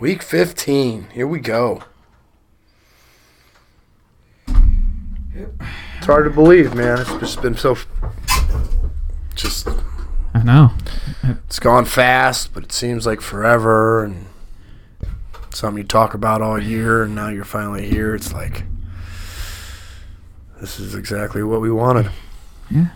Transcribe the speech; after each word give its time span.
Week 0.00 0.22
15. 0.22 1.08
Here 1.12 1.26
we 1.26 1.40
go. 1.40 1.82
It's 4.46 6.06
hard 6.06 6.24
to 6.24 6.30
believe, 6.30 6.74
man. 6.74 7.00
It's 7.00 7.12
just 7.16 7.42
been 7.42 7.56
so. 7.56 7.76
Just. 9.34 9.68
I 10.34 10.42
know. 10.42 10.70
It's 11.24 11.58
gone 11.58 11.84
fast, 11.84 12.54
but 12.54 12.62
it 12.62 12.72
seems 12.72 13.06
like 13.06 13.20
forever. 13.20 14.04
And 14.04 14.26
something 15.52 15.82
you 15.82 15.86
talk 15.86 16.14
about 16.14 16.42
all 16.42 16.62
year, 16.62 17.02
and 17.02 17.14
now 17.14 17.28
you're 17.28 17.44
finally 17.44 17.88
here. 17.88 18.14
It's 18.14 18.32
like. 18.32 18.64
This 20.60 20.80
is 20.80 20.94
exactly 20.94 21.42
what 21.42 21.60
we 21.60 21.70
wanted. 21.70 22.10
Yeah. 22.70 22.88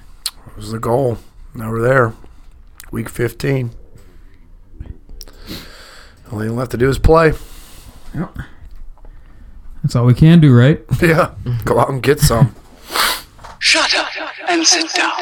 It 0.46 0.56
was 0.56 0.72
the 0.72 0.80
goal. 0.80 1.18
Now 1.54 1.70
we're 1.70 1.80
there. 1.80 2.12
Week 2.90 3.08
15. 3.08 3.70
All 6.32 6.43
you 6.43 6.53
left 6.53 6.71
to 6.71 6.77
do 6.79 6.89
is 6.89 6.99
play. 6.99 7.35
Yep. 8.14 8.39
That's 9.82 9.95
all 9.96 10.07
we 10.07 10.14
can 10.14 10.41
do, 10.41 10.55
right? 10.57 10.81
Yeah. 11.03 11.35
Go 11.64 11.79
out 11.79 11.91
and 11.91 12.03
get 12.03 12.21
some. 12.21 12.55
Shut 13.58 13.95
up 13.95 14.08
and 14.49 14.67
sit 14.67 14.93
down. 14.95 15.13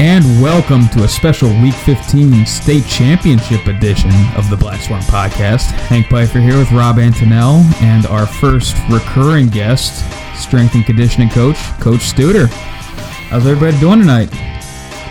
And 0.00 0.24
welcome 0.40 0.88
to 0.90 1.02
a 1.02 1.08
special 1.08 1.48
Week 1.60 1.74
15 1.74 2.46
State 2.46 2.86
Championship 2.86 3.66
edition 3.66 4.12
of 4.36 4.48
the 4.48 4.54
BlackSwarm 4.54 5.00
Podcast. 5.00 5.72
Hank 5.88 6.06
Pfeiffer 6.06 6.38
here 6.38 6.56
with 6.56 6.70
Rob 6.70 6.98
Antonell 6.98 7.64
and 7.82 8.06
our 8.06 8.24
first 8.24 8.76
recurring 8.88 9.48
guest, 9.48 10.04
strength 10.40 10.76
and 10.76 10.86
conditioning 10.86 11.28
coach, 11.30 11.56
Coach 11.80 11.98
Studer. 11.98 12.46
How's 12.46 13.44
everybody 13.44 13.76
doing 13.80 13.98
tonight? 13.98 14.30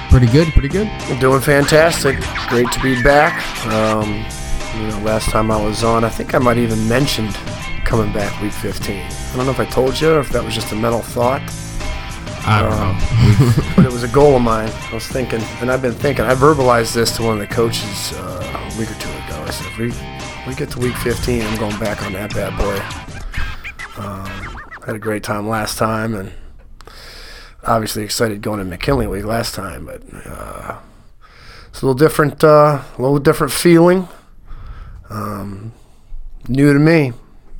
Pretty 0.09 0.27
good, 0.27 0.53
pretty 0.53 0.69
good. 0.69 0.87
We're 1.09 1.19
doing 1.19 1.41
fantastic. 1.41 2.17
Great 2.47 2.71
to 2.71 2.79
be 2.79 3.03
back. 3.03 3.43
Um, 3.67 4.25
you 4.79 4.87
know, 4.87 4.99
last 5.03 5.27
time 5.31 5.51
I 5.51 5.61
was 5.61 5.83
on, 5.83 6.05
I 6.05 6.09
think 6.09 6.33
I 6.33 6.37
might 6.37 6.57
even 6.57 6.87
mentioned 6.87 7.33
coming 7.83 8.13
back 8.13 8.41
week 8.41 8.53
15. 8.53 9.01
I 9.01 9.35
don't 9.35 9.45
know 9.45 9.51
if 9.51 9.59
I 9.59 9.65
told 9.65 9.99
you 9.99 10.13
or 10.13 10.21
if 10.21 10.29
that 10.29 10.45
was 10.45 10.55
just 10.55 10.71
a 10.71 10.75
mental 10.77 11.01
thought, 11.01 11.41
I 12.49 12.61
don't 12.61 12.71
know. 12.71 13.73
but 13.75 13.85
it 13.85 13.91
was 13.91 14.03
a 14.03 14.07
goal 14.07 14.37
of 14.37 14.41
mine. 14.41 14.69
I 14.69 14.93
was 14.93 15.05
thinking, 15.05 15.41
and 15.59 15.69
I've 15.69 15.81
been 15.81 15.91
thinking. 15.91 16.23
I 16.23 16.33
verbalized 16.33 16.93
this 16.93 17.13
to 17.17 17.23
one 17.23 17.41
of 17.41 17.47
the 17.47 17.53
coaches 17.53 18.13
uh, 18.13 18.71
a 18.73 18.79
week 18.79 18.89
or 18.89 18.93
two 18.95 19.09
ago. 19.09 19.43
I 19.45 19.49
said, 19.49 19.67
if 19.67 19.77
we, 19.77 19.87
we 20.47 20.55
get 20.55 20.69
to 20.71 20.79
week 20.79 20.95
15, 20.95 21.41
I'm 21.41 21.59
going 21.59 21.77
back 21.77 22.03
on 22.03 22.13
that 22.13 22.33
bad 22.33 22.57
boy. 22.57 24.01
Um, 24.01 24.57
had 24.85 24.95
a 24.95 24.99
great 24.99 25.23
time 25.23 25.49
last 25.49 25.77
time, 25.77 26.15
and 26.15 26.31
obviously 27.63 28.03
excited 28.03 28.41
going 28.41 28.59
to 28.59 28.65
McKinley 28.65 29.07
Week 29.07 29.25
last 29.25 29.53
time, 29.53 29.85
but 29.85 30.01
uh, 30.25 30.79
it's 31.67 31.81
a 31.81 31.85
little 31.85 31.97
different, 31.97 32.45
uh, 32.45 32.81
a 32.97 33.01
little 33.01 33.19
different 33.19 33.51
feeling. 33.51 34.07
Um, 35.09 35.73
new 36.47 36.71
to 36.71 36.79
me. 36.79 37.11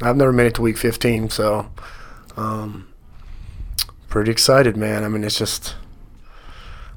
I've 0.02 0.16
never 0.16 0.32
made 0.32 0.46
it 0.46 0.56
to 0.56 0.62
week 0.62 0.78
15, 0.78 1.30
so 1.30 1.70
um, 2.38 2.87
pretty 4.18 4.32
excited, 4.32 4.76
man. 4.76 5.04
I 5.04 5.10
mean, 5.10 5.24
it's 5.24 5.38
just 5.38 5.76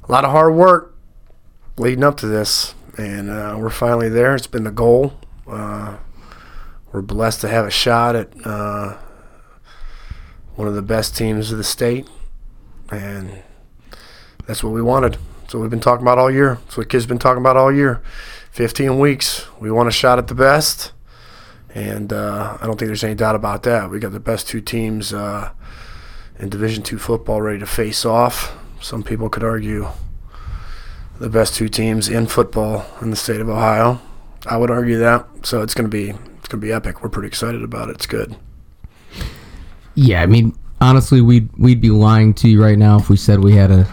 a 0.02 0.10
lot 0.10 0.24
of 0.24 0.30
hard 0.30 0.54
work 0.54 0.96
leading 1.76 2.02
up 2.02 2.16
to 2.16 2.26
this, 2.26 2.74
and 2.96 3.28
uh, 3.28 3.56
we're 3.58 3.68
finally 3.68 4.08
there. 4.08 4.34
It's 4.34 4.46
been 4.46 4.64
the 4.64 4.70
goal. 4.70 5.12
Uh, 5.46 5.98
we're 6.90 7.02
blessed 7.02 7.42
to 7.42 7.48
have 7.48 7.66
a 7.66 7.70
shot 7.70 8.16
at 8.16 8.32
uh, 8.46 8.96
one 10.54 10.66
of 10.66 10.74
the 10.74 10.80
best 10.80 11.14
teams 11.14 11.52
of 11.52 11.58
the 11.58 11.64
state, 11.64 12.08
and 12.90 13.42
that's 14.46 14.64
what 14.64 14.72
we 14.72 14.80
wanted. 14.80 15.18
That's 15.42 15.52
what 15.52 15.60
we've 15.60 15.68
been 15.68 15.78
talking 15.78 16.04
about 16.04 16.16
all 16.16 16.30
year. 16.30 16.54
That's 16.64 16.78
what 16.78 16.88
kids 16.88 17.04
been 17.04 17.18
talking 17.18 17.42
about 17.42 17.58
all 17.58 17.70
year. 17.70 18.00
15 18.52 18.98
weeks. 18.98 19.46
We 19.60 19.70
want 19.70 19.90
a 19.90 19.92
shot 19.92 20.18
at 20.18 20.28
the 20.28 20.34
best, 20.34 20.92
and 21.74 22.14
uh, 22.14 22.56
I 22.62 22.64
don't 22.64 22.78
think 22.78 22.88
there's 22.88 23.04
any 23.04 23.14
doubt 23.14 23.34
about 23.34 23.62
that. 23.64 23.90
We 23.90 23.98
got 23.98 24.12
the 24.12 24.20
best 24.20 24.48
two 24.48 24.62
teams 24.62 25.12
uh, 25.12 25.50
in 26.40 26.48
Division 26.48 26.82
two 26.82 26.98
football 26.98 27.40
ready 27.40 27.58
to 27.58 27.66
face 27.66 28.04
off. 28.04 28.56
Some 28.80 29.02
people 29.02 29.28
could 29.28 29.44
argue 29.44 29.88
the 31.18 31.28
best 31.28 31.54
two 31.54 31.68
teams 31.68 32.08
in 32.08 32.26
football 32.26 32.86
in 33.00 33.10
the 33.10 33.16
state 33.16 33.40
of 33.40 33.48
Ohio. 33.48 34.00
I 34.46 34.56
would 34.56 34.70
argue 34.70 34.98
that. 34.98 35.26
So 35.42 35.62
it's 35.62 35.74
gonna 35.74 35.88
be 35.88 36.10
it's 36.38 36.48
gonna 36.48 36.60
be 36.60 36.72
epic. 36.72 37.02
We're 37.02 37.10
pretty 37.10 37.28
excited 37.28 37.62
about 37.62 37.90
it. 37.90 37.96
It's 37.96 38.06
good. 38.06 38.36
Yeah, 39.94 40.22
I 40.22 40.26
mean, 40.26 40.56
honestly, 40.80 41.20
we'd 41.20 41.50
we'd 41.58 41.80
be 41.80 41.90
lying 41.90 42.32
to 42.34 42.48
you 42.48 42.62
right 42.62 42.78
now 42.78 42.98
if 42.98 43.10
we 43.10 43.16
said 43.16 43.40
we 43.40 43.54
had 43.54 43.70
a 43.70 43.86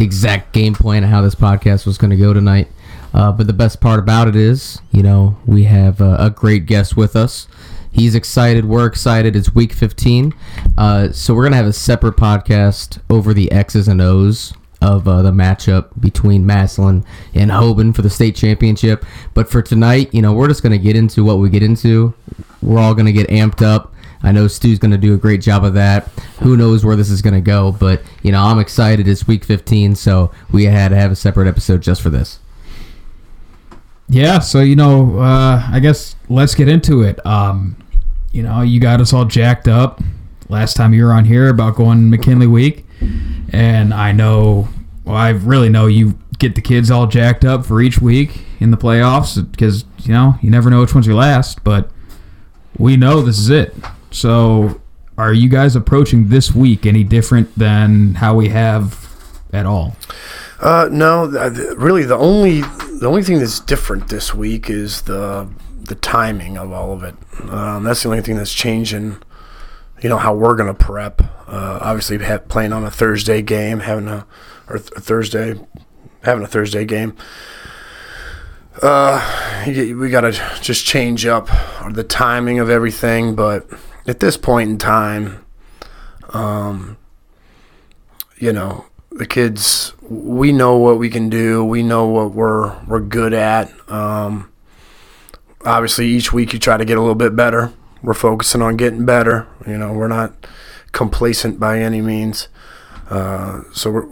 exact 0.00 0.52
game 0.52 0.74
plan 0.74 1.04
of 1.04 1.10
how 1.10 1.20
this 1.20 1.34
podcast 1.34 1.86
was 1.86 1.98
going 1.98 2.10
to 2.10 2.16
go 2.16 2.32
tonight. 2.32 2.68
Uh, 3.14 3.30
but 3.30 3.46
the 3.46 3.52
best 3.52 3.80
part 3.80 3.98
about 3.98 4.26
it 4.26 4.34
is, 4.34 4.80
you 4.90 5.02
know, 5.02 5.36
we 5.46 5.64
have 5.64 6.00
a, 6.00 6.16
a 6.18 6.30
great 6.30 6.66
guest 6.66 6.96
with 6.96 7.14
us. 7.14 7.46
He's 7.92 8.14
excited. 8.14 8.64
We're 8.64 8.86
excited. 8.86 9.36
It's 9.36 9.54
week 9.54 9.72
15. 9.72 10.32
Uh, 10.78 11.12
so 11.12 11.34
we're 11.34 11.42
going 11.42 11.52
to 11.52 11.58
have 11.58 11.66
a 11.66 11.72
separate 11.72 12.16
podcast 12.16 13.00
over 13.10 13.34
the 13.34 13.52
X's 13.52 13.86
and 13.86 14.00
O's 14.00 14.54
of 14.80 15.06
uh, 15.06 15.22
the 15.22 15.30
matchup 15.30 15.88
between 16.00 16.44
Massillon 16.44 17.04
and 17.34 17.50
Hoban 17.50 17.94
for 17.94 18.02
the 18.02 18.10
state 18.10 18.34
championship. 18.34 19.04
But 19.34 19.48
for 19.48 19.62
tonight, 19.62 20.12
you 20.12 20.22
know, 20.22 20.32
we're 20.32 20.48
just 20.48 20.62
going 20.62 20.72
to 20.72 20.78
get 20.78 20.96
into 20.96 21.22
what 21.22 21.38
we 21.38 21.50
get 21.50 21.62
into. 21.62 22.14
We're 22.62 22.80
all 22.80 22.94
going 22.94 23.06
to 23.06 23.12
get 23.12 23.28
amped 23.28 23.62
up. 23.62 23.92
I 24.24 24.32
know 24.32 24.46
Stu's 24.46 24.78
going 24.78 24.92
to 24.92 24.98
do 24.98 25.14
a 25.14 25.18
great 25.18 25.40
job 25.40 25.64
of 25.64 25.74
that. 25.74 26.08
Who 26.40 26.56
knows 26.56 26.84
where 26.84 26.96
this 26.96 27.10
is 27.10 27.22
going 27.22 27.34
to 27.34 27.40
go, 27.40 27.72
but 27.72 28.02
you 28.22 28.32
know 28.32 28.42
I'm 28.42 28.58
excited. 28.58 29.08
It's 29.08 29.26
week 29.26 29.44
15, 29.44 29.96
so 29.96 30.30
we 30.52 30.64
had 30.64 30.90
to 30.90 30.96
have 30.96 31.10
a 31.10 31.16
separate 31.16 31.48
episode 31.48 31.82
just 31.82 32.00
for 32.00 32.10
this. 32.10 32.38
Yeah, 34.12 34.40
so 34.40 34.60
you 34.60 34.76
know, 34.76 35.18
uh, 35.20 35.66
I 35.72 35.80
guess 35.80 36.16
let's 36.28 36.54
get 36.54 36.68
into 36.68 37.00
it. 37.00 37.24
Um, 37.24 37.76
you 38.30 38.42
know, 38.42 38.60
you 38.60 38.78
got 38.78 39.00
us 39.00 39.14
all 39.14 39.24
jacked 39.24 39.68
up 39.68 40.02
last 40.50 40.76
time 40.76 40.92
you 40.92 41.06
were 41.06 41.12
on 41.12 41.24
here 41.24 41.48
about 41.48 41.76
going 41.76 42.10
McKinley 42.10 42.46
week, 42.46 42.84
and 43.54 43.94
I 43.94 44.12
know, 44.12 44.68
well, 45.06 45.16
I 45.16 45.30
really 45.30 45.70
know 45.70 45.86
you 45.86 46.18
get 46.38 46.56
the 46.56 46.60
kids 46.60 46.90
all 46.90 47.06
jacked 47.06 47.42
up 47.46 47.64
for 47.64 47.80
each 47.80 48.02
week 48.02 48.42
in 48.60 48.70
the 48.70 48.76
playoffs 48.76 49.50
because 49.50 49.86
you 50.00 50.12
know 50.12 50.34
you 50.42 50.50
never 50.50 50.68
know 50.68 50.82
which 50.82 50.94
one's 50.94 51.06
your 51.06 51.16
last, 51.16 51.64
but 51.64 51.90
we 52.76 52.98
know 52.98 53.22
this 53.22 53.38
is 53.38 53.48
it. 53.48 53.74
So, 54.10 54.82
are 55.16 55.32
you 55.32 55.48
guys 55.48 55.74
approaching 55.74 56.28
this 56.28 56.54
week 56.54 56.84
any 56.84 57.02
different 57.02 57.58
than 57.58 58.16
how 58.16 58.34
we 58.34 58.50
have 58.50 59.08
at 59.54 59.64
all? 59.64 59.96
Uh, 60.62 60.88
no, 60.92 61.26
really 61.76 62.04
the 62.04 62.16
only 62.16 62.60
the 62.60 63.06
only 63.06 63.24
thing 63.24 63.40
that's 63.40 63.58
different 63.58 64.08
this 64.08 64.32
week 64.32 64.70
is 64.70 65.02
the 65.02 65.48
the 65.82 65.96
timing 65.96 66.56
of 66.56 66.70
all 66.70 66.92
of 66.92 67.02
it. 67.02 67.16
Um, 67.50 67.82
that's 67.82 68.04
the 68.04 68.08
only 68.08 68.20
thing 68.20 68.36
that's 68.36 68.54
changing. 68.54 69.18
You 70.00 70.08
know 70.08 70.18
how 70.18 70.34
we're 70.34 70.54
gonna 70.54 70.72
prep. 70.72 71.20
Uh, 71.48 71.78
obviously, 71.82 72.18
playing 72.48 72.72
on 72.72 72.84
a 72.84 72.90
Thursday 72.92 73.42
game, 73.42 73.80
having 73.80 74.06
a 74.06 74.24
or 74.68 74.78
th- 74.78 74.92
Thursday, 75.02 75.58
having 76.22 76.44
a 76.44 76.46
Thursday 76.46 76.84
game. 76.84 77.16
Uh, 78.80 79.64
we 79.66 80.10
gotta 80.10 80.30
just 80.60 80.86
change 80.86 81.26
up 81.26 81.48
the 81.90 82.04
timing 82.04 82.60
of 82.60 82.70
everything, 82.70 83.34
but 83.34 83.66
at 84.06 84.20
this 84.20 84.36
point 84.36 84.70
in 84.70 84.78
time, 84.78 85.44
um, 86.30 86.96
you 88.38 88.52
know, 88.52 88.86
the 89.14 89.26
kids 89.26 89.92
we 90.02 90.52
know 90.52 90.76
what 90.76 90.98
we 90.98 91.08
can 91.10 91.28
do. 91.28 91.64
We 91.64 91.82
know 91.82 92.06
what 92.06 92.32
we're 92.32 92.78
we're 92.86 93.00
good 93.00 93.32
at. 93.32 93.72
Um, 93.90 94.50
obviously 95.64 96.08
each 96.08 96.32
week 96.32 96.52
you 96.52 96.58
try 96.58 96.76
to 96.76 96.84
get 96.84 96.98
a 96.98 97.00
little 97.00 97.14
bit 97.14 97.36
better. 97.36 97.72
We're 98.02 98.14
focusing 98.14 98.62
on 98.62 98.76
getting 98.76 99.04
better. 99.04 99.46
You 99.66 99.78
know 99.78 99.92
we're 99.92 100.08
not 100.08 100.46
complacent 100.92 101.60
by 101.60 101.80
any 101.80 102.00
means. 102.00 102.48
Uh, 103.08 103.62
so 103.72 103.90
we're 103.90 104.06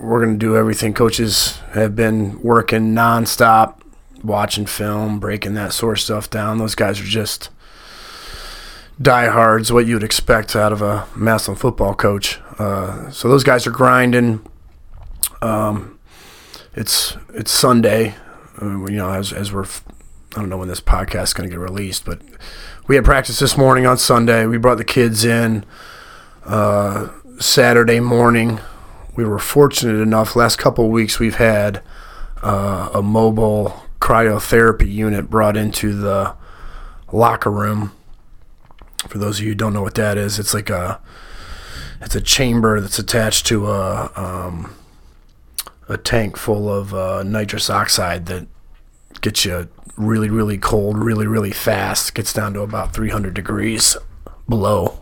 we're 0.00 0.24
going 0.24 0.38
to 0.38 0.38
do 0.38 0.56
everything 0.56 0.94
coaches 0.94 1.58
have 1.72 1.96
been 1.96 2.40
working 2.42 2.94
nonstop 2.94 3.80
watching 4.22 4.66
film 4.66 5.18
breaking 5.18 5.54
that 5.54 5.72
sort 5.72 5.98
of 5.98 6.02
stuff 6.02 6.30
down. 6.30 6.58
Those 6.58 6.74
guys 6.74 7.00
are 7.00 7.04
just 7.04 7.50
diehards, 9.00 9.72
what 9.72 9.86
you'd 9.86 10.02
expect 10.02 10.56
out 10.56 10.72
of 10.72 10.80
a 10.80 11.06
Massillon 11.14 11.58
football 11.58 11.94
coach. 11.94 12.38
Uh, 12.58 13.10
so 13.10 13.28
those 13.28 13.44
guys 13.44 13.66
are 13.66 13.70
grinding. 13.70 14.44
Um, 15.42 15.98
it's 16.74 17.16
it's 17.34 17.50
Sunday, 17.50 18.14
uh, 18.60 18.84
you 18.86 18.96
know, 18.96 19.10
as 19.10 19.32
as 19.32 19.52
we're, 19.52 19.64
I 19.64 20.40
don't 20.40 20.48
know 20.48 20.58
when 20.58 20.68
this 20.68 20.80
podcast 20.80 21.22
is 21.24 21.32
going 21.34 21.48
to 21.48 21.54
get 21.54 21.60
released, 21.60 22.04
but 22.04 22.20
we 22.86 22.96
had 22.96 23.04
practice 23.04 23.38
this 23.38 23.56
morning 23.56 23.86
on 23.86 23.98
Sunday. 23.98 24.46
We 24.46 24.58
brought 24.58 24.78
the 24.78 24.84
kids 24.84 25.24
in 25.24 25.64
uh, 26.44 27.08
Saturday 27.38 28.00
morning. 28.00 28.60
We 29.16 29.24
were 29.24 29.38
fortunate 29.38 30.00
enough. 30.00 30.36
Last 30.36 30.56
couple 30.56 30.86
of 30.86 30.90
weeks, 30.90 31.18
we've 31.18 31.36
had 31.36 31.82
uh, 32.42 32.90
a 32.94 33.02
mobile 33.02 33.82
cryotherapy 34.00 34.92
unit 34.92 35.30
brought 35.30 35.56
into 35.56 35.94
the 35.94 36.34
locker 37.12 37.50
room 37.50 37.92
For 39.08 39.18
those 39.18 39.38
of 39.38 39.44
you 39.44 39.50
who 39.52 39.54
don't 39.54 39.72
know 39.72 39.82
what 39.82 39.94
that 39.94 40.16
is, 40.16 40.38
it's 40.38 40.54
like 40.54 40.70
a 40.70 41.00
it's 42.04 42.14
a 42.14 42.20
chamber 42.20 42.80
that's 42.80 42.98
attached 42.98 43.46
to 43.46 43.66
a 43.66 44.10
um, 44.14 44.74
a 45.88 45.96
tank 45.96 46.36
full 46.36 46.72
of 46.72 46.94
uh, 46.94 47.22
nitrous 47.22 47.70
oxide 47.70 48.26
that 48.26 48.46
gets 49.20 49.44
you 49.44 49.68
really 49.96 50.28
really 50.28 50.58
cold, 50.58 50.98
really 50.98 51.26
really 51.26 51.52
fast. 51.52 52.14
Gets 52.14 52.32
down 52.32 52.52
to 52.54 52.60
about 52.60 52.92
300 52.94 53.32
degrees 53.32 53.96
below 54.48 55.00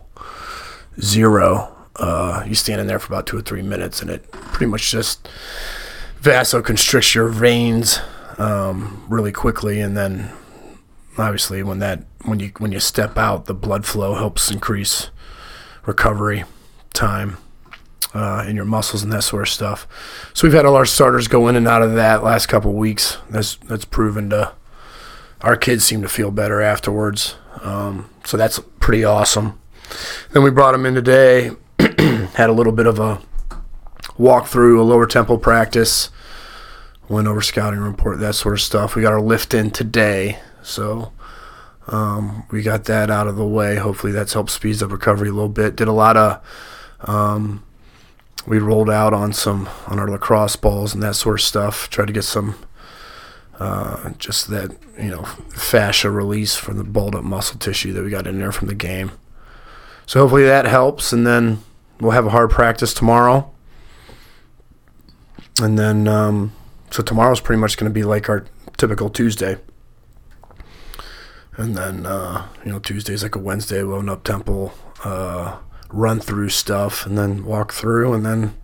zero. 1.01 1.75
Uh, 1.97 2.45
you 2.47 2.55
stand 2.55 2.81
in 2.81 2.87
there 2.87 2.99
for 2.99 3.13
about 3.13 3.27
two 3.27 3.37
or 3.37 3.43
three 3.43 3.63
minutes, 3.63 4.01
and 4.01 4.11
it 4.11 4.31
pretty 4.31 4.67
much 4.67 4.91
just 4.91 5.29
vasoconstricts 6.21 7.15
your 7.15 7.29
veins 7.29 7.99
um, 8.39 9.05
really 9.09 9.33
quickly, 9.33 9.81
and 9.81 9.97
then 9.97 10.31
obviously 11.19 11.63
when 11.63 11.81
that 11.81 12.05
when 12.25 12.39
you 12.39 12.53
when 12.59 12.71
you 12.71 12.79
step 12.79 13.19
out, 13.19 13.47
the 13.47 13.55
blood 13.55 13.85
flow 13.85 14.15
helps 14.15 14.51
increase 14.51 15.11
recovery 15.85 16.45
time 16.93 17.39
uh, 18.15 18.45
in 18.47 18.57
your 18.57 18.65
muscles 18.65 19.03
and 19.03 19.13
that 19.13 19.23
sort 19.23 19.43
of 19.43 19.49
stuff. 19.49 19.87
So 20.35 20.47
we've 20.47 20.55
had 20.55 20.67
all 20.67 20.77
our 20.77 20.85
starters 20.85 21.29
go 21.29 21.49
in 21.49 21.57
and 21.57 21.67
out 21.67 21.83
of 21.83 21.95
that 21.95 22.23
last 22.23 22.47
couple 22.47 22.73
weeks. 22.73 23.19
That's 23.31 23.57
that's 23.57 23.85
proven 23.85 24.31
to 24.31 24.53
our 25.41 25.57
kids 25.57 25.85
seem 25.85 26.03
to 26.03 26.09
feel 26.09 26.31
better 26.31 26.61
afterwards. 26.61 27.37
Um, 27.63 28.11
so 28.25 28.37
that's 28.37 28.61
pretty 28.81 29.05
awesome. 29.05 29.59
Then 30.31 30.43
we 30.43 30.51
brought 30.51 30.73
them 30.73 30.87
in 30.87 30.95
today, 30.95 31.51
had 31.79 32.49
a 32.49 32.53
little 32.53 32.73
bit 32.73 32.87
of 32.87 32.99
a 32.99 33.21
walk 34.17 34.47
through 34.47 34.81
a 34.81 34.85
lower 34.85 35.07
tempo 35.07 35.37
practice, 35.37 36.11
went 37.09 37.29
over 37.29 37.43
scouting 37.43 37.81
report, 37.81 38.21
that 38.21 38.35
sort 38.35 38.55
of 38.55 38.61
stuff. 38.61 38.95
We 38.95 39.03
got 39.03 39.13
our 39.13 39.21
lift 39.21 39.53
in 39.53 39.71
today, 39.71 40.39
so 40.63 41.13
um, 41.89 42.45
we 42.51 42.63
got 42.63 42.85
that 42.85 43.11
out 43.11 43.27
of 43.27 43.37
the 43.37 43.47
way. 43.47 43.77
Hopefully, 43.77 44.13
that's 44.13 44.33
helped 44.33 44.51
speeds 44.51 44.83
up 44.83 44.93
recovery 44.93 45.29
a 45.29 45.33
little 45.33 45.49
bit. 45.49 45.77
Did 45.77 45.89
a 45.89 45.93
lot 45.93 46.17
of 46.17 46.43
um, 47.09 47.63
we 48.47 48.59
rolled 48.59 48.91
out 48.91 49.13
on 49.13 49.33
some 49.33 49.69
on 49.87 49.99
our 49.99 50.09
lacrosse 50.09 50.57
balls 50.57 50.95
and 50.95 51.03
that 51.03 51.17
sort 51.17 51.41
of 51.41 51.45
stuff. 51.45 51.89
Tried 51.91 52.07
to 52.07 52.13
get 52.13 52.25
some 52.25 52.57
uh, 53.59 54.11
just 54.19 54.49
that 54.49 54.77
you 54.99 55.11
know 55.11 55.23
fascia 55.51 56.11
release 56.11 56.57
from 56.57 56.79
the 56.79 56.85
balled 56.85 57.15
up 57.15 57.25
muscle 57.25 57.59
tissue 57.59 57.93
that 57.93 58.03
we 58.03 58.11
got 58.11 58.27
in 58.27 58.39
there 58.39 58.53
from 58.53 58.69
the 58.69 58.75
game. 58.75 59.13
So 60.07 60.21
hopefully 60.21 60.45
that 60.45 60.67
helps, 60.67 61.13
and 61.13 61.27
then 61.27 61.63
we'll 62.01 62.13
have 62.13 62.27
a 62.27 62.31
hard 62.31 62.51
practice 62.51 62.93
tomorrow. 62.93 63.51
And 65.61 65.79
then, 65.79 66.09
um, 66.09 66.53
so 66.91 67.03
tomorrow's 67.03 67.41
pretty 67.41 67.61
much 67.61 67.77
going 67.77 67.91
to 67.91 67.95
be 67.95 68.03
like 68.03 68.29
our 68.29 68.45
typical 68.77 69.11
Tuesday. 69.11 69.59
And 71.57 71.77
then, 71.77 72.07
uh, 72.07 72.49
you 72.65 72.73
know, 72.73 72.79
Tuesday's 72.79 73.23
like 73.23 73.37
a 73.37 73.39
Wednesday, 73.39 73.83
loading 73.83 74.09
up 74.09 74.25
temple, 74.25 74.73
uh, 75.05 75.59
run 75.93 76.21
through 76.21 76.49
stuff, 76.49 77.07
and 77.07 77.17
then 77.17 77.45
walk 77.45 77.73
through, 77.73 78.13
and 78.15 78.25
then 78.25 78.55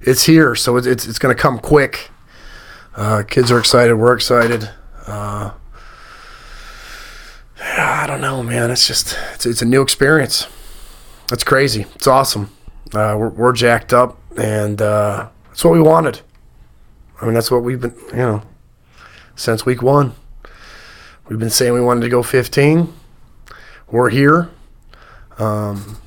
it's 0.00 0.24
here. 0.24 0.54
So 0.54 0.76
it's 0.76 0.86
it's, 0.86 1.06
it's 1.06 1.18
going 1.18 1.34
to 1.34 1.40
come 1.40 1.58
quick. 1.58 2.10
Uh, 2.96 3.22
kids 3.22 3.50
are 3.50 3.58
excited. 3.58 3.94
We're 3.94 4.14
excited. 4.14 4.70
Uh, 5.06 5.52
I 7.60 8.06
don't 8.06 8.20
know, 8.20 8.42
man. 8.42 8.70
It's 8.70 8.86
just 8.86 9.16
it's, 9.34 9.46
it's 9.46 9.62
a 9.62 9.66
new 9.66 9.82
experience. 9.82 10.46
That's 11.28 11.44
crazy. 11.44 11.86
It's 11.94 12.06
awesome. 12.06 12.50
Uh, 12.94 13.16
we're, 13.18 13.30
we're 13.30 13.52
jacked 13.52 13.92
up, 13.92 14.18
and 14.36 14.82
uh, 14.82 15.28
that's 15.48 15.64
what 15.64 15.72
we 15.72 15.80
wanted. 15.80 16.20
I 17.20 17.24
mean, 17.24 17.34
that's 17.34 17.50
what 17.50 17.62
we've 17.62 17.80
been, 17.80 17.94
you 18.10 18.16
know, 18.16 18.42
since 19.36 19.64
week 19.64 19.80
one. 19.80 20.12
We've 21.28 21.38
been 21.38 21.50
saying 21.50 21.72
we 21.72 21.80
wanted 21.80 22.02
to 22.02 22.08
go 22.08 22.22
15. 22.22 22.92
We're 23.90 24.10
here. 24.10 24.50
Um, 25.38 25.98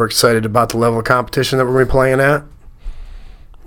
we're 0.00 0.06
excited 0.06 0.46
about 0.46 0.70
the 0.70 0.78
level 0.78 0.98
of 0.98 1.04
competition 1.04 1.58
that 1.58 1.66
we're 1.66 1.72
going 1.72 1.84
to 1.84 1.88
be 1.88 1.90
playing 1.90 2.20
at. 2.20 2.42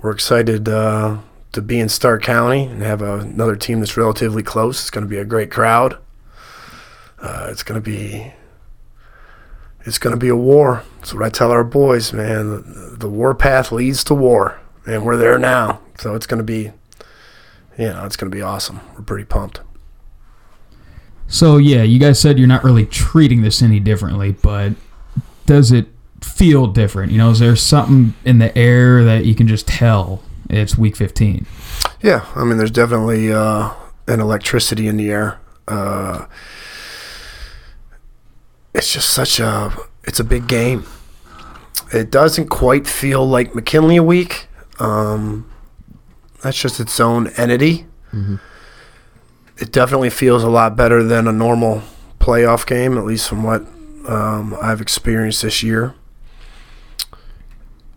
We're 0.02 0.10
excited 0.10 0.68
uh, 0.68 1.18
to 1.52 1.62
be 1.62 1.78
in 1.78 1.88
Stark 1.88 2.24
County 2.24 2.64
and 2.64 2.82
have 2.82 3.02
a, 3.02 3.20
another 3.20 3.54
team 3.54 3.78
that's 3.78 3.96
relatively 3.96 4.42
close. 4.42 4.80
It's 4.80 4.90
going 4.90 5.04
to 5.04 5.08
be 5.08 5.18
a 5.18 5.24
great 5.24 5.52
crowd. 5.52 5.96
Uh, 7.20 7.46
it's 7.50 7.62
going 7.62 7.80
to 7.80 7.88
be 7.88 8.32
it's 9.82 9.98
going 9.98 10.10
to 10.10 10.18
be 10.18 10.28
a 10.28 10.34
war. 10.34 10.82
That's 10.96 11.14
what 11.14 11.22
I 11.22 11.28
tell 11.28 11.52
our 11.52 11.62
boys, 11.62 12.12
man. 12.12 12.50
The, 12.50 12.96
the 12.98 13.08
war 13.08 13.32
path 13.36 13.70
leads 13.70 14.02
to 14.02 14.14
war, 14.14 14.58
and 14.86 15.04
we're 15.04 15.16
there 15.16 15.38
now. 15.38 15.82
So 15.98 16.16
it's 16.16 16.26
going 16.26 16.38
to 16.38 16.44
be, 16.44 16.72
you 17.78 17.90
know, 17.90 18.04
it's 18.06 18.16
going 18.16 18.28
to 18.28 18.36
be 18.36 18.42
awesome. 18.42 18.80
We're 18.96 19.02
pretty 19.02 19.24
pumped. 19.24 19.60
So 21.28 21.58
yeah, 21.58 21.84
you 21.84 22.00
guys 22.00 22.18
said 22.18 22.40
you're 22.40 22.48
not 22.48 22.64
really 22.64 22.86
treating 22.86 23.42
this 23.42 23.62
any 23.62 23.78
differently, 23.78 24.32
but 24.32 24.72
does 25.46 25.70
it 25.70 25.93
feel 26.24 26.66
different? 26.66 27.12
You 27.12 27.18
know, 27.18 27.30
is 27.30 27.38
there 27.38 27.56
something 27.56 28.14
in 28.24 28.38
the 28.38 28.56
air 28.56 29.04
that 29.04 29.24
you 29.24 29.34
can 29.34 29.46
just 29.46 29.66
tell 29.68 30.22
it's 30.50 30.76
week 30.76 30.96
15? 30.96 31.46
Yeah, 32.02 32.26
I 32.34 32.44
mean, 32.44 32.58
there's 32.58 32.70
definitely 32.70 33.32
uh, 33.32 33.72
an 34.06 34.20
electricity 34.20 34.88
in 34.88 34.96
the 34.96 35.10
air. 35.10 35.40
Uh, 35.66 36.26
it's 38.74 38.92
just 38.92 39.10
such 39.10 39.40
a 39.40 39.72
it's 40.04 40.20
a 40.20 40.24
big 40.24 40.46
game. 40.48 40.84
It 41.92 42.10
doesn't 42.10 42.48
quite 42.48 42.86
feel 42.86 43.26
like 43.26 43.54
McKinley 43.54 43.96
a 43.96 44.02
week. 44.02 44.48
Um, 44.78 45.50
that's 46.42 46.60
just 46.60 46.80
its 46.80 46.98
own 47.00 47.28
entity. 47.36 47.86
It 49.56 49.72
definitely 49.72 50.10
feels 50.10 50.42
a 50.42 50.50
lot 50.50 50.76
better 50.76 51.02
than 51.02 51.26
a 51.28 51.32
normal 51.32 51.82
playoff 52.18 52.66
game, 52.66 52.98
at 52.98 53.04
least 53.04 53.28
from 53.28 53.42
what 53.44 53.62
um, 54.08 54.56
I've 54.60 54.80
experienced 54.80 55.42
this 55.42 55.62
year. 55.62 55.94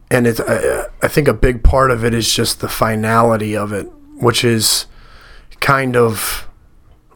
And 0.09 0.25
it's 0.25 0.39
I, 0.39 0.87
I 1.01 1.07
think 1.07 1.27
a 1.27 1.33
big 1.33 1.63
part 1.63 1.91
of 1.91 2.05
it 2.05 2.13
is 2.13 2.33
just 2.33 2.61
the 2.61 2.69
finality 2.69 3.55
of 3.55 3.73
it, 3.73 3.91
which 4.15 4.43
is 4.43 4.85
kind 5.59 5.95
of 5.95 6.47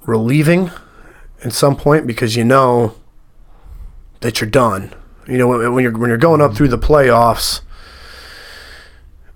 relieving 0.05 0.71
at 1.43 1.53
some 1.53 1.75
point 1.75 2.07
because 2.07 2.35
you 2.35 2.43
know 2.43 2.95
that 4.21 4.41
you're 4.41 4.49
done. 4.49 4.93
You 5.27 5.37
know, 5.37 5.47
when 5.47 5.83
you're 5.83 5.97
when 5.97 6.09
you're 6.09 6.17
going 6.17 6.41
up 6.41 6.55
through 6.55 6.69
the 6.69 6.77
playoffs, 6.77 7.61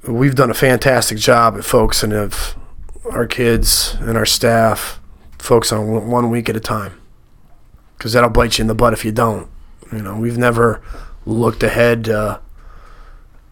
we've 0.07 0.35
done 0.35 0.49
a 0.49 0.55
fantastic 0.55 1.17
job 1.17 1.55
at 1.57 1.63
focusing 1.63 2.11
of 2.11 2.55
our 3.11 3.27
kids 3.27 3.95
and 3.99 4.17
our 4.17 4.25
staff 4.25 4.99
focus 5.37 5.71
on 5.71 5.87
one 5.91 6.07
one 6.07 6.29
week 6.29 6.49
at 6.49 6.55
a 6.55 6.59
time 6.59 6.99
because 7.97 8.13
that'll 8.13 8.29
bite 8.29 8.57
you 8.57 8.63
in 8.63 8.67
the 8.67 8.75
butt 8.75 8.93
if 8.93 9.05
you 9.05 9.11
don't. 9.11 9.47
You 9.91 10.01
know, 10.01 10.17
we've 10.17 10.37
never 10.37 10.81
looked 11.25 11.63
ahead 11.63 12.09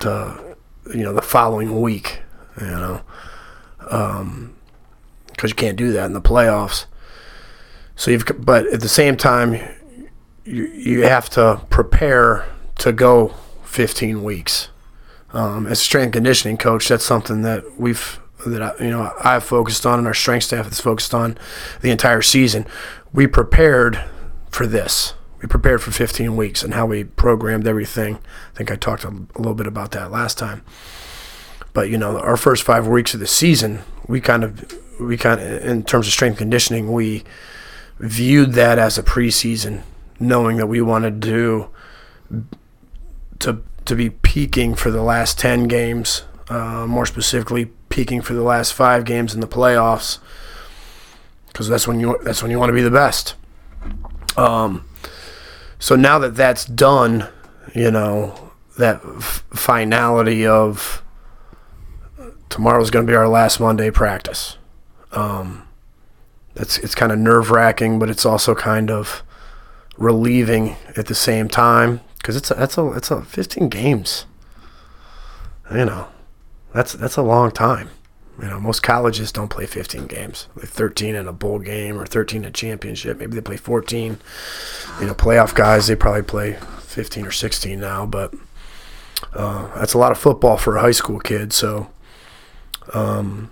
to 0.03 0.55
you 0.93 1.03
know 1.03 1.13
the 1.13 1.21
following 1.21 1.81
week. 1.81 2.21
You 2.59 2.67
know, 2.67 3.01
because 3.79 5.49
you 5.49 5.55
can't 5.55 5.77
do 5.77 5.91
that 5.91 6.05
in 6.05 6.13
the 6.13 6.21
playoffs. 6.21 6.85
So 7.95 8.11
you've, 8.11 8.25
but 8.39 8.67
at 8.67 8.81
the 8.81 8.89
same 8.89 9.17
time, 9.17 9.53
you 10.45 10.65
you 10.67 11.01
have 11.01 11.29
to 11.31 11.61
prepare 11.69 12.45
to 12.79 12.91
go 12.91 13.33
15 13.65 14.23
weeks. 14.23 14.69
Um, 15.31 15.65
as 15.65 15.79
a 15.79 15.83
strength 15.83 16.13
conditioning 16.13 16.57
coach, 16.57 16.87
that's 16.87 17.05
something 17.05 17.41
that 17.41 17.79
we've 17.79 18.19
that 18.45 18.61
I, 18.61 18.83
you 18.83 18.91
know 18.91 19.13
I've 19.23 19.43
focused 19.43 19.85
on, 19.85 19.99
and 19.99 20.07
our 20.07 20.13
strength 20.13 20.45
staff 20.45 20.65
has 20.65 20.79
focused 20.79 21.13
on 21.13 21.37
the 21.81 21.89
entire 21.89 22.21
season. 22.21 22.65
We 23.11 23.27
prepared 23.27 24.03
for 24.49 24.67
this. 24.67 25.13
We 25.43 25.47
prepared 25.47 25.81
for 25.81 25.91
15 25.91 26.37
weeks 26.37 26.63
and 26.63 26.73
how 26.73 26.85
we 26.85 27.03
programmed 27.03 27.67
everything. 27.67 28.15
I 28.53 28.57
think 28.57 28.71
I 28.71 28.77
talked 28.77 29.03
a, 29.03 29.09
little 29.09 29.53
bit 29.53 29.67
about 29.67 29.91
that 29.91 30.09
last 30.09 30.37
time. 30.37 30.63
But 31.73 31.89
you 31.89 31.97
know, 31.97 32.17
our 32.17 32.37
first 32.37 32.63
five 32.63 32.87
weeks 32.87 33.13
of 33.13 33.19
the 33.19 33.27
season, 33.27 33.81
we 34.07 34.21
kind 34.21 34.45
of, 34.45 34.73
we 35.01 35.17
kind 35.17 35.41
of, 35.41 35.65
in 35.65 35.83
terms 35.83 36.07
of 36.07 36.13
strength 36.13 36.37
conditioning, 36.37 36.93
we 36.93 37.25
viewed 37.99 38.53
that 38.53 38.79
as 38.79 38.97
a 38.97 39.03
preseason, 39.03 39.81
knowing 40.17 40.55
that 40.57 40.67
we 40.67 40.79
wanted 40.79 41.21
to 41.23 41.69
to 43.39 43.61
to 43.83 43.95
be 43.95 44.11
peaking 44.11 44.75
for 44.75 44.91
the 44.91 45.01
last 45.01 45.37
10 45.39 45.65
games, 45.65 46.23
uh, 46.47 46.85
more 46.87 47.05
specifically 47.05 47.65
peaking 47.89 48.21
for 48.21 48.33
the 48.33 48.43
last 48.43 48.71
five 48.73 49.03
games 49.03 49.33
in 49.33 49.41
the 49.41 49.47
playoffs, 49.47 50.19
because 51.47 51.67
that's 51.67 51.85
when 51.85 51.99
you 51.99 52.17
that's 52.23 52.41
when 52.41 52.49
you 52.49 52.57
want 52.57 52.69
to 52.69 52.73
be 52.73 52.81
the 52.81 52.89
best. 52.89 53.35
Um, 54.37 54.85
so 55.83 55.97
now 55.97 56.17
that 56.17 56.33
that's 56.33 56.63
done, 56.63 57.27
you 57.75 57.91
know 57.91 58.51
that 58.77 59.01
f- 59.03 59.43
finality 59.51 60.47
of 60.47 61.03
tomorrow's 62.47 62.89
going 62.89 63.05
to 63.05 63.11
be 63.11 63.17
our 63.17 63.27
last 63.27 63.59
Monday 63.59 63.91
practice. 63.91 64.57
Um, 65.11 65.67
it's 66.55 66.77
it's 66.77 66.95
kind 66.95 67.11
of 67.11 67.19
nerve 67.19 67.51
wracking, 67.51 67.99
but 67.99 68.09
it's 68.09 68.25
also 68.25 68.55
kind 68.55 68.89
of 68.89 69.23
relieving 69.97 70.77
at 70.95 71.07
the 71.07 71.15
same 71.15 71.49
time 71.49 71.99
because 72.17 72.37
it's 72.37 72.49
a, 72.49 72.53
that's 72.53 72.77
a 72.77 72.87
it's 72.93 73.11
a 73.11 73.21
15 73.21 73.67
games. 73.67 74.25
You 75.69 75.83
know, 75.83 76.07
that's 76.73 76.93
that's 76.93 77.17
a 77.17 77.21
long 77.21 77.51
time. 77.51 77.89
You 78.41 78.47
know, 78.47 78.59
most 78.59 78.81
colleges 78.81 79.31
don't 79.31 79.49
play 79.49 79.67
15 79.67 80.07
games. 80.07 80.47
They 80.55 80.65
13 80.65 81.13
in 81.15 81.27
a 81.27 81.33
bowl 81.33 81.59
game 81.59 81.99
or 81.99 82.05
13 82.05 82.43
in 82.43 82.49
a 82.49 82.51
championship. 82.51 83.19
Maybe 83.19 83.35
they 83.35 83.41
play 83.41 83.57
14. 83.57 84.17
You 84.99 85.05
know, 85.05 85.13
playoff 85.13 85.53
guys 85.53 85.87
they 85.87 85.95
probably 85.95 86.23
play 86.23 86.57
15 86.79 87.27
or 87.27 87.31
16 87.31 87.79
now, 87.79 88.05
but 88.07 88.33
uh, 89.33 89.73
that's 89.75 89.93
a 89.93 89.99
lot 89.99 90.11
of 90.11 90.17
football 90.17 90.57
for 90.57 90.77
a 90.77 90.81
high 90.81 90.91
school 90.91 91.19
kid. 91.19 91.53
So, 91.53 91.91
um, 92.93 93.51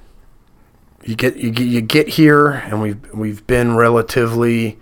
you 1.03 1.15
get 1.15 1.37
you 1.37 1.51
get 1.51 1.65
you 1.65 1.81
get 1.81 2.07
here, 2.09 2.49
and 2.49 2.81
we've 2.81 3.13
we've 3.13 3.45
been 3.47 3.75
relatively 3.75 4.77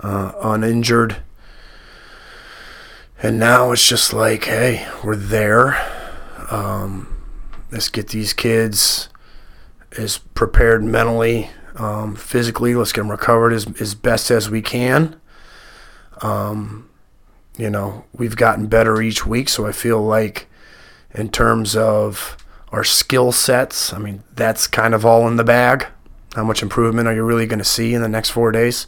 uh, 0.00 0.32
uninjured, 0.40 1.16
and 3.22 3.38
now 3.38 3.72
it's 3.72 3.88
just 3.88 4.12
like, 4.12 4.44
hey, 4.44 4.88
we're 5.02 5.16
there. 5.16 5.76
Um, 6.50 7.20
let's 7.72 7.88
get 7.88 8.08
these 8.08 8.32
kids 8.32 9.08
as 9.96 10.18
prepared 10.18 10.84
mentally, 10.84 11.50
um, 11.76 12.16
physically. 12.16 12.74
Let's 12.74 12.92
get 12.92 13.02
them 13.02 13.10
recovered 13.10 13.52
as 13.52 13.66
as 13.80 13.94
best 13.94 14.30
as 14.30 14.50
we 14.50 14.62
can. 14.62 15.20
Um, 16.22 16.88
you 17.56 17.70
know, 17.70 18.04
we've 18.12 18.36
gotten 18.36 18.66
better 18.66 19.00
each 19.00 19.26
week, 19.26 19.48
so 19.48 19.66
I 19.66 19.72
feel 19.72 20.02
like 20.02 20.46
in 21.14 21.30
terms 21.30 21.74
of 21.74 22.36
our 22.70 22.84
skill 22.84 23.32
sets, 23.32 23.92
I 23.92 23.98
mean, 23.98 24.22
that's 24.34 24.66
kind 24.66 24.94
of 24.94 25.06
all 25.06 25.26
in 25.28 25.36
the 25.36 25.44
bag. 25.44 25.86
How 26.34 26.44
much 26.44 26.62
improvement 26.62 27.08
are 27.08 27.14
you 27.14 27.22
really 27.22 27.46
going 27.46 27.60
to 27.60 27.64
see 27.64 27.94
in 27.94 28.02
the 28.02 28.08
next 28.08 28.30
four 28.30 28.52
days 28.52 28.86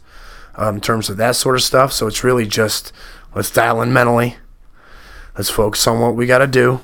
um, 0.57 0.77
in 0.77 0.81
terms 0.83 1.09
of 1.09 1.17
that 1.17 1.37
sort 1.37 1.57
of 1.57 1.63
stuff? 1.63 1.93
So 1.93 2.07
it's 2.07 2.23
really 2.23 2.47
just 2.47 2.93
let's 3.35 3.51
dial 3.51 3.81
in 3.81 3.93
mentally. 3.93 4.37
Let's 5.37 5.51
focus 5.51 5.87
on 5.87 6.01
what 6.01 6.15
we 6.15 6.27
got 6.27 6.39
to 6.39 6.47
do. 6.47 6.81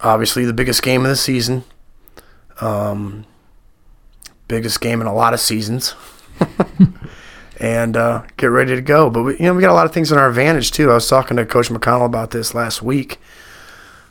Obviously, 0.00 0.44
the 0.44 0.52
biggest 0.52 0.82
game 0.82 1.02
of 1.02 1.08
the 1.08 1.16
season. 1.16 1.64
Um, 2.60 3.24
biggest 4.48 4.80
game 4.80 5.00
in 5.00 5.06
a 5.06 5.14
lot 5.14 5.34
of 5.34 5.40
seasons. 5.40 5.94
and 7.60 7.96
uh, 7.96 8.22
get 8.36 8.46
ready 8.46 8.74
to 8.74 8.82
go. 8.82 9.10
But 9.10 9.22
we, 9.22 9.32
you 9.34 9.44
know, 9.44 9.54
we 9.54 9.62
got 9.62 9.70
a 9.70 9.74
lot 9.74 9.86
of 9.86 9.92
things 9.92 10.12
in 10.12 10.18
our 10.18 10.28
advantage 10.28 10.70
too. 10.70 10.90
I 10.90 10.94
was 10.94 11.08
talking 11.08 11.36
to 11.36 11.46
Coach 11.46 11.68
McConnell 11.68 12.06
about 12.06 12.30
this 12.30 12.54
last 12.54 12.82
week. 12.82 13.18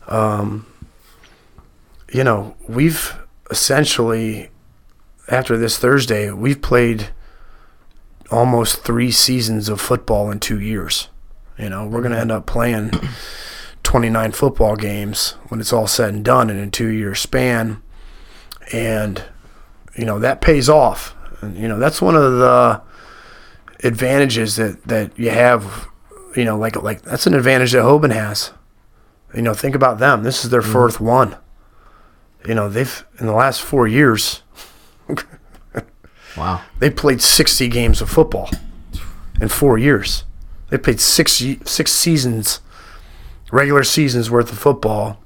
Um, 0.08 0.66
you 2.12 2.24
know, 2.24 2.56
we've 2.68 3.18
essentially 3.50 4.50
after 5.30 5.58
this 5.58 5.78
Thursday, 5.78 6.32
we've 6.32 6.62
played 6.62 7.10
almost 8.32 8.84
three 8.84 9.12
seasons 9.12 9.70
of 9.70 9.82
football 9.82 10.32
in 10.32 10.40
two 10.40 10.60
years. 10.60 11.10
You 11.58 11.70
know, 11.70 11.88
we're 11.88 12.02
going 12.02 12.14
to 12.14 12.20
end 12.20 12.32
up 12.32 12.46
playing 12.46 12.92
29 13.84 14.32
football 14.32 14.76
games 14.76 15.32
when 15.48 15.60
it's 15.60 15.74
all 15.74 15.88
said 15.88 16.14
and 16.14 16.24
done 16.24 16.50
in 16.50 16.58
a 16.58 16.70
two 16.70 16.88
year 16.88 17.16
span. 17.16 17.82
And, 18.74 19.24
you 19.96 20.06
know, 20.06 20.20
that 20.20 20.42
pays 20.42 20.70
off. 20.70 21.16
And, 21.42 21.58
you 21.58 21.68
know, 21.68 21.80
that's 21.80 22.02
one 22.02 22.16
of 22.16 22.40
the 22.40 22.82
advantages 23.84 24.56
that, 24.58 24.84
that 24.84 25.18
you 25.18 25.30
have, 25.30 25.88
you 26.36 26.44
know, 26.44 26.58
like, 26.58 26.82
like 26.82 27.02
that's 27.04 27.28
an 27.28 27.34
advantage 27.34 27.72
that 27.72 27.84
Hoban 27.84 28.14
has. 28.14 28.52
You 29.34 29.42
know, 29.42 29.54
think 29.54 29.76
about 29.76 30.00
them. 30.00 30.24
This 30.24 30.44
is 30.44 30.52
their 30.52 30.62
mm-hmm. 30.62 30.72
fourth 30.72 31.00
one. 31.00 31.36
You 32.46 32.56
know, 32.56 32.70
they've, 32.70 33.06
in 33.20 33.26
the 33.26 33.34
last 33.34 33.62
four 33.62 33.88
years, 33.88 34.44
Wow. 36.38 36.62
they 36.80 36.90
played 36.90 37.22
60 37.22 37.68
games 37.68 38.02
of 38.02 38.10
football 38.10 38.50
in 39.42 39.50
four 39.50 39.78
years. 39.78 40.24
They 40.70 40.78
played 40.78 41.00
six 41.00 41.44
six 41.66 41.92
seasons, 41.92 42.60
regular 43.52 43.84
seasons 43.84 44.30
worth 44.30 44.52
of 44.52 44.58
football, 44.58 45.18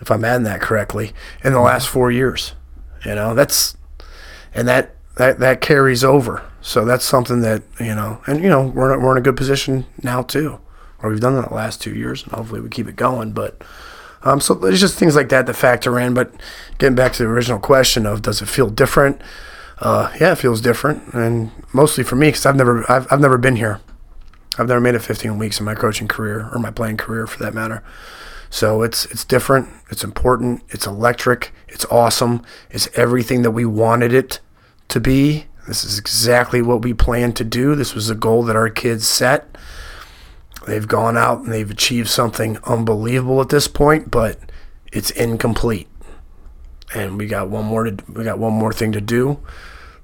if 0.00 0.10
I'm 0.10 0.24
adding 0.24 0.44
that 0.44 0.60
correctly, 0.60 1.12
in 1.42 1.52
the 1.52 1.60
last 1.60 1.88
four 1.88 2.10
years. 2.10 2.54
You 3.04 3.14
know, 3.14 3.34
that's 3.34 3.76
and 4.54 4.66
that 4.68 4.94
that 5.16 5.38
that 5.38 5.60
carries 5.60 6.02
over. 6.02 6.42
So 6.60 6.84
that's 6.84 7.04
something 7.04 7.40
that 7.42 7.62
you 7.78 7.94
know, 7.94 8.20
and 8.26 8.42
you 8.42 8.48
know, 8.48 8.66
we're 8.66 8.98
we're 8.98 9.12
in 9.12 9.18
a 9.18 9.22
good 9.22 9.36
position 9.36 9.86
now 10.02 10.22
too, 10.22 10.60
where 10.98 11.10
we've 11.10 11.20
done 11.20 11.34
that 11.34 11.48
the 11.48 11.54
last 11.54 11.80
two 11.80 11.94
years, 11.94 12.22
and 12.22 12.32
hopefully 12.32 12.60
we 12.60 12.68
keep 12.68 12.88
it 12.88 12.96
going. 12.96 13.32
But 13.32 13.62
um, 14.22 14.40
so 14.40 14.54
there's 14.54 14.80
just 14.80 14.98
things 14.98 15.14
like 15.14 15.28
that 15.28 15.46
that 15.46 15.54
factor 15.54 15.98
in. 15.98 16.14
But 16.14 16.32
getting 16.78 16.96
back 16.96 17.12
to 17.14 17.22
the 17.22 17.28
original 17.28 17.60
question 17.60 18.06
of 18.06 18.22
does 18.22 18.42
it 18.42 18.46
feel 18.46 18.70
different? 18.70 19.20
Uh, 19.78 20.12
yeah, 20.20 20.32
it 20.32 20.38
feels 20.38 20.60
different, 20.60 21.14
and 21.14 21.52
mostly 21.72 22.02
for 22.02 22.16
me 22.16 22.28
because 22.28 22.46
I've 22.46 22.56
never 22.56 22.90
I've, 22.90 23.10
I've 23.12 23.20
never 23.20 23.38
been 23.38 23.56
here. 23.56 23.80
I've 24.58 24.66
never 24.66 24.80
made 24.80 24.96
it 24.96 25.02
15 25.02 25.38
weeks 25.38 25.60
in 25.60 25.66
my 25.66 25.76
coaching 25.76 26.08
career 26.08 26.50
or 26.52 26.58
my 26.58 26.72
playing 26.72 26.96
career 26.96 27.28
for 27.28 27.40
that 27.44 27.54
matter. 27.54 27.84
So 28.50 28.82
it's 28.82 29.04
it's 29.06 29.24
different. 29.24 29.68
It's 29.90 30.04
important. 30.04 30.62
It's 30.68 30.86
electric. 30.86 31.52
It's 31.68 31.84
awesome. 31.86 32.42
It's 32.70 32.88
everything 32.94 33.42
that 33.42 33.50
we 33.50 33.64
wanted 33.64 34.12
it 34.12 34.40
to 34.88 35.00
be. 35.00 35.46
This 35.66 35.84
is 35.84 35.98
exactly 35.98 36.62
what 36.62 36.82
we 36.82 36.94
planned 36.94 37.36
to 37.36 37.44
do. 37.44 37.74
This 37.74 37.94
was 37.94 38.08
a 38.08 38.14
goal 38.14 38.42
that 38.44 38.56
our 38.56 38.70
kids 38.70 39.06
set. 39.06 39.56
They've 40.66 40.88
gone 40.88 41.16
out 41.16 41.40
and 41.40 41.52
they've 41.52 41.70
achieved 41.70 42.08
something 42.08 42.58
unbelievable 42.64 43.40
at 43.40 43.50
this 43.50 43.68
point, 43.68 44.10
but 44.10 44.38
it's 44.92 45.10
incomplete. 45.10 45.88
And 46.94 47.18
we 47.18 47.26
got 47.26 47.50
one 47.50 47.66
more 47.66 47.84
to 47.84 47.96
we 48.10 48.24
got 48.24 48.38
one 48.38 48.54
more 48.54 48.72
thing 48.72 48.92
to 48.92 49.00
do. 49.00 49.40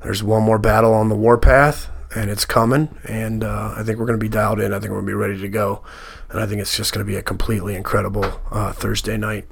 There's 0.02 0.22
one 0.22 0.42
more 0.42 0.58
battle 0.58 0.92
on 0.92 1.08
the 1.08 1.14
warpath, 1.14 1.88
and 2.14 2.30
it's 2.30 2.44
coming. 2.44 2.94
And 3.04 3.42
uh, 3.42 3.74
I 3.74 3.82
think 3.82 3.98
we're 3.98 4.06
going 4.06 4.18
to 4.18 4.24
be 4.24 4.28
dialed 4.28 4.60
in. 4.60 4.74
I 4.74 4.78
think 4.78 4.90
we're 4.90 5.00
going 5.00 5.06
to 5.06 5.10
be 5.10 5.14
ready 5.14 5.40
to 5.40 5.48
go. 5.48 5.82
And 6.34 6.42
I 6.42 6.46
think 6.46 6.60
it's 6.60 6.76
just 6.76 6.92
going 6.92 7.06
to 7.06 7.08
be 7.08 7.16
a 7.16 7.22
completely 7.22 7.76
incredible 7.76 8.40
uh, 8.50 8.72
Thursday 8.72 9.16
night. 9.16 9.46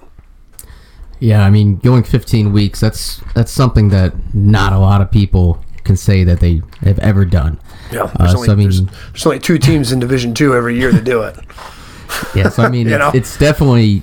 Yeah, 1.21 1.45
I 1.45 1.51
mean, 1.51 1.77
going 1.77 2.03
15 2.03 2.53
weeks, 2.53 2.81
that's 2.81 3.21
that's 3.35 3.53
something 3.53 3.91
that 3.91 4.35
not 4.35 4.73
a 4.73 4.79
lot 4.79 5.01
of 5.01 5.09
people 5.09 5.65
can 5.85 5.97
say 5.97 6.25
that 6.25 6.41
they 6.41 6.61
have 6.81 6.99
ever 6.99 7.25
done. 7.25 7.61
Yeah, 7.93 8.11
Uh, 8.19 8.35
only, 8.35 8.47
so 8.47 8.53
I 8.53 8.57
mean, 8.57 8.65
there's, 8.65 8.83
there's 8.83 9.27
only 9.27 9.39
two 9.39 9.59
teams 9.59 9.93
in 9.93 10.01
Division 10.01 10.35
Two 10.35 10.55
every 10.57 10.77
year 10.77 10.91
that 10.91 11.05
do 11.05 11.23
it. 11.23 11.39
yeah, 12.35 12.49
so 12.49 12.65
I 12.65 12.69
mean, 12.69 12.89
You 12.89 12.99
know? 12.99 13.09
it's, 13.11 13.17
it's 13.17 13.39
definitely 13.39 14.03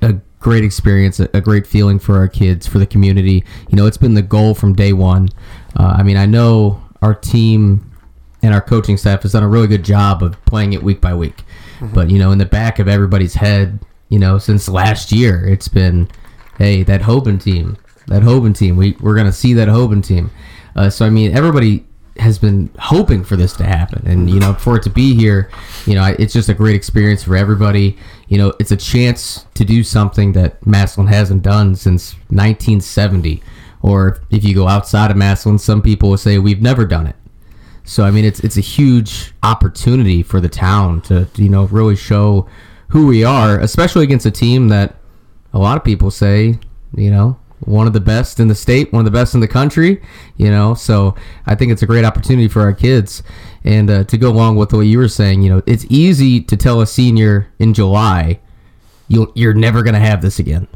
a 0.00 0.12
great 0.38 0.62
experience, 0.62 1.18
a, 1.18 1.28
a 1.34 1.40
great 1.40 1.66
feeling 1.66 1.98
for 1.98 2.14
our 2.16 2.28
kids, 2.28 2.64
for 2.64 2.78
the 2.78 2.86
community. 2.86 3.44
You 3.70 3.76
know, 3.76 3.86
it's 3.86 3.96
been 3.98 4.14
the 4.14 4.22
goal 4.22 4.54
from 4.54 4.74
day 4.74 4.92
one. 4.92 5.30
Uh, 5.76 5.96
I 5.98 6.04
mean, 6.04 6.16
I 6.16 6.26
know 6.26 6.80
our 7.02 7.14
team 7.14 7.90
and 8.42 8.54
our 8.54 8.60
coaching 8.60 8.96
staff 8.96 9.22
has 9.22 9.32
done 9.32 9.42
a 9.42 9.48
really 9.48 9.66
good 9.66 9.84
job 9.84 10.22
of 10.22 10.42
playing 10.44 10.72
it 10.72 10.84
week 10.84 11.00
by 11.00 11.14
week. 11.14 11.42
But, 11.80 12.10
you 12.10 12.18
know, 12.18 12.30
in 12.32 12.38
the 12.38 12.46
back 12.46 12.78
of 12.78 12.88
everybody's 12.88 13.34
head, 13.34 13.80
you 14.08 14.18
know, 14.18 14.38
since 14.38 14.68
last 14.68 15.12
year, 15.12 15.46
it's 15.46 15.68
been, 15.68 16.08
hey, 16.58 16.82
that 16.82 17.02
Hoban 17.02 17.42
team, 17.42 17.76
that 18.08 18.22
Hoban 18.22 18.56
team, 18.56 18.76
we, 18.76 18.96
we're 19.00 19.14
to 19.16 19.32
see 19.32 19.54
that 19.54 19.68
Hoban 19.68 20.04
team. 20.04 20.30
Uh, 20.76 20.90
so, 20.90 21.06
I 21.06 21.10
mean, 21.10 21.36
everybody 21.36 21.86
has 22.18 22.38
been 22.38 22.70
hoping 22.78 23.24
for 23.24 23.36
this 23.36 23.54
to 23.54 23.64
happen. 23.64 24.06
And, 24.06 24.28
you 24.28 24.40
know, 24.40 24.54
for 24.54 24.76
it 24.76 24.82
to 24.84 24.90
be 24.90 25.14
here, 25.14 25.50
you 25.86 25.94
know, 25.94 26.04
it's 26.18 26.32
just 26.32 26.48
a 26.48 26.54
great 26.54 26.76
experience 26.76 27.22
for 27.22 27.36
everybody. 27.36 27.96
You 28.28 28.38
know, 28.38 28.52
it's 28.60 28.72
a 28.72 28.76
chance 28.76 29.46
to 29.54 29.64
do 29.64 29.82
something 29.82 30.32
that 30.32 30.64
Massillon 30.66 31.08
hasn't 31.08 31.42
done 31.42 31.76
since 31.76 32.14
1970. 32.28 33.42
Or 33.82 34.20
if 34.30 34.44
you 34.44 34.54
go 34.54 34.68
outside 34.68 35.10
of 35.10 35.16
Massillon, 35.16 35.58
some 35.58 35.80
people 35.80 36.10
will 36.10 36.18
say 36.18 36.38
we've 36.38 36.60
never 36.60 36.84
done 36.84 37.06
it. 37.06 37.16
So 37.84 38.04
I 38.04 38.10
mean, 38.10 38.24
it's 38.24 38.40
it's 38.40 38.56
a 38.56 38.62
huge 38.62 39.32
opportunity 39.42 40.22
for 40.22 40.40
the 40.40 40.48
town 40.48 41.00
to, 41.02 41.24
to, 41.24 41.42
you 41.42 41.48
know 41.48 41.64
really 41.66 41.96
show 41.96 42.46
who 42.88 43.06
we 43.06 43.24
are, 43.24 43.58
especially 43.58 44.04
against 44.04 44.26
a 44.26 44.30
team 44.30 44.68
that 44.68 44.96
a 45.52 45.58
lot 45.58 45.76
of 45.76 45.84
people 45.84 46.10
say 46.10 46.58
you 46.94 47.10
know 47.10 47.38
one 47.60 47.86
of 47.86 47.92
the 47.92 48.00
best 48.00 48.40
in 48.40 48.48
the 48.48 48.54
state, 48.54 48.92
one 48.92 49.00
of 49.00 49.04
the 49.04 49.16
best 49.16 49.34
in 49.34 49.40
the 49.40 49.48
country. 49.48 50.02
You 50.36 50.50
know, 50.50 50.74
so 50.74 51.14
I 51.46 51.54
think 51.54 51.72
it's 51.72 51.82
a 51.82 51.86
great 51.86 52.04
opportunity 52.04 52.48
for 52.48 52.62
our 52.62 52.72
kids. 52.72 53.22
And 53.64 53.90
uh, 53.90 54.04
to 54.04 54.16
go 54.16 54.30
along 54.30 54.56
with 54.56 54.72
what 54.72 54.80
you 54.80 54.98
were 54.98 55.08
saying, 55.08 55.42
you 55.42 55.50
know, 55.50 55.62
it's 55.66 55.84
easy 55.90 56.40
to 56.40 56.56
tell 56.56 56.80
a 56.80 56.86
senior 56.86 57.52
in 57.58 57.74
July, 57.74 58.40
you'll 59.08 59.32
you're 59.34 59.54
never 59.54 59.82
gonna 59.82 60.00
have 60.00 60.22
this 60.22 60.38
again. 60.38 60.68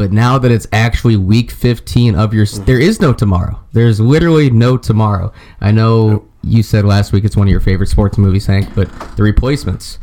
But 0.00 0.12
now 0.12 0.38
that 0.38 0.50
it's 0.50 0.66
actually 0.72 1.18
week 1.18 1.50
15 1.50 2.14
of 2.14 2.32
your, 2.32 2.46
mm-hmm. 2.46 2.64
there 2.64 2.80
is 2.80 3.02
no 3.02 3.12
tomorrow. 3.12 3.60
There's 3.72 4.00
literally 4.00 4.48
no 4.48 4.78
tomorrow. 4.78 5.30
I 5.60 5.72
know 5.72 6.26
you 6.42 6.62
said 6.62 6.86
last 6.86 7.12
week 7.12 7.22
it's 7.22 7.36
one 7.36 7.48
of 7.48 7.50
your 7.50 7.60
favorite 7.60 7.88
sports 7.88 8.16
movies, 8.16 8.46
Hank, 8.46 8.74
but 8.74 8.88
the 9.18 9.22
replacements. 9.22 9.98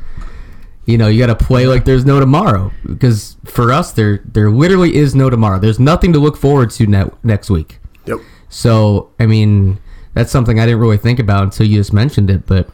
You 0.85 0.99
know, 0.99 1.07
you 1.07 1.17
got 1.17 1.35
to 1.35 1.45
play 1.45 1.65
like 1.65 1.85
there's 1.85 2.05
no 2.05 2.19
tomorrow 2.19 2.71
because 2.85 3.37
for 3.45 3.71
us, 3.71 3.91
there 3.91 4.21
there 4.23 4.51
literally 4.51 4.93
is 4.93 5.15
no 5.15 5.31
tomorrow. 5.31 5.57
There's 5.57 5.79
nothing 5.79 6.13
to 6.13 6.19
look 6.19 6.37
forward 6.37 6.69
to 6.73 6.85
ne- 6.85 7.09
next 7.23 7.49
week. 7.49 7.79
Yep. 8.05 8.19
So, 8.49 9.09
I 9.19 9.25
mean, 9.25 9.79
that's 10.13 10.31
something 10.31 10.59
I 10.59 10.67
didn't 10.67 10.79
really 10.79 10.97
think 10.97 11.17
about 11.17 11.41
until 11.41 11.65
you 11.65 11.77
just 11.79 11.91
mentioned 11.91 12.29
it. 12.29 12.45
But 12.45 12.69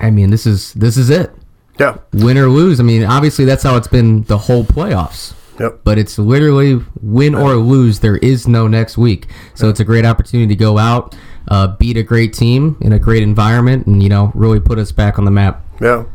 I 0.00 0.10
mean, 0.10 0.30
this 0.30 0.46
is 0.46 0.72
this 0.74 0.96
is 0.96 1.10
it. 1.10 1.32
Yeah. 1.78 1.98
Win 2.12 2.36
or 2.36 2.48
lose. 2.48 2.80
I 2.80 2.82
mean, 2.82 3.04
obviously 3.04 3.44
that's 3.44 3.62
how 3.62 3.76
it's 3.76 3.86
been 3.86 4.24
the 4.24 4.36
whole 4.36 4.64
playoffs 4.64 5.34
Yep. 5.60 5.80
but 5.84 5.98
it's 5.98 6.18
literally 6.18 6.80
win 7.02 7.34
or 7.34 7.56
lose. 7.56 8.00
There 8.00 8.16
is 8.16 8.48
no 8.48 8.66
next 8.66 8.96
week, 8.96 9.26
so 9.54 9.68
it's 9.68 9.78
a 9.78 9.84
great 9.84 10.06
opportunity 10.06 10.48
to 10.54 10.56
go 10.56 10.78
out, 10.78 11.14
uh, 11.48 11.76
beat 11.76 11.98
a 11.98 12.02
great 12.02 12.32
team 12.32 12.78
in 12.80 12.94
a 12.94 12.98
great 12.98 13.22
environment, 13.22 13.86
and 13.86 14.02
you 14.02 14.08
know 14.08 14.32
really 14.34 14.58
put 14.58 14.78
us 14.78 14.90
back 14.90 15.18
on 15.18 15.26
the 15.26 15.30
map. 15.30 15.62
Yeah. 15.78 16.06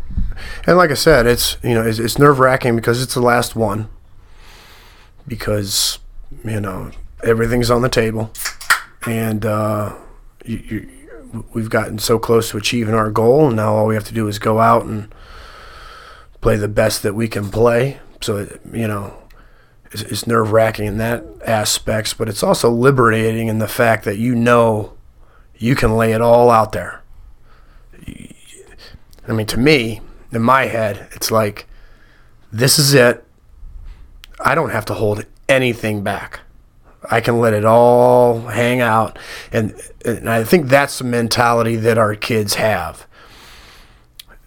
And 0.66 0.78
like 0.78 0.90
I 0.90 0.96
said, 0.96 1.28
it's 1.28 1.58
you 1.64 1.76
know 1.76 1.86
it's, 1.86 2.00
it's 2.00 2.18
nerve 2.18 2.40
wracking 2.40 2.76
because 2.76 3.04
it's 3.04 3.14
the 3.14 3.22
last 3.22 3.56
one. 3.56 3.88
Because 5.28 6.00
you 6.44 6.60
know, 6.60 6.90
everything's 7.24 7.70
on 7.70 7.84
the 7.84 7.90
table, 7.90 8.32
and 9.06 9.46
uh, 9.46 9.96
you, 10.44 10.58
you, 10.58 11.44
we've 11.54 11.70
gotten 11.70 12.00
so 12.00 12.18
close 12.18 12.50
to 12.50 12.58
achieving 12.58 12.96
our 12.96 13.12
goal, 13.12 13.48
and 13.48 13.56
now 13.56 13.76
all 13.76 13.86
we 13.86 13.94
have 13.94 14.06
to 14.06 14.14
do 14.14 14.28
is 14.28 14.40
go 14.40 14.60
out 14.60 14.86
and 14.86 15.14
play 16.42 16.56
the 16.56 16.68
best 16.68 17.04
that 17.04 17.14
we 17.14 17.28
can 17.28 17.50
play. 17.50 18.00
So 18.22 18.48
you 18.72 18.88
know, 18.88 19.16
it's, 19.96 20.12
it's 20.12 20.28
nerve 20.28 20.52
wracking 20.52 20.86
in 20.86 20.98
that 20.98 21.24
aspects, 21.46 22.14
but 22.14 22.28
it's 22.28 22.44
also 22.44 22.70
liberating 22.70 23.48
in 23.48 23.60
the 23.60 23.68
fact 23.68 24.04
that 24.04 24.18
you 24.18 24.36
know 24.36 24.94
you 25.58 25.74
can 25.74 25.96
lay 25.96 26.12
it 26.12 26.20
all 26.20 26.50
out 26.50 26.74
there. 26.74 27.02
I 29.28 29.32
mean, 29.32 29.48
to 29.48 29.58
me, 29.58 30.02
in 30.34 30.42
my 30.42 30.66
head, 30.66 31.08
it's 31.14 31.32
like 31.32 31.66
this 32.52 32.78
is 32.78 32.94
it. 32.94 33.24
I 34.44 34.54
don't 34.54 34.72
have 34.72 34.86
to 34.86 34.94
hold 34.94 35.26
anything 35.48 36.04
back. 36.04 36.42
I 37.10 37.22
can 37.22 37.40
let 37.40 37.54
it 37.54 37.64
all 37.64 38.42
hang 38.42 38.82
out. 38.82 39.18
And, 39.54 39.80
and 40.04 40.30
I 40.30 40.44
think 40.44 40.68
that's 40.68 40.98
the 40.98 41.06
mentality 41.06 41.78
that 41.78 41.98
our 41.98 42.16
kids 42.16 42.56
have. 42.56 43.08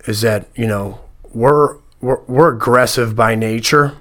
Is 0.06 0.20
that, 0.20 0.48
you 0.54 0.66
know, 0.66 1.00
we're, 1.32 1.78
we're, 2.00 2.20
we're 2.24 2.54
aggressive 2.54 3.16
by 3.16 3.34
nature. 3.34 3.96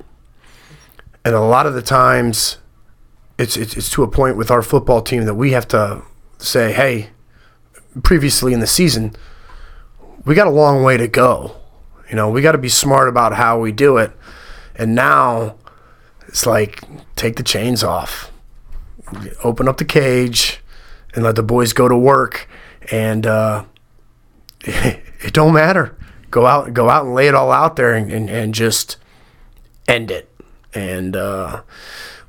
And 1.28 1.36
a 1.36 1.42
lot 1.42 1.66
of 1.66 1.74
the 1.74 1.82
times 1.82 2.56
it's, 3.38 3.58
it's, 3.58 3.76
it's 3.76 3.90
to 3.90 4.04
a 4.04 4.08
point 4.08 4.38
with 4.38 4.50
our 4.50 4.62
football 4.62 5.02
team 5.02 5.26
that 5.26 5.36
we 5.36 5.52
have 5.52 5.68
to 5.68 6.04
say, 6.38 6.72
hey, 6.72 7.10
previously 8.02 8.54
in 8.54 8.62
the 8.62 8.66
season, 8.66 9.14
we 10.24 10.36
got 10.36 10.48
a 10.48 10.52
long 10.52 10.84
way 10.84 10.96
to 10.96 11.10
go. 11.10 11.58
You 12.10 12.16
know, 12.16 12.30
we 12.30 12.42
got 12.42 12.54
to 12.54 12.58
be 12.58 12.70
smart 12.70 13.10
about 13.10 13.34
how 13.34 13.60
we 13.60 13.74
do 13.74 13.98
it. 13.98 14.14
And 14.74 14.96
now 14.96 15.58
it's 16.30 16.46
like 16.46 16.82
take 17.18 17.36
the 17.36 17.44
chains 17.44 17.84
off, 17.84 18.32
open 19.44 19.68
up 19.68 19.80
the 19.80 19.84
cage, 19.84 20.62
and 21.14 21.26
let 21.26 21.36
the 21.36 21.44
boys 21.44 21.74
go 21.74 21.90
to 21.90 21.98
work. 21.98 22.48
And 22.90 23.28
uh, 23.28 23.66
it, 24.62 25.34
don't 25.34 25.54
matter. 25.54 25.98
Go 26.32 26.46
out, 26.46 26.74
go 26.74 26.90
out 26.90 27.04
and 27.04 27.14
lay 27.14 27.28
it 27.28 27.36
all 27.36 27.52
out 27.52 27.76
there, 27.76 27.94
and, 27.94 28.10
and, 28.10 28.30
and 28.30 28.54
just 28.54 28.96
end 29.90 30.10
it. 30.10 30.32
And 30.74 31.16
uh, 31.16 31.62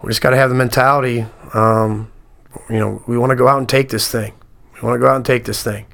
we 0.03 0.09
just 0.09 0.21
got 0.21 0.31
to 0.31 0.37
have 0.37 0.51
the 0.51 0.57
mentality. 0.57 1.27
Um, 1.55 2.11
you 2.71 2.79
know, 2.79 3.03
we 3.07 3.19
want 3.19 3.31
to 3.31 3.37
go 3.37 3.49
out 3.49 3.59
and 3.59 3.69
take 3.69 3.89
this 3.89 4.11
thing. 4.11 4.35
We 4.75 4.87
want 4.87 4.97
to 4.97 5.01
go 5.01 5.09
out 5.09 5.17
and 5.17 5.25
take 5.25 5.45
this 5.45 5.63
thing. 5.63 5.87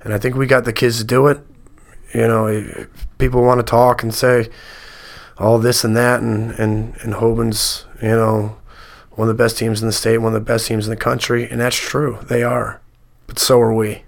And 0.00 0.12
I 0.12 0.18
think 0.18 0.34
we 0.34 0.46
got 0.46 0.64
the 0.64 0.72
kids 0.72 0.98
to 0.98 1.04
do 1.04 1.28
it. 1.28 1.38
You 2.14 2.26
know, 2.26 2.86
people 3.18 3.42
want 3.42 3.60
to 3.60 3.70
talk 3.70 4.02
and 4.02 4.12
say 4.12 4.48
all 5.38 5.58
this 5.58 5.84
and 5.84 5.96
that, 5.96 6.20
and, 6.20 6.52
and, 6.52 6.96
and 7.02 7.14
Hoban's, 7.14 7.86
you 8.02 8.08
know, 8.08 8.56
one 9.12 9.28
of 9.28 9.36
the 9.36 9.42
best 9.42 9.58
teams 9.58 9.80
in 9.80 9.86
the 9.86 9.92
state, 9.92 10.18
one 10.18 10.34
of 10.34 10.40
the 10.40 10.52
best 10.52 10.66
teams 10.66 10.86
in 10.86 10.90
the 10.90 10.96
country. 10.96 11.48
And 11.48 11.60
that's 11.60 11.76
true. 11.76 12.18
They 12.22 12.42
are. 12.42 12.80
But 13.26 13.38
so 13.38 13.60
are 13.60 13.72
we. 13.72 14.04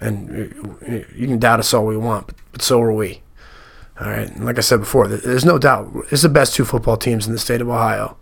And 0.00 1.06
you 1.14 1.26
can 1.26 1.38
doubt 1.38 1.60
us 1.60 1.74
all 1.74 1.84
we 1.84 1.96
want, 1.96 2.30
but 2.52 2.62
so 2.62 2.80
are 2.80 2.92
we. 2.92 3.22
All 4.00 4.08
right. 4.08 4.28
And 4.28 4.44
like 4.44 4.58
I 4.58 4.62
said 4.62 4.80
before, 4.80 5.08
there's 5.08 5.44
no 5.44 5.58
doubt. 5.58 5.90
It's 6.10 6.22
the 6.22 6.28
best 6.28 6.54
two 6.54 6.64
football 6.64 6.96
teams 6.96 7.26
in 7.26 7.32
the 7.32 7.38
state 7.38 7.60
of 7.60 7.68
Ohio. 7.68 8.16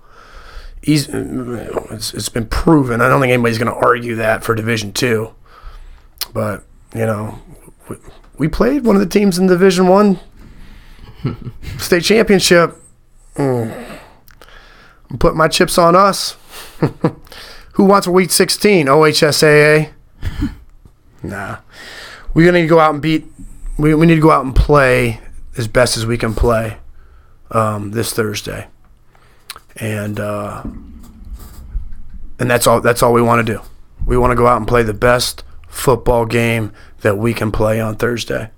He's, 0.83 1.09
it's, 1.09 2.15
it's 2.15 2.29
been 2.29 2.47
proven. 2.47 3.01
I 3.01 3.09
don't 3.09 3.21
think 3.21 3.33
anybody's 3.33 3.59
going 3.59 3.73
to 3.73 3.87
argue 3.87 4.15
that 4.17 4.45
for 4.45 4.55
Division 4.55 4.93
Two. 4.93 5.35
But 6.33 6.65
you 6.95 7.07
know, 7.07 7.39
we, 7.89 7.97
we 8.39 8.49
played 8.49 8.85
one 8.85 8.97
of 8.97 9.01
the 9.01 9.09
teams 9.09 9.39
in 9.39 9.47
Division 9.47 9.87
One 9.87 10.21
state 11.79 12.05
championship. 12.05 12.77
Mm. 13.35 13.99
I'm 15.11 15.19
putting 15.19 15.39
my 15.39 15.49
chips 15.49 15.79
on 15.79 15.97
us. 15.97 16.37
Who 17.73 17.85
wants 17.85 18.07
a 18.07 18.11
Week 18.11 18.31
16? 18.31 18.87
OHSAA? 18.87 19.93
nah. 21.23 21.59
We're 22.35 22.51
going 22.51 22.63
to 22.63 22.69
go 22.69 22.81
out 22.81 22.93
and 22.93 23.03
beat. 23.03 23.25
We, 23.79 23.95
we 23.95 24.07
need 24.07 24.17
to 24.17 24.21
go 24.21 24.33
out 24.33 24.45
and 24.45 24.55
play 24.55 25.21
as 25.59 25.69
best 25.69 25.97
as 25.97 26.07
we 26.07 26.17
can 26.17 26.35
play 26.35 26.79
um, 27.51 27.91
this 27.91 28.13
Thursday, 28.13 28.69
and 29.77 30.19
uh, 30.19 30.63
and 32.39 32.51
that's 32.51 32.67
all. 32.67 32.81
That's 32.81 33.03
all 33.03 33.13
we 33.13 33.23
want 33.23 33.47
to 33.47 33.53
do. 33.53 33.61
We 34.07 34.17
want 34.17 34.31
to 34.31 34.37
go 34.37 34.47
out 34.47 34.57
and 34.57 34.67
play 34.67 34.83
the 34.83 34.95
best 34.95 35.45
football 35.69 36.25
game 36.25 36.73
that 37.01 37.19
we 37.19 37.35
can 37.35 37.53
play 37.53 37.81
on 37.81 37.97
Thursday, 37.97 38.51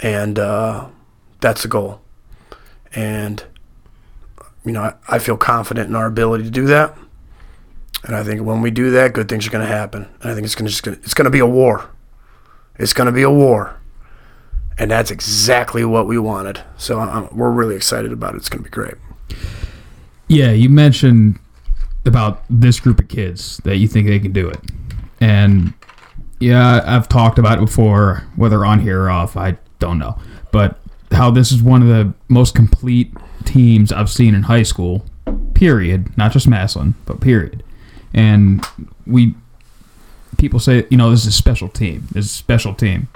and 0.00 0.38
uh, 0.38 0.88
that's 1.40 1.62
the 1.62 1.68
goal. 1.68 2.00
And 2.94 3.42
you 4.64 4.72
know, 4.72 4.82
I, 4.82 4.94
I 5.08 5.18
feel 5.18 5.36
confident 5.36 5.88
in 5.88 5.96
our 5.96 6.06
ability 6.06 6.44
to 6.44 6.50
do 6.50 6.66
that. 6.66 6.96
And 8.04 8.16
I 8.16 8.24
think 8.24 8.42
when 8.42 8.62
we 8.62 8.70
do 8.70 8.90
that, 8.90 9.12
good 9.12 9.28
things 9.28 9.46
are 9.46 9.50
going 9.50 9.66
to 9.66 9.72
happen. 9.72 10.08
And 10.20 10.30
I 10.30 10.34
think 10.34 10.44
it's 10.44 10.54
going 10.54 10.70
to 10.70 10.92
it's 10.92 11.14
going 11.14 11.24
to 11.24 11.30
be 11.30 11.38
a 11.38 11.46
war. 11.46 11.88
It's 12.78 12.92
going 12.92 13.06
to 13.06 13.12
be 13.12 13.22
a 13.22 13.30
war, 13.30 13.76
and 14.78 14.90
that's 14.90 15.10
exactly 15.10 15.84
what 15.84 16.06
we 16.06 16.18
wanted. 16.18 16.62
So 16.76 16.98
I'm, 16.98 17.34
we're 17.36 17.50
really 17.50 17.76
excited 17.76 18.12
about 18.12 18.34
it. 18.34 18.38
It's 18.38 18.48
going 18.48 18.64
to 18.64 18.70
be 18.70 18.72
great. 18.72 18.94
Yeah, 20.28 20.50
you 20.50 20.68
mentioned 20.68 21.38
about 22.04 22.42
this 22.48 22.80
group 22.80 22.98
of 22.98 23.08
kids 23.08 23.58
that 23.64 23.76
you 23.76 23.86
think 23.86 24.06
they 24.06 24.18
can 24.18 24.32
do 24.32 24.48
it, 24.48 24.60
and 25.20 25.74
yeah, 26.40 26.82
I've 26.84 27.08
talked 27.08 27.38
about 27.38 27.58
it 27.58 27.60
before, 27.60 28.24
whether 28.34 28.64
on 28.64 28.80
here 28.80 29.02
or 29.02 29.10
off, 29.10 29.36
I 29.36 29.58
don't 29.78 29.98
know, 29.98 30.18
but 30.50 30.78
how 31.12 31.30
this 31.30 31.52
is 31.52 31.62
one 31.62 31.82
of 31.82 31.88
the 31.88 32.12
most 32.28 32.54
complete 32.54 33.12
teams 33.44 33.92
I've 33.92 34.10
seen 34.10 34.34
in 34.34 34.44
high 34.44 34.62
school. 34.62 35.04
Period. 35.54 36.16
Not 36.16 36.32
just 36.32 36.48
Massillon, 36.48 36.94
but 37.06 37.20
period. 37.20 37.62
And 38.14 38.64
we 39.06 39.34
people 40.38 40.58
say, 40.58 40.86
you 40.90 40.96
know, 40.96 41.10
this 41.10 41.20
is 41.20 41.28
a 41.28 41.32
special 41.32 41.68
team. 41.68 42.08
This 42.12 42.24
is 42.26 42.32
a 42.32 42.34
special 42.34 42.74
team. 42.74 43.08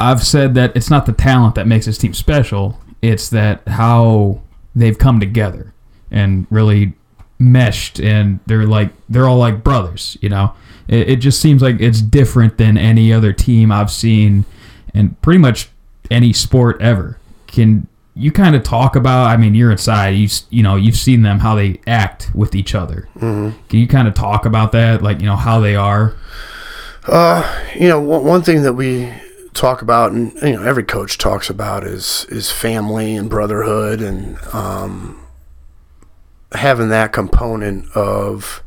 I've 0.00 0.24
said 0.24 0.54
that 0.54 0.74
it's 0.74 0.88
not 0.88 1.04
the 1.04 1.12
talent 1.12 1.54
that 1.56 1.66
makes 1.66 1.84
this 1.84 1.98
team 1.98 2.14
special. 2.14 2.80
It's 3.02 3.28
that 3.30 3.68
how 3.68 4.40
they've 4.74 4.96
come 4.98 5.20
together 5.20 5.74
and 6.10 6.46
really 6.50 6.94
meshed, 7.38 8.00
and 8.00 8.40
they're 8.46 8.66
like 8.66 8.92
they're 9.10 9.28
all 9.28 9.36
like 9.36 9.62
brothers. 9.62 10.16
You 10.22 10.30
know, 10.30 10.54
it, 10.88 11.10
it 11.10 11.16
just 11.16 11.40
seems 11.40 11.60
like 11.60 11.80
it's 11.80 12.00
different 12.00 12.56
than 12.56 12.78
any 12.78 13.12
other 13.12 13.32
team 13.34 13.70
I've 13.70 13.90
seen, 13.90 14.46
and 14.94 15.20
pretty 15.20 15.38
much 15.38 15.68
any 16.10 16.32
sport 16.32 16.80
ever. 16.80 17.18
Can 17.46 17.86
you 18.14 18.32
kind 18.32 18.56
of 18.56 18.62
talk 18.62 18.96
about? 18.96 19.26
I 19.26 19.36
mean, 19.36 19.54
you're 19.54 19.70
inside. 19.70 20.10
You 20.10 20.28
you 20.48 20.62
know 20.62 20.76
you've 20.76 20.96
seen 20.96 21.22
them 21.22 21.40
how 21.40 21.54
they 21.54 21.78
act 21.86 22.30
with 22.34 22.54
each 22.54 22.74
other. 22.74 23.06
Mm-hmm. 23.16 23.58
Can 23.68 23.78
you 23.78 23.86
kind 23.86 24.08
of 24.08 24.14
talk 24.14 24.46
about 24.46 24.72
that? 24.72 25.02
Like 25.02 25.20
you 25.20 25.26
know 25.26 25.36
how 25.36 25.60
they 25.60 25.76
are. 25.76 26.14
Uh, 27.06 27.64
you 27.74 27.88
know, 27.88 28.00
one, 28.00 28.24
one 28.24 28.42
thing 28.42 28.62
that 28.62 28.74
we 28.74 29.10
talk 29.60 29.82
about, 29.82 30.10
and 30.12 30.32
you 30.40 30.54
know, 30.54 30.62
every 30.62 30.84
coach 30.84 31.18
talks 31.18 31.50
about 31.50 31.84
is 31.84 32.24
is 32.30 32.50
family 32.50 33.14
and 33.14 33.28
brotherhood, 33.28 34.00
and 34.00 34.38
um, 34.54 35.20
having 36.52 36.88
that 36.88 37.12
component 37.12 37.90
of 37.94 38.62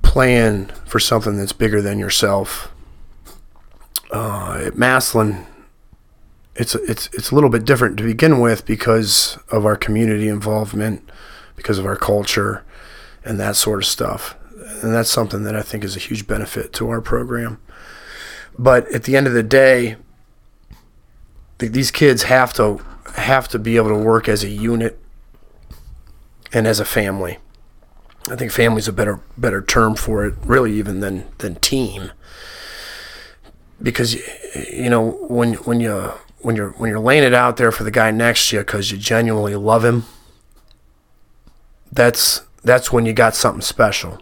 playing 0.00 0.66
for 0.86 0.98
something 0.98 1.36
that's 1.36 1.52
bigger 1.52 1.82
than 1.82 1.98
yourself. 1.98 2.72
Uh, 4.10 4.62
at 4.66 4.74
Massillon, 4.74 5.46
it's 6.56 6.74
it's 6.74 7.10
it's 7.12 7.30
a 7.30 7.34
little 7.34 7.50
bit 7.50 7.66
different 7.66 7.98
to 7.98 8.04
begin 8.04 8.40
with 8.40 8.64
because 8.64 9.38
of 9.50 9.66
our 9.66 9.76
community 9.76 10.28
involvement, 10.28 11.10
because 11.56 11.78
of 11.78 11.84
our 11.84 11.96
culture, 11.96 12.64
and 13.22 13.38
that 13.38 13.56
sort 13.56 13.80
of 13.80 13.86
stuff. 13.86 14.34
And 14.82 14.94
that's 14.94 15.10
something 15.10 15.42
that 15.44 15.54
I 15.54 15.62
think 15.62 15.84
is 15.84 15.94
a 15.94 16.00
huge 16.00 16.26
benefit 16.26 16.72
to 16.74 16.88
our 16.88 17.02
program. 17.02 17.58
But 18.58 18.92
at 18.92 19.04
the 19.04 19.16
end 19.16 19.26
of 19.26 19.32
the 19.32 19.42
day, 19.42 19.96
these 21.58 21.90
kids 21.90 22.24
have 22.24 22.52
to 22.54 22.80
have 23.14 23.48
to 23.48 23.58
be 23.58 23.76
able 23.76 23.90
to 23.90 23.96
work 23.96 24.28
as 24.28 24.42
a 24.42 24.48
unit 24.48 24.98
and 26.52 26.66
as 26.66 26.80
a 26.80 26.84
family. 26.84 27.38
I 28.28 28.36
think 28.36 28.52
family's 28.52 28.88
a 28.88 28.92
better 28.92 29.20
better 29.36 29.62
term 29.62 29.96
for 29.96 30.24
it, 30.24 30.34
really, 30.44 30.72
even 30.74 31.00
than 31.00 31.26
than 31.38 31.56
team. 31.56 32.12
Because 33.82 34.14
you 34.54 34.88
know 34.88 35.12
when 35.28 35.54
when 35.54 35.80
you 35.80 36.12
when 36.40 36.56
you're 36.56 36.70
when 36.72 36.90
you're 36.90 37.00
laying 37.00 37.24
it 37.24 37.34
out 37.34 37.56
there 37.56 37.72
for 37.72 37.84
the 37.84 37.90
guy 37.90 38.10
next 38.10 38.48
to 38.50 38.56
you 38.56 38.62
because 38.62 38.92
you 38.92 38.98
genuinely 38.98 39.56
love 39.56 39.84
him, 39.84 40.04
that's 41.90 42.42
that's 42.62 42.92
when 42.92 43.06
you 43.06 43.12
got 43.12 43.34
something 43.34 43.62
special. 43.62 44.20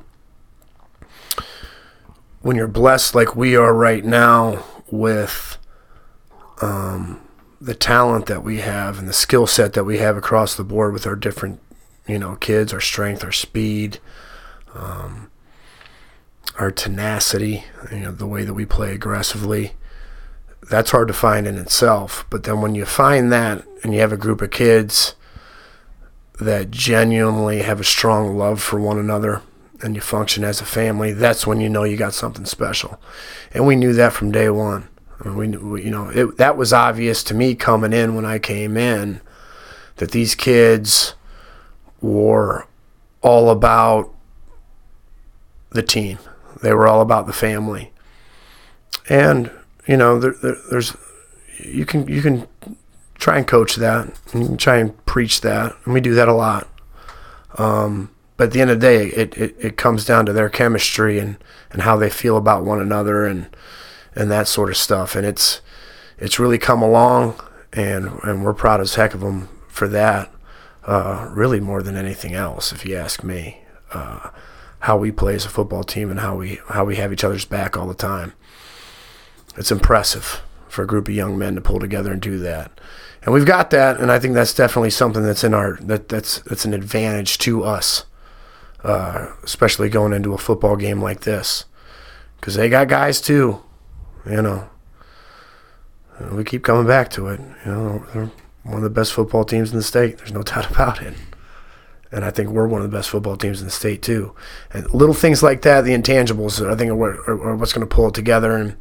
When 2.41 2.57
you're 2.57 2.69
blessed 2.69 3.15
like 3.15 3.37
we 3.37 3.55
are 3.57 3.75
right 3.75 4.05
now 4.05 4.65
with 4.91 5.59
um, 6.63 7.21
the 7.61 7.75
talent 7.75 8.27
that 8.27 8.43
we 8.43 8.59
have 8.59 8.99
and 8.99 9.09
the 9.09 9.13
skill 9.13 9.47
set 9.47 9.75
that 9.75 9.85
we 9.85 9.99
have 9.99 10.17
across 10.17 10.55
the 10.55 10.65
board 10.65 10.93
with 10.93 11.07
our 11.07 11.17
different 11.17 11.61
you 12.07 12.19
know 12.19 12.37
kids, 12.37 12.73
our 12.73 12.81
strength, 12.81 13.23
our 13.23 13.33
speed, 13.33 13.99
um, 14.75 15.31
our 16.59 16.71
tenacity, 16.71 17.65
you 17.93 18.01
know 18.01 18.13
the 18.13 18.27
way 18.27 18.45
that 18.45 18.55
we 18.55 18.65
play 18.65 18.93
aggressively 18.95 19.75
that's 20.71 20.93
hard 20.93 21.09
to 21.09 21.15
find 21.15 21.47
in 21.47 21.59
itself. 21.59 22.25
But 22.31 22.45
then 22.45 22.61
when 22.61 22.75
you 22.75 22.87
find 22.87 23.33
that 23.33 23.65
and 23.83 23.93
you 23.93 24.01
have 24.01 24.13
a 24.13 24.17
group 24.17 24.41
of 24.41 24.51
kids 24.51 25.15
that 26.39 26.71
genuinely 26.71 27.63
have 27.63 27.81
a 27.81 27.85
strong 27.85 28.37
love 28.37 28.63
for 28.63 28.81
one 28.81 28.99
another 28.99 29.43
and 29.83 29.95
you 29.95 30.01
function 30.01 30.45
as 30.45 30.61
a 30.61 30.65
family, 30.65 31.13
that's 31.13 31.47
when 31.47 31.61
you 31.61 31.69
know 31.69 31.85
you 31.85 31.97
got 31.97 32.15
something 32.15 32.45
special. 32.45 33.01
And 33.53 33.67
we 33.67 33.77
knew 33.77 33.93
that 33.95 34.13
from 34.13 34.31
day 34.31 34.51
one. 34.51 34.89
I 35.25 35.29
mean, 35.29 35.71
we, 35.71 35.85
you 35.85 35.91
know, 35.91 36.09
it, 36.09 36.37
that 36.39 36.57
was 36.57 36.73
obvious 36.73 37.23
to 37.25 37.35
me 37.35 37.55
coming 37.55 37.93
in 37.93 38.15
when 38.15 38.25
I 38.25 38.39
came 38.39 38.77
in 38.77 39.21
that 39.97 40.13
these 40.13 40.35
kids 40.35 41.15
were 42.01 42.67
all 43.21 43.51
about 43.51 44.13
the 45.71 45.83
team. 45.83 46.19
They 46.63 46.73
were 46.73 46.89
all 46.89 47.01
about 47.01 47.27
the 47.27 47.33
family. 47.33 47.93
And 49.09 49.51
you 49.87 49.97
know, 49.97 50.19
there, 50.19 50.35
there, 50.43 50.57
there's 50.71 50.97
you 51.59 51.85
can 51.85 52.07
you 52.09 52.23
can 52.23 52.47
try 53.15 53.37
and 53.37 53.47
coach 53.47 53.77
that, 53.77 54.07
and 54.33 54.43
you 54.43 54.49
can 54.49 54.57
try 54.57 54.79
and 54.79 55.05
preach 55.05 55.43
that, 55.43 55.77
and 55.85 55.93
we 55.93 56.01
do 56.01 56.15
that 56.15 56.29
a 56.29 56.33
lot. 56.33 56.69
Um, 57.59 58.11
but 58.41 58.47
at 58.47 58.53
the 58.55 58.63
end 58.63 58.71
of 58.71 58.81
the 58.81 58.87
day, 58.87 59.09
it, 59.09 59.37
it, 59.37 59.55
it 59.59 59.77
comes 59.77 60.07
down 60.07 60.25
to 60.25 60.33
their 60.33 60.49
chemistry 60.49 61.19
and, 61.19 61.37
and 61.73 61.83
how 61.83 61.99
they 61.99 62.09
feel 62.09 62.39
about 62.39 62.65
one 62.65 62.81
another 62.81 63.27
and 63.27 63.55
and 64.15 64.31
that 64.31 64.49
sort 64.49 64.71
of 64.71 64.79
stuff. 64.79 65.15
And 65.15 65.27
it's 65.27 65.61
it's 66.17 66.39
really 66.39 66.57
come 66.57 66.81
along, 66.81 67.39
and 67.71 68.19
and 68.23 68.43
we're 68.43 68.55
proud 68.55 68.81
as 68.81 68.95
heck 68.95 69.13
of 69.13 69.21
them 69.21 69.51
for 69.69 69.89
that. 69.89 70.33
Uh, 70.85 71.29
really, 71.31 71.61
more 71.61 71.83
than 71.83 71.97
anything 71.97 72.33
else, 72.33 72.73
if 72.73 72.87
you 72.87 72.97
ask 72.97 73.23
me, 73.23 73.61
uh, 73.93 74.31
how 74.79 74.97
we 74.97 75.13
play 75.13 75.35
as 75.35 75.45
a 75.45 75.51
football 75.51 75.85
team 75.85 76.11
and 76.11 76.21
how 76.21 76.37
we 76.37 76.61
how 76.69 76.87
we 76.87 76.97
have 76.97 77.13
each 77.13 77.25
other's 77.25 77.45
back 77.45 77.77
all 77.77 77.87
the 77.87 77.93
time. 77.93 78.33
It's 79.59 79.71
impressive 79.71 80.41
for 80.67 80.83
a 80.83 80.87
group 80.87 81.09
of 81.09 81.15
young 81.15 81.37
men 81.37 81.57
to 81.57 81.61
pull 81.61 81.79
together 81.79 82.11
and 82.11 82.23
do 82.23 82.39
that. 82.39 82.81
And 83.23 83.35
we've 83.35 83.45
got 83.45 83.69
that, 83.69 84.01
and 84.01 84.11
I 84.11 84.19
think 84.19 84.33
that's 84.33 84.55
definitely 84.55 84.89
something 84.89 85.25
that's 85.25 85.45
in 85.45 85.53
our 85.53 85.77
that 85.83 86.09
that's 86.09 86.39
that's 86.41 86.65
an 86.65 86.73
advantage 86.73 87.37
to 87.41 87.65
us, 87.65 88.07
uh, 88.85 89.33
especially 89.43 89.89
going 89.89 90.13
into 90.13 90.35
a 90.35 90.39
football 90.39 90.77
game 90.77 91.01
like 91.01 91.21
this, 91.21 91.65
because 92.37 92.55
they 92.55 92.69
got 92.69 92.89
guys 92.89 93.21
too, 93.21 93.63
you 94.29 94.43
know. 94.43 94.69
And 96.19 96.37
we 96.37 96.45
keep 96.45 96.63
coming 96.63 96.87
back 96.87 97.11
to 97.11 97.29
it. 97.29 97.41
You 97.65 97.73
know, 97.73 98.07
they're 98.13 98.31
one 98.63 98.77
of 98.77 98.83
the 98.83 98.91
best 98.91 99.13
football 99.13 99.45
teams 99.45 99.71
in 99.71 99.77
the 99.77 99.83
state. 99.83 100.19
There's 100.19 100.33
no 100.33 100.43
doubt 100.43 100.71
about 100.71 101.03
it. 101.03 101.15
And 102.13 102.25
I 102.25 102.31
think 102.31 102.49
we're 102.49 102.67
one 102.67 102.83
of 102.83 102.91
the 102.91 102.97
best 102.97 103.09
football 103.09 103.37
teams 103.37 103.61
in 103.61 103.67
the 103.67 103.73
state 103.73 104.03
too. 104.03 104.35
And 104.73 104.93
little 104.93 105.15
things 105.15 105.43
like 105.43 105.63
that, 105.63 105.83
the 105.83 105.95
intangibles, 105.95 106.69
I 106.69 106.75
think 106.75 106.91
are, 106.91 106.97
what, 106.97 107.11
are, 107.29 107.57
what's 107.57 107.73
going 107.73 107.87
to 107.89 107.95
pull 107.95 108.09
it 108.09 108.15
together 108.15 108.57
and 108.57 108.77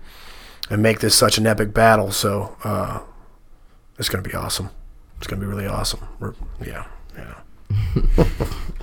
and 0.70 0.84
make 0.84 1.00
this 1.00 1.16
such 1.16 1.38
an 1.38 1.48
epic 1.48 1.74
battle. 1.74 2.12
So 2.12 2.56
uh, 2.64 3.00
it's 3.98 4.10
going 4.10 4.24
to 4.24 4.30
be 4.30 4.36
awesome. 4.36 4.70
It's 5.18 5.28
going 5.28 5.40
to 5.40 5.46
be 5.46 5.52
really 5.52 5.68
awesome. 5.68 6.08
We're, 6.20 6.34
yeah, 6.66 6.86
yeah. 7.18 8.26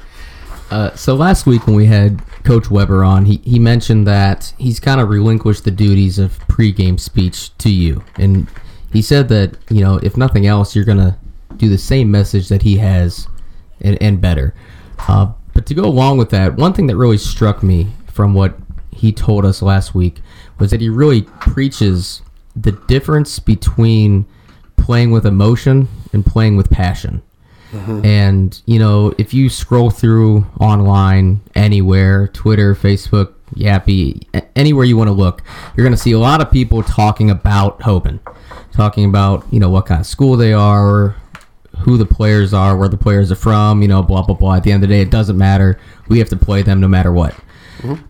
Uh, 0.71 0.95
so 0.95 1.15
last 1.15 1.47
week 1.47 1.67
when 1.67 1.77
we 1.77 1.87
had 1.87 2.21
Coach 2.45 2.71
Weber 2.71 3.05
on, 3.05 3.25
he, 3.27 3.37
he 3.45 3.59
mentioned 3.59 4.07
that 4.07 4.53
he's 4.59 4.81
kind 4.81 5.01
of 5.01 5.09
relinquished 5.09 5.65
the 5.65 5.71
duties 5.71 6.19
of 6.19 6.39
pregame 6.49 6.99
speech 6.99 7.57
to 7.59 7.71
you, 7.71 8.03
and 8.17 8.49
he 8.93 9.01
said 9.01 9.29
that 9.29 9.57
you 9.71 9.81
know 9.81 9.99
if 10.03 10.17
nothing 10.17 10.47
else, 10.47 10.75
you're 10.75 10.85
gonna 10.85 11.19
do 11.57 11.69
the 11.69 11.79
same 11.79 12.11
message 12.11 12.49
that 12.49 12.63
he 12.63 12.79
has, 12.79 13.29
and, 13.81 14.01
and 14.03 14.21
better. 14.21 14.55
Uh, 15.09 15.33
but 15.55 15.67
to 15.67 15.75
go 15.75 15.85
along 15.85 16.19
with 16.19 16.31
that, 16.31 16.57
one 16.57 16.73
thing 16.73 16.87
that 16.89 16.97
really 16.97 17.19
struck 17.19 17.63
me 17.63 17.93
from 18.07 18.35
what 18.35 18.59
he 18.91 19.13
told 19.13 19.45
us 19.45 19.63
last 19.63 19.95
week 19.95 20.21
was 20.59 20.71
that 20.71 20.81
he 20.81 20.89
really 20.89 21.23
preaches 21.23 22.23
the 22.55 22.73
difference 22.73 23.39
between 23.39 24.27
playing 24.77 25.11
with 25.11 25.27
emotion 25.27 25.89
and 26.13 26.25
playing 26.25 26.57
with 26.57 26.71
passion. 26.71 27.23
Mm-hmm. 27.73 28.05
And 28.05 28.63
you 28.67 28.79
know, 28.79 29.15
if 29.19 29.35
you 29.35 29.49
scroll 29.49 29.91
through 29.91 30.47
online 30.61 31.41
anywhere, 31.55 32.29
Twitter, 32.29 32.75
Facebook, 32.75 33.35
Yappi, 33.55 34.23
anywhere 34.55 34.85
you 34.85 34.97
want 34.97 35.09
to 35.09 35.13
look, 35.13 35.43
you're 35.77 35.85
going 35.85 35.97
to 35.97 36.01
see 36.01 36.13
a 36.13 36.19
lot 36.19 36.41
of 36.41 36.51
people 36.51 36.83
talking 36.83 37.31
about 37.31 37.81
Hoban, 37.81 38.21
talking 38.73 39.05
about 39.05 39.45
you 39.51 39.61
know 39.61 39.71
what 39.71 39.87
kind 39.87 40.01
of 40.01 40.07
school 40.07 40.37
they 40.37 40.53
are, 40.53 41.17
who 41.81 41.97
the 41.97 42.07
players 42.07 42.55
are, 42.55 42.77
where 42.77 42.89
the 42.89 42.97
players 42.97 43.33
are 43.33 43.37
from, 43.37 43.83
you 43.83 43.89
know, 43.89 44.03
blah 44.03 44.23
blah 44.23 44.37
blah. 44.37 44.55
At 44.55 44.63
the 44.63 44.73
end 44.73 44.83
of 44.83 44.89
the 44.89 44.95
day, 44.95 45.03
it 45.03 45.11
doesn't 45.11 45.37
matter. 45.37 45.81
We 46.09 46.19
have 46.19 46.29
to 46.31 46.37
play 46.37 46.63
them 46.63 46.81
no 46.81 46.89
matter 46.89 47.13
what. 47.13 47.35
Mm-hmm. 47.79 48.05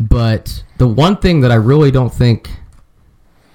But 0.00 0.62
the 0.76 0.86
one 0.86 1.16
thing 1.16 1.40
that 1.40 1.50
I 1.50 1.56
really 1.56 1.90
don't 1.90 2.12
think 2.12 2.50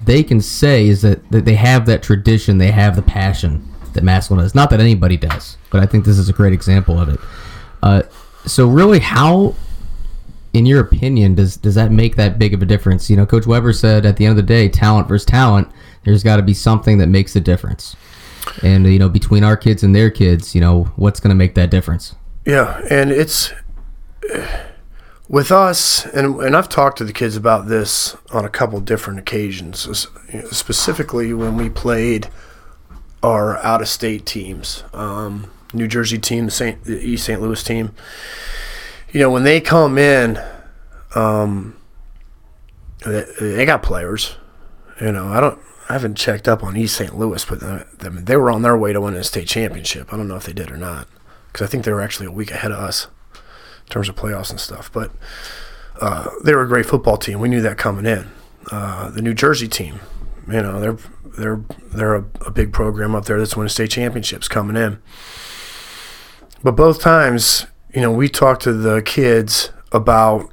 they 0.01 0.23
can 0.23 0.41
say 0.41 0.87
is 0.87 1.01
that, 1.03 1.31
that 1.31 1.45
they 1.45 1.55
have 1.55 1.85
that 1.85 2.03
tradition, 2.03 2.57
they 2.57 2.71
have 2.71 2.97
the 2.97 3.01
passion 3.01 3.72
that 3.93 4.03
Massillon 4.03 4.39
does. 4.39 4.56
Not 4.56 4.69
that 4.69 4.79
anybody 4.79 5.17
does, 5.17 5.58
but 5.71 5.82
I 5.82 5.86
think 5.86 6.06
this 6.06 6.17
is 6.17 6.29
a 6.29 6.34
great 6.34 6.53
example 6.53 6.99
of 6.99 7.10
it. 7.10 7.19
Uh, 7.82 8.03
so 8.45 8.67
really, 8.67 8.99
how, 8.99 9.56
in 10.53 10.65
your 10.65 10.79
opinion, 10.79 11.36
does 11.36 11.58
does 11.58 11.75
that 11.75 11.91
make 11.91 12.15
that 12.15 12.39
big 12.39 12.53
of 12.53 12.62
a 12.62 12.65
difference? 12.65 13.10
You 13.10 13.15
know, 13.17 13.25
Coach 13.25 13.45
Weber 13.45 13.73
said 13.73 14.06
at 14.06 14.17
the 14.17 14.25
end 14.25 14.32
of 14.32 14.38
the 14.38 14.43
day, 14.53 14.69
talent 14.69 15.08
versus 15.08 15.25
talent. 15.25 15.67
There's 16.03 16.23
got 16.23 16.38
to 16.38 16.41
be 16.41 16.53
something 16.53 16.97
that 16.97 17.08
makes 17.08 17.34
the 17.34 17.39
difference. 17.39 17.95
And 18.62 18.86
you 18.86 18.99
know, 18.99 19.10
between 19.10 19.43
our 19.43 19.56
kids 19.56 19.84
and 19.84 19.95
their 19.95 20.10
kids, 20.10 20.53
you 20.53 20.62
know, 20.62 20.86
what's 20.95 21.19
going 21.19 21.29
to 21.29 21.36
make 21.36 21.56
that 21.56 21.69
difference? 21.69 22.15
Yeah, 22.45 22.82
and 22.89 23.10
it's 23.12 23.53
with 25.27 25.51
us, 25.51 26.06
and 26.08 26.39
and 26.41 26.56
I've 26.56 26.69
talked 26.69 26.97
to 26.99 27.03
the 27.03 27.13
kids 27.13 27.36
about 27.36 27.67
this 27.67 28.15
on 28.32 28.45
a 28.45 28.49
couple 28.49 28.79
different 28.82 29.19
occasions, 29.19 30.08
specifically 30.51 31.34
when 31.34 31.56
we 31.56 31.69
played 31.69 32.29
our 33.23 33.57
out-of-state 33.57 34.25
teams, 34.25 34.83
um, 34.93 35.49
New 35.73 35.88
Jersey 35.88 36.19
team, 36.19 36.45
the 36.45 36.51
Saint, 36.51 36.83
the 36.83 36.99
East 36.99 37.25
St. 37.25 37.41
Louis 37.41 37.63
team. 37.63 37.95
You 39.12 39.21
know, 39.21 39.31
when 39.31 39.43
they 39.43 39.62
come 39.62 39.97
in, 39.97 40.39
um, 41.15 41.75
they, 43.05 43.25
they 43.39 43.65
got 43.65 43.81
players. 43.81 44.36
You 45.01 45.12
know, 45.12 45.27
I 45.27 45.39
don't. 45.39 45.59
I 45.89 45.93
haven't 45.93 46.15
checked 46.15 46.47
up 46.47 46.63
on 46.63 46.77
East 46.77 46.95
St. 46.95 47.17
Louis, 47.17 47.43
but 47.43 47.62
uh, 47.62 47.83
they, 47.97 48.09
they 48.09 48.38
were 48.38 48.49
on 48.49 48.62
their 48.62 48.77
way 48.77 48.93
to 48.93 49.01
winning 49.01 49.19
a 49.19 49.23
state 49.23 49.47
championship. 49.47 50.13
I 50.13 50.17
don't 50.17 50.27
know 50.27 50.38
if 50.38 50.45
they 50.45 50.53
did 50.53 50.71
or 50.71 50.77
not, 50.77 51.07
because 51.47 51.67
I 51.67 51.69
think 51.69 51.83
they 51.83 51.91
were 51.91 52.01
actually 52.01 52.27
a 52.27 52.31
week 52.31 52.51
ahead 52.51 52.71
of 52.71 52.79
us 52.79 53.07
in 53.36 53.89
terms 53.89 54.07
of 54.07 54.15
playoffs 54.15 54.49
and 54.49 54.59
stuff. 54.59 54.91
But 54.91 55.12
uh, 55.99 56.29
they 56.43 56.55
were 56.55 56.63
a 56.63 56.67
great 56.67 56.86
football 56.86 57.17
team. 57.17 57.39
We 57.39 57.49
knew 57.49 57.62
that 57.62 57.77
coming 57.77 58.05
in. 58.05 58.29
Uh, 58.71 59.09
the 59.09 59.21
New 59.21 59.33
Jersey 59.33 59.67
team, 59.67 59.99
you 60.47 60.62
know, 60.62 60.79
they're 60.79 60.97
they're 61.38 61.63
they're 61.93 62.15
a, 62.15 62.25
a 62.45 62.51
big 62.51 62.73
program 62.73 63.15
up 63.15 63.25
there 63.25 63.39
that's 63.39 63.56
winning 63.56 63.69
state 63.69 63.91
championships 63.91 64.47
coming 64.47 64.75
in. 64.75 64.99
But 66.63 66.75
both 66.75 67.01
times, 67.01 67.65
you 67.93 68.01
know, 68.01 68.12
we 68.12 68.29
talked 68.29 68.63
to 68.63 68.73
the 68.73 69.01
kids 69.01 69.71
about 69.91 70.51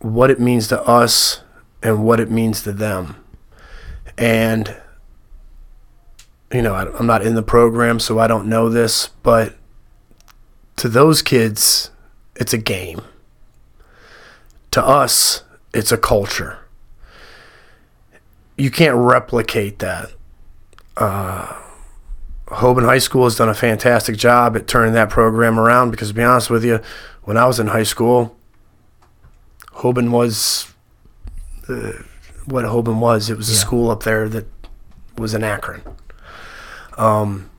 what 0.00 0.30
it 0.30 0.40
means 0.40 0.68
to 0.68 0.82
us 0.82 1.42
and 1.82 2.04
what 2.04 2.20
it 2.20 2.30
means 2.30 2.62
to 2.62 2.72
them. 2.72 3.16
And 4.16 4.76
you 6.52 6.62
know, 6.62 6.74
I, 6.74 6.96
I'm 6.98 7.06
not 7.06 7.22
in 7.26 7.34
the 7.34 7.42
program, 7.42 7.98
so 7.98 8.18
I 8.18 8.26
don't 8.26 8.46
know 8.46 8.68
this, 8.68 9.08
but 9.22 9.54
to 10.76 10.88
those 10.88 11.22
kids, 11.22 11.90
it's 12.36 12.52
a 12.52 12.58
game. 12.58 13.00
To 14.70 14.84
us, 14.84 15.44
it's 15.72 15.92
a 15.92 15.98
culture. 15.98 16.63
You 18.56 18.70
can't 18.70 18.96
replicate 18.96 19.80
that. 19.80 20.10
Uh, 20.96 21.60
Hoban 22.46 22.84
High 22.84 22.98
School 22.98 23.24
has 23.24 23.36
done 23.36 23.48
a 23.48 23.54
fantastic 23.54 24.16
job 24.16 24.56
at 24.56 24.66
turning 24.66 24.94
that 24.94 25.10
program 25.10 25.58
around 25.58 25.90
because, 25.90 26.08
to 26.08 26.14
be 26.14 26.22
honest 26.22 26.50
with 26.50 26.64
you, 26.64 26.80
when 27.22 27.36
I 27.36 27.46
was 27.46 27.58
in 27.58 27.68
high 27.68 27.82
school, 27.84 28.36
Hoban 29.72 30.10
was 30.10 30.72
uh, 31.68 31.92
what 32.44 32.64
Hoban 32.64 33.00
was. 33.00 33.30
It 33.30 33.36
was 33.36 33.48
a 33.48 33.54
school 33.54 33.90
up 33.90 34.02
there 34.04 34.28
that 34.28 34.46
was 35.16 35.34
in 35.34 35.42
Akron. 35.42 35.82
Um, 36.96 37.50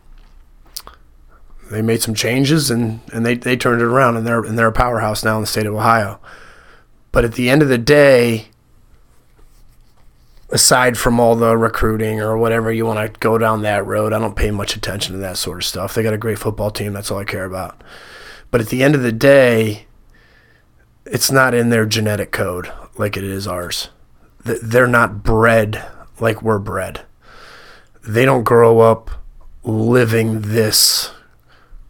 they 1.72 1.82
made 1.82 2.02
some 2.02 2.14
changes 2.14 2.70
and, 2.70 3.02
and 3.12 3.26
they, 3.26 3.36
they 3.36 3.58
turned 3.58 3.82
it 3.82 3.86
around 3.86 4.18
and 4.18 4.26
they're 4.26 4.44
and 4.44 4.58
they're 4.58 4.68
a 4.68 4.72
powerhouse 4.72 5.24
now 5.24 5.36
in 5.36 5.42
the 5.42 5.48
state 5.48 5.66
of 5.66 5.74
Ohio. 5.74 6.20
But 7.12 7.26
at 7.26 7.34
the 7.34 7.50
end 7.50 7.62
of 7.62 7.70
the 7.70 7.78
day, 7.78 8.50
aside 10.50 10.98
from 10.98 11.20
all 11.20 11.36
the 11.36 11.58
recruiting 11.58 12.22
or 12.22 12.38
whatever 12.38 12.72
you 12.72 12.86
want 12.86 13.14
to 13.14 13.20
go 13.20 13.38
down 13.38 13.62
that 13.64 13.86
road, 13.86 14.14
I 14.14 14.20
don't 14.20 14.36
pay 14.36 14.52
much 14.52 14.76
attention 14.76 15.14
to 15.14 15.20
that 15.20 15.38
sort 15.38 15.58
of 15.58 15.66
stuff. 15.66 15.94
They 15.94 16.04
got 16.04 16.14
a 16.14 16.18
great 16.18 16.40
football 16.40 16.72
team, 16.72 16.94
that's 16.94 17.12
all 17.12 17.20
I 17.20 17.26
care 17.26 17.46
about. 17.46 17.84
But 18.52 18.62
at 18.62 18.68
the 18.68 18.84
end 18.84 18.96
of 18.96 19.02
the 19.02 19.12
day, 19.12 19.88
it's 21.06 21.32
not 21.32 21.54
in 21.54 21.70
their 21.70 21.86
genetic 21.86 22.32
code 22.32 22.72
like 22.98 23.18
it 23.18 23.24
is 23.24 23.48
ours. 23.48 23.90
They're 24.44 24.88
not 24.88 25.24
bred 25.24 25.86
like 26.20 26.42
we're 26.42 26.60
bred. 26.60 27.02
They 28.08 28.26
don't 28.26 28.44
grow 28.44 28.80
up 28.80 29.10
living 29.64 30.42
this 30.42 31.12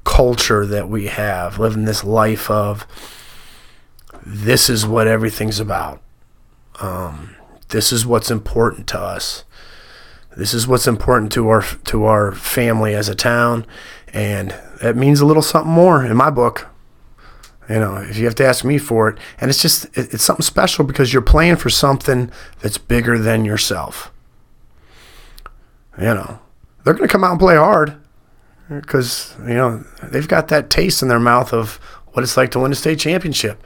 culture 0.05 0.65
that 0.65 0.87
we 0.87 1.07
have, 1.07 1.59
living 1.59 1.83
this 1.85 2.03
life 2.03 2.49
of 2.49 2.87
this 4.25 4.69
is 4.69 4.87
what 4.87 5.07
everything's 5.07 5.59
about. 5.59 6.01
Um, 6.79 7.35
this 7.69 7.91
is 7.91 8.05
what's 8.05 8.31
important 8.31 8.87
to 8.87 8.99
us. 8.99 9.43
This 10.35 10.53
is 10.53 10.67
what's 10.67 10.87
important 10.87 11.31
to 11.33 11.47
our 11.49 11.61
to 11.61 12.05
our 12.05 12.33
family 12.33 12.93
as 12.93 13.07
a 13.07 13.15
town, 13.15 13.65
and 14.13 14.53
it 14.81 14.95
means 14.97 15.21
a 15.21 15.25
little 15.25 15.41
something 15.41 15.71
more 15.71 16.05
in 16.05 16.15
my 16.17 16.29
book. 16.29 16.67
You 17.69 17.79
know, 17.79 17.95
if 17.95 18.17
you 18.17 18.25
have 18.25 18.35
to 18.35 18.45
ask 18.45 18.63
me 18.63 18.77
for 18.77 19.09
it, 19.09 19.17
and 19.39 19.49
it's 19.49 19.61
just 19.61 19.85
it, 19.97 20.13
it's 20.13 20.23
something 20.23 20.43
special 20.43 20.83
because 20.83 21.13
you're 21.13 21.21
playing 21.21 21.55
for 21.55 21.69
something 21.69 22.31
that's 22.59 22.77
bigger 22.77 23.17
than 23.17 23.45
yourself. 23.45 24.11
You 25.97 26.13
know, 26.13 26.39
they're 26.83 26.93
going 26.93 27.07
to 27.07 27.11
come 27.11 27.23
out 27.23 27.31
and 27.31 27.39
play 27.39 27.55
hard 27.55 27.95
because 28.69 29.33
you 29.39 29.53
know 29.53 29.85
they've 30.03 30.27
got 30.27 30.49
that 30.49 30.69
taste 30.69 31.01
in 31.01 31.07
their 31.07 31.19
mouth 31.19 31.53
of 31.53 31.75
what 32.07 32.23
it's 32.23 32.35
like 32.35 32.51
to 32.51 32.59
win 32.59 32.73
a 32.73 32.75
state 32.75 32.99
championship. 32.99 33.63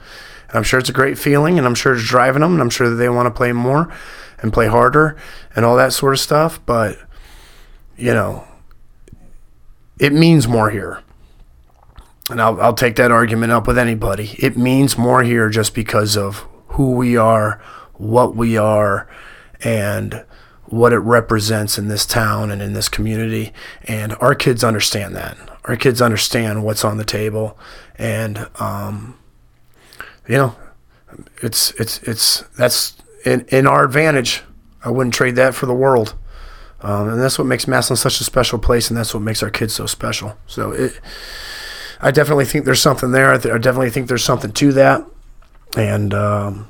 And 0.49 0.57
I'm 0.57 0.63
sure 0.63 0.79
it's 0.79 0.89
a 0.89 0.93
great 0.93 1.17
feeling, 1.17 1.57
and 1.57 1.65
I'm 1.65 1.75
sure 1.75 1.93
it's 1.93 2.07
driving 2.07 2.41
them, 2.41 2.53
and 2.53 2.61
I'm 2.61 2.69
sure 2.69 2.89
that 2.89 2.97
they 2.97 3.09
want 3.09 3.27
to 3.27 3.31
play 3.31 3.53
more 3.53 3.91
and 4.41 4.51
play 4.51 4.67
harder 4.67 5.15
and 5.55 5.63
all 5.63 5.77
that 5.77 5.93
sort 5.93 6.13
of 6.13 6.19
stuff. 6.19 6.59
But 6.65 6.99
you 7.97 8.13
know, 8.13 8.47
it 9.99 10.13
means 10.13 10.47
more 10.47 10.69
here. 10.69 11.03
And 12.29 12.41
I'll, 12.41 12.59
I'll 12.61 12.73
take 12.73 12.95
that 12.95 13.11
argument 13.11 13.51
up 13.51 13.67
with 13.67 13.77
anybody. 13.77 14.35
It 14.37 14.55
means 14.55 14.97
more 14.97 15.23
here 15.23 15.49
just 15.49 15.73
because 15.73 16.15
of 16.15 16.45
who 16.69 16.91
we 16.91 17.17
are, 17.17 17.61
what 17.93 18.35
we 18.35 18.55
are, 18.55 19.07
and 19.61 20.23
what 20.65 20.93
it 20.93 20.99
represents 20.99 21.77
in 21.77 21.87
this 21.87 22.05
town 22.05 22.51
and 22.51 22.61
in 22.61 22.73
this 22.73 22.87
community. 22.87 23.51
And 23.83 24.13
our 24.21 24.35
kids 24.35 24.63
understand 24.63 25.15
that. 25.15 25.37
Our 25.65 25.75
kids 25.75 26.01
understand 26.01 26.63
what's 26.63 26.85
on 26.85 26.97
the 26.97 27.03
table. 27.03 27.57
And, 27.97 28.47
um, 28.59 29.18
you 30.29 30.37
know, 30.37 30.55
it's, 31.41 31.71
it's, 31.71 32.01
it's, 32.03 32.41
that's 32.57 32.95
in, 33.25 33.45
in 33.49 33.67
our 33.67 33.83
advantage. 33.83 34.43
I 34.85 34.91
wouldn't 34.91 35.13
trade 35.13 35.35
that 35.35 35.55
for 35.55 35.65
the 35.65 35.73
world. 35.73 36.15
Um, 36.81 37.09
and 37.09 37.21
that's 37.21 37.37
what 37.37 37.45
makes 37.45 37.65
Massillon 37.65 37.97
such 37.97 38.21
a 38.21 38.23
special 38.23 38.57
place, 38.59 38.89
and 38.89 38.97
that's 38.97 39.13
what 39.13 39.21
makes 39.21 39.43
our 39.43 39.49
kids 39.49 39.73
so 39.73 39.85
special. 39.85 40.37
So 40.47 40.71
it, 40.71 40.99
I 41.99 42.11
definitely 42.11 42.45
think 42.45 42.65
there's 42.65 42.81
something 42.81 43.11
there. 43.11 43.33
I, 43.33 43.37
th- 43.37 43.53
I 43.53 43.57
definitely 43.57 43.89
think 43.89 44.07
there's 44.07 44.23
something 44.23 44.53
to 44.53 44.71
that, 44.73 45.05
and 45.75 46.13
um, 46.13 46.69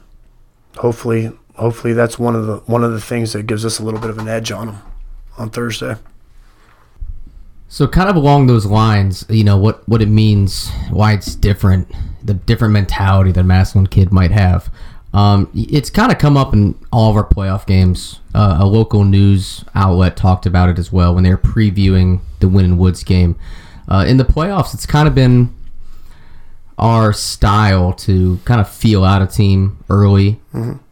hopefully, 0.77 1.31
hopefully 1.55 1.93
that's 1.93 2.17
one 2.17 2.35
of 2.35 2.47
the 2.47 2.57
one 2.65 2.83
of 2.83 2.91
the 2.91 3.01
things 3.01 3.33
that 3.33 3.43
gives 3.43 3.65
us 3.65 3.77
a 3.77 3.83
little 3.83 3.99
bit 3.99 4.09
of 4.09 4.17
an 4.17 4.27
edge 4.27 4.51
on 4.51 4.67
them 4.67 4.81
on 5.37 5.51
Thursday. 5.51 5.95
So, 7.67 7.87
kind 7.87 8.09
of 8.09 8.15
along 8.15 8.47
those 8.47 8.65
lines, 8.65 9.23
you 9.29 9.43
know 9.43 9.57
what 9.57 9.87
what 9.87 10.01
it 10.01 10.09
means, 10.09 10.71
why 10.89 11.13
it's 11.13 11.35
different, 11.35 11.93
the 12.23 12.33
different 12.33 12.73
mentality 12.73 13.31
that 13.31 13.41
a 13.41 13.43
Massillon 13.43 13.87
kid 13.87 14.11
might 14.11 14.31
have. 14.31 14.71
Um, 15.13 15.49
it's 15.55 15.89
kind 15.89 16.11
of 16.11 16.19
come 16.19 16.37
up 16.37 16.53
in 16.53 16.75
all 16.91 17.09
of 17.09 17.15
our 17.15 17.27
playoff 17.27 17.65
games. 17.65 18.19
Uh, 18.35 18.57
a 18.59 18.65
local 18.65 19.03
news 19.03 19.63
outlet 19.73 20.15
talked 20.15 20.45
about 20.45 20.69
it 20.69 20.77
as 20.77 20.91
well 20.91 21.15
when 21.15 21.23
they 21.23 21.31
were 21.31 21.37
previewing 21.37 22.19
the 22.39 22.47
Winton 22.47 22.77
Woods 22.77 23.03
game. 23.03 23.35
Uh, 23.87 24.05
in 24.07 24.17
the 24.17 24.23
playoffs, 24.23 24.73
it's 24.73 24.85
kind 24.85 25.07
of 25.07 25.15
been 25.15 25.53
our 26.77 27.11
style 27.11 27.91
to 27.91 28.39
kind 28.45 28.61
of 28.61 28.69
feel 28.69 29.03
out 29.03 29.21
a 29.21 29.27
team 29.27 29.83
early, 29.89 30.39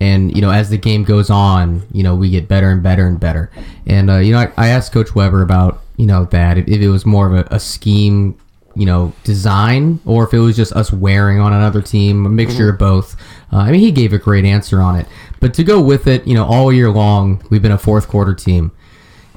and 0.02 0.36
you 0.36 0.42
know 0.42 0.52
as 0.52 0.70
the 0.70 0.78
game 0.78 1.04
goes 1.04 1.30
on, 1.30 1.88
you 1.94 2.04
know 2.04 2.16
we 2.16 2.30
get 2.30 2.48
better 2.48 2.72
and 2.72 2.84
better 2.84 3.08
and 3.08 3.20
better. 3.20 3.52
And 3.86 4.10
uh, 4.10 4.18
you 4.18 4.34
know 4.34 4.40
I, 4.40 4.52
I 4.58 4.68
asked 4.70 4.92
Coach 4.92 5.16
Weber 5.16 5.42
about 5.44 5.82
you 5.96 6.06
know 6.06 6.26
that 6.26 6.58
if, 6.58 6.68
if 6.68 6.82
it 6.82 6.90
was 6.90 7.06
more 7.06 7.28
of 7.28 7.34
a, 7.34 7.56
a 7.56 7.60
scheme, 7.60 8.38
you 8.78 8.86
know 8.86 9.14
design, 9.24 10.00
or 10.06 10.24
if 10.26 10.34
it 10.34 10.40
was 10.40 10.56
just 10.56 10.74
us 10.74 10.92
wearing 10.92 11.40
on 11.40 11.54
another 11.54 11.82
team, 11.82 12.26
a 12.26 12.30
mixture 12.30 12.70
of 12.70 12.78
both. 12.78 13.16
Uh, 13.52 13.58
I 13.58 13.72
mean 13.72 13.82
he 13.82 13.92
gave 13.92 14.14
a 14.14 14.18
great 14.18 14.46
answer 14.46 14.82
on 14.82 14.96
it, 14.96 15.08
but 15.40 15.54
to 15.56 15.64
go 15.64 15.82
with 15.82 16.08
it, 16.08 16.26
you 16.28 16.34
know 16.34 16.46
all 16.46 16.72
year 16.72 16.92
long 16.92 17.42
we've 17.50 17.62
been 17.62 17.72
a 17.72 17.78
fourth 17.78 18.08
quarter 18.08 18.34
team, 18.34 18.72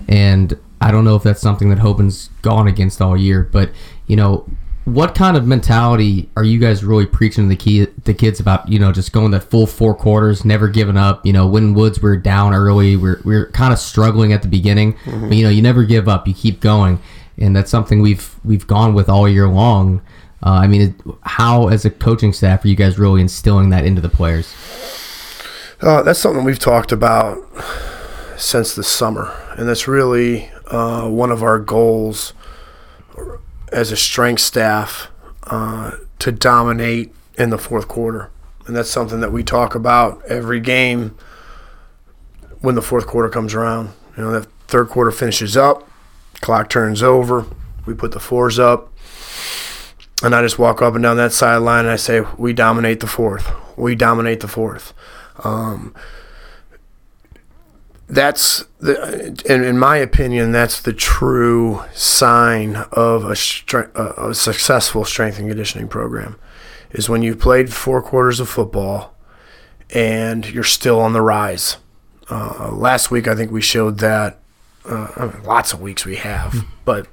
and 0.08 0.58
I 0.80 0.90
don't 0.90 1.04
know 1.04 1.14
if 1.16 1.22
that's 1.22 1.40
something 1.40 1.68
that 1.70 1.78
Hoban's 1.78 2.30
gone 2.42 2.66
against 2.66 3.02
all 3.02 3.16
year, 3.16 3.48
but 3.52 3.70
you 4.06 4.16
know, 4.16 4.46
what 4.86 5.14
kind 5.14 5.36
of 5.36 5.46
mentality 5.46 6.30
are 6.36 6.42
you 6.42 6.58
guys 6.58 6.82
really 6.82 7.06
preaching 7.06 7.44
to 7.44 7.48
the 7.48 7.56
key 7.56 7.86
the 8.04 8.14
kids 8.14 8.40
about? 8.40 8.68
You 8.68 8.78
know, 8.78 8.90
just 8.90 9.12
going 9.12 9.30
the 9.30 9.40
full 9.40 9.66
four 9.66 9.94
quarters, 9.94 10.44
never 10.44 10.68
giving 10.68 10.96
up. 10.96 11.24
You 11.26 11.32
know, 11.34 11.46
when 11.46 11.74
Woods 11.74 12.02
we're 12.02 12.16
down 12.16 12.54
early, 12.54 12.96
we're 12.96 13.20
we're 13.24 13.46
kind 13.50 13.72
of 13.72 13.78
struggling 13.78 14.32
at 14.32 14.42
the 14.42 14.48
beginning, 14.48 14.96
but 15.04 15.36
you 15.36 15.44
know, 15.44 15.50
you 15.50 15.60
never 15.62 15.84
give 15.84 16.08
up. 16.08 16.26
You 16.26 16.34
keep 16.34 16.60
going, 16.60 16.98
and 17.40 17.56
that's 17.56 17.70
something 17.70 18.00
we've 18.00 18.34
we've 18.44 18.66
gone 18.66 18.94
with 18.94 19.08
all 19.08 19.28
year 19.28 19.48
long. 19.48 20.02
Uh, 20.42 20.60
I 20.62 20.66
mean, 20.66 20.94
how 21.22 21.68
as 21.68 21.84
a 21.84 21.90
coaching 21.90 22.32
staff 22.32 22.64
are 22.64 22.68
you 22.68 22.76
guys 22.76 22.98
really 22.98 23.20
instilling 23.20 23.70
that 23.70 23.84
into 23.84 24.00
the 24.00 24.08
players? 24.08 24.54
Uh, 25.80 26.02
that's 26.02 26.18
something 26.18 26.44
we've 26.44 26.58
talked 26.58 26.92
about 26.92 27.38
since 28.36 28.74
the 28.74 28.82
summer, 28.82 29.34
and 29.56 29.68
that's 29.68 29.88
really 29.88 30.50
uh, 30.66 31.08
one 31.08 31.30
of 31.30 31.42
our 31.42 31.58
goals 31.58 32.32
as 33.72 33.92
a 33.92 33.96
strength 33.96 34.40
staff 34.40 35.10
uh, 35.44 35.92
to 36.18 36.32
dominate 36.32 37.12
in 37.38 37.50
the 37.50 37.58
fourth 37.58 37.88
quarter, 37.88 38.30
and 38.66 38.76
that's 38.76 38.90
something 38.90 39.20
that 39.20 39.32
we 39.32 39.42
talk 39.42 39.74
about 39.74 40.22
every 40.26 40.60
game 40.60 41.16
when 42.60 42.74
the 42.74 42.82
fourth 42.82 43.06
quarter 43.06 43.28
comes 43.28 43.54
around. 43.54 43.90
You 44.16 44.24
know, 44.24 44.32
that 44.32 44.48
third 44.68 44.88
quarter 44.88 45.10
finishes 45.10 45.56
up, 45.56 45.89
clock 46.34 46.68
turns 46.68 47.02
over, 47.02 47.46
we 47.86 47.94
put 47.94 48.12
the 48.12 48.20
fours 48.20 48.58
up, 48.58 48.92
and 50.22 50.34
I 50.34 50.42
just 50.42 50.58
walk 50.58 50.82
up 50.82 50.94
and 50.94 51.02
down 51.02 51.16
that 51.16 51.32
sideline 51.32 51.84
and 51.86 51.92
I 51.92 51.96
say, 51.96 52.20
"We 52.36 52.52
dominate 52.52 53.00
the 53.00 53.06
fourth. 53.06 53.50
We 53.76 53.94
dominate 53.94 54.40
the 54.40 54.48
fourth. 54.48 54.92
Um, 55.42 55.94
that's 58.10 58.64
the, 58.80 59.40
in, 59.46 59.62
in 59.62 59.78
my 59.78 59.96
opinion, 59.96 60.50
that's 60.50 60.80
the 60.80 60.92
true 60.92 61.84
sign 61.94 62.76
of 62.92 63.24
a, 63.24 63.34
stre- 63.34 63.94
a 63.94 64.34
successful 64.34 65.04
strength 65.04 65.38
and 65.38 65.48
conditioning 65.48 65.88
program. 65.88 66.36
Is 66.90 67.08
when 67.08 67.22
you've 67.22 67.38
played 67.38 67.72
four 67.72 68.02
quarters 68.02 68.40
of 68.40 68.48
football 68.48 69.14
and 69.94 70.44
you're 70.50 70.64
still 70.64 71.00
on 71.00 71.12
the 71.12 71.22
rise. 71.22 71.76
Uh, 72.28 72.70
last 72.72 73.12
week, 73.12 73.28
I 73.28 73.36
think 73.36 73.52
we 73.52 73.60
showed 73.62 73.98
that. 73.98 74.39
Uh, 74.84 75.08
I 75.16 75.26
mean, 75.26 75.42
lots 75.44 75.72
of 75.72 75.80
weeks 75.80 76.04
we 76.04 76.16
have, 76.16 76.64
but 76.84 77.06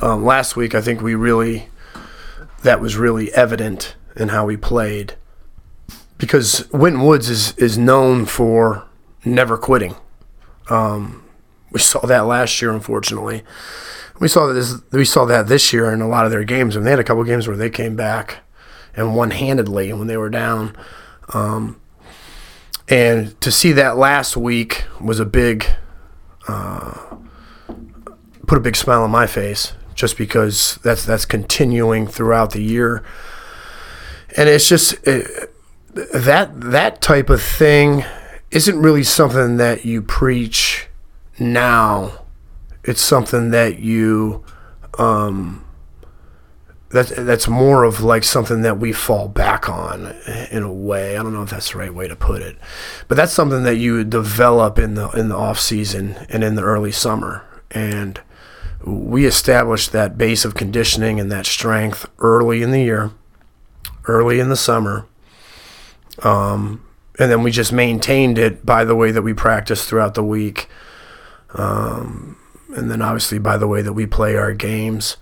um, 0.00 0.24
last 0.24 0.56
week 0.56 0.74
I 0.74 0.80
think 0.80 1.00
we 1.00 1.14
really 1.14 1.68
that 2.62 2.80
was 2.80 2.96
really 2.96 3.32
evident 3.32 3.96
in 4.16 4.28
how 4.28 4.44
we 4.44 4.56
played 4.56 5.14
because 6.18 6.70
Winton 6.72 7.02
Woods 7.02 7.28
is 7.28 7.52
is 7.56 7.76
known 7.76 8.26
for 8.26 8.86
never 9.24 9.56
quitting. 9.56 9.96
Um, 10.68 11.24
we 11.72 11.80
saw 11.80 12.00
that 12.06 12.20
last 12.20 12.60
year, 12.62 12.70
unfortunately. 12.70 13.42
We 14.20 14.28
saw 14.28 14.46
that 14.46 14.54
this, 14.54 14.74
we 14.92 15.04
saw 15.04 15.24
that 15.24 15.48
this 15.48 15.72
year 15.72 15.90
in 15.92 16.00
a 16.00 16.08
lot 16.08 16.26
of 16.26 16.30
their 16.30 16.44
games, 16.44 16.76
and 16.76 16.86
they 16.86 16.90
had 16.90 16.98
a 17.00 17.04
couple 17.04 17.24
games 17.24 17.48
where 17.48 17.56
they 17.56 17.70
came 17.70 17.96
back 17.96 18.38
and 18.94 19.16
one 19.16 19.30
handedly 19.30 19.92
when 19.92 20.08
they 20.08 20.16
were 20.16 20.30
down. 20.30 20.76
Um, 21.32 21.80
and 22.88 23.40
to 23.40 23.52
see 23.52 23.72
that 23.72 23.96
last 23.96 24.36
week 24.36 24.84
was 25.00 25.20
a 25.20 25.24
big, 25.24 25.64
uh, 26.48 27.16
put 28.46 28.58
a 28.58 28.60
big 28.60 28.76
smile 28.76 29.02
on 29.02 29.10
my 29.10 29.26
face, 29.26 29.72
just 29.94 30.16
because 30.16 30.78
that's 30.82 31.04
that's 31.04 31.24
continuing 31.24 32.06
throughout 32.06 32.52
the 32.52 32.62
year, 32.62 33.04
and 34.36 34.48
it's 34.48 34.68
just 34.68 34.94
it, 35.06 35.52
that 35.94 36.60
that 36.60 37.00
type 37.00 37.30
of 37.30 37.42
thing 37.42 38.04
isn't 38.50 38.80
really 38.80 39.04
something 39.04 39.56
that 39.58 39.84
you 39.84 40.02
preach 40.02 40.88
now. 41.38 42.24
It's 42.82 43.02
something 43.02 43.50
that 43.50 43.78
you 43.78 44.44
um, 44.98 45.64
that's 46.90 47.10
that's 47.10 47.46
more 47.46 47.84
of 47.84 48.00
like 48.02 48.24
something 48.24 48.62
that 48.62 48.78
we 48.78 48.92
fall 48.92 49.28
back 49.28 49.68
on 49.68 50.06
in 50.50 50.64
a 50.64 50.72
way. 50.72 51.16
I 51.16 51.22
don't 51.22 51.32
know 51.32 51.42
if 51.42 51.50
that's 51.50 51.72
the 51.72 51.78
right 51.78 51.94
way 51.94 52.08
to 52.08 52.16
put 52.16 52.42
it, 52.42 52.58
but 53.06 53.16
that's 53.16 53.32
something 53.32 53.62
that 53.62 53.76
you 53.76 54.02
develop 54.02 54.78
in 54.78 54.94
the 54.94 55.08
in 55.10 55.28
the 55.28 55.36
off 55.36 55.60
season 55.60 56.16
and 56.28 56.42
in 56.42 56.56
the 56.56 56.62
early 56.62 56.90
summer. 56.90 57.44
And 57.70 58.20
we 58.84 59.24
established 59.24 59.92
that 59.92 60.18
base 60.18 60.44
of 60.44 60.54
conditioning 60.54 61.20
and 61.20 61.30
that 61.30 61.46
strength 61.46 62.08
early 62.18 62.62
in 62.62 62.72
the 62.72 62.80
year, 62.80 63.12
early 64.06 64.40
in 64.40 64.48
the 64.48 64.56
summer. 64.56 65.06
Um, 66.22 66.84
and 67.20 67.30
then 67.30 67.42
we 67.42 67.52
just 67.52 67.72
maintained 67.72 68.36
it 68.38 68.66
by 68.66 68.84
the 68.84 68.96
way 68.96 69.12
that 69.12 69.22
we 69.22 69.32
practice 69.32 69.86
throughout 69.86 70.14
the 70.14 70.24
week. 70.24 70.68
Um, 71.54 72.36
and 72.74 72.90
then 72.90 73.02
obviously 73.02 73.38
by 73.38 73.56
the 73.58 73.68
way 73.68 73.82
that 73.82 73.92
we 73.92 74.06
play 74.06 74.36
our 74.36 74.54
games. 74.54 75.18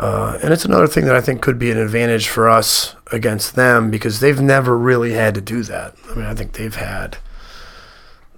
Uh, 0.00 0.38
and 0.42 0.50
it's 0.50 0.64
another 0.64 0.86
thing 0.86 1.04
that 1.04 1.14
I 1.14 1.20
think 1.20 1.42
could 1.42 1.58
be 1.58 1.70
an 1.70 1.76
advantage 1.76 2.26
for 2.26 2.48
us 2.48 2.96
against 3.12 3.54
them 3.54 3.90
because 3.90 4.20
they've 4.20 4.40
never 4.40 4.76
really 4.78 5.12
had 5.12 5.34
to 5.34 5.42
do 5.42 5.62
that. 5.64 5.94
I 6.10 6.14
mean, 6.14 6.24
I 6.24 6.34
think 6.34 6.54
they've 6.54 6.74
had 6.74 7.18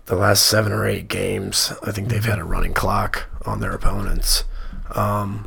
the 0.07 0.17
last 0.17 0.45
seven 0.45 0.73
or 0.73 0.85
eight 0.85 1.07
games, 1.07 1.73
I 1.87 1.93
think 1.93 2.09
they've 2.09 2.25
had 2.25 2.41
a 2.41 2.45
running 2.45 2.75
clock 2.75 3.29
on 3.47 3.61
their 3.61 3.71
opponents. 3.71 4.43
Um, 4.97 5.47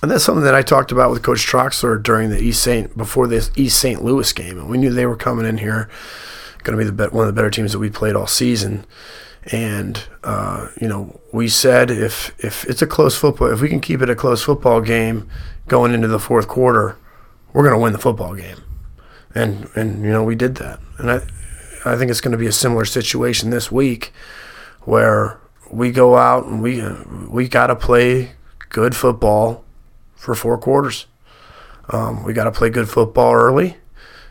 and 0.00 0.10
that's 0.10 0.24
something 0.24 0.44
that 0.44 0.54
I 0.54 0.62
talked 0.62 0.90
about 0.90 1.10
with 1.10 1.22
Coach 1.22 1.46
Troxler 1.46 2.02
during 2.02 2.30
the 2.30 2.40
East 2.40 2.62
St. 2.62 2.96
before 2.96 3.26
this 3.26 3.50
East 3.56 3.78
St. 3.78 4.02
Louis 4.02 4.32
game, 4.32 4.58
and 4.58 4.70
we 4.70 4.78
knew 4.78 4.90
they 4.90 5.04
were 5.04 5.16
coming 5.16 5.44
in 5.44 5.58
here, 5.58 5.90
going 6.62 6.78
to 6.78 6.82
be 6.82 6.86
the 6.86 6.96
bet, 6.96 7.12
one 7.12 7.28
of 7.28 7.34
the 7.34 7.38
better 7.38 7.50
teams 7.50 7.72
that 7.72 7.78
we 7.78 7.90
played 7.90 8.16
all 8.16 8.26
season. 8.26 8.86
And 9.52 10.02
uh, 10.22 10.68
you 10.80 10.88
know, 10.88 11.20
we 11.32 11.48
said 11.48 11.90
if 11.90 12.34
if 12.42 12.64
it's 12.64 12.82
a 12.82 12.86
close 12.86 13.16
football, 13.16 13.52
if 13.52 13.60
we 13.60 13.68
can 13.68 13.80
keep 13.80 14.00
it 14.00 14.08
a 14.08 14.14
close 14.14 14.42
football 14.42 14.80
game 14.80 15.28
going 15.68 15.92
into 15.92 16.08
the 16.08 16.18
fourth 16.18 16.48
quarter, 16.48 16.96
we're 17.52 17.62
going 17.62 17.74
to 17.74 17.82
win 17.82 17.92
the 17.92 17.98
football 17.98 18.34
game. 18.34 18.62
And 19.34 19.68
and 19.74 20.02
you 20.02 20.10
know, 20.10 20.24
we 20.24 20.34
did 20.34 20.56
that. 20.56 20.80
And 20.98 21.10
I 21.10 21.16
I 21.84 21.96
think 21.96 22.10
it's 22.10 22.22
going 22.22 22.32
to 22.32 22.38
be 22.38 22.46
a 22.46 22.52
similar 22.52 22.86
situation 22.86 23.50
this 23.50 23.70
week 23.70 24.12
where 24.82 25.38
we 25.70 25.90
go 25.90 26.16
out 26.16 26.46
and 26.46 26.62
we 26.62 26.82
we 27.28 27.48
got 27.48 27.66
to 27.66 27.76
play 27.76 28.32
good 28.70 28.96
football 28.96 29.64
for 30.14 30.34
four 30.34 30.56
quarters. 30.56 31.06
Um, 31.90 32.24
we 32.24 32.32
got 32.32 32.44
to 32.44 32.52
play 32.52 32.70
good 32.70 32.88
football 32.88 33.34
early, 33.34 33.76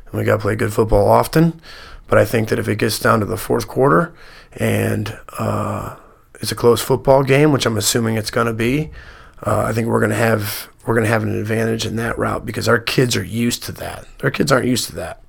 and 0.06 0.13
we 0.13 0.23
got 0.23 0.38
to 0.38 0.41
play 0.41 0.56
good 0.56 0.73
football 0.73 1.08
often. 1.08 1.62
But 2.13 2.21
I 2.21 2.26
think 2.26 2.49
that 2.49 2.60
if 2.60 2.67
it 2.67 2.76
gets 2.76 2.99
down 2.99 3.21
to 3.21 3.26
the 3.26 3.38
fourth 3.38 3.67
quarter 3.67 4.13
and 4.56 5.17
uh, 5.39 5.95
it's 6.36 6.52
a 6.52 6.56
close 6.56 6.80
football 6.80 7.23
game, 7.23 7.52
which 7.52 7.65
I'm 7.65 7.76
assuming 7.76 8.17
it's 8.17 8.30
going 8.30 8.45
to 8.45 8.54
be, 8.54 8.91
uh, 9.41 9.62
I 9.62 9.73
think 9.73 9.88
we're 9.88 9.99
going 9.99 10.12
to 10.12 10.15
have 10.15 10.69
we're 10.86 10.93
going 10.93 11.06
to 11.06 11.10
have 11.10 11.23
an 11.23 11.36
advantage 11.36 11.88
in 11.88 11.95
that 11.95 12.15
route 12.19 12.45
because 12.45 12.67
our 12.67 12.78
kids 12.78 13.15
are 13.15 13.23
used 13.23 13.63
to 13.63 13.71
that. 13.71 14.06
Our 14.21 14.30
kids 14.30 14.52
aren't 14.52 14.67
used 14.67 14.86
to 14.89 14.95
that. 14.95 15.23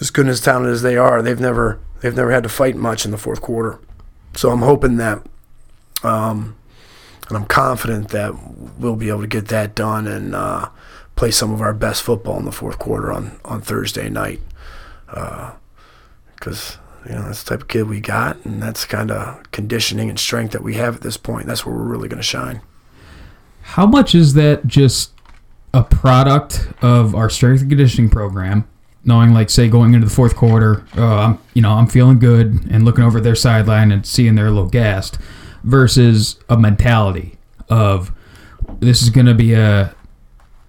As 0.00 0.10
good 0.10 0.24
and 0.24 0.32
as 0.32 0.40
talented 0.40 0.72
as 0.72 0.82
they 0.82 0.96
are, 0.96 1.22
they've 1.22 1.38
never 1.38 1.78
they've 2.00 2.16
never 2.16 2.32
had 2.32 2.42
to 2.42 2.48
fight 2.48 2.74
much 2.74 3.04
in 3.04 3.12
the 3.12 3.16
fourth 3.16 3.40
quarter. 3.40 3.78
So 4.34 4.50
I'm 4.50 4.62
hoping 4.62 4.96
that, 4.96 5.24
um, 6.02 6.56
and 7.28 7.36
I'm 7.36 7.46
confident 7.46 8.08
that 8.08 8.34
we'll 8.80 8.96
be 8.96 9.10
able 9.10 9.20
to 9.20 9.28
get 9.28 9.46
that 9.46 9.76
done 9.76 10.08
and 10.08 10.34
uh, 10.34 10.70
play 11.14 11.30
some 11.30 11.52
of 11.52 11.60
our 11.60 11.72
best 11.72 12.02
football 12.02 12.36
in 12.36 12.46
the 12.46 12.50
fourth 12.50 12.80
quarter 12.80 13.12
on 13.12 13.38
on 13.44 13.60
Thursday 13.60 14.08
night. 14.08 14.40
Because 16.34 16.78
you 17.08 17.14
know 17.14 17.22
that's 17.22 17.42
the 17.44 17.50
type 17.50 17.62
of 17.62 17.68
kid 17.68 17.88
we 17.88 18.00
got, 18.00 18.44
and 18.44 18.62
that's 18.62 18.84
kind 18.84 19.10
of 19.10 19.50
conditioning 19.52 20.08
and 20.08 20.18
strength 20.18 20.52
that 20.52 20.62
we 20.62 20.74
have 20.74 20.96
at 20.96 21.02
this 21.02 21.16
point. 21.16 21.46
That's 21.46 21.64
where 21.64 21.74
we're 21.74 21.84
really 21.84 22.08
going 22.08 22.18
to 22.18 22.22
shine. 22.22 22.60
How 23.62 23.86
much 23.86 24.14
is 24.14 24.34
that 24.34 24.66
just 24.66 25.12
a 25.72 25.82
product 25.82 26.68
of 26.82 27.14
our 27.14 27.30
strength 27.30 27.62
and 27.62 27.70
conditioning 27.70 28.10
program? 28.10 28.68
Knowing, 29.06 29.34
like, 29.34 29.50
say, 29.50 29.68
going 29.68 29.92
into 29.92 30.06
the 30.06 30.14
fourth 30.14 30.34
quarter, 30.34 30.86
uh, 30.96 31.16
I'm, 31.16 31.38
you 31.52 31.60
know, 31.60 31.72
I'm 31.72 31.86
feeling 31.86 32.18
good, 32.18 32.66
and 32.70 32.86
looking 32.86 33.04
over 33.04 33.20
their 33.20 33.34
sideline 33.34 33.92
and 33.92 34.06
seeing 34.06 34.34
they're 34.34 34.46
a 34.46 34.50
little 34.50 34.68
gassed, 34.68 35.18
versus 35.62 36.38
a 36.48 36.56
mentality 36.56 37.36
of 37.68 38.12
this 38.80 39.02
is 39.02 39.10
going 39.10 39.26
to 39.26 39.34
be 39.34 39.52
a, 39.52 39.94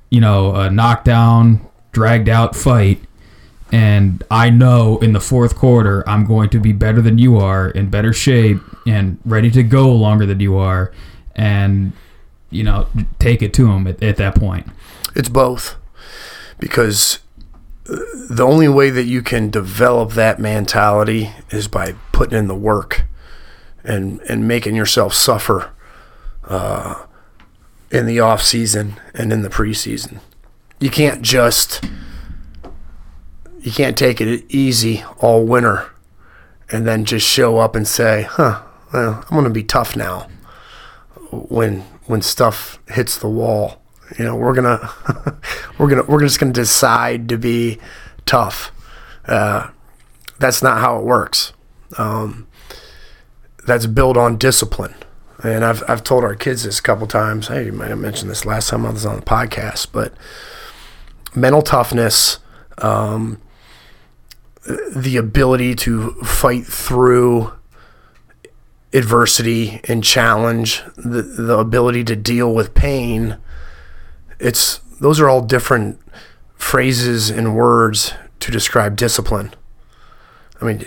you 0.09 0.19
know, 0.19 0.53
a 0.53 0.69
knockdown, 0.69 1.65
dragged 1.93 2.27
out 2.27 2.57
fight, 2.57 2.99
and 3.75 4.23
I 4.31 4.51
know 4.51 4.99
in 4.99 5.11
the 5.11 5.19
fourth 5.19 5.57
quarter 5.57 6.07
I'm 6.07 6.25
going 6.25 6.49
to 6.51 6.61
be 6.61 6.71
better 6.71 7.01
than 7.01 7.17
you 7.17 7.35
are, 7.35 7.69
in 7.71 7.89
better 7.89 8.13
shape, 8.13 8.61
and 8.87 9.19
ready 9.25 9.51
to 9.51 9.63
go 9.63 9.91
longer 9.91 10.25
than 10.25 10.39
you 10.39 10.55
are, 10.55 10.93
and 11.35 11.91
you 12.49 12.63
know, 12.63 12.87
take 13.19 13.41
it 13.41 13.53
to 13.55 13.67
them 13.67 13.85
at, 13.85 14.01
at 14.01 14.15
that 14.15 14.35
point. 14.35 14.65
It's 15.13 15.27
both, 15.27 15.75
because 16.57 17.19
uh, 17.89 17.97
the 18.29 18.45
only 18.47 18.69
way 18.69 18.91
that 18.91 19.07
you 19.07 19.21
can 19.21 19.49
develop 19.49 20.11
that 20.11 20.39
mentality 20.39 21.31
is 21.49 21.67
by 21.67 21.95
putting 22.13 22.37
in 22.37 22.47
the 22.47 22.55
work 22.55 23.03
and 23.83 24.21
and 24.29 24.47
making 24.47 24.77
yourself 24.77 25.13
suffer 25.13 25.73
uh, 26.45 27.03
in 27.91 28.05
the 28.05 28.21
off 28.21 28.41
season 28.41 29.01
and 29.13 29.33
in 29.33 29.41
the 29.41 29.49
preseason. 29.49 30.21
You 30.79 30.89
can't 30.89 31.21
just 31.21 31.83
you 33.65 33.71
can't 33.71 33.97
take 33.97 34.21
it 34.21 34.45
easy 34.47 35.03
all 35.17 35.43
winter 35.43 35.89
and 36.71 36.85
then 36.85 37.03
just 37.03 37.27
show 37.27 37.57
up 37.57 37.75
and 37.75 37.87
say, 37.87 38.27
"Huh, 38.29 38.61
well, 38.93 39.23
I'm 39.23 39.31
going 39.31 39.43
to 39.45 39.49
be 39.49 39.63
tough 39.63 39.95
now." 39.95 40.29
When 41.31 41.81
when 42.05 42.21
stuff 42.21 42.77
hits 42.87 43.17
the 43.17 43.27
wall, 43.27 43.81
you 44.19 44.25
know, 44.25 44.35
we're 44.35 44.53
gonna 44.53 44.93
we're 45.79 45.89
gonna 45.89 46.03
we're 46.03 46.21
just 46.21 46.39
gonna 46.39 46.53
decide 46.53 47.27
to 47.29 47.39
be 47.39 47.79
tough. 48.27 48.71
Uh, 49.25 49.71
that's 50.37 50.61
not 50.61 50.79
how 50.79 50.99
it 50.99 51.03
works. 51.03 51.51
Um, 51.97 52.47
that's 53.65 53.87
built 53.87 54.15
on 54.15 54.37
discipline. 54.37 54.93
And 55.43 55.65
I've, 55.65 55.83
I've 55.87 56.03
told 56.03 56.23
our 56.23 56.35
kids 56.35 56.63
this 56.63 56.79
a 56.79 56.83
couple 56.83 57.07
times. 57.07 57.47
Hey, 57.47 57.65
you 57.65 57.71
might 57.71 57.89
have 57.89 57.97
mentioned 57.99 58.29
this 58.29 58.45
last 58.45 58.69
time 58.69 58.85
I 58.85 58.91
was 58.91 59.05
on 59.05 59.15
the 59.15 59.21
podcast, 59.21 59.87
but 59.91 60.13
mental 61.35 61.61
toughness, 61.61 62.39
um, 62.77 63.41
the 64.65 65.17
ability 65.17 65.75
to 65.75 66.11
fight 66.23 66.65
through 66.65 67.53
adversity 68.93 69.81
and 69.83 70.03
challenge, 70.03 70.81
the, 70.95 71.21
the 71.21 71.57
ability 71.57 72.03
to 72.05 72.15
deal 72.15 72.53
with 72.53 72.73
pain, 72.73 73.37
it's 74.39 74.79
those 74.99 75.19
are 75.19 75.29
all 75.29 75.41
different 75.41 75.99
phrases 76.55 77.29
and 77.29 77.55
words 77.55 78.13
to 78.39 78.51
describe 78.51 78.95
discipline. 78.95 79.53
I 80.61 80.65
mean, 80.65 80.85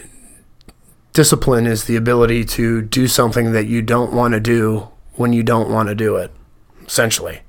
discipline 1.13 1.67
is 1.67 1.85
the 1.85 1.97
ability 1.97 2.45
to 2.45 2.83
do 2.83 3.07
something 3.07 3.53
that 3.53 3.67
you 3.67 3.83
don't 3.83 4.13
want 4.13 4.35
to 4.35 4.41
do 4.41 4.89
when 5.15 5.33
you 5.33 5.43
don't 5.43 5.71
want 5.71 5.89
to 5.89 5.95
do 5.95 6.17
it, 6.17 6.33
essentially. 6.87 7.41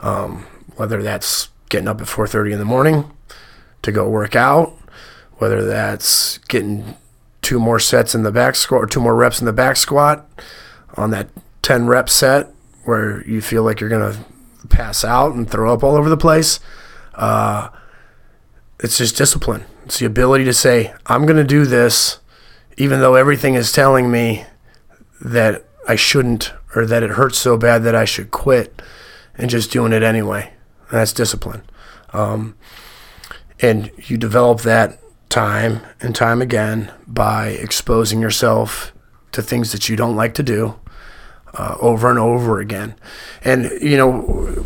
Um, 0.00 0.46
whether 0.76 1.02
that's 1.02 1.48
getting 1.70 1.88
up 1.88 2.00
at 2.00 2.06
4:30 2.06 2.52
in 2.52 2.58
the 2.58 2.64
morning 2.64 3.10
to 3.82 3.90
go 3.90 4.08
work 4.08 4.36
out, 4.36 4.76
whether 5.38 5.64
that's 5.64 6.38
getting 6.48 6.96
two 7.42 7.58
more 7.58 7.78
sets 7.78 8.14
in 8.14 8.22
the 8.22 8.32
back 8.32 8.54
squat 8.54 8.82
or 8.82 8.86
two 8.86 9.00
more 9.00 9.14
reps 9.14 9.40
in 9.40 9.46
the 9.46 9.52
back 9.52 9.76
squat 9.76 10.28
on 10.96 11.10
that 11.10 11.28
10 11.62 11.86
rep 11.86 12.08
set 12.08 12.48
where 12.84 13.26
you 13.26 13.40
feel 13.40 13.62
like 13.62 13.80
you're 13.80 13.90
going 13.90 14.12
to 14.12 14.18
pass 14.68 15.04
out 15.04 15.34
and 15.34 15.48
throw 15.48 15.72
up 15.72 15.82
all 15.82 15.94
over 15.94 16.08
the 16.08 16.16
place. 16.16 16.60
Uh, 17.14 17.68
it's 18.80 18.98
just 18.98 19.16
discipline. 19.16 19.64
It's 19.84 19.98
the 19.98 20.06
ability 20.06 20.44
to 20.44 20.52
say, 20.52 20.94
I'm 21.06 21.24
going 21.24 21.36
to 21.36 21.44
do 21.44 21.64
this 21.64 22.18
even 22.76 23.00
though 23.00 23.14
everything 23.14 23.54
is 23.54 23.72
telling 23.72 24.10
me 24.10 24.44
that 25.20 25.64
I 25.88 25.96
shouldn't 25.96 26.52
or 26.74 26.86
that 26.86 27.02
it 27.02 27.10
hurts 27.10 27.38
so 27.38 27.56
bad 27.56 27.82
that 27.84 27.94
I 27.94 28.04
should 28.04 28.30
quit 28.30 28.80
and 29.36 29.50
just 29.50 29.72
doing 29.72 29.92
it 29.92 30.02
anyway. 30.02 30.52
And 30.90 31.00
that's 31.00 31.12
discipline. 31.12 31.62
Um, 32.12 32.56
and 33.60 33.90
you 33.96 34.16
develop 34.16 34.60
that 34.60 35.00
time 35.28 35.80
and 36.00 36.14
time 36.14 36.40
again 36.40 36.92
by 37.06 37.48
exposing 37.48 38.20
yourself 38.20 38.92
to 39.32 39.42
things 39.42 39.72
that 39.72 39.88
you 39.88 39.96
don't 39.96 40.16
like 40.16 40.34
to 40.34 40.42
do 40.42 40.78
uh, 41.54 41.76
over 41.80 42.10
and 42.10 42.18
over 42.18 42.60
again. 42.60 42.94
And 43.44 43.70
you 43.82 43.96
know, 43.96 44.64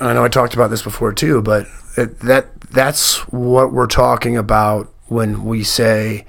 I 0.00 0.12
know 0.12 0.24
I 0.24 0.28
talked 0.28 0.54
about 0.54 0.70
this 0.70 0.82
before 0.82 1.12
too, 1.12 1.42
but 1.42 1.66
it, 1.96 2.20
that 2.20 2.60
that's 2.60 3.16
what 3.28 3.72
we're 3.72 3.86
talking 3.86 4.36
about 4.36 4.92
when 5.06 5.44
we 5.44 5.64
say 5.64 6.26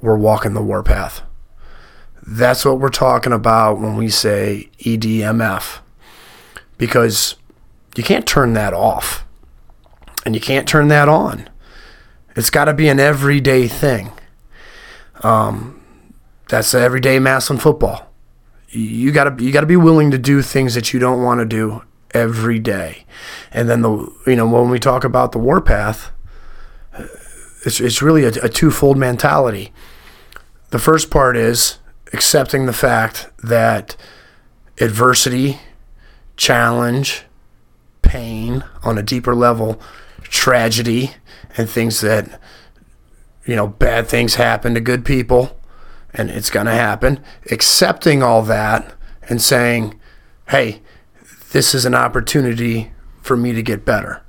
we're 0.00 0.16
walking 0.16 0.54
the 0.54 0.62
warpath. 0.62 1.22
That's 2.26 2.64
what 2.64 2.78
we're 2.78 2.90
talking 2.90 3.32
about 3.32 3.80
when 3.80 3.96
we 3.96 4.08
say 4.08 4.70
EDMF, 4.78 5.80
because 6.78 7.34
you 7.96 8.04
can't 8.04 8.26
turn 8.26 8.52
that 8.52 8.72
off, 8.72 9.24
and 10.24 10.34
you 10.34 10.40
can't 10.40 10.68
turn 10.68 10.88
that 10.88 11.08
on. 11.08 11.49
It's 12.40 12.48
got 12.48 12.64
to 12.64 12.72
be 12.72 12.88
an 12.88 12.98
everyday 12.98 13.68
thing. 13.68 14.12
Um, 15.22 15.82
that's 16.48 16.72
everyday 16.72 17.18
Massillon 17.18 17.60
football. 17.60 18.10
You 18.70 19.12
got 19.12 19.36
to 19.36 19.44
you 19.44 19.52
got 19.52 19.60
to 19.60 19.66
be 19.66 19.76
willing 19.76 20.10
to 20.12 20.16
do 20.16 20.40
things 20.40 20.74
that 20.74 20.94
you 20.94 20.98
don't 20.98 21.22
want 21.22 21.40
to 21.40 21.44
do 21.44 21.82
every 22.12 22.58
day, 22.58 23.04
and 23.52 23.68
then 23.68 23.82
the 23.82 24.10
you 24.26 24.36
know 24.36 24.48
when 24.48 24.70
we 24.70 24.78
talk 24.78 25.04
about 25.04 25.32
the 25.32 25.38
warpath, 25.38 26.12
it's 27.66 27.78
it's 27.78 28.00
really 28.00 28.24
a, 28.24 28.32
a 28.42 28.48
twofold 28.48 28.96
mentality. 28.96 29.70
The 30.70 30.78
first 30.78 31.10
part 31.10 31.36
is 31.36 31.76
accepting 32.14 32.64
the 32.64 32.72
fact 32.72 33.28
that 33.44 33.96
adversity, 34.80 35.60
challenge, 36.38 37.24
pain 38.00 38.64
on 38.82 38.96
a 38.96 39.02
deeper 39.02 39.34
level, 39.34 39.78
tragedy, 40.22 41.16
and 41.56 41.68
things 41.68 42.00
that, 42.00 42.40
you 43.44 43.56
know, 43.56 43.66
bad 43.66 44.06
things 44.06 44.34
happen 44.36 44.74
to 44.74 44.80
good 44.80 45.04
people, 45.04 45.58
and 46.12 46.30
it's 46.30 46.50
going 46.50 46.66
to 46.66 46.72
happen. 46.72 47.22
Accepting 47.50 48.22
all 48.22 48.42
that 48.42 48.94
and 49.28 49.40
saying, 49.40 49.98
hey, 50.48 50.82
this 51.52 51.74
is 51.74 51.84
an 51.84 51.94
opportunity 51.94 52.92
for 53.22 53.36
me 53.36 53.52
to 53.52 53.62
get 53.62 53.84
better. 53.84 54.22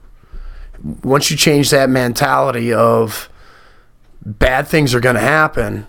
Once 1.04 1.30
you 1.30 1.38
change 1.38 1.70
that 1.70 1.90
mentality 1.90 2.74
of 2.74 3.30
bad 4.26 4.68
things 4.68 4.94
are 4.94 5.00
going 5.00 5.16
to 5.16 5.22
happen, 5.22 5.88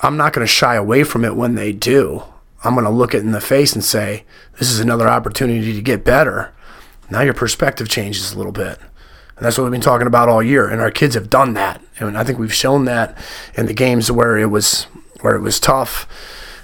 I'm 0.00 0.16
not 0.16 0.32
going 0.32 0.46
to 0.46 0.52
shy 0.52 0.74
away 0.74 1.04
from 1.04 1.24
it 1.24 1.36
when 1.36 1.54
they 1.54 1.72
do. 1.72 2.24
I'm 2.64 2.74
going 2.74 2.84
to 2.84 2.90
look 2.90 3.14
it 3.14 3.20
in 3.20 3.32
the 3.32 3.40
face 3.40 3.72
and 3.72 3.84
say, 3.84 4.24
this 4.58 4.70
is 4.70 4.80
another 4.80 5.08
opportunity 5.08 5.72
to 5.74 5.82
get 5.82 6.04
better. 6.04 6.52
Now 7.12 7.20
your 7.20 7.34
perspective 7.34 7.88
changes 7.88 8.32
a 8.32 8.36
little 8.36 8.52
bit. 8.52 8.78
And 9.36 9.46
that's 9.46 9.58
what 9.58 9.64
we've 9.64 9.72
been 9.72 9.80
talking 9.80 10.06
about 10.06 10.28
all 10.28 10.42
year. 10.42 10.68
And 10.68 10.80
our 10.80 10.90
kids 10.90 11.14
have 11.14 11.28
done 11.28 11.54
that. 11.54 11.82
And 11.98 12.16
I 12.16 12.24
think 12.24 12.38
we've 12.38 12.54
shown 12.54 12.86
that 12.86 13.16
in 13.54 13.66
the 13.66 13.74
games 13.74 14.10
where 14.10 14.38
it 14.38 14.46
was 14.46 14.84
where 15.20 15.36
it 15.36 15.40
was 15.40 15.60
tough. 15.60 16.08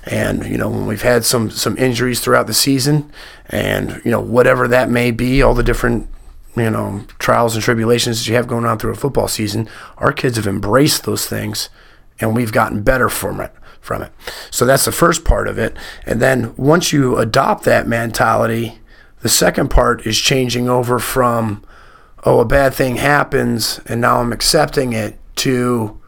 And, 0.04 0.46
you 0.46 0.56
know, 0.56 0.70
when 0.70 0.86
we've 0.86 1.02
had 1.02 1.24
some 1.24 1.50
some 1.50 1.76
injuries 1.76 2.20
throughout 2.20 2.46
the 2.46 2.54
season 2.54 3.12
and, 3.50 4.00
you 4.04 4.10
know, 4.10 4.20
whatever 4.20 4.66
that 4.68 4.88
may 4.88 5.10
be, 5.10 5.42
all 5.42 5.54
the 5.54 5.62
different 5.62 6.08
you 6.56 6.70
know, 6.70 7.04
trials 7.18 7.54
and 7.54 7.62
tribulations 7.62 8.18
that 8.18 8.28
you 8.28 8.34
have 8.34 8.48
going 8.48 8.64
on 8.64 8.78
through 8.78 8.92
a 8.92 8.96
football 8.96 9.28
season, 9.28 9.68
our 9.98 10.12
kids 10.12 10.36
have 10.36 10.46
embraced 10.46 11.04
those 11.04 11.26
things 11.26 11.68
and 12.20 12.34
we've 12.34 12.52
gotten 12.52 12.82
better 12.82 13.08
from 13.08 13.40
it 13.40 13.52
from 13.80 14.02
it. 14.02 14.12
So 14.50 14.64
that's 14.64 14.84
the 14.84 14.92
first 14.92 15.24
part 15.24 15.46
of 15.46 15.58
it. 15.58 15.76
And 16.04 16.20
then 16.20 16.54
once 16.56 16.92
you 16.92 17.16
adopt 17.18 17.64
that 17.64 17.86
mentality, 17.86 18.78
the 19.20 19.28
second 19.28 19.68
part 19.68 20.06
is 20.06 20.18
changing 20.18 20.68
over 20.68 20.98
from 20.98 21.64
oh, 22.24 22.40
a 22.40 22.44
bad 22.44 22.74
thing 22.74 22.96
happens 22.96 23.80
and 23.86 24.00
now 24.00 24.20
I'm 24.20 24.32
accepting 24.32 24.92
it 24.92 25.18
to 25.36 26.00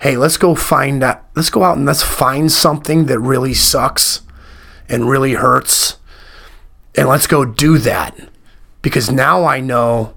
hey, 0.00 0.16
let's 0.16 0.36
go 0.36 0.54
find 0.54 1.02
out 1.02 1.24
let's 1.34 1.50
go 1.50 1.62
out 1.62 1.76
and 1.76 1.86
let's 1.86 2.02
find 2.02 2.50
something 2.50 3.06
that 3.06 3.18
really 3.18 3.54
sucks 3.54 4.22
and 4.88 5.08
really 5.08 5.34
hurts 5.34 5.96
and 6.94 7.08
let's 7.08 7.26
go 7.26 7.44
do 7.44 7.78
that 7.78 8.16
because 8.82 9.10
now 9.10 9.44
I 9.44 9.60
know 9.60 10.14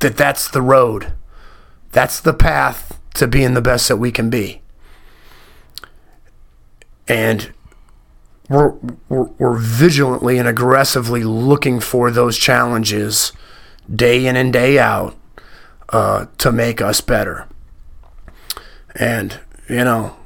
that 0.00 0.16
that's 0.16 0.48
the 0.48 0.62
road. 0.62 1.12
That's 1.92 2.20
the 2.20 2.34
path 2.34 3.00
to 3.14 3.26
being 3.26 3.54
the 3.54 3.62
best 3.62 3.88
that 3.88 3.96
we 3.96 4.12
can 4.12 4.30
be. 4.30 4.62
And 7.08 7.52
we're, 8.48 8.74
we're, 9.08 9.24
we're 9.38 9.58
vigilantly 9.58 10.38
and 10.38 10.48
aggressively 10.48 11.22
looking 11.22 11.80
for 11.80 12.10
those 12.10 12.38
challenges 12.38 13.32
day 13.94 14.26
in 14.26 14.36
and 14.36 14.52
day 14.52 14.78
out 14.78 15.16
uh, 15.90 16.26
to 16.38 16.50
make 16.50 16.80
us 16.80 17.00
better. 17.00 17.46
And, 18.94 19.38
you 19.68 19.84
know, 19.84 20.16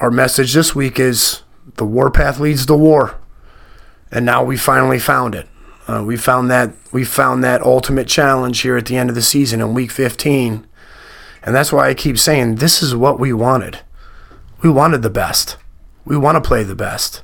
our 0.00 0.10
message 0.10 0.52
this 0.52 0.74
week 0.74 0.98
is 0.98 1.42
the 1.76 1.86
warpath 1.86 2.40
leads 2.40 2.66
to 2.66 2.74
war. 2.74 3.18
And 4.10 4.26
now 4.26 4.44
we 4.44 4.56
finally 4.56 4.98
found 4.98 5.34
it. 5.34 5.48
Uh, 5.88 6.02
we 6.04 6.16
found 6.16 6.50
that 6.50 6.72
we 6.90 7.04
found 7.04 7.44
that 7.44 7.62
ultimate 7.62 8.08
challenge 8.08 8.60
here 8.60 8.76
at 8.76 8.86
the 8.86 8.96
end 8.96 9.08
of 9.08 9.14
the 9.14 9.22
season 9.22 9.60
in 9.60 9.72
week 9.72 9.92
15. 9.92 10.66
And 11.44 11.54
that's 11.54 11.72
why 11.72 11.88
I 11.88 11.94
keep 11.94 12.18
saying 12.18 12.56
this 12.56 12.82
is 12.82 12.94
what 12.94 13.20
we 13.20 13.32
wanted. 13.32 13.80
We 14.62 14.70
wanted 14.70 15.02
the 15.02 15.10
best. 15.10 15.56
We 16.04 16.16
want 16.16 16.42
to 16.42 16.46
play 16.46 16.64
the 16.64 16.74
best 16.74 17.22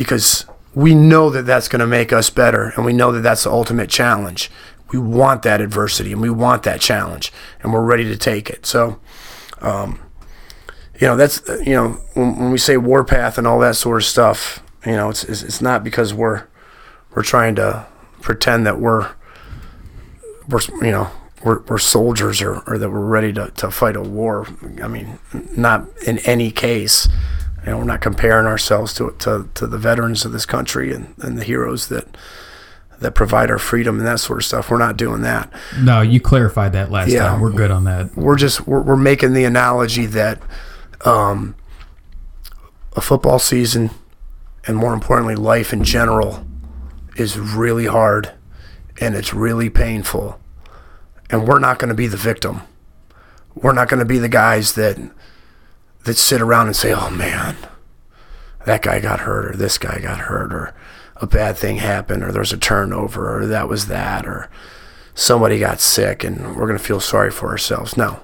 because 0.00 0.46
we 0.74 0.94
know 0.94 1.28
that 1.28 1.42
that's 1.42 1.68
going 1.68 1.80
to 1.80 1.86
make 1.86 2.10
us 2.10 2.30
better 2.30 2.72
and 2.74 2.86
we 2.86 2.92
know 2.94 3.12
that 3.12 3.20
that's 3.20 3.44
the 3.44 3.50
ultimate 3.50 3.90
challenge. 3.90 4.50
We 4.92 4.98
want 4.98 5.42
that 5.42 5.60
adversity 5.60 6.10
and 6.10 6.22
we 6.22 6.30
want 6.30 6.62
that 6.62 6.80
challenge 6.80 7.30
and 7.62 7.70
we're 7.70 7.84
ready 7.84 8.04
to 8.04 8.16
take 8.16 8.48
it. 8.48 8.64
So, 8.64 8.98
um, 9.60 10.00
you 10.98 11.06
know, 11.06 11.16
that's, 11.16 11.46
you 11.66 11.74
know, 11.74 11.88
when, 12.14 12.38
when 12.38 12.50
we 12.50 12.56
say 12.56 12.78
warpath 12.78 13.36
and 13.36 13.46
all 13.46 13.58
that 13.58 13.76
sort 13.76 13.98
of 13.98 14.06
stuff, 14.06 14.62
you 14.86 14.92
know, 14.92 15.10
it's, 15.10 15.22
it's, 15.24 15.42
it's 15.42 15.60
not 15.60 15.84
because 15.84 16.14
we're, 16.14 16.46
we're 17.14 17.22
trying 17.22 17.56
to 17.56 17.86
pretend 18.22 18.64
that 18.64 18.80
we're 18.80 19.12
we're 20.48 20.60
you 20.80 20.92
know 20.92 21.10
we're, 21.44 21.60
we're 21.64 21.78
soldiers 21.78 22.40
or, 22.40 22.60
or 22.66 22.78
that 22.78 22.88
we're 22.88 23.04
ready 23.04 23.34
to, 23.34 23.50
to 23.56 23.70
fight 23.70 23.96
a 23.96 24.00
war. 24.00 24.46
I 24.82 24.88
mean, 24.88 25.18
not 25.54 25.86
in 26.06 26.18
any 26.20 26.50
case. 26.50 27.06
Know, 27.66 27.78
we're 27.78 27.84
not 27.84 28.00
comparing 28.00 28.46
ourselves 28.46 28.94
to, 28.94 29.14
to, 29.20 29.48
to 29.54 29.66
the 29.66 29.78
veterans 29.78 30.24
of 30.24 30.32
this 30.32 30.46
country 30.46 30.92
and, 30.92 31.14
and 31.18 31.38
the 31.38 31.44
heroes 31.44 31.88
that 31.88 32.06
that 33.00 33.14
provide 33.14 33.50
our 33.50 33.58
freedom 33.58 33.96
and 33.98 34.06
that 34.06 34.20
sort 34.20 34.38
of 34.40 34.44
stuff. 34.44 34.70
We're 34.70 34.76
not 34.76 34.98
doing 34.98 35.22
that. 35.22 35.50
No, 35.80 36.02
you 36.02 36.20
clarified 36.20 36.72
that 36.74 36.90
last 36.90 37.08
Yeah. 37.08 37.28
time. 37.28 37.40
We're 37.40 37.50
good 37.52 37.70
on 37.70 37.84
that. 37.84 38.14
We're 38.14 38.36
just 38.36 38.66
we're, 38.66 38.82
we're 38.82 38.96
making 38.96 39.32
the 39.32 39.44
analogy 39.44 40.04
that 40.06 40.42
um, 41.06 41.54
a 42.94 43.00
football 43.00 43.38
season 43.38 43.90
and 44.66 44.76
more 44.76 44.92
importantly 44.92 45.34
life 45.34 45.72
in 45.72 45.82
general 45.84 46.44
is 47.16 47.38
really 47.38 47.86
hard 47.86 48.32
and 49.00 49.14
it's 49.14 49.32
really 49.32 49.70
painful 49.70 50.38
and 51.30 51.46
we're 51.48 51.58
not 51.58 51.78
going 51.78 51.88
to 51.88 51.94
be 51.94 52.06
the 52.06 52.16
victim 52.18 52.60
we're 53.54 53.72
not 53.72 53.88
going 53.88 53.98
to 54.00 54.04
be 54.04 54.18
the 54.18 54.28
guys 54.28 54.74
that 54.74 54.98
that 56.04 56.16
sit 56.16 56.40
around 56.40 56.66
and 56.66 56.76
say 56.76 56.92
oh 56.92 57.10
man 57.10 57.56
that 58.66 58.82
guy 58.82 59.00
got 59.00 59.20
hurt 59.20 59.46
or 59.46 59.56
this 59.56 59.78
guy 59.78 59.98
got 60.00 60.18
hurt 60.18 60.52
or 60.52 60.74
a 61.16 61.26
bad 61.26 61.56
thing 61.56 61.76
happened 61.76 62.22
or 62.22 62.32
there's 62.32 62.52
a 62.52 62.58
turnover 62.58 63.38
or 63.38 63.46
that 63.46 63.68
was 63.68 63.86
that 63.86 64.26
or 64.26 64.48
somebody 65.14 65.58
got 65.58 65.80
sick 65.80 66.24
and 66.24 66.56
we're 66.56 66.66
going 66.66 66.78
to 66.78 66.84
feel 66.84 67.00
sorry 67.00 67.30
for 67.30 67.48
ourselves. 67.48 67.96
No. 67.96 68.20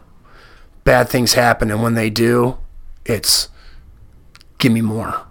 Bad 0.84 1.08
things 1.08 1.34
happen 1.34 1.70
and 1.70 1.82
when 1.82 1.94
they 1.94 2.10
do 2.10 2.58
it's 3.04 3.48
give 4.58 4.72
me 4.72 4.80
more. 4.80 5.26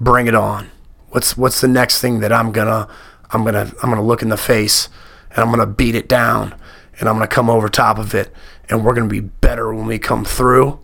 Bring 0.00 0.26
it 0.26 0.34
on. 0.34 0.70
What's 1.10 1.36
what's 1.36 1.60
the 1.60 1.68
next 1.68 2.00
thing 2.00 2.20
that 2.20 2.32
I'm 2.32 2.52
gonna 2.52 2.88
I'm 3.30 3.44
gonna 3.44 3.72
I'm 3.82 3.90
gonna 3.90 4.02
look 4.02 4.22
in 4.22 4.28
the 4.28 4.36
face 4.36 4.88
and 5.30 5.38
I'm 5.38 5.50
gonna 5.50 5.66
beat 5.66 5.94
it 5.94 6.08
down 6.08 6.54
and 6.98 7.08
I'm 7.08 7.16
gonna 7.16 7.26
come 7.28 7.50
over 7.50 7.68
top 7.68 7.98
of 7.98 8.14
it 8.14 8.32
and 8.68 8.84
we're 8.84 8.94
gonna 8.94 9.08
be 9.08 9.20
better 9.20 9.72
when 9.74 9.86
we 9.86 9.98
come 9.98 10.24
through 10.24 10.80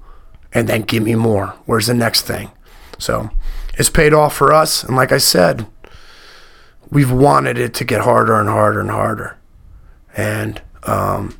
and 0.55 0.69
then 0.69 0.83
give 0.83 1.03
me 1.03 1.15
more. 1.15 1.49
Where's 1.67 1.89
the 1.89 1.95
next 1.95 2.23
thing? 2.23 2.51
So 2.99 3.31
it's 3.75 3.91
paid 3.91 4.15
off 4.15 4.35
for 4.35 4.53
us 4.53 4.85
and 4.85 4.97
like 4.97 5.13
I 5.13 5.19
said, 5.19 5.67
we've 6.91 7.11
wanted 7.11 7.59
it 7.59 7.75
to 7.75 7.85
get 7.85 8.03
harder 8.03 8.39
and 8.39 8.49
harder 8.49 8.81
and 8.81 8.91
harder. 8.91 9.37
And 10.17 10.63
um 10.85 11.37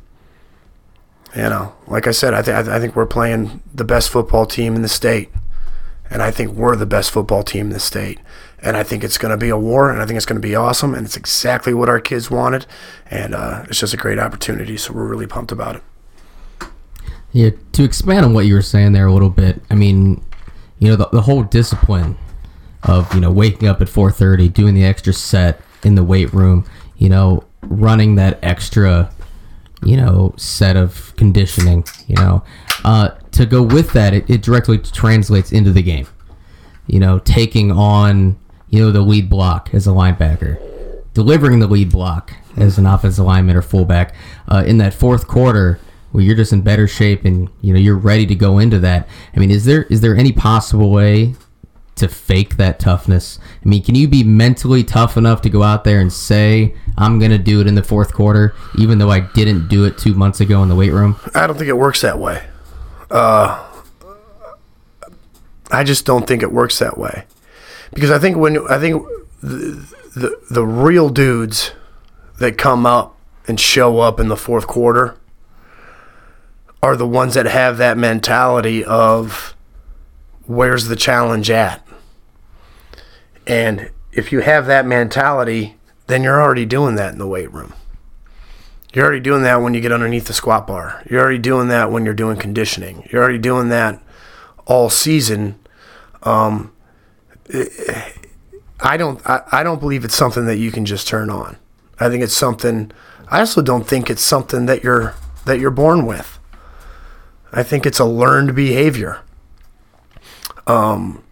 you 1.35 1.41
know, 1.41 1.73
like 1.87 2.07
I 2.07 2.11
said, 2.11 2.33
I, 2.33 2.41
th- 2.41 2.67
I 2.67 2.79
think 2.79 2.95
we're 2.95 3.05
playing 3.05 3.61
the 3.73 3.83
best 3.83 4.09
football 4.09 4.45
team 4.45 4.73
in 4.73 4.83
the 4.83 4.87
state 4.87 5.29
and 6.09 6.21
I 6.21 6.31
think 6.31 6.51
we're 6.51 6.75
the 6.75 6.85
best 6.85 7.11
football 7.11 7.43
team 7.43 7.67
in 7.67 7.73
the 7.73 7.79
state. 7.79 8.19
And 8.59 8.77
I 8.77 8.83
think 8.83 9.03
it's 9.03 9.17
going 9.17 9.31
to 9.31 9.37
be 9.37 9.49
a 9.49 9.57
war, 9.57 9.91
and 9.91 10.01
I 10.01 10.05
think 10.05 10.17
it's 10.17 10.25
going 10.25 10.41
to 10.41 10.47
be 10.47 10.55
awesome, 10.55 10.95
and 10.95 11.05
it's 11.05 11.17
exactly 11.17 11.73
what 11.73 11.89
our 11.89 11.99
kids 11.99 12.31
wanted, 12.31 12.65
and 13.11 13.35
uh, 13.35 13.63
it's 13.67 13.79
just 13.79 13.93
a 13.93 13.97
great 13.97 14.17
opportunity. 14.17 14.77
So 14.77 14.93
we're 14.93 15.05
really 15.05 15.27
pumped 15.27 15.51
about 15.51 15.75
it. 15.75 15.83
Yeah, 17.35 17.49
to 17.73 17.83
expand 17.83 18.23
on 18.23 18.33
what 18.33 18.45
you 18.45 18.53
were 18.53 18.61
saying 18.61 18.93
there 18.93 19.07
a 19.07 19.11
little 19.11 19.29
bit, 19.29 19.61
I 19.69 19.75
mean, 19.75 20.23
you 20.79 20.87
know, 20.87 20.95
the, 20.95 21.09
the 21.09 21.19
whole 21.19 21.43
discipline 21.43 22.17
of, 22.83 23.13
you 23.13 23.19
know, 23.19 23.29
waking 23.29 23.67
up 23.67 23.81
at 23.81 23.89
4.30, 23.89 24.53
doing 24.53 24.73
the 24.73 24.85
extra 24.85 25.11
set 25.11 25.59
in 25.83 25.95
the 25.95 26.03
weight 26.05 26.31
room, 26.33 26.63
you 26.95 27.09
know, 27.09 27.43
running 27.63 28.15
that 28.15 28.39
extra, 28.41 29.11
you 29.83 29.97
know, 29.97 30.33
set 30.37 30.77
of 30.77 31.13
conditioning, 31.17 31.83
you 32.07 32.15
know, 32.15 32.41
uh, 32.85 33.09
to 33.33 33.45
go 33.45 33.61
with 33.61 33.91
that, 33.91 34.13
it, 34.13 34.29
it 34.29 34.41
directly 34.41 34.77
translates 34.77 35.51
into 35.51 35.73
the 35.73 35.83
game. 35.83 36.07
You 36.87 37.01
know, 37.01 37.19
taking 37.19 37.69
on, 37.69 38.39
you 38.69 38.79
know, 38.79 38.91
the 38.91 39.01
lead 39.01 39.29
block 39.29 39.71
as 39.73 39.87
a 39.87 39.91
linebacker, 39.91 41.03
delivering 41.13 41.59
the 41.59 41.67
lead 41.67 41.91
block 41.91 42.31
as 42.55 42.77
an 42.77 42.85
offensive 42.85 43.25
lineman 43.25 43.57
or 43.57 43.61
fullback 43.61 44.15
uh, 44.47 44.63
in 44.65 44.77
that 44.77 44.93
fourth 44.93 45.27
quarter 45.27 45.81
where 46.15 46.23
you're 46.23 46.35
just 46.35 46.53
in 46.53 46.61
better 46.61 46.87
shape 46.87 47.25
and 47.25 47.49
you 47.61 47.73
know 47.73 47.79
you're 47.79 47.97
ready 47.97 48.25
to 48.25 48.35
go 48.35 48.57
into 48.57 48.79
that. 48.79 49.07
I 49.35 49.39
mean, 49.39 49.51
is 49.51 49.65
there 49.65 49.83
is 49.83 50.01
there 50.01 50.15
any 50.15 50.31
possible 50.31 50.89
way 50.89 51.35
to 51.95 52.07
fake 52.07 52.57
that 52.57 52.79
toughness? 52.79 53.37
I 53.63 53.67
mean, 53.67 53.83
can 53.83 53.95
you 53.95 54.07
be 54.07 54.23
mentally 54.23 54.83
tough 54.83 55.17
enough 55.17 55.41
to 55.41 55.49
go 55.49 55.61
out 55.61 55.83
there 55.83 55.99
and 55.99 56.11
say 56.11 56.73
I'm 56.97 57.19
gonna 57.19 57.37
do 57.37 57.59
it 57.59 57.67
in 57.67 57.75
the 57.75 57.83
fourth 57.83 58.13
quarter, 58.13 58.55
even 58.77 58.97
though 58.97 59.11
I 59.11 59.19
didn't 59.19 59.67
do 59.67 59.83
it 59.83 59.97
two 59.97 60.13
months 60.13 60.39
ago 60.39 60.63
in 60.63 60.69
the 60.69 60.75
weight 60.75 60.93
room? 60.93 61.17
I 61.35 61.47
don't 61.47 61.57
think 61.57 61.69
it 61.69 61.77
works 61.77 62.01
that 62.01 62.17
way. 62.17 62.45
Uh, 63.11 63.61
I 65.69 65.83
just 65.83 66.05
don't 66.05 66.25
think 66.25 66.41
it 66.41 66.51
works 66.51 66.79
that 66.79 66.97
way 66.97 67.25
because 67.93 68.09
I 68.09 68.19
think 68.19 68.37
when 68.37 68.65
I 68.69 68.79
think 68.79 69.05
the, 69.41 69.85
the 70.15 70.39
the 70.49 70.65
real 70.65 71.09
dudes 71.09 71.73
that 72.39 72.57
come 72.57 72.85
up 72.85 73.17
and 73.47 73.59
show 73.59 73.99
up 73.99 74.19
in 74.19 74.29
the 74.29 74.37
fourth 74.37 74.65
quarter 74.65 75.17
are 76.85 76.95
the 76.95 77.07
ones 77.07 77.33
that 77.33 77.47
have 77.47 77.77
that 77.79 77.97
mentality 77.97 78.85
of 78.85 79.55
where's 80.45 80.85
the 80.85 80.95
challenge 80.95 81.49
at? 81.49 81.83
And 83.47 83.89
if 84.11 84.31
you 84.31 84.41
have 84.41 84.67
that 84.67 84.85
mentality, 84.85 85.77
then 86.05 86.21
you're 86.21 86.39
already 86.39 86.65
doing 86.65 86.93
that 86.95 87.11
in 87.11 87.17
the 87.17 87.25
weight 87.25 87.51
room. 87.51 87.73
You're 88.93 89.03
already 89.03 89.19
doing 89.19 89.41
that 89.41 89.63
when 89.63 89.73
you 89.73 89.81
get 89.81 89.91
underneath 89.91 90.25
the 90.25 90.33
squat 90.33 90.67
bar. 90.67 91.01
You're 91.09 91.21
already 91.21 91.39
doing 91.39 91.69
that 91.69 91.91
when 91.91 92.05
you're 92.05 92.13
doing 92.13 92.37
conditioning. 92.37 93.09
You're 93.11 93.23
already 93.23 93.39
doing 93.39 93.69
that 93.69 93.99
all 94.67 94.91
season. 94.91 95.57
Um, 96.21 96.71
I 98.79 98.95
don't. 98.95 99.19
I, 99.27 99.41
I 99.51 99.63
don't 99.63 99.79
believe 99.79 100.05
it's 100.05 100.15
something 100.15 100.45
that 100.45 100.57
you 100.57 100.71
can 100.71 100.85
just 100.85 101.07
turn 101.07 101.31
on. 101.31 101.57
I 101.99 102.09
think 102.09 102.23
it's 102.23 102.37
something. 102.37 102.91
I 103.27 103.39
also 103.39 103.63
don't 103.63 103.87
think 103.87 104.11
it's 104.11 104.23
something 104.23 104.67
that 104.67 104.83
you're 104.83 105.15
that 105.45 105.59
you're 105.59 105.71
born 105.71 106.05
with. 106.05 106.37
I 107.51 107.63
think 107.63 107.85
it's 107.85 107.99
a 107.99 108.05
learned 108.05 108.55
behavior. 108.55 109.21
Um, 110.67 111.23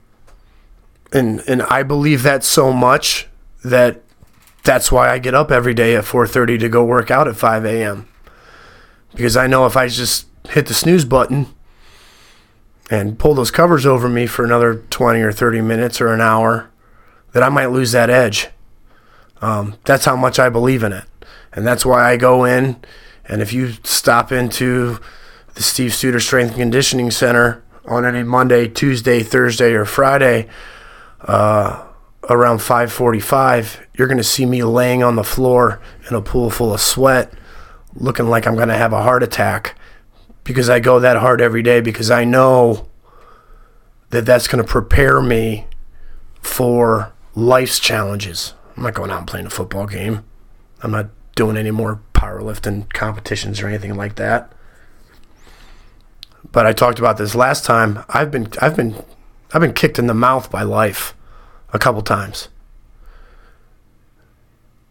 and 1.12 1.42
and 1.48 1.62
I 1.64 1.84
believe 1.84 2.24
that 2.24 2.44
so 2.44 2.72
much 2.72 3.28
that 3.64 4.02
that's 4.64 4.92
why 4.92 5.10
I 5.10 5.20
get 5.20 5.34
up 5.34 5.52
every 5.52 5.74
day 5.74 5.96
at 5.96 6.06
4:30 6.06 6.60
to 6.60 6.70
go 6.70 6.84
work 6.84 7.12
out 7.12 7.28
at 7.28 7.36
5 7.36 7.66
a.m. 7.66 8.08
Because 9.16 9.38
I 9.38 9.48
know 9.48 9.66
if 9.66 9.78
I 9.78 9.88
just 9.88 10.28
hit 10.50 10.66
the 10.68 10.74
snooze 10.74 11.06
button 11.06 11.48
and 12.90 13.20
pull 13.20 13.34
those 13.34 13.52
covers 13.52 13.86
over 13.86 14.10
me 14.10 14.26
for 14.26 14.44
another 14.44 14.76
20 14.76 15.22
or 15.22 15.32
30 15.32 15.62
minutes 15.62 16.02
or 16.02 16.14
an 16.14 16.22
hour, 16.22 16.70
that 17.34 17.44
I 17.44 17.50
might 17.50 17.68
lose 17.68 17.92
that 17.92 18.10
edge. 18.10 18.50
Um, 19.42 19.76
that's 19.86 20.06
how 20.06 20.16
much 20.16 20.40
I 20.40 20.50
believe 20.50 20.84
in 20.84 20.94
it. 20.94 21.06
And 21.52 21.66
that's 21.68 21.86
why 21.86 22.10
I 22.10 22.18
go 22.18 22.44
in. 22.46 22.78
And 23.26 23.42
if 23.42 23.54
you 23.54 23.74
stop 23.84 24.32
into 24.32 25.00
the 25.56 25.64
Steve 25.64 25.92
Studer 25.92 26.22
Strength 26.22 26.52
and 26.52 26.60
Conditioning 26.60 27.12
Center 27.12 27.64
on 27.86 28.06
any 28.06 28.24
Monday, 28.24 28.68
Tuesday, 28.68 29.24
Thursday, 29.24 29.74
or 29.74 29.86
Friday 29.86 30.50
uh, 31.22 31.84
around 32.30 32.60
5:45, 32.60 33.80
you're 33.98 34.08
going 34.08 34.18
to 34.18 34.24
see 34.24 34.46
me 34.46 34.64
laying 34.64 35.04
on 35.04 35.16
the 35.16 35.24
floor 35.24 35.82
in 36.10 36.16
a 36.16 36.22
pool 36.22 36.50
full 36.50 36.74
of 36.74 36.82
sweat, 36.82 37.34
looking 37.94 38.28
like 38.28 38.46
I'm 38.46 38.56
going 38.56 38.70
to 38.70 38.78
have 38.78 38.94
a 38.94 39.04
heart 39.04 39.24
attack 39.24 39.78
because 40.44 40.70
I 40.70 40.80
go 40.80 41.00
that 41.00 41.18
hard 41.18 41.42
every 41.42 41.64
day 41.64 41.82
because 41.82 42.12
I 42.12 42.26
know 42.26 42.88
that 44.10 44.26
that's 44.26 44.48
going 44.48 44.64
to 44.64 44.70
prepare 44.70 45.22
me 45.22 45.68
for 46.42 47.14
life's 47.36 47.80
challenges. 47.80 48.54
I'm 48.76 48.84
not 48.84 48.94
going 48.94 49.12
out 49.12 49.20
and 49.20 49.28
playing 49.28 49.46
a 49.46 49.52
football 49.52 49.88
game. 49.88 50.24
I'm 50.82 50.92
not 50.92 51.10
doing 51.36 51.58
any 51.58 51.72
more 51.72 52.02
powerlifting 52.14 52.92
competitions 52.94 53.62
or 53.62 53.68
anything 53.68 53.96
like 53.96 54.16
that. 54.16 54.53
But 56.54 56.68
I 56.68 56.72
talked 56.72 57.00
about 57.00 57.18
this 57.18 57.36
last 57.36 57.66
time. 57.66 58.06
I've 58.08 58.32
been 58.32 58.48
I've 58.62 58.78
been 58.78 59.04
I've 59.54 59.60
been 59.60 59.74
kicked 59.74 60.00
in 60.00 60.08
the 60.08 60.14
mouth 60.14 60.50
by 60.50 60.62
life 60.62 61.14
a 61.74 61.80
couple 61.80 62.02
times. 62.04 62.48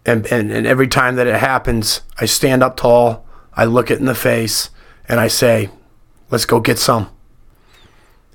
And, 0.04 0.26
and 0.26 0.50
and 0.50 0.66
every 0.66 0.88
time 0.88 1.14
that 1.14 1.28
it 1.28 1.36
happens, 1.36 2.02
I 2.18 2.26
stand 2.26 2.64
up 2.64 2.76
tall, 2.76 3.24
I 3.54 3.64
look 3.64 3.90
it 3.90 4.00
in 4.00 4.06
the 4.06 4.14
face, 4.14 4.70
and 5.08 5.20
I 5.20 5.28
say, 5.28 5.70
"Let's 6.30 6.44
go 6.44 6.58
get 6.58 6.78
some." 6.78 7.08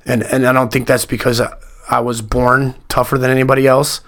And 0.06 0.24
and 0.24 0.48
I 0.48 0.54
don't 0.54 0.72
think 0.72 0.88
that's 0.88 1.06
because 1.06 1.42
I, 1.42 1.54
I 1.90 2.00
was 2.00 2.22
born 2.22 2.76
tougher 2.88 3.18
than 3.18 3.30
anybody 3.30 3.68
else. 3.68 4.00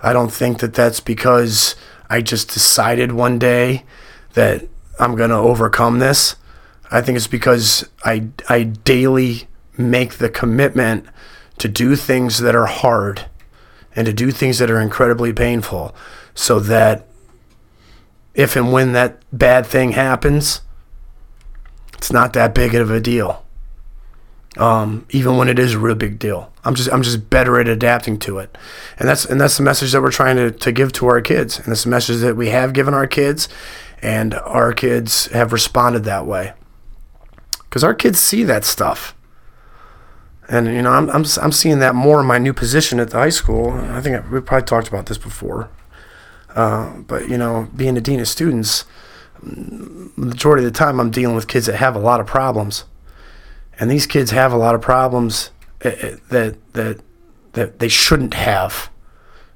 I 0.00 0.12
don't 0.12 0.32
think 0.32 0.60
that 0.60 0.74
that's 0.74 1.00
because 1.00 1.74
I 2.08 2.20
just 2.20 2.48
decided 2.54 3.10
one 3.10 3.40
day 3.40 3.84
that 4.34 4.68
I'm 5.00 5.16
going 5.16 5.30
to 5.30 5.36
overcome 5.36 5.98
this. 5.98 6.36
I 6.90 7.00
think 7.00 7.16
it's 7.16 7.26
because 7.26 7.88
I, 8.04 8.28
I 8.48 8.64
daily 8.64 9.48
make 9.76 10.14
the 10.14 10.28
commitment 10.28 11.06
to 11.58 11.68
do 11.68 11.94
things 11.94 12.38
that 12.38 12.54
are 12.54 12.66
hard 12.66 13.26
and 13.94 14.06
to 14.06 14.12
do 14.12 14.30
things 14.30 14.58
that 14.58 14.70
are 14.70 14.80
incredibly 14.80 15.32
painful 15.32 15.94
so 16.34 16.58
that 16.60 17.06
if 18.34 18.56
and 18.56 18.72
when 18.72 18.92
that 18.92 19.22
bad 19.32 19.66
thing 19.66 19.92
happens, 19.92 20.62
it's 21.94 22.12
not 22.12 22.32
that 22.32 22.54
big 22.54 22.74
of 22.74 22.90
a 22.90 23.00
deal. 23.00 23.44
Um, 24.56 25.06
even 25.10 25.36
when 25.36 25.48
it 25.48 25.58
is 25.58 25.74
a 25.74 25.78
real 25.78 25.94
big 25.94 26.18
deal. 26.18 26.52
I'm 26.64 26.74
just 26.74 26.90
I'm 26.92 27.02
just 27.02 27.30
better 27.30 27.60
at 27.60 27.68
adapting 27.68 28.18
to 28.20 28.38
it. 28.38 28.56
And 28.98 29.08
that's 29.08 29.24
and 29.24 29.40
that's 29.40 29.56
the 29.56 29.62
message 29.62 29.92
that 29.92 30.02
we're 30.02 30.10
trying 30.10 30.36
to, 30.36 30.50
to 30.50 30.72
give 30.72 30.92
to 30.94 31.06
our 31.06 31.20
kids. 31.20 31.58
And 31.58 31.66
that's 31.66 31.84
the 31.84 31.90
message 31.90 32.20
that 32.20 32.36
we 32.36 32.48
have 32.48 32.72
given 32.72 32.92
our 32.92 33.06
kids 33.06 33.48
and 34.02 34.34
our 34.34 34.72
kids 34.72 35.26
have 35.26 35.52
responded 35.52 36.04
that 36.04 36.26
way. 36.26 36.52
Cuz 37.70 37.84
our 37.84 37.94
kids 37.94 38.20
see 38.20 38.44
that 38.44 38.64
stuff. 38.64 39.14
And 40.48 40.66
you 40.66 40.82
know, 40.82 40.92
I'm, 40.92 41.08
I'm 41.10 41.24
I'm 41.40 41.52
seeing 41.52 41.78
that 41.78 41.94
more 41.94 42.20
in 42.20 42.26
my 42.26 42.38
new 42.38 42.52
position 42.52 42.98
at 43.00 43.10
the 43.10 43.18
high 43.18 43.30
school. 43.30 43.70
I 43.70 44.00
think 44.00 44.30
we 44.30 44.40
probably 44.40 44.66
talked 44.66 44.88
about 44.88 45.06
this 45.06 45.18
before. 45.18 45.68
Uh, 46.54 46.98
but 47.06 47.28
you 47.28 47.38
know, 47.38 47.68
being 47.76 47.96
a 47.96 48.00
dean 48.00 48.18
of 48.18 48.26
students, 48.26 48.84
the 49.40 50.10
majority 50.16 50.66
of 50.66 50.72
the 50.72 50.76
time 50.78 50.98
I'm 50.98 51.10
dealing 51.10 51.36
with 51.36 51.46
kids 51.46 51.66
that 51.66 51.76
have 51.76 51.94
a 51.94 52.00
lot 52.00 52.20
of 52.20 52.26
problems 52.26 52.84
and 53.80 53.90
these 53.90 54.06
kids 54.06 54.30
have 54.30 54.52
a 54.52 54.58
lot 54.58 54.74
of 54.74 54.82
problems 54.82 55.50
eh, 55.80 55.94
eh, 55.98 56.16
that 56.28 56.72
that 56.74 57.00
that 57.54 57.78
they 57.78 57.88
shouldn't 57.88 58.34
have 58.34 58.90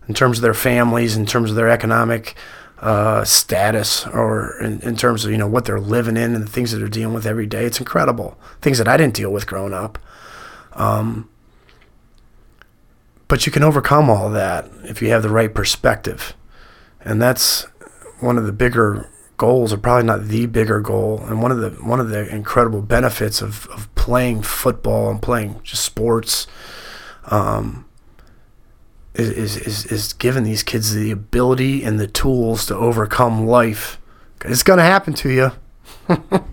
in 0.09 0.15
terms 0.15 0.39
of 0.39 0.43
their 0.43 0.55
families, 0.55 1.17
in 1.17 1.27
terms 1.27 1.51
of 1.51 1.57
their 1.57 1.69
economic 1.69 2.35
uh, 2.81 3.25
status, 3.25 4.07
or 4.07 4.61
in, 4.61 4.81
in, 4.83 4.97
terms 4.97 5.25
of 5.25 5.31
you 5.31 5.39
know 5.39 5.47
what 5.47 5.64
they're 5.64 5.81
living 5.81 6.16
in 6.16 6.35
and 6.35 6.45
the 6.45 6.51
things 6.51 6.72
that 6.72 6.79
they're 6.79 6.89
dealing 6.89 7.14
with 7.14 7.27
every 7.27 7.47
day. 7.47 7.64
It's 7.64 7.79
incredible 7.79 8.39
things 8.61 8.79
that 8.79 8.89
I 8.89 8.97
didn't 8.97 9.14
deal 9.14 9.31
with 9.31 9.47
growing 9.47 9.72
up. 9.72 9.99
Um, 10.72 11.29
but 13.29 13.47
you 13.47 13.53
can 13.53 13.62
overcome 13.62 14.11
all 14.11 14.29
that 14.31 14.68
if 14.85 15.01
you 15.01 15.11
have 15.11 15.22
the 15.22 15.31
right 15.31 15.55
perspective, 15.55 16.35
and 17.01 17.22
that's 17.22 17.62
one 18.20 18.37
of 18.37 18.45
the 18.45 18.53
bigger 18.53 19.09
goals, 19.37 19.72
or 19.72 19.79
probably 19.79 20.07
not 20.07 20.25
the 20.25 20.47
bigger 20.47 20.81
goal, 20.81 21.20
and 21.20 21.43
one 21.43 21.51
of 21.51 21.59
the 21.59 21.70
one 21.83 22.01
of 22.01 22.09
the 22.11 22.29
incredible 22.29 22.83
benefits 22.83 23.41
of, 23.41 23.66
of 23.68 23.93
playing 23.95 24.43
football 24.43 25.11
and 25.11 25.22
playing 25.22 25.61
just 25.62 25.85
sports 25.85 26.47
um, 27.27 27.87
is, 29.15 29.57
is, 29.57 29.87
is 29.87 30.12
giving 30.12 30.45
these 30.45 30.62
kids 30.62 30.95
the 30.95 31.11
ability 31.11 31.85
and 31.85 32.01
the 32.01 32.07
tools 32.07 32.67
to 32.67 32.77
overcome 32.77 33.47
life. 33.47 34.01
It's 34.45 34.62
going 34.62 34.79
to 34.79 34.85
happen 34.85 35.15
to 35.15 35.31
you. 35.31 35.53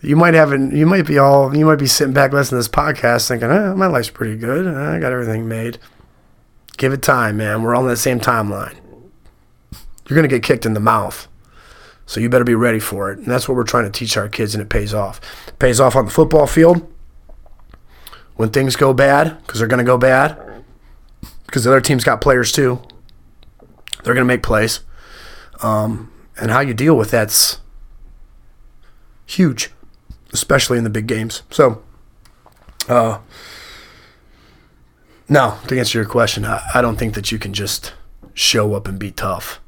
you 0.00 0.16
might 0.16 0.34
have 0.34 0.52
an, 0.52 0.74
you 0.74 0.86
might 0.86 1.06
be 1.06 1.18
all 1.18 1.54
you 1.54 1.64
might 1.64 1.76
be 1.76 1.86
sitting 1.86 2.14
back 2.14 2.32
listening 2.32 2.60
to 2.62 2.68
this 2.68 2.74
podcast 2.74 3.28
thinking, 3.28 3.50
eh, 3.50 3.74
my 3.74 3.86
life's 3.86 4.10
pretty 4.10 4.36
good. 4.36 4.66
I 4.66 4.98
got 4.98 5.12
everything 5.12 5.48
made. 5.48 5.78
Give 6.76 6.92
it 6.92 7.02
time, 7.02 7.36
man. 7.36 7.62
We're 7.62 7.76
on 7.76 7.86
the 7.86 7.96
same 7.96 8.18
timeline. 8.18 8.76
You're 10.08 10.16
gonna 10.16 10.28
get 10.28 10.42
kicked 10.42 10.66
in 10.66 10.74
the 10.74 10.80
mouth. 10.80 11.28
So 12.10 12.18
you 12.18 12.28
better 12.28 12.42
be 12.42 12.56
ready 12.56 12.80
for 12.80 13.12
it. 13.12 13.18
And 13.18 13.28
that's 13.28 13.48
what 13.48 13.54
we're 13.54 13.62
trying 13.62 13.84
to 13.84 13.90
teach 13.90 14.16
our 14.16 14.28
kids, 14.28 14.52
and 14.52 14.60
it 14.60 14.68
pays 14.68 14.92
off. 14.92 15.20
It 15.46 15.60
pays 15.60 15.78
off 15.78 15.94
on 15.94 16.06
the 16.06 16.10
football 16.10 16.48
field 16.48 16.92
when 18.34 18.50
things 18.50 18.74
go 18.74 18.92
bad, 18.92 19.38
because 19.42 19.60
they're 19.60 19.68
going 19.68 19.78
to 19.78 19.84
go 19.84 19.96
bad, 19.96 20.36
because 21.50 21.64
the 21.64 21.70
other 21.70 21.80
team's 21.80 22.04
got 22.04 22.20
players 22.20 22.52
too. 22.52 22.80
They're 24.04 24.14
going 24.14 24.24
to 24.24 24.24
make 24.24 24.42
plays. 24.42 24.80
Um, 25.62 26.12
and 26.40 26.52
how 26.52 26.60
you 26.60 26.74
deal 26.74 26.96
with 26.96 27.10
that's 27.10 27.58
huge, 29.26 29.70
especially 30.32 30.78
in 30.78 30.84
the 30.84 30.90
big 30.90 31.08
games. 31.08 31.42
So, 31.50 31.82
uh, 32.88 33.18
no, 35.28 35.58
to 35.66 35.76
answer 35.76 35.98
your 35.98 36.08
question, 36.08 36.44
I, 36.44 36.62
I 36.72 36.80
don't 36.80 36.96
think 36.96 37.14
that 37.14 37.32
you 37.32 37.38
can 37.38 37.52
just 37.52 37.94
show 38.32 38.74
up 38.74 38.86
and 38.86 38.96
be 38.96 39.10
tough. 39.10 39.60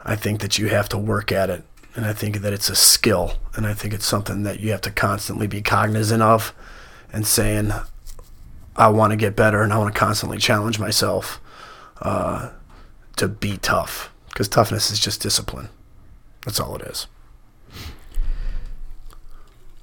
I 0.00 0.14
think 0.14 0.40
that 0.40 0.58
you 0.58 0.68
have 0.68 0.88
to 0.90 0.98
work 0.98 1.32
at 1.32 1.50
it. 1.50 1.64
And 1.96 2.06
I 2.06 2.12
think 2.12 2.38
that 2.38 2.52
it's 2.52 2.68
a 2.68 2.76
skill. 2.76 3.34
And 3.54 3.66
I 3.66 3.74
think 3.74 3.94
it's 3.94 4.06
something 4.06 4.44
that 4.44 4.60
you 4.60 4.70
have 4.70 4.80
to 4.82 4.92
constantly 4.92 5.48
be 5.48 5.60
cognizant 5.60 6.22
of 6.22 6.54
and 7.12 7.26
saying, 7.26 7.72
I 8.76 8.88
want 8.88 9.12
to 9.12 9.16
get 9.16 9.36
better 9.36 9.62
and 9.62 9.72
I 9.72 9.78
want 9.78 9.94
to 9.94 9.98
constantly 9.98 10.38
challenge 10.38 10.78
myself 10.78 11.40
uh, 12.02 12.50
to 13.16 13.28
be 13.28 13.56
tough. 13.58 14.10
Because 14.28 14.48
toughness 14.48 14.90
is 14.90 14.98
just 14.98 15.22
discipline. 15.22 15.68
That's 16.44 16.58
all 16.58 16.74
it 16.74 16.82
is. 16.82 17.06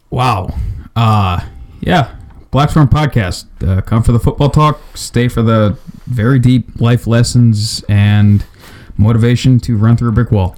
Wow. 0.09 0.49
Uh, 0.93 1.47
yeah. 1.79 2.17
BlackSwarm 2.51 2.89
Podcast. 2.89 3.45
Uh, 3.65 3.81
come 3.81 4.03
for 4.03 4.11
the 4.11 4.19
football 4.19 4.49
talk, 4.49 4.81
stay 4.93 5.29
for 5.29 5.41
the 5.41 5.77
very 6.05 6.37
deep 6.37 6.81
life 6.81 7.07
lessons 7.07 7.83
and 7.87 8.45
motivation 8.97 9.57
to 9.61 9.77
run 9.77 9.95
through 9.95 10.09
a 10.09 10.11
brick 10.11 10.31
wall. 10.31 10.57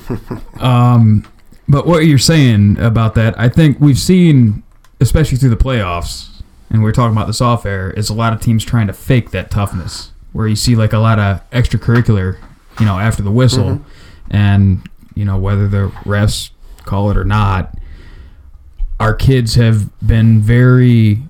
um, 0.60 1.26
but 1.66 1.86
what 1.86 2.04
you're 2.04 2.18
saying 2.18 2.78
about 2.78 3.14
that, 3.14 3.38
I 3.38 3.48
think 3.48 3.80
we've 3.80 3.98
seen, 3.98 4.62
especially 5.00 5.38
through 5.38 5.50
the 5.50 5.56
playoffs, 5.56 6.29
and 6.70 6.82
we 6.82 6.88
are 6.88 6.92
talking 6.92 7.16
about 7.16 7.26
this 7.26 7.40
off 7.40 7.66
air, 7.66 7.90
is 7.90 8.08
a 8.08 8.14
lot 8.14 8.32
of 8.32 8.40
teams 8.40 8.64
trying 8.64 8.86
to 8.86 8.92
fake 8.92 9.30
that 9.30 9.50
toughness, 9.50 10.12
where 10.32 10.46
you 10.46 10.56
see 10.56 10.76
like 10.76 10.92
a 10.92 10.98
lot 10.98 11.18
of 11.18 11.48
extracurricular, 11.50 12.38
you 12.78 12.86
know, 12.86 12.98
after 12.98 13.22
the 13.22 13.30
whistle, 13.30 13.64
mm-hmm. 13.64 14.36
and 14.36 14.88
you 15.14 15.24
know 15.24 15.36
whether 15.36 15.68
the 15.68 15.88
refs 16.04 16.50
call 16.84 17.10
it 17.10 17.16
or 17.16 17.24
not. 17.24 17.76
Our 18.98 19.14
kids 19.14 19.54
have 19.54 19.90
been 20.06 20.40
very 20.40 21.22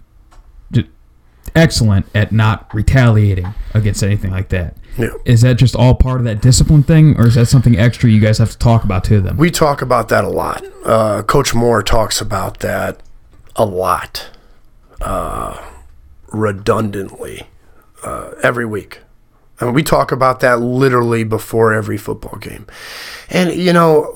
excellent 1.55 2.07
at 2.15 2.33
not 2.33 2.73
retaliating 2.75 3.55
against 3.75 4.03
anything 4.03 4.31
like 4.31 4.49
that. 4.51 4.77
Yeah. 4.99 5.11
Is 5.25 5.43
that 5.43 5.55
just 5.55 5.75
all 5.75 5.95
part 5.95 6.19
of 6.19 6.25
that 6.25 6.43
discipline 6.43 6.83
thing, 6.83 7.17
or 7.17 7.27
is 7.27 7.35
that 7.35 7.47
something 7.47 7.79
extra 7.79 8.11
you 8.11 8.21
guys 8.21 8.39
have 8.39 8.51
to 8.51 8.59
talk 8.59 8.85
about 8.85 9.05
to 9.05 9.21
them? 9.21 9.37
We 9.37 9.51
talk 9.51 9.83
about 9.83 10.09
that 10.09 10.25
a 10.25 10.29
lot. 10.29 10.65
Uh, 10.85 11.23
Coach 11.23 11.55
Moore 11.55 11.83
talks 11.83 12.21
about 12.21 12.61
that 12.61 13.01
a 13.57 13.65
lot, 13.65 14.31
redundantly, 16.29 17.47
uh, 18.03 18.33
every 18.43 18.67
week. 18.67 19.01
I 19.61 19.67
mean, 19.67 19.75
we 19.75 19.83
talk 19.83 20.11
about 20.11 20.41
that 20.41 20.61
literally 20.61 21.25
before 21.25 21.73
every 21.73 21.99
football 21.99 22.39
game. 22.39 22.67
And, 23.29 23.55
you 23.55 23.73
know, 23.73 24.11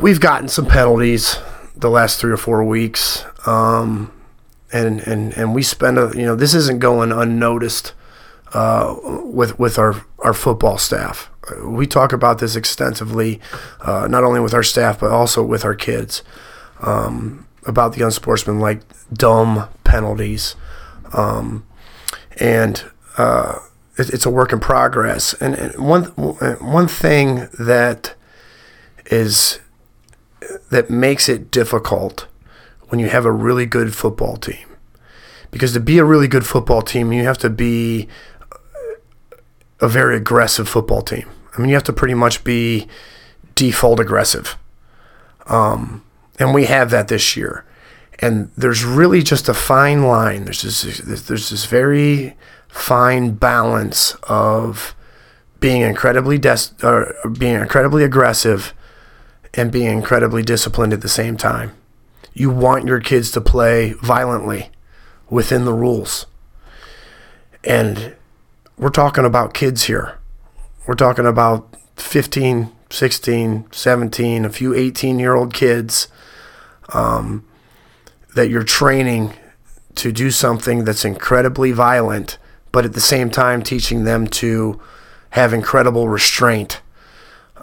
we've 0.00 0.20
gotten 0.20 0.48
some 0.48 0.66
penalties 0.66 1.38
the 1.74 1.88
last 1.88 2.20
three 2.20 2.32
or 2.32 2.36
four 2.36 2.62
weeks. 2.64 3.24
Um, 3.46 4.12
and, 4.72 5.00
and, 5.00 5.32
and 5.34 5.54
we 5.54 5.62
spend 5.62 5.98
a, 5.98 6.12
you 6.14 6.24
know, 6.24 6.36
this 6.36 6.54
isn't 6.54 6.80
going 6.80 7.12
unnoticed 7.12 7.94
uh, 8.54 8.94
with 9.24 9.58
with 9.58 9.78
our 9.78 10.04
our 10.20 10.32
football 10.32 10.78
staff. 10.78 11.30
We 11.62 11.86
talk 11.86 12.12
about 12.12 12.38
this 12.38 12.56
extensively, 12.56 13.40
uh, 13.80 14.06
not 14.08 14.24
only 14.24 14.40
with 14.40 14.54
our 14.54 14.62
staff 14.62 15.00
but 15.00 15.10
also 15.10 15.42
with 15.42 15.64
our 15.64 15.74
kids 15.74 16.22
um, 16.80 17.46
about 17.66 17.94
the 17.94 18.04
unsportsmanlike 18.04 18.82
dumb 19.12 19.68
penalties, 19.84 20.56
um, 21.12 21.66
and 22.40 22.84
uh, 23.16 23.58
it, 23.96 24.10
it's 24.10 24.26
a 24.26 24.30
work 24.30 24.52
in 24.52 24.60
progress. 24.60 25.34
And, 25.34 25.54
and 25.54 25.78
one 25.78 26.04
one 26.04 26.88
thing 26.88 27.48
that 27.58 28.14
is 29.06 29.60
that 30.70 30.90
makes 30.90 31.28
it 31.28 31.50
difficult 31.50 32.26
when 32.88 32.98
you 32.98 33.08
have 33.08 33.24
a 33.24 33.32
really 33.32 33.66
good 33.66 33.94
football 33.94 34.36
team. 34.36 34.68
Because 35.50 35.72
to 35.72 35.80
be 35.80 35.98
a 35.98 36.04
really 36.04 36.28
good 36.28 36.46
football 36.46 36.82
team, 36.82 37.12
you 37.12 37.24
have 37.24 37.38
to 37.38 37.50
be 37.50 38.08
a 39.80 39.88
very 39.88 40.16
aggressive 40.16 40.68
football 40.68 41.02
team. 41.02 41.28
I 41.56 41.60
mean, 41.60 41.68
you 41.68 41.74
have 41.74 41.84
to 41.84 41.92
pretty 41.92 42.14
much 42.14 42.42
be 42.42 42.88
default 43.54 44.00
aggressive. 44.00 44.56
Um, 45.46 46.02
and 46.38 46.54
we 46.54 46.66
have 46.66 46.90
that 46.90 47.08
this 47.08 47.36
year. 47.36 47.64
And 48.20 48.50
there's 48.56 48.84
really 48.84 49.22
just 49.22 49.48
a 49.48 49.54
fine 49.54 50.04
line. 50.04 50.44
There's 50.44 50.62
this, 50.62 50.98
there's 50.98 51.50
this 51.50 51.66
very 51.66 52.36
fine 52.68 53.32
balance 53.32 54.14
of 54.24 54.94
being 55.60 55.82
incredibly 55.82 56.38
des- 56.38 56.74
or 56.82 57.14
being 57.38 57.54
incredibly 57.54 58.04
aggressive 58.04 58.74
and 59.54 59.72
being 59.72 59.86
incredibly 59.88 60.42
disciplined 60.42 60.92
at 60.92 61.00
the 61.00 61.08
same 61.08 61.36
time. 61.36 61.72
You 62.32 62.50
want 62.50 62.86
your 62.86 63.00
kids 63.00 63.30
to 63.32 63.40
play 63.40 63.92
violently 64.02 64.70
within 65.30 65.64
the 65.64 65.72
rules. 65.72 66.26
And 67.62 68.14
we're 68.76 68.90
talking 68.90 69.24
about 69.24 69.54
kids 69.54 69.84
here. 69.84 70.18
We're 70.86 70.94
talking 70.94 71.26
about 71.26 71.76
15, 71.96 72.70
16, 72.94 73.66
17, 73.72 74.44
a 74.44 74.50
few 74.50 74.74
18 74.74 75.18
year 75.18 75.34
old 75.34 75.52
kids 75.52 76.08
um, 76.92 77.44
that 78.34 78.48
you're 78.48 78.62
training 78.64 79.32
to 79.96 80.12
do 80.12 80.30
something 80.30 80.84
that's 80.84 81.04
incredibly 81.04 81.72
violent, 81.72 82.38
but 82.72 82.84
at 82.84 82.92
the 82.92 83.00
same 83.00 83.30
time 83.30 83.62
teaching 83.62 84.04
them 84.04 84.26
to 84.26 84.80
have 85.30 85.52
incredible 85.52 86.08
restraint 86.08 86.80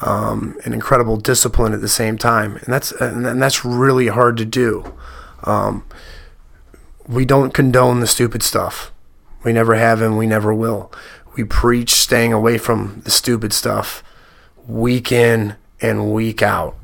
um, 0.01 0.57
and 0.65 0.73
incredible 0.73 1.17
discipline 1.17 1.73
at 1.73 1.81
the 1.81 1.87
same 1.87 2.17
time, 2.17 2.55
and 2.57 2.65
that's 2.67 2.91
and 2.93 3.41
that's 3.41 3.63
really 3.63 4.07
hard 4.07 4.35
to 4.37 4.45
do. 4.45 4.93
Um, 5.43 5.85
we 7.07 7.25
don't 7.25 7.53
condone 7.53 7.99
the 7.99 8.07
stupid 8.07 8.43
stuff. 8.43 8.91
We 9.43 9.53
never 9.53 9.75
have, 9.75 10.01
and 10.01 10.17
we 10.17 10.27
never 10.27 10.53
will. 10.53 10.91
We 11.35 11.43
preach 11.43 11.93
staying 11.93 12.33
away 12.33 12.57
from 12.57 13.01
the 13.05 13.11
stupid 13.11 13.53
stuff, 13.53 14.03
week 14.71 15.11
in 15.11 15.55
and 15.81 16.11
week 16.11 16.41
out. 16.41 16.75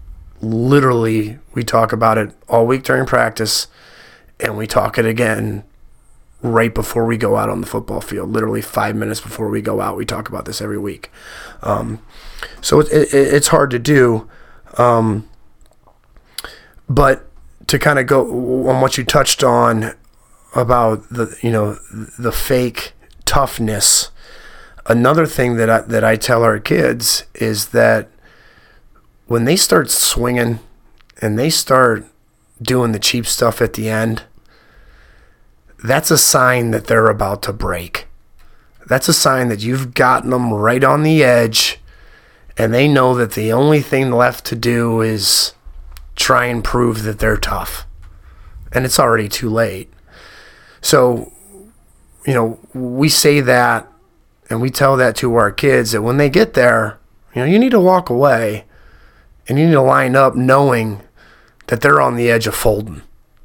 Literally, 0.42 1.40
we 1.54 1.64
talk 1.64 1.92
about 1.92 2.18
it 2.18 2.32
all 2.48 2.68
week 2.68 2.84
during 2.84 3.06
practice, 3.06 3.68
and 4.40 4.58
we 4.58 4.68
talk 4.68 4.98
it 4.98 5.06
again 5.06 5.64
right 6.42 6.74
before 6.74 7.06
we 7.06 7.18
go 7.18 7.36
out 7.36 7.50
on 7.50 7.62
the 7.62 7.68
football 7.68 8.02
field. 8.02 8.30
Literally 8.30 8.62
five 8.62 8.96
minutes 8.96 9.20
before 9.20 9.50
we 9.50 9.62
go 9.62 9.82
out, 9.82 9.98
we 9.98 10.06
talk 10.06 10.30
about 10.30 10.46
this 10.46 10.62
every 10.62 10.78
week. 10.78 11.12
Um, 11.64 12.00
so 12.62 12.80
it, 12.80 12.92
it, 12.92 13.14
it's 13.14 13.48
hard 13.48 13.72
to 13.72 13.80
do. 13.80 14.30
Um, 14.78 15.28
but 16.88 17.28
to 17.68 17.80
kind 17.80 18.00
of 18.00 18.06
go 18.06 18.70
on 18.70 18.82
what 18.82 18.98
you 18.98 19.04
touched 19.04 19.44
on 19.44 19.94
about 20.56 21.08
the 21.10 21.38
you 21.42 21.52
know 21.52 21.78
the 22.18 22.32
fake 22.32 22.94
toughness. 23.26 24.12
Another 24.88 25.26
thing 25.26 25.58
that 25.58 25.70
I, 25.70 25.82
that 25.82 26.04
I 26.04 26.16
tell 26.16 26.44
our 26.44 26.60
kids 26.60 27.26
is 27.36 27.70
that 27.70 28.10
when 29.26 29.46
they 29.46 29.56
start 29.56 29.90
swinging 29.90 30.60
and 31.22 31.38
they 31.38 31.50
start 31.50 32.06
doing 32.62 32.94
the 32.94 33.00
cheap 33.00 33.26
stuff 33.26 33.62
at 33.62 33.74
the 33.74 33.90
end, 33.90 34.24
that's 35.84 36.10
a 36.10 36.18
sign 36.18 36.72
that 36.72 36.88
they're 36.88 37.08
about 37.08 37.42
to 37.44 37.54
break. 37.54 38.08
That's 38.88 39.10
a 39.10 39.14
sign 39.14 39.50
that 39.50 39.62
you've 39.62 39.94
gotten 39.94 40.30
them 40.30 40.54
right 40.54 40.84
on 40.84 41.04
the 41.04 41.24
edge 41.24 41.80
and 42.58 42.74
they 42.74 42.88
know 42.88 43.14
that 43.16 43.34
the 43.34 43.54
only 43.54 43.82
thing 43.82 44.12
left 44.12 44.46
to 44.46 44.56
do 44.56 45.02
is 45.02 45.54
try 46.16 46.46
and 46.46 46.64
prove 46.64 47.04
that 47.04 47.20
they're 47.20 47.38
tough. 47.38 47.86
And 48.72 48.84
it's 48.84 49.00
already 49.00 49.30
too 49.30 49.50
late. 49.50 49.92
So, 50.82 51.32
you 52.26 52.34
know, 52.34 52.60
we 52.74 53.10
say 53.10 53.42
that 53.42 53.88
and 54.50 54.62
we 54.62 54.70
tell 54.70 54.98
that 54.98 55.16
to 55.18 55.36
our 55.36 55.52
kids 55.52 55.92
that 55.92 56.02
when 56.02 56.18
they 56.18 56.30
get 56.30 56.54
there, 56.54 57.00
you 57.34 57.42
know, 57.42 57.48
you 57.48 57.60
need 57.60 57.72
to 57.72 57.80
walk 57.80 58.10
away 58.10 58.66
and 59.48 59.60
you 59.60 59.66
need 59.66 59.74
to 59.74 59.82
line 59.82 60.16
up 60.16 60.36
knowing 60.36 61.02
that 61.68 61.82
they're 61.82 62.02
on 62.02 62.16
the 62.16 62.30
edge 62.30 62.48
of 62.48 62.56
folding. 62.56 63.02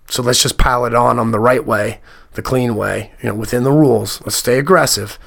So 0.09 0.23
let's 0.23 0.43
just 0.43 0.59
pile 0.59 0.85
it 0.85 0.95
on 0.95 1.17
them 1.17 1.31
the 1.31 1.41
right 1.41 1.65
way, 1.65 2.01
the 2.33 2.43
clean 2.43 2.77
way, 2.77 3.13
you 3.23 3.29
know, 3.29 3.35
within 3.35 3.65
the 3.65 3.73
rules. 3.73 4.21
Let's 4.23 4.37
stay 4.37 4.59
aggressive. 4.59 5.19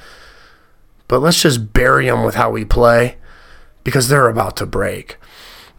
But 1.08 1.20
let's 1.20 1.42
just 1.42 1.74
bury 1.74 2.08
them 2.08 2.24
with 2.24 2.36
how 2.36 2.50
we 2.50 2.66
play 2.66 3.18
because 3.84 4.08
they're 4.08 4.30
about 4.30 4.58
to 4.58 4.66
break. 4.66 5.18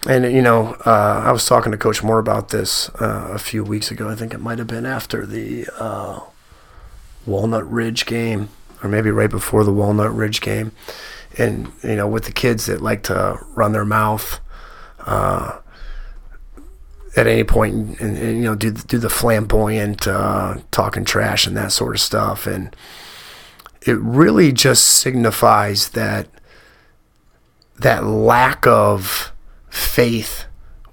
And 0.09 0.32
you 0.32 0.42
know, 0.42 0.76
uh, 0.86 1.22
I 1.24 1.32
was 1.32 1.47
talking 1.47 1.72
to 1.72 1.78
Coach 1.78 2.03
Moore 2.03 2.20
about 2.20 2.51
this 2.51 2.88
uh, 3.01 3.30
a 3.32 3.38
few 3.38 3.64
weeks 3.64 3.90
ago. 3.90 4.09
I 4.09 4.14
think 4.14 4.32
it 4.32 4.40
might 4.40 4.59
have 4.59 4.68
been 4.68 4.86
after 4.86 5.26
the 5.26 5.66
uh, 5.78 6.20
Walnut 7.26 7.68
Ridge 7.68 8.07
game, 8.07 8.49
or 8.87 8.89
maybe 8.89 9.11
right 9.11 9.30
before 9.30 9.64
the 9.64 9.72
Walnut 9.72 10.14
Ridge 10.14 10.41
game. 10.41 10.72
And 11.37 11.70
you 11.82 11.97
know, 11.97 12.09
with 12.09 12.24
the 12.24 12.32
kids 12.32 12.66
that 12.66 12.80
like 12.80 13.03
to 13.05 13.39
run 13.55 13.72
their 13.72 13.84
mouth 13.84 14.41
uh, 15.01 15.59
at 17.16 17.26
any 17.26 17.45
point, 17.45 17.74
and, 18.01 18.16
and, 18.16 18.37
you 18.39 18.45
know, 18.45 18.55
do 18.55 18.70
do 18.70 18.99
the 18.99 19.11
flamboyant 19.11 20.07
uh, 20.07 20.59
talking 20.70 21.05
trash 21.05 21.47
and 21.47 21.57
that 21.57 21.72
sort 21.72 21.95
of 21.95 22.01
stuff, 22.01 22.47
and 22.47 22.74
it 23.82 23.99
really 23.99 24.53
just 24.53 24.87
signifies 24.87 25.91
that 25.91 26.28
that 27.78 28.05
lack 28.05 28.66
of 28.66 29.32
faith 29.68 30.47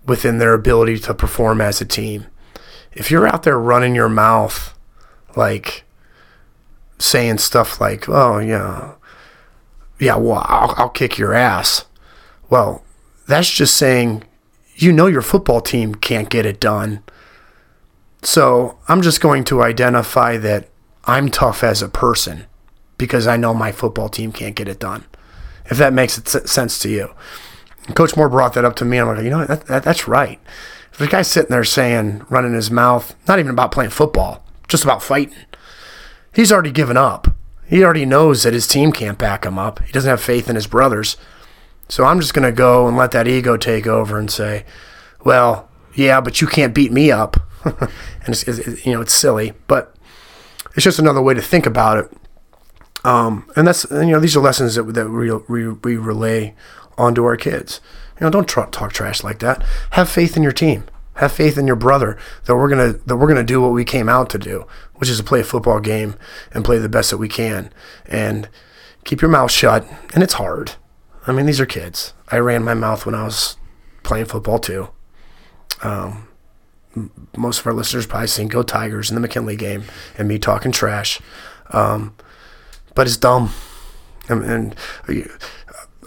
within 0.05 0.37
their 0.39 0.53
ability 0.53 0.99
to 0.99 1.13
perform 1.13 1.61
as 1.61 1.79
a 1.79 1.85
team. 1.85 2.25
If 2.91 3.09
you're 3.09 3.27
out 3.27 3.43
there 3.43 3.57
running 3.57 3.95
your 3.95 4.09
mouth, 4.09 4.77
like 5.35 5.85
saying 7.03 7.39
stuff 7.39 7.81
like, 7.81 8.07
"Oh 8.07 8.39
yeah, 8.39 8.93
yeah, 9.99 10.15
well, 10.15 10.45
I'll, 10.47 10.73
I'll 10.77 10.89
kick 10.89 11.17
your 11.17 11.33
ass," 11.33 11.85
well, 12.49 12.83
that's 13.27 13.49
just 13.49 13.75
saying 13.75 14.23
you 14.75 14.91
know 14.91 15.07
your 15.07 15.21
football 15.21 15.61
team 15.61 15.95
can't 15.95 16.29
get 16.29 16.45
it 16.45 16.59
done. 16.59 17.03
So 18.21 18.77
I'm 18.87 19.01
just 19.01 19.21
going 19.21 19.43
to 19.45 19.61
identify 19.61 20.37
that 20.37 20.69
I'm 21.05 21.29
tough 21.29 21.63
as 21.63 21.81
a 21.81 21.89
person 21.89 22.45
because 22.97 23.27
I 23.27 23.37
know 23.37 23.53
my 23.53 23.71
football 23.71 24.09
team 24.09 24.31
can't 24.31 24.55
get 24.55 24.69
it 24.69 24.79
done 24.79 25.05
if 25.69 25.77
that 25.77 25.93
makes 25.93 26.13
sense 26.49 26.79
to 26.79 26.89
you. 26.89 27.13
Coach 27.95 28.15
Moore 28.15 28.29
brought 28.29 28.53
that 28.53 28.65
up 28.65 28.75
to 28.77 28.85
me. 28.85 28.97
I'm 28.97 29.07
like, 29.07 29.23
you 29.23 29.29
know, 29.29 29.45
that, 29.45 29.65
that, 29.67 29.83
that's 29.83 30.07
right. 30.07 30.39
If 30.91 30.99
the 30.99 31.07
guy's 31.07 31.27
sitting 31.27 31.49
there 31.49 31.63
saying, 31.63 32.25
running 32.29 32.53
his 32.53 32.71
mouth, 32.71 33.15
not 33.27 33.39
even 33.39 33.51
about 33.51 33.71
playing 33.71 33.91
football, 33.91 34.45
just 34.67 34.83
about 34.83 35.03
fighting, 35.03 35.35
he's 36.33 36.51
already 36.51 36.71
given 36.71 36.97
up. 36.97 37.35
He 37.65 37.83
already 37.83 38.05
knows 38.05 38.43
that 38.43 38.53
his 38.53 38.67
team 38.67 38.91
can't 38.91 39.17
back 39.17 39.45
him 39.45 39.57
up. 39.57 39.79
He 39.83 39.91
doesn't 39.91 40.09
have 40.09 40.21
faith 40.21 40.49
in 40.49 40.55
his 40.55 40.67
brothers. 40.67 41.17
So 41.89 42.03
I'm 42.03 42.19
just 42.19 42.33
going 42.33 42.45
to 42.45 42.51
go 42.51 42.87
and 42.87 42.97
let 42.97 43.11
that 43.11 43.27
ego 43.27 43.57
take 43.57 43.87
over 43.87 44.17
and 44.17 44.29
say, 44.29 44.65
well, 45.23 45.69
yeah, 45.95 46.21
but 46.21 46.41
you 46.41 46.47
can't 46.47 46.73
beat 46.73 46.91
me 46.91 47.11
up. 47.11 47.37
and 47.63 47.89
it's, 48.27 48.43
it's, 48.43 48.85
you 48.85 48.93
know, 48.93 49.01
it's 49.01 49.13
silly, 49.13 49.53
but 49.67 49.95
it's 50.75 50.83
just 50.83 50.99
another 50.99 51.21
way 51.21 51.33
to 51.33 51.41
think 51.41 51.65
about 51.65 51.97
it. 51.97 52.11
Um, 53.03 53.49
and 53.55 53.67
that's 53.67 53.85
you 53.91 54.05
know 54.05 54.19
these 54.19 54.35
are 54.35 54.39
lessons 54.39 54.75
that 54.75 54.83
that 54.83 55.09
we, 55.09 55.31
we, 55.49 55.69
we 55.69 55.97
relay 55.97 56.55
onto 56.97 57.23
our 57.25 57.35
kids. 57.35 57.81
You 58.19 58.25
know, 58.25 58.29
don't 58.29 58.47
talk 58.47 58.93
trash 58.93 59.23
like 59.23 59.39
that. 59.39 59.63
Have 59.91 60.09
faith 60.09 60.37
in 60.37 60.43
your 60.43 60.51
team. 60.51 60.85
Have 61.23 61.31
faith 61.31 61.57
in 61.57 61.67
your 61.67 61.77
brother 61.77 62.17
that 62.43 62.55
we're 62.57 62.67
gonna 62.67 62.93
that 63.05 63.15
we're 63.15 63.29
gonna 63.29 63.45
do 63.45 63.61
what 63.61 63.71
we 63.71 63.85
came 63.85 64.09
out 64.09 64.29
to 64.31 64.37
do, 64.37 64.67
which 64.95 65.09
is 65.09 65.19
to 65.19 65.23
play 65.23 65.39
a 65.39 65.45
football 65.45 65.79
game 65.79 66.15
and 66.53 66.65
play 66.65 66.77
the 66.77 66.89
best 66.89 67.11
that 67.11 67.17
we 67.17 67.29
can. 67.29 67.71
And 68.05 68.49
keep 69.05 69.21
your 69.21 69.31
mouth 69.31 69.49
shut. 69.49 69.87
And 70.13 70.21
it's 70.21 70.33
hard. 70.33 70.73
I 71.25 71.31
mean, 71.31 71.45
these 71.45 71.61
are 71.61 71.65
kids. 71.65 72.13
I 72.27 72.39
ran 72.39 72.61
my 72.65 72.73
mouth 72.73 73.05
when 73.05 73.15
I 73.15 73.23
was 73.23 73.55
playing 74.03 74.25
football 74.25 74.59
too. 74.59 74.89
Um, 75.81 76.27
most 77.37 77.61
of 77.61 77.67
our 77.67 77.73
listeners 77.73 78.05
probably 78.05 78.27
seen 78.27 78.49
"Go 78.49 78.61
Tigers" 78.61 79.09
in 79.09 79.15
the 79.15 79.21
McKinley 79.21 79.55
game 79.55 79.85
and 80.17 80.27
me 80.27 80.37
talking 80.37 80.73
trash. 80.73 81.21
Um, 81.69 82.15
but 82.95 83.07
it's 83.07 83.15
dumb. 83.15 83.51
And, 84.27 84.43
and 84.43 84.75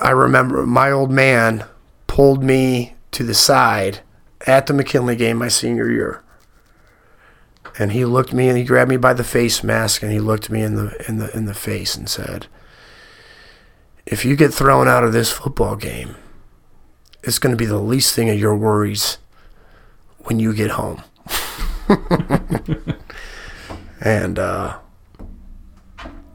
I 0.02 0.10
remember 0.10 0.66
my 0.66 0.90
old 0.90 1.10
man 1.10 1.64
pulled 2.06 2.44
me 2.44 2.96
to 3.12 3.24
the 3.24 3.32
side 3.32 4.00
at 4.46 4.66
the 4.66 4.72
McKinley 4.74 5.16
game 5.16 5.38
my 5.38 5.48
senior 5.48 5.90
year. 5.90 6.22
and 7.78 7.92
he 7.92 8.04
looked 8.06 8.32
me 8.32 8.48
and 8.48 8.56
he 8.56 8.64
grabbed 8.64 8.88
me 8.88 8.96
by 8.96 9.12
the 9.12 9.24
face 9.24 9.62
mask 9.62 10.02
and 10.02 10.10
he 10.10 10.18
looked 10.18 10.48
me 10.48 10.62
in 10.62 10.76
the 10.76 11.04
in 11.08 11.18
the 11.18 11.36
in 11.36 11.44
the 11.44 11.54
face 11.54 11.94
and 11.96 12.08
said, 12.08 12.46
"If 14.06 14.24
you 14.24 14.34
get 14.36 14.54
thrown 14.54 14.88
out 14.88 15.04
of 15.04 15.12
this 15.12 15.30
football 15.30 15.76
game, 15.76 16.16
it's 17.22 17.38
going 17.38 17.52
to 17.52 17.56
be 17.56 17.66
the 17.66 17.78
least 17.78 18.14
thing 18.14 18.30
of 18.30 18.38
your 18.38 18.56
worries 18.56 19.18
when 20.20 20.38
you 20.38 20.54
get 20.54 20.70
home." 20.72 21.02
and 24.00 24.38
uh, 24.38 24.78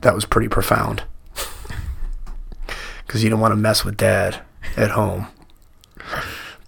that 0.02 0.14
was 0.14 0.26
pretty 0.26 0.48
profound 0.48 1.04
because 3.06 3.24
you 3.24 3.30
don't 3.30 3.40
want 3.40 3.52
to 3.52 3.58
mess 3.58 3.84
with 3.84 3.98
dad 3.98 4.42
at 4.78 4.92
home 4.92 5.28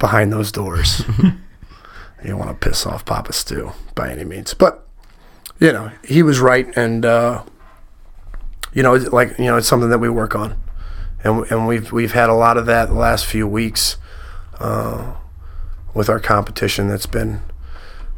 behind 0.03 0.33
those 0.33 0.51
doors. 0.51 1.01
you 1.23 1.31
don't 2.25 2.37
want 2.37 2.51
to 2.51 2.69
piss 2.69 2.85
off 2.85 3.05
Papa 3.05 3.31
Stu 3.31 3.71
by 3.95 4.11
any 4.11 4.25
means, 4.25 4.53
but 4.53 4.85
you 5.61 5.71
know 5.71 5.91
he 6.03 6.21
was 6.21 6.41
right, 6.41 6.67
and 6.75 7.05
uh, 7.05 7.41
you 8.73 8.83
know, 8.83 8.95
it's 8.95 9.09
like 9.13 9.39
you 9.39 9.45
know, 9.45 9.55
it's 9.55 9.67
something 9.67 9.89
that 9.89 9.99
we 9.99 10.09
work 10.09 10.35
on, 10.35 10.61
and 11.23 11.49
and 11.49 11.67
we've 11.67 11.93
we've 11.93 12.11
had 12.11 12.29
a 12.29 12.33
lot 12.33 12.57
of 12.57 12.65
that 12.65 12.89
the 12.89 12.95
last 12.95 13.25
few 13.25 13.47
weeks 13.47 13.95
uh, 14.59 15.15
with 15.93 16.09
our 16.09 16.19
competition. 16.19 16.89
That's 16.89 17.05
been, 17.05 17.39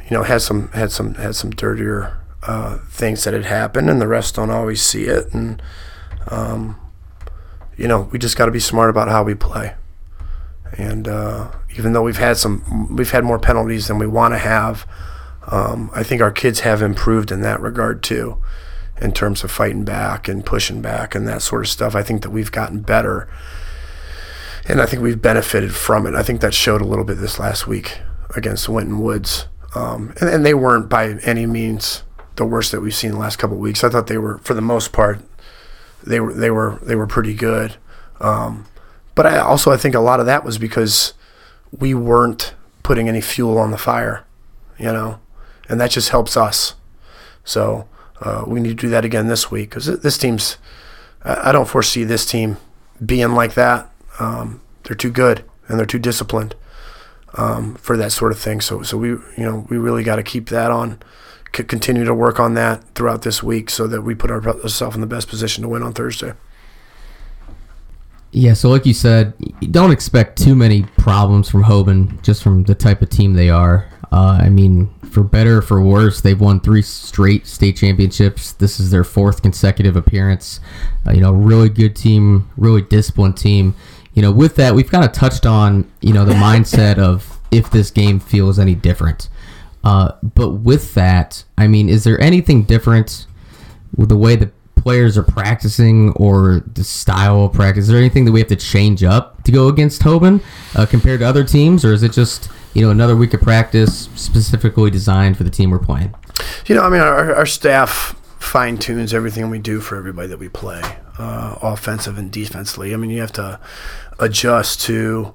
you 0.10 0.18
know, 0.18 0.24
had 0.24 0.42
some 0.42 0.70
had 0.70 0.92
some 0.92 1.14
had 1.14 1.36
some 1.36 1.52
dirtier 1.52 2.18
uh, 2.42 2.80
things 2.90 3.26
that 3.26 3.36
had 3.36 3.46
happened, 3.46 3.92
and 3.92 4.02
the 4.02 4.08
rest 4.08 4.34
don't 4.38 4.50
always 4.50 4.82
see 4.82 5.04
it, 5.04 5.32
and 5.36 5.62
um, 6.30 6.80
you 7.78 7.88
know, 7.88 8.10
we 8.12 8.18
just 8.18 8.38
got 8.38 8.48
to 8.48 8.52
be 8.52 8.60
smart 8.60 8.90
about 8.90 9.08
how 9.08 9.22
we 9.22 9.36
play. 9.36 9.76
And 10.78 11.08
uh, 11.08 11.52
even 11.78 11.94
though 11.94 12.04
we've 12.04 12.18
had 12.18 12.38
some, 12.38 12.96
we've 12.96 13.12
had 13.12 13.24
more 13.24 13.40
penalties 13.40 13.88
than 13.88 13.98
we 13.98 14.08
want 14.08 14.34
to 14.34 14.38
have. 14.38 14.88
Um, 15.48 15.92
I 15.94 16.04
think 16.04 16.22
our 16.22 16.32
kids 16.32 16.62
have 16.62 16.82
improved 16.82 17.32
in 17.32 17.42
that 17.42 17.62
regard 17.62 18.02
too, 18.02 18.42
in 19.00 19.12
terms 19.12 19.44
of 19.44 19.52
fighting 19.52 19.84
back 19.84 20.28
and 20.28 20.46
pushing 20.46 20.82
back 20.82 21.14
and 21.14 21.28
that 21.28 21.42
sort 21.42 21.62
of 21.62 21.70
stuff. 21.70 21.96
I 21.96 22.02
think 22.02 22.24
that 22.24 22.32
we've 22.32 22.52
gotten 22.52 22.82
better, 22.82 23.30
and 24.68 24.82
I 24.82 24.86
think 24.86 25.04
we've 25.04 25.22
benefited 25.22 25.76
from 25.76 26.08
it. 26.08 26.16
I 26.16 26.24
think 26.24 26.42
that 26.42 26.54
showed 26.54 26.82
a 26.82 26.86
little 26.86 27.06
bit 27.06 27.20
this 27.20 27.40
last 27.40 27.68
week 27.68 28.00
against 28.36 28.68
Winton 28.68 29.00
Woods, 29.00 29.48
um, 29.76 30.14
and, 30.20 30.30
and, 30.30 30.46
they 30.46 30.54
weren't 30.54 30.90
by 30.90 31.12
any 31.24 31.46
means 31.46 32.04
the 32.38 32.46
worst 32.46 32.72
that 32.72 32.82
we've 32.82 32.96
seen 32.96 33.12
the 33.12 33.18
last 33.18 33.38
couple 33.38 33.58
of 33.58 33.62
weeks. 33.62 33.84
I 33.84 33.90
thought 33.90 34.08
they 34.08 34.18
were, 34.18 34.40
for 34.40 34.54
the 34.56 34.62
most 34.62 34.92
part, 34.92 35.20
they 36.04 36.20
were 36.20 36.34
they 36.34 36.50
were 36.50 36.80
they 36.82 36.96
were 36.96 37.08
pretty 37.08 37.34
good. 37.34 37.76
Um, 38.20 38.66
but 39.16 39.26
I 39.26 39.40
also 39.40 39.72
I 39.72 39.78
think 39.78 39.96
a 39.96 40.00
lot 40.00 40.20
of 40.20 40.26
that 40.26 40.44
was 40.44 40.58
because 40.58 41.14
we 41.78 41.94
weren't 41.94 42.54
putting 42.84 43.10
any 43.10 43.22
fuel 43.22 43.58
on 43.58 43.72
the 43.72 43.78
fire, 43.78 44.26
you 44.78 44.86
know, 44.86 45.20
and 45.68 45.80
that 45.82 45.92
just 45.92 46.10
helps 46.10 46.38
us. 46.38 46.76
So 47.44 47.88
uh, 48.22 48.44
we 48.46 48.60
need 48.60 48.70
to 48.70 48.76
do 48.76 48.90
that 48.90 49.06
again 49.06 49.28
this 49.28 49.50
week 49.50 49.70
because 49.70 49.86
this 50.02 50.18
team's. 50.18 50.58
I 51.24 51.52
don't 51.52 51.68
foresee 51.68 52.04
this 52.04 52.24
team 52.24 52.58
being 53.04 53.32
like 53.32 53.56
that. 53.56 53.90
Um, 54.20 54.62
they're 54.84 54.96
too 54.96 55.10
good 55.10 55.44
and 55.68 55.80
they're 55.80 55.88
too 55.88 55.98
disciplined 55.98 56.54
um, 57.34 57.74
for 57.76 57.98
that 57.98 58.12
sort 58.12 58.32
of 58.32 58.38
thing. 58.38 58.62
So 58.62 58.84
so 58.84 58.98
we 58.98 59.10
you 59.10 59.24
know 59.38 59.66
we 59.70 59.78
really 59.78 60.04
got 60.04 60.18
to 60.18 60.24
keep 60.24 60.50
that 60.50 60.70
on 60.70 61.00
continue 61.64 62.04
to 62.04 62.14
work 62.14 62.40
on 62.40 62.54
that 62.56 62.84
throughout 62.96 63.22
this 63.22 63.42
week 63.42 63.70
so 63.70 63.88
that 63.88 64.02
we 64.02 64.14
put 64.14 64.32
ourselves 64.32 64.96
in 64.96 65.02
the 65.02 65.08
best 65.08 65.28
position 65.28 65.62
to 65.62 65.70
win 65.70 65.84
on 65.84 65.94
Thursday. 65.94 66.34
Yeah, 68.38 68.52
so 68.52 68.68
like 68.68 68.86
you 68.86 68.94
said, 68.94 69.34
you 69.62 69.70
don't 69.70 69.92
expect 69.92 70.38
too 70.38 70.56
many 70.56 70.84
problems 70.98 71.50
from 71.50 71.64
Hoban 71.64 72.22
just 72.22 72.44
from 72.44 72.64
the 72.64 72.76
type 72.76 73.02
of 73.02 73.10
team 73.10 73.34
they 73.34 73.50
are. 73.50 73.90
Uh, 74.12 74.40
I 74.42 74.50
mean, 74.50 74.94
for 75.10 75.24
better 75.24 75.60
or 75.60 75.62
for 75.62 75.82
worse, 75.82 76.20
they've 76.20 76.40
won 76.40 76.60
three 76.60 76.82
straight 76.82 77.48
state 77.48 77.78
championships. 77.78 78.52
This 78.52 78.78
is 78.78 78.92
their 78.92 79.06
fourth 79.06 79.42
consecutive 79.42 79.96
appearance. 79.96 80.60
Uh, 81.08 81.14
you 81.14 81.22
know, 81.22 81.32
really 81.32 81.70
good 81.70 81.96
team, 81.96 82.50
really 82.58 82.82
disciplined 82.82 83.38
team. 83.38 83.74
You 84.14 84.22
know, 84.22 84.34
with 84.34 84.58
that, 84.58 84.76
we've 84.76 84.92
kind 84.92 85.06
of 85.06 85.14
touched 85.14 85.46
on, 85.46 85.90
you 86.02 86.12
know, 86.12 86.26
the 86.26 86.34
mindset 86.34 86.98
of 86.98 87.40
if 87.52 87.72
this 87.72 87.90
game 87.90 88.20
feels 88.20 88.60
any 88.60 88.76
different. 88.76 89.30
Uh, 89.82 90.12
but 90.22 90.50
with 90.50 90.94
that, 90.96 91.46
I 91.58 91.68
mean, 91.68 91.88
is 91.88 92.04
there 92.04 92.20
anything 92.20 92.64
different 92.64 93.28
with 93.96 94.10
the 94.10 94.18
way 94.18 94.36
the 94.36 94.52
players 94.76 95.18
are 95.18 95.24
practicing 95.24 96.12
or 96.14 96.62
the 96.74 96.84
style 96.84 97.46
of 97.46 97.54
practice? 97.54 97.84
Is 97.84 97.88
there 97.90 97.98
anything 97.98 98.26
that 98.26 98.32
we 98.32 98.40
have 98.40 98.50
to 98.50 98.56
change 98.56 99.04
up 99.04 99.44
to 99.44 99.52
go 99.52 99.68
against 99.68 100.02
Hoban 100.02 100.42
uh, 100.76 100.86
compared 100.86 101.22
to 101.22 101.26
other 101.28 101.44
teams, 101.44 101.84
or 101.84 101.94
is 101.94 102.04
it 102.04 102.12
just 102.12 102.50
you 102.74 102.82
know 102.82 102.92
another 102.92 103.16
week 103.16 103.34
of 103.34 103.42
practice 103.42 104.10
specifically 104.16 104.90
designed 104.90 105.38
for 105.38 105.44
the 105.44 105.50
team 105.50 105.72
we're 105.72 105.80
playing? 105.80 106.14
You 106.68 106.76
know, 106.76 106.82
I 106.82 106.90
mean, 106.90 107.02
our, 107.02 107.34
our 107.34 107.46
staff 107.46 108.16
fine 108.40 108.78
tunes 108.78 109.14
everything 109.14 109.50
we 109.50 109.60
do 109.60 109.82
for 109.82 109.98
everybody 109.98 110.28
that 110.28 110.40
we 110.40 110.48
play, 110.48 110.82
uh, 111.18 111.56
offensive 111.62 112.18
and 112.18 112.32
defensively. 112.32 112.94
I 112.94 112.98
mean, 112.98 113.10
you 113.10 113.22
have 113.22 113.34
to 113.34 113.60
adjust 114.20 114.82
to 114.82 115.34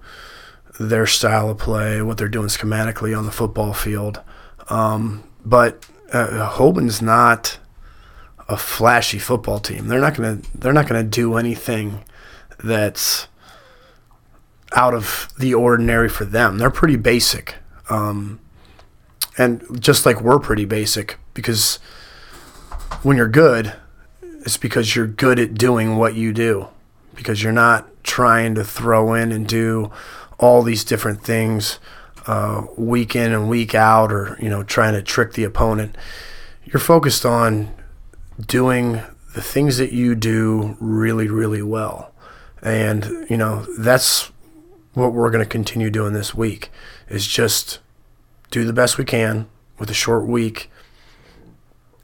their 0.79 1.07
style 1.07 1.51
of 1.51 1.59
play, 1.59 2.01
what 2.01 2.17
they're 2.17 2.29
doing 2.29 2.49
schematically 2.49 3.17
on 3.17 3.27
the 3.27 3.33
football 3.33 3.75
field. 3.75 4.21
Um, 4.69 5.25
but 5.45 5.87
uh, 6.13 6.51
Hoban's 6.55 7.03
not 7.03 7.59
a 8.51 8.57
flashy 8.57 9.19
football 9.19 9.61
team. 9.61 9.87
They're 9.87 10.01
not 10.01 10.17
gonna 10.17 10.41
they're 10.55 10.73
not 10.73 10.89
gonna 10.89 11.05
do 11.05 11.37
anything 11.37 12.05
that's 12.63 13.29
out 14.73 14.93
of 14.93 15.29
the 15.39 15.55
ordinary 15.55 16.09
for 16.09 16.25
them. 16.25 16.59
They're 16.59 16.71
pretty 16.71 16.97
basic, 16.97 17.55
um, 17.89 18.41
and 19.39 19.81
just 19.81 20.05
like 20.05 20.21
we're 20.21 20.41
pretty 20.41 20.65
basic 20.65 21.19
because 21.33 21.79
when 23.03 23.17
you're 23.17 23.29
good, 23.29 23.73
it's 24.23 24.57
because 24.57 24.97
you're 24.97 25.07
good 25.07 25.39
at 25.39 25.55
doing 25.55 25.97
what 25.97 26.15
you 26.15 26.33
do 26.33 26.69
because 27.15 27.43
you're 27.43 27.53
not 27.53 27.87
trying 28.03 28.57
to 28.57 28.65
throw 28.65 29.15
in 29.15 29.31
and 29.31 29.47
do 29.47 29.93
all 30.39 30.63
these 30.63 30.85
different 30.85 31.23
things 31.23 31.79
uh, 32.27 32.67
week 32.77 33.15
in 33.15 33.33
and 33.33 33.49
week 33.49 33.77
out, 33.77 34.11
or 34.11 34.37
you 34.41 34.49
know, 34.49 34.65
trying 34.65 34.95
to 34.95 35.03
trick 35.03 35.35
the 35.35 35.45
opponent. 35.45 35.97
You're 36.65 36.81
focused 36.81 37.25
on 37.25 37.73
doing 38.47 39.03
the 39.35 39.43
things 39.43 39.79
that 39.79 39.93
you 39.93 40.15
do 40.15 40.77
really, 40.81 41.29
really 41.29 41.63
well, 41.63 42.13
and 42.63 43.27
you 43.29 43.37
know 43.37 43.67
that's 43.79 44.31
what 44.95 45.13
we're 45.13 45.31
going 45.31 45.45
to 45.45 45.49
continue 45.49 45.91
doing 45.91 46.13
this 46.13 46.35
week. 46.35 46.71
Is 47.09 47.27
just 47.27 47.79
do 48.51 48.65
the 48.65 48.73
best 48.73 48.99
we 48.99 49.05
can 49.05 49.49
with 49.79 49.91
a 49.91 49.95
short 49.95 50.27
week 50.27 50.71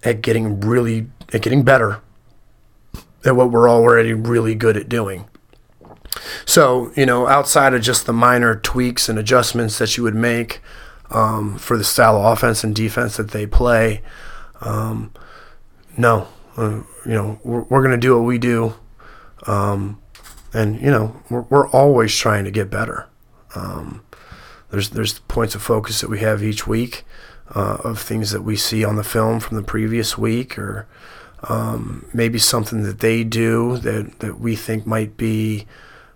at 0.05 0.22
getting 0.22 0.61
really 0.61 1.09
at 1.32 1.43
getting 1.43 1.62
better 1.62 2.01
at 3.24 3.34
what 3.34 3.51
we're 3.51 3.68
already 3.68 4.12
really 4.12 4.55
good 4.55 4.76
at 4.76 4.89
doing. 4.89 5.28
So, 6.45 6.93
you 6.97 7.05
know, 7.05 7.26
outside 7.26 7.74
of 7.74 7.82
just 7.82 8.07
the 8.07 8.12
minor 8.12 8.57
tweaks 8.57 9.09
and 9.09 9.18
adjustments 9.18 9.78
that 9.78 9.97
you 9.97 10.03
would 10.05 10.14
make 10.14 10.61
um, 11.11 11.59
for 11.59 11.76
the 11.76 11.84
style 11.84 12.16
of 12.16 12.24
offense 12.24 12.64
and 12.64 12.74
defense 12.74 13.16
that 13.16 13.32
they 13.32 13.47
play, 13.47 14.03
um, 14.61 15.12
no, 15.97 16.29
uh, 16.57 16.83
you 17.05 17.13
know, 17.13 17.41
we're, 17.45 17.63
we're 17.63 17.83
going 17.83 17.93
to 17.93 17.97
do 17.97 18.17
what 18.17 18.27
we 18.27 18.39
do. 18.39 18.75
Um, 19.47 20.01
and, 20.53 20.81
you 20.81 20.91
know, 20.91 21.21
we're, 21.31 21.43
we're 21.43 21.69
always 21.69 22.15
trying 22.15 22.45
to 22.45 22.51
get 22.51 22.71
better. 22.71 23.09
Um, 23.55 24.03
there's, 24.71 24.91
there's 24.91 25.19
points 25.21 25.55
of 25.55 25.63
focus 25.63 26.01
that 26.01 26.11
we 26.11 26.21
have 26.21 26.43
each 26.43 26.67
week 26.67 27.05
uh, 27.55 27.79
of 27.85 28.01
things 28.01 28.31
that 28.33 28.43
we 28.43 28.57
see 28.57 28.85
on 28.85 28.97
the 28.97 29.05
film 29.05 29.41
from 29.41 29.57
the 29.57 29.63
previous 29.63 30.19
week 30.19 30.59
or 30.59 30.89
um, 31.49 32.09
maybe 32.13 32.39
something 32.39 32.83
that 32.83 32.99
they 33.01 33.23
do 33.23 33.79
that, 33.79 34.19
that 34.21 34.41
we 34.41 34.57
think 34.57 34.87
might 34.87 35.17
be 35.17 35.67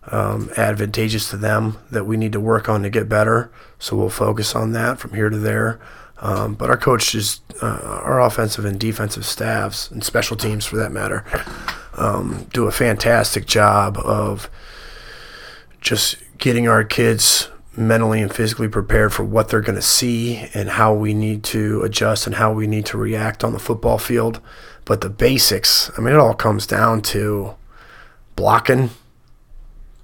um, 0.09 0.51
advantageous 0.57 1.31
to 1.31 1.37
them 1.37 1.78
that 1.91 2.05
we 2.05 2.16
need 2.16 2.33
to 2.33 2.41
work 2.41 2.68
on 2.68 2.83
to 2.83 2.91
get 2.91 3.09
better. 3.09 3.53
So 3.78 3.97
we'll 3.97 4.11
focus 4.11 4.57
on 4.57 4.72
that 4.72 4.99
from 4.99 5.14
here 5.14 5.31
to 5.31 5.39
there. 5.39 5.78
Um, 6.20 6.54
but 6.54 6.68
our 6.70 6.76
coaches, 6.76 7.40
uh, 7.62 8.00
our 8.02 8.20
offensive 8.20 8.64
and 8.64 8.78
defensive 8.78 9.24
staffs, 9.24 9.90
and 9.90 10.04
special 10.04 10.36
teams 10.36 10.66
for 10.66 10.76
that 10.76 10.92
matter, 10.92 11.24
um, 11.94 12.46
do 12.52 12.66
a 12.66 12.70
fantastic 12.70 13.46
job 13.46 13.98
of 13.98 14.50
just 15.80 16.16
getting 16.38 16.68
our 16.68 16.84
kids 16.84 17.48
mentally 17.76 18.20
and 18.20 18.34
physically 18.34 18.68
prepared 18.68 19.12
for 19.12 19.24
what 19.24 19.48
they're 19.48 19.60
going 19.60 19.76
to 19.76 19.82
see 19.82 20.48
and 20.52 20.70
how 20.70 20.92
we 20.92 21.14
need 21.14 21.42
to 21.44 21.82
adjust 21.82 22.26
and 22.26 22.36
how 22.36 22.52
we 22.52 22.66
need 22.66 22.84
to 22.84 22.98
react 22.98 23.42
on 23.42 23.52
the 23.52 23.58
football 23.58 23.96
field. 23.96 24.40
But 24.84 25.00
the 25.00 25.08
basics, 25.08 25.90
I 25.96 26.00
mean, 26.00 26.14
it 26.14 26.20
all 26.20 26.34
comes 26.34 26.66
down 26.66 27.00
to 27.02 27.54
blocking 28.36 28.90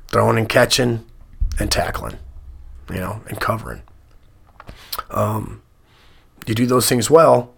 throwing 0.09 0.39
and 0.39 0.49
catching 0.49 1.05
and 1.59 1.71
tackling, 1.71 2.19
you 2.91 3.01
know, 3.01 3.21
and 3.29 3.41
covering. 3.41 3.83
Um, 5.11 5.63
you 6.49 6.55
do 6.55 6.67
those 6.67 6.89
things 6.89 7.11
well, 7.11 7.55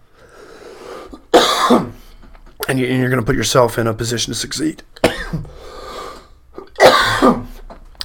and, 1.69 1.93
you, 2.79 2.85
are 2.87 3.09
going 3.09 3.19
to 3.19 3.25
put 3.25 3.35
yourself 3.35 3.77
in 3.77 3.87
a 3.87 3.93
position 3.93 4.33
to 4.33 4.39
succeed. 4.39 4.83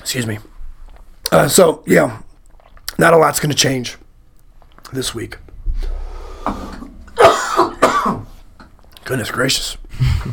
Excuse 0.00 0.26
me. 0.26 0.38
Uh, 1.32 1.48
so, 1.48 1.82
yeah, 1.86 2.20
not 2.98 3.14
a 3.14 3.16
lot's 3.16 3.40
going 3.40 3.50
to 3.50 3.56
change 3.56 3.96
this 4.92 5.14
week. 5.14 5.38
Goodness 9.04 9.30
gracious. 9.30 9.76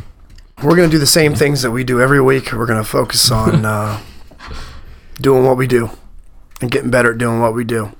We're 0.62 0.76
going 0.76 0.88
to 0.88 0.94
do 0.94 0.98
the 0.98 1.06
same 1.06 1.34
things 1.34 1.62
that 1.62 1.72
we 1.72 1.82
do 1.82 2.00
every 2.00 2.20
week. 2.20 2.52
We're 2.52 2.66
going 2.66 2.82
to 2.82 2.88
focus 2.88 3.32
on 3.32 3.64
uh, 3.66 4.00
doing 5.20 5.44
what 5.44 5.56
we 5.56 5.66
do 5.66 5.90
and 6.60 6.70
getting 6.70 6.90
better 6.90 7.12
at 7.12 7.18
doing 7.18 7.40
what 7.40 7.52
we 7.52 7.64
do. 7.64 7.90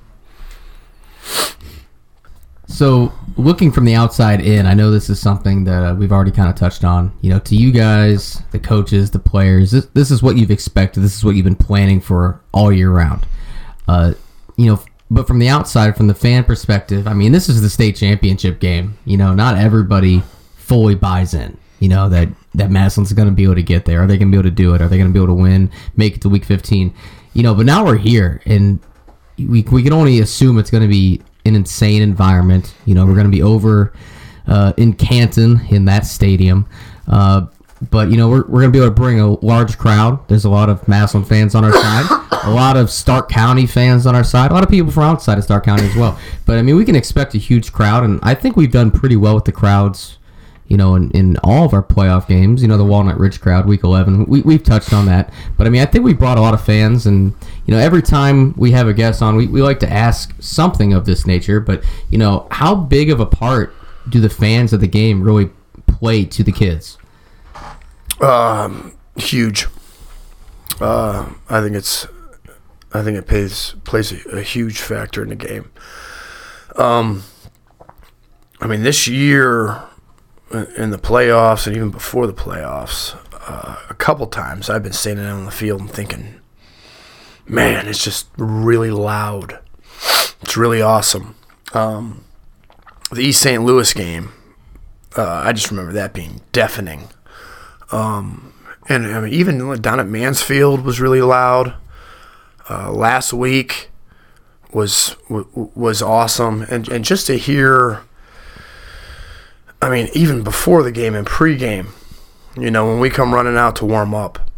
So, 2.73 3.13
looking 3.37 3.71
from 3.71 3.85
the 3.85 3.93
outside 3.93 4.41
in, 4.41 4.65
I 4.65 4.73
know 4.73 4.89
this 4.89 5.07
is 5.07 5.19
something 5.19 5.63
that 5.65 5.83
uh, 5.83 5.93
we've 5.93 6.11
already 6.11 6.31
kind 6.31 6.49
of 6.49 6.55
touched 6.55 6.83
on. 6.83 7.15
You 7.21 7.29
know, 7.29 7.37
to 7.37 7.55
you 7.55 7.71
guys, 7.71 8.41
the 8.49 8.57
coaches, 8.57 9.11
the 9.11 9.19
players, 9.19 9.69
this, 9.69 9.85
this 9.93 10.09
is 10.09 10.23
what 10.23 10.37
you've 10.37 10.49
expected. 10.49 11.01
This 11.01 11.15
is 11.15 11.23
what 11.23 11.35
you've 11.35 11.43
been 11.43 11.55
planning 11.55 12.01
for 12.01 12.41
all 12.51 12.71
year 12.71 12.89
round. 12.89 13.27
Uh, 13.87 14.13
you 14.57 14.65
know, 14.65 14.83
but 15.11 15.27
from 15.27 15.37
the 15.37 15.49
outside, 15.49 15.95
from 15.95 16.07
the 16.07 16.15
fan 16.15 16.45
perspective, 16.45 17.07
I 17.07 17.13
mean, 17.13 17.31
this 17.31 17.47
is 17.47 17.61
the 17.61 17.69
state 17.69 17.95
championship 17.95 18.59
game. 18.59 18.97
You 19.05 19.17
know, 19.17 19.35
not 19.35 19.55
everybody 19.55 20.23
fully 20.55 20.95
buys 20.95 21.35
in. 21.35 21.55
You 21.79 21.89
know 21.89 22.09
that 22.09 22.29
that 22.55 22.71
Massillon's 22.71 23.13
going 23.13 23.27
to 23.27 23.35
be 23.35 23.43
able 23.43 23.53
to 23.53 23.61
get 23.61 23.85
there. 23.85 24.01
Are 24.01 24.07
they 24.07 24.17
going 24.17 24.31
to 24.31 24.35
be 24.35 24.39
able 24.39 24.49
to 24.49 24.55
do 24.55 24.73
it? 24.73 24.81
Are 24.81 24.87
they 24.87 24.97
going 24.97 25.09
to 25.09 25.13
be 25.13 25.19
able 25.23 25.35
to 25.35 25.39
win, 25.39 25.69
make 25.95 26.15
it 26.15 26.21
to 26.23 26.29
Week 26.29 26.43
15? 26.43 26.91
You 27.35 27.43
know, 27.43 27.53
but 27.53 27.67
now 27.67 27.85
we're 27.85 27.97
here, 27.97 28.41
and 28.47 28.79
we 29.37 29.61
we 29.61 29.83
can 29.83 29.93
only 29.93 30.21
assume 30.21 30.57
it's 30.57 30.71
going 30.71 30.81
to 30.81 30.89
be 30.89 31.21
an 31.45 31.55
insane 31.55 32.01
environment. 32.01 32.73
You 32.85 32.95
know, 32.95 33.05
we're 33.05 33.15
going 33.15 33.25
to 33.25 33.31
be 33.31 33.43
over 33.43 33.93
uh, 34.47 34.73
in 34.77 34.93
Canton 34.93 35.61
in 35.69 35.85
that 35.85 36.05
stadium. 36.05 36.67
Uh, 37.07 37.47
but 37.89 38.09
you 38.09 38.17
know, 38.17 38.29
we're, 38.29 38.43
we're 38.43 38.61
going 38.61 38.71
to 38.71 38.77
be 38.77 38.79
able 38.79 38.89
to 38.89 38.95
bring 38.95 39.19
a 39.19 39.31
large 39.45 39.77
crowd. 39.77 40.25
There's 40.27 40.45
a 40.45 40.49
lot 40.49 40.69
of 40.69 40.87
Massillon 40.87 41.25
fans 41.25 41.55
on 41.55 41.65
our 41.65 41.73
side, 41.73 42.05
a 42.43 42.51
lot 42.51 42.77
of 42.77 42.89
Stark 42.89 43.29
County 43.29 43.65
fans 43.65 44.05
on 44.05 44.15
our 44.15 44.23
side, 44.23 44.51
a 44.51 44.53
lot 44.53 44.63
of 44.63 44.69
people 44.69 44.91
from 44.91 45.03
outside 45.03 45.37
of 45.37 45.43
Stark 45.43 45.65
County 45.65 45.83
as 45.85 45.95
well. 45.95 46.17
But 46.45 46.57
I 46.57 46.61
mean, 46.61 46.75
we 46.75 46.85
can 46.85 46.95
expect 46.95 47.35
a 47.35 47.37
huge 47.37 47.71
crowd, 47.73 48.03
and 48.03 48.19
I 48.23 48.35
think 48.35 48.55
we've 48.55 48.71
done 48.71 48.91
pretty 48.91 49.15
well 49.15 49.35
with 49.35 49.45
the 49.45 49.51
crowds. 49.51 50.17
You 50.73 50.77
know, 50.77 50.95
in, 50.95 51.11
in 51.11 51.37
all 51.43 51.65
of 51.65 51.73
our 51.75 51.83
playoff 51.83 52.27
games, 52.27 52.63
you 52.63 52.67
know, 52.67 52.77
the 52.77 52.83
Walnut 52.83 53.19
Ridge 53.19 53.39
crowd, 53.39 53.67
week 53.67 53.83
11, 53.83 54.25
we, 54.25 54.41
we've 54.41 54.63
touched 54.63 54.91
on 54.91 55.05
that. 55.05 55.31
But 55.55 55.67
I 55.67 55.69
mean, 55.69 55.83
I 55.83 55.85
think 55.85 56.03
we 56.03 56.13
brought 56.13 56.39
a 56.39 56.41
lot 56.41 56.55
of 56.55 56.65
fans, 56.65 57.05
and, 57.05 57.31
you 57.67 57.75
know, 57.75 57.77
every 57.77 58.01
time 58.01 58.55
we 58.57 58.71
have 58.71 58.87
a 58.87 58.93
guest 58.93 59.21
on, 59.21 59.35
we, 59.35 59.45
we 59.45 59.61
like 59.61 59.79
to 59.81 59.93
ask 59.93 60.33
something 60.39 60.91
of 60.91 61.05
this 61.05 61.27
nature. 61.27 61.59
But, 61.59 61.83
you 62.09 62.17
know, 62.17 62.47
how 62.49 62.73
big 62.73 63.11
of 63.11 63.19
a 63.19 63.25
part 63.27 63.75
do 64.09 64.19
the 64.19 64.31
fans 64.31 64.73
of 64.73 64.81
the 64.81 64.87
game 64.87 65.21
really 65.21 65.51
play 65.85 66.25
to 66.25 66.43
the 66.43 66.51
kids? 66.51 66.97
Um, 68.19 68.97
huge. 69.15 69.67
Uh, 70.81 71.33
I 71.51 71.61
think 71.61 71.75
it's, 71.75 72.07
I 72.95 73.03
think 73.03 73.15
it 73.15 73.27
plays 73.27 73.75
plays 73.83 74.11
a, 74.11 74.37
a 74.37 74.41
huge 74.41 74.79
factor 74.79 75.21
in 75.21 75.29
the 75.29 75.35
game. 75.35 75.69
Um, 76.77 77.25
I 78.59 78.65
mean, 78.65 78.81
this 78.81 79.07
year 79.07 79.83
in 80.53 80.91
the 80.91 80.97
playoffs 80.97 81.67
and 81.67 81.75
even 81.75 81.89
before 81.89 82.27
the 82.27 82.33
playoffs, 82.33 83.17
uh, 83.47 83.77
a 83.89 83.93
couple 83.95 84.27
times 84.27 84.69
I've 84.69 84.83
been 84.83 84.93
standing 84.93 85.25
on 85.25 85.45
the 85.45 85.51
field 85.51 85.81
and 85.81 85.91
thinking, 85.91 86.39
man, 87.47 87.87
it's 87.87 88.03
just 88.03 88.27
really 88.37 88.91
loud. 88.91 89.59
It's 90.41 90.55
really 90.55 90.81
awesome. 90.81 91.35
Um, 91.73 92.23
the 93.11 93.21
East 93.21 93.41
St. 93.41 93.63
Louis 93.63 93.91
game, 93.93 94.31
uh, 95.17 95.43
I 95.45 95.53
just 95.53 95.69
remember 95.71 95.93
that 95.93 96.13
being 96.13 96.41
deafening. 96.51 97.09
Um, 97.91 98.53
and 98.89 99.05
I 99.07 99.21
mean, 99.21 99.33
even 99.33 99.81
down 99.81 99.99
at 99.99 100.07
Mansfield 100.07 100.81
was 100.81 100.99
really 100.99 101.21
loud. 101.21 101.75
Uh, 102.69 102.91
last 102.91 103.33
week 103.33 103.89
was 104.71 105.15
was 105.29 106.01
awesome, 106.01 106.63
and 106.69 106.87
and 106.89 107.05
just 107.05 107.27
to 107.27 107.37
hear. 107.37 108.01
I 109.83 109.89
mean, 109.89 110.07
even 110.13 110.43
before 110.43 110.81
the 110.81 110.93
game 110.93 111.13
and 111.13 111.27
pregame, 111.27 111.87
you 112.55 112.71
know, 112.71 112.87
when 112.87 113.01
we 113.01 113.09
come 113.09 113.33
running 113.33 113.57
out 113.57 113.75
to 113.77 113.85
warm 113.85 114.15
up, 114.15 114.49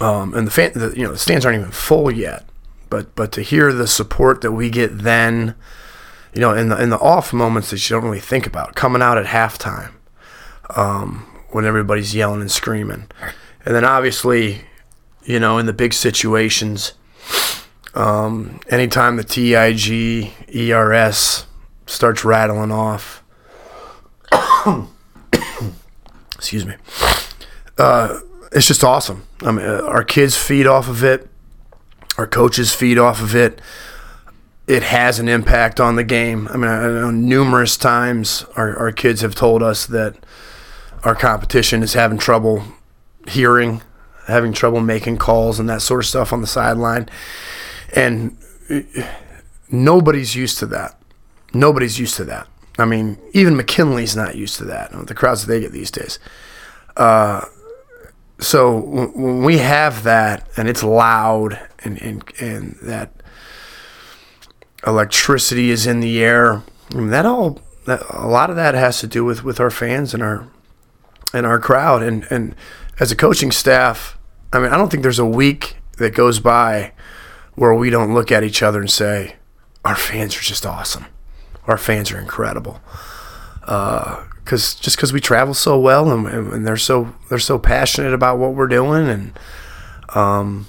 um, 0.00 0.34
and 0.34 0.46
the 0.46 0.52
fan, 0.52 0.70
the, 0.74 0.94
you 0.96 1.02
know, 1.02 1.10
the 1.10 1.18
stands 1.18 1.44
aren't 1.44 1.58
even 1.58 1.72
full 1.72 2.12
yet, 2.12 2.44
but 2.90 3.12
but 3.16 3.32
to 3.32 3.42
hear 3.42 3.72
the 3.72 3.88
support 3.88 4.40
that 4.42 4.52
we 4.52 4.70
get 4.70 4.98
then, 4.98 5.56
you 6.32 6.40
know, 6.40 6.52
in 6.52 6.68
the 6.68 6.80
in 6.80 6.90
the 6.90 6.98
off 7.00 7.32
moments 7.32 7.70
that 7.70 7.90
you 7.90 7.96
don't 7.96 8.04
really 8.04 8.20
think 8.20 8.46
about, 8.46 8.76
coming 8.76 9.02
out 9.02 9.18
at 9.18 9.26
halftime, 9.26 9.90
um, 10.76 11.26
when 11.50 11.64
everybody's 11.64 12.14
yelling 12.14 12.40
and 12.40 12.52
screaming. 12.52 13.08
And 13.66 13.74
then 13.74 13.84
obviously, 13.84 14.60
you 15.24 15.40
know, 15.40 15.58
in 15.58 15.66
the 15.66 15.72
big 15.72 15.92
situations, 15.92 16.92
um, 17.94 18.60
anytime 18.68 19.16
the 19.16 19.24
TIG 19.24 20.32
ERS 20.54 21.46
starts 21.86 22.24
rattling 22.24 22.70
off, 22.70 23.23
excuse 26.34 26.66
me, 26.66 26.74
uh, 27.78 28.20
it's 28.52 28.66
just 28.66 28.84
awesome. 28.84 29.26
I 29.42 29.50
mean, 29.50 29.66
uh, 29.66 29.82
our 29.86 30.04
kids 30.04 30.36
feed 30.36 30.66
off 30.66 30.88
of 30.88 31.02
it, 31.02 31.28
our 32.16 32.26
coaches 32.26 32.74
feed 32.74 32.98
off 32.98 33.20
of 33.20 33.34
it. 33.34 33.60
It 34.66 34.82
has 34.82 35.18
an 35.18 35.28
impact 35.28 35.78
on 35.78 35.96
the 35.96 36.04
game. 36.04 36.48
I 36.48 36.56
mean, 36.56 36.70
I 36.70 36.86
know 36.86 37.10
numerous 37.10 37.76
times 37.76 38.46
our, 38.56 38.74
our 38.78 38.92
kids 38.92 39.20
have 39.20 39.34
told 39.34 39.62
us 39.62 39.84
that 39.86 40.16
our 41.02 41.14
competition 41.14 41.82
is 41.82 41.92
having 41.92 42.16
trouble 42.16 42.64
hearing, 43.28 43.82
having 44.26 44.52
trouble 44.52 44.80
making 44.80 45.18
calls 45.18 45.60
and 45.60 45.68
that 45.68 45.82
sort 45.82 46.00
of 46.00 46.06
stuff 46.06 46.32
on 46.32 46.40
the 46.40 46.46
sideline. 46.46 47.08
And 47.94 48.38
nobody's 49.70 50.34
used 50.34 50.58
to 50.58 50.66
that. 50.66 50.98
Nobody's 51.52 51.98
used 51.98 52.16
to 52.16 52.24
that. 52.24 52.48
I 52.78 52.84
mean, 52.84 53.18
even 53.32 53.56
McKinley's 53.56 54.16
not 54.16 54.36
used 54.36 54.56
to 54.56 54.64
that. 54.64 54.90
The 55.06 55.14
crowds 55.14 55.46
that 55.46 55.52
they 55.52 55.60
get 55.60 55.72
these 55.72 55.90
days. 55.90 56.18
Uh, 56.96 57.44
so 58.40 58.78
when 58.78 59.44
we 59.44 59.58
have 59.58 60.02
that 60.02 60.48
and 60.56 60.68
it's 60.68 60.82
loud 60.82 61.60
and, 61.80 62.00
and, 62.02 62.24
and 62.40 62.76
that 62.82 63.10
electricity 64.86 65.70
is 65.70 65.86
in 65.86 66.00
the 66.00 66.22
air, 66.22 66.62
I 66.90 66.96
mean, 66.96 67.10
that 67.10 67.26
all 67.26 67.60
that, 67.86 68.02
a 68.10 68.26
lot 68.26 68.50
of 68.50 68.56
that 68.56 68.74
has 68.74 69.00
to 69.00 69.06
do 69.06 69.24
with, 69.24 69.44
with 69.44 69.60
our 69.60 69.70
fans 69.70 70.14
and 70.14 70.22
our 70.22 70.48
and 71.32 71.46
our 71.46 71.58
crowd 71.58 72.02
and 72.02 72.26
and 72.30 72.54
as 73.00 73.10
a 73.10 73.16
coaching 73.16 73.50
staff, 73.50 74.16
I 74.52 74.60
mean, 74.60 74.70
I 74.70 74.76
don't 74.76 74.90
think 74.90 75.02
there's 75.02 75.18
a 75.18 75.26
week 75.26 75.76
that 75.98 76.14
goes 76.14 76.38
by 76.38 76.92
where 77.54 77.74
we 77.74 77.90
don't 77.90 78.14
look 78.14 78.30
at 78.30 78.44
each 78.44 78.62
other 78.62 78.80
and 78.80 78.90
say, 78.90 79.36
our 79.84 79.96
fans 79.96 80.36
are 80.36 80.42
just 80.42 80.64
awesome. 80.64 81.06
Our 81.66 81.78
fans 81.78 82.12
are 82.12 82.18
incredible. 82.18 82.80
Because 83.60 84.74
just 84.74 84.96
because 84.96 85.12
we 85.12 85.20
travel 85.20 85.54
so 85.54 85.78
well 85.78 86.10
and, 86.10 86.26
and 86.52 86.66
they're 86.66 86.76
so 86.76 87.14
they're 87.30 87.38
so 87.38 87.58
passionate 87.58 88.12
about 88.12 88.38
what 88.38 88.54
we're 88.54 88.66
doing 88.66 89.08
and 89.08 89.38
um, 90.14 90.66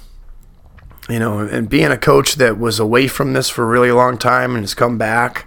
you 1.08 1.18
know, 1.18 1.38
and 1.38 1.68
being 1.68 1.90
a 1.92 1.96
coach 1.96 2.34
that 2.36 2.58
was 2.58 2.80
away 2.80 3.06
from 3.06 3.32
this 3.32 3.48
for 3.48 3.62
a 3.62 3.66
really 3.66 3.92
long 3.92 4.18
time 4.18 4.54
and 4.54 4.62
has 4.62 4.74
come 4.74 4.98
back, 4.98 5.46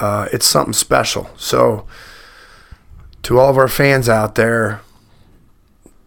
uh, 0.00 0.28
it's 0.32 0.46
something 0.46 0.72
special. 0.72 1.30
So 1.36 1.86
to 3.22 3.38
all 3.38 3.50
of 3.50 3.58
our 3.58 3.68
fans 3.68 4.08
out 4.08 4.34
there, 4.34 4.80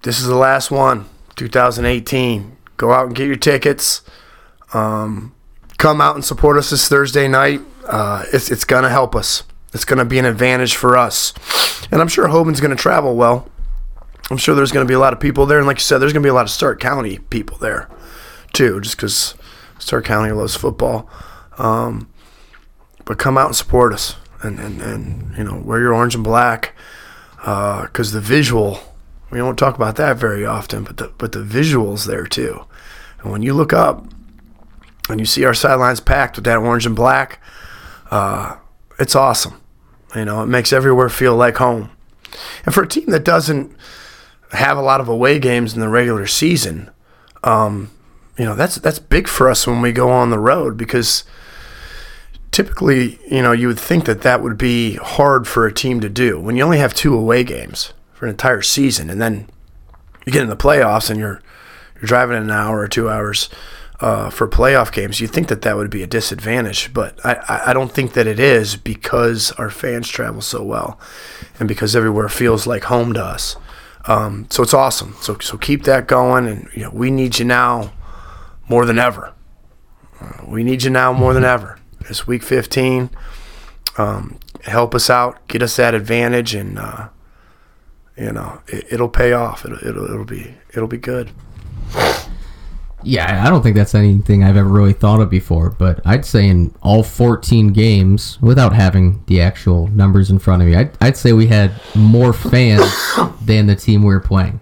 this 0.02 0.20
is 0.20 0.26
the 0.26 0.36
last 0.36 0.72
one, 0.72 1.06
2018. 1.36 2.58
Go 2.78 2.92
out 2.92 3.08
and 3.08 3.16
get 3.16 3.28
your 3.28 3.36
tickets. 3.36 4.02
Um, 4.74 5.34
come 5.78 6.02
out 6.02 6.16
and 6.16 6.26
support 6.26 6.58
us 6.58 6.72
this 6.72 6.88
Thursday 6.88 7.28
night. 7.28 7.62
Uh, 7.86 8.26
it's 8.34 8.52
it's 8.52 8.66
gonna 8.66 8.90
help 8.90 9.16
us. 9.16 9.44
It's 9.74 9.86
gonna 9.86 10.06
be 10.06 10.20
an 10.20 10.26
advantage 10.26 10.76
for 10.76 10.98
us, 10.98 11.34
and 11.92 12.02
I'm 12.02 12.08
sure 12.08 12.28
Hoban's 12.28 12.60
gonna 12.62 12.76
travel 12.76 13.16
well. 13.16 13.48
I'm 14.32 14.38
sure 14.38 14.56
there's 14.56 14.72
gonna 14.72 14.86
be 14.86 14.94
a 14.94 15.00
lot 15.00 15.14
of 15.14 15.20
people 15.20 15.46
there, 15.46 15.58
and 15.60 15.68
like 15.68 15.78
you 15.78 15.84
said, 15.84 16.00
there's 16.00 16.14
gonna 16.14 16.24
be 16.24 16.30
a 16.30 16.34
lot 16.34 16.46
of 16.46 16.50
Stark 16.50 16.80
County 16.80 17.20
people 17.20 17.58
there, 17.58 17.90
too, 18.54 18.82
just 18.82 18.98
because 18.98 19.36
Stark 19.80 20.06
County 20.06 20.32
loves 20.32 20.56
football. 20.56 21.10
Um, 21.58 22.10
but 23.06 23.20
come 23.20 23.38
out 23.38 23.48
and 23.48 23.56
support 23.56 23.94
us, 23.94 24.16
and 24.42 24.60
and, 24.60 24.82
and 24.82 25.38
you 25.38 25.44
know 25.44 25.62
wear 25.64 25.80
your 25.80 25.94
orange 25.94 26.16
and 26.16 26.24
black 26.24 26.74
because 27.38 28.12
the 28.12 28.22
visual 28.22 28.80
we 29.32 29.38
don't 29.38 29.58
talk 29.58 29.76
about 29.76 29.96
that 29.98 30.18
very 30.18 30.46
often 30.46 30.84
but 30.84 30.98
the 30.98 31.12
but 31.18 31.32
the 31.32 31.44
visuals 31.44 32.06
there 32.06 32.26
too 32.26 32.66
and 33.22 33.32
when 33.32 33.42
you 33.44 33.54
look 33.54 33.74
up 33.74 34.06
and 35.10 35.20
you 35.20 35.26
see 35.26 35.44
our 35.46 35.54
sidelines 35.54 36.00
packed 36.00 36.36
with 36.36 36.46
that 36.46 36.58
orange 36.58 36.86
and 36.86 36.96
black 36.96 37.40
uh, 38.12 38.58
it's 39.00 39.16
awesome. 39.16 39.62
You 40.16 40.26
know 40.26 40.44
it 40.44 40.48
makes 40.48 40.72
everywhere 40.72 41.10
feel 41.10 41.36
like 41.36 41.58
home. 41.58 41.92
And 42.66 42.74
for 42.74 42.84
a 42.84 42.88
team 42.88 43.06
that 43.08 43.24
doesn't 43.24 43.76
have 44.52 44.78
a 44.78 44.82
lot 44.82 45.02
of 45.02 45.08
away 45.08 45.40
games 45.40 45.74
in 45.74 45.80
the 45.80 45.90
regular 45.90 46.28
season 46.28 46.90
um, 47.46 47.92
you 48.38 48.44
know 48.44 48.56
that's 48.56 48.76
that's 48.76 49.00
big 49.00 49.28
for 49.28 49.50
us 49.50 49.66
when 49.66 49.82
we 49.82 49.92
go 49.92 50.10
on 50.10 50.30
the 50.30 50.40
road 50.40 50.76
because 50.76 51.24
typically, 52.52 53.20
you 53.30 53.42
know, 53.42 53.52
you 53.52 53.68
would 53.68 53.80
think 53.80 54.06
that 54.06 54.22
that 54.22 54.42
would 54.42 54.58
be 54.58 54.96
hard 54.96 55.48
for 55.48 55.66
a 55.66 55.74
team 55.74 56.00
to 56.00 56.10
do 56.10 56.40
when 56.40 56.56
you 56.56 56.64
only 56.64 56.78
have 56.78 56.94
two 56.94 57.14
away 57.14 57.44
games 57.44 57.94
for 58.14 58.26
an 58.26 58.32
entire 58.32 58.62
season, 58.62 59.10
and 59.10 59.22
then 59.22 59.48
you 60.26 60.32
get 60.32 60.42
in 60.42 60.50
the 60.50 60.56
playoffs 60.56 61.10
and 61.10 61.20
you're 61.20 61.42
you're 61.96 62.08
driving 62.08 62.38
an 62.38 62.50
hour 62.52 62.80
or 62.80 62.88
two 62.88 63.10
hours 63.10 63.50
uh, 64.02 64.30
for 64.30 64.48
playoff 64.48 64.92
games, 64.92 65.20
you 65.22 65.28
think 65.28 65.48
that 65.48 65.62
that 65.62 65.78
would 65.78 65.90
be 65.90 66.04
a 66.04 66.08
disadvantage, 66.08 66.94
but 66.94 67.18
I, 67.26 67.64
I- 67.68 67.74
don't 67.74 67.92
think 67.92 68.14
that 68.14 68.28
it 68.28 68.40
is 68.40 68.76
because 68.76 69.52
our 69.54 69.70
fans 69.70 70.10
travel 70.10 70.42
so 70.42 70.64
well, 70.64 71.00
and 71.60 71.68
because 71.68 71.96
everywhere 71.96 72.28
feels 72.30 72.68
like 72.68 72.84
home 72.86 73.14
to 73.14 73.24
us. 73.24 73.56
Um, 74.08 74.48
so 74.50 74.62
it's 74.64 74.74
awesome. 74.74 75.16
So 75.22 75.38
so 75.40 75.58
keep 75.58 75.84
that 75.84 76.08
going, 76.08 76.46
and 76.48 76.70
you 76.76 76.84
know 76.84 76.92
we 76.92 77.10
need 77.10 77.40
you 77.40 77.46
now 77.46 77.92
more 78.70 78.86
than 78.86 79.00
ever. 79.00 79.34
Uh, 80.20 80.44
we 80.48 80.64
need 80.64 80.84
you 80.84 80.90
now 80.90 81.12
more 81.14 81.34
than 81.34 81.44
ever. 81.44 81.80
It's 82.02 82.28
week 82.28 82.44
15. 82.44 83.10
Um, 83.98 84.38
help 84.66 84.94
us 84.94 85.10
out, 85.10 85.48
get 85.48 85.64
us 85.64 85.76
that 85.78 85.96
advantage, 85.96 86.54
and 86.54 86.78
uh, 86.78 87.08
you 88.18 88.32
know 88.32 88.62
it, 88.68 88.86
it'll 88.92 89.10
pay 89.10 89.32
off. 89.34 89.66
It'll, 89.66 89.80
it'll 89.88 90.06
it'll 90.06 90.26
be 90.26 90.54
it'll 90.74 90.88
be 90.88 90.98
good. 91.00 91.32
Yeah, 93.06 93.46
I 93.46 93.50
don't 93.52 93.62
think 93.62 93.76
that's 93.76 93.94
anything 93.94 94.44
I've 94.44 94.58
ever 94.58 94.68
really 94.68 94.94
thought 94.94 95.20
of 95.22 95.30
before, 95.30 95.70
but 95.70 96.02
I'd 96.06 96.26
say 96.26 96.48
in 96.50 96.74
all 96.82 97.04
14 97.04 97.68
games, 97.72 98.40
without 98.42 98.74
having 98.74 99.24
the 99.28 99.42
actual 99.42 99.88
numbers 99.88 100.32
in 100.32 100.40
front 100.40 100.64
of 100.64 100.68
me, 100.68 100.76
I'd, 100.76 100.92
I'd 101.00 101.16
say 101.16 101.32
we 101.32 101.46
had 101.48 101.72
more 101.94 102.34
fans 102.34 102.84
than 103.42 103.68
the 103.68 103.76
team 103.76 104.02
we 104.02 104.08
were 104.14 104.20
playing, 104.20 104.60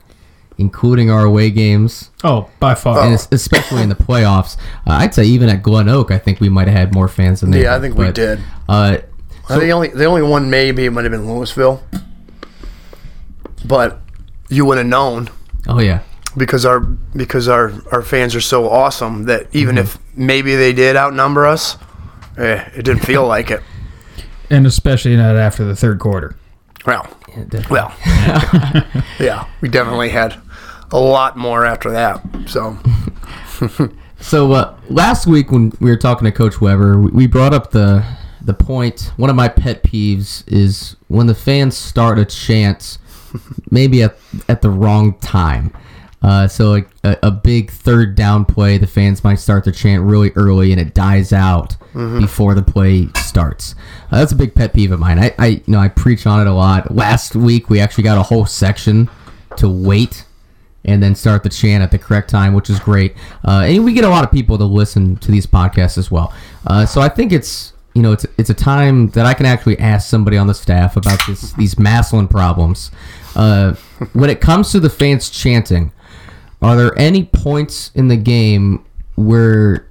including 0.58 1.10
our 1.10 1.24
away 1.24 1.52
games, 1.52 2.10
Oh, 2.24 2.50
by 2.60 2.76
far. 2.76 3.00
and 3.00 3.14
especially 3.32 3.82
in 3.82 3.88
the 3.90 3.96
playoffs. 3.96 4.58
Uh, 4.86 4.92
I'd 4.92 5.14
say 5.14 5.24
even 5.24 5.48
at 5.48 5.64
Glen 5.64 5.88
Oak, 5.88 6.12
I 6.12 6.18
think 6.18 6.42
we 6.42 6.50
might 6.50 6.68
have 6.68 6.76
had 6.78 6.94
more 6.94 7.08
fans 7.08 7.40
than 7.42 7.52
they 7.52 7.64
Yeah, 7.64 7.76
I 7.76 7.80
did, 7.80 7.82
think 7.82 7.98
we 7.98 8.12
did. 8.12 8.40
Uh, 8.68 8.98
Uh, 9.50 9.60
the 9.60 9.72
only 9.72 9.88
the 9.90 10.06
only 10.06 10.22
one 10.22 10.50
maybe 10.50 10.88
might 10.90 11.04
have 11.06 11.12
been 11.12 11.30
Louisville, 11.34 11.82
but 13.66 14.02
you 14.50 14.66
would 14.66 14.78
have 14.78 14.88
known 14.88 15.30
oh, 15.68 15.80
yeah. 15.80 16.00
Because 16.38 16.66
our 16.66 16.80
because 16.80 17.48
our 17.48 17.72
our 17.92 18.02
fans 18.02 18.36
are 18.36 18.42
so 18.42 18.70
awesome 18.70 19.24
that 19.26 19.48
even 19.54 19.76
Mm-hmm. 19.76 19.84
if 19.84 19.98
maybe 20.18 20.56
they 20.56 20.74
did 20.74 20.96
outnumber 20.96 21.46
us, 21.46 21.78
eh, 22.38 22.64
it 22.76 22.84
didn't 22.86 23.06
feel 23.06 23.26
like 23.28 23.52
it. 23.52 23.62
and 24.50 24.66
especially 24.68 25.16
not 25.16 25.36
after 25.36 25.64
the 25.64 25.76
third 25.76 26.00
quarter. 26.00 26.36
Well, 26.86 27.08
Yeah, 27.36 27.64
well, 27.70 27.94
yeah, 29.20 29.48
we 29.62 29.70
definitely 29.70 30.10
had 30.10 30.40
a 30.92 31.00
lot 31.00 31.38
more 31.38 31.66
after 31.66 31.92
that. 31.92 32.22
So 32.48 32.78
So 34.20 34.52
uh, 34.54 34.78
last 34.90 35.28
week 35.28 35.52
when 35.52 35.74
we 35.82 35.90
were 35.90 35.98
talking 35.98 36.26
to 36.26 36.32
Coach 36.32 36.62
Weber, 36.62 36.98
we, 37.00 37.12
we 37.12 37.28
brought 37.28 37.54
up 37.54 37.72
the 37.72 38.04
the 38.42 38.54
point. 38.54 39.12
One 39.18 39.30
of 39.30 39.36
my 39.36 39.48
pet 39.48 39.84
peeves 39.84 40.44
is 40.48 40.96
when 41.08 41.28
the 41.28 41.36
fans 41.36 41.78
start 41.78 42.20
a 42.20 42.26
chant, 42.26 42.98
maybe 43.72 44.02
at 44.04 44.16
at 44.50 44.62
the 44.62 44.70
wrong 44.70 45.14
time. 45.20 45.74
Uh, 46.24 46.48
so 46.48 46.72
like 46.72 46.90
a, 47.04 47.18
a 47.24 47.32
big 47.32 47.70
third 47.70 48.16
down 48.16 48.46
play, 48.46 48.78
the 48.78 48.88
fans 48.88 49.24
might 49.24 49.36
start 49.36 49.66
the 49.66 49.72
chant 49.72 50.02
really 50.04 50.32
early 50.36 50.72
and 50.72 50.80
it 50.80 50.94
dies 50.94 51.34
out 51.34 51.76
before 52.20 52.56
the 52.56 52.64
play 52.64 53.08
starts. 53.18 53.76
Uh, 54.12 54.20
that's 54.20 54.32
a 54.32 54.36
big 54.36 54.56
pet 54.56 54.74
peeve 54.74 54.92
of 54.92 55.00
mine. 55.00 55.20
I, 55.20 55.36
I 55.38 55.48
you 55.48 55.64
know 55.68 55.80
I 55.80 55.90
preach 55.90 56.26
on 56.26 56.42
it 56.42 56.48
a 56.48 56.54
lot. 56.54 56.94
Last 56.96 57.36
week 57.36 57.70
we 57.70 57.80
actually 57.80 58.06
got 58.06 58.18
a 58.18 58.24
whole 58.24 58.46
section 58.46 59.10
to 59.58 59.70
wait 59.70 60.26
and 60.86 61.02
then 61.02 61.16
start 61.16 61.44
the 61.44 61.50
chant 61.50 61.84
at 61.84 61.92
the 61.92 62.00
correct 62.00 62.30
time, 62.30 62.54
which 62.54 62.70
is 62.70 62.80
great. 62.80 63.16
Uh, 63.48 63.64
and 63.66 63.86
we 63.86 63.94
get 63.94 64.04
a 64.04 64.10
lot 64.10 64.24
of 64.24 64.32
people 64.32 64.58
to 64.58 64.66
listen 64.66 65.16
to 65.18 65.32
these 65.32 65.46
podcasts 65.46 65.98
as 65.98 66.12
well. 66.12 66.34
Uh, 66.68 66.86
so 66.86 67.02
I 67.02 67.10
think 67.10 67.32
it's 67.32 67.74
you 67.94 68.02
know 68.02 68.12
it's 68.12 68.26
it's 68.38 68.50
a 68.50 68.56
time 68.56 69.10
that 69.10 69.26
I 69.26 69.34
can 69.34 69.46
actually 69.46 69.78
ask 69.80 70.10
somebody 70.10 70.38
on 70.38 70.48
the 70.48 70.54
staff 70.54 70.98
about 70.98 71.20
this 71.28 71.54
these 71.54 71.76
Massillon 71.76 72.28
problems. 72.28 72.92
Uh, 73.36 73.74
when 74.14 74.30
it 74.30 74.42
comes 74.42 74.72
to 74.72 74.80
the 74.80 74.90
fans 74.90 75.30
chanting, 75.30 75.92
are 76.64 76.76
there 76.78 76.98
any 76.98 77.26
points 77.26 77.92
in 77.94 78.08
the 78.08 78.16
game 78.16 78.86
where 79.16 79.86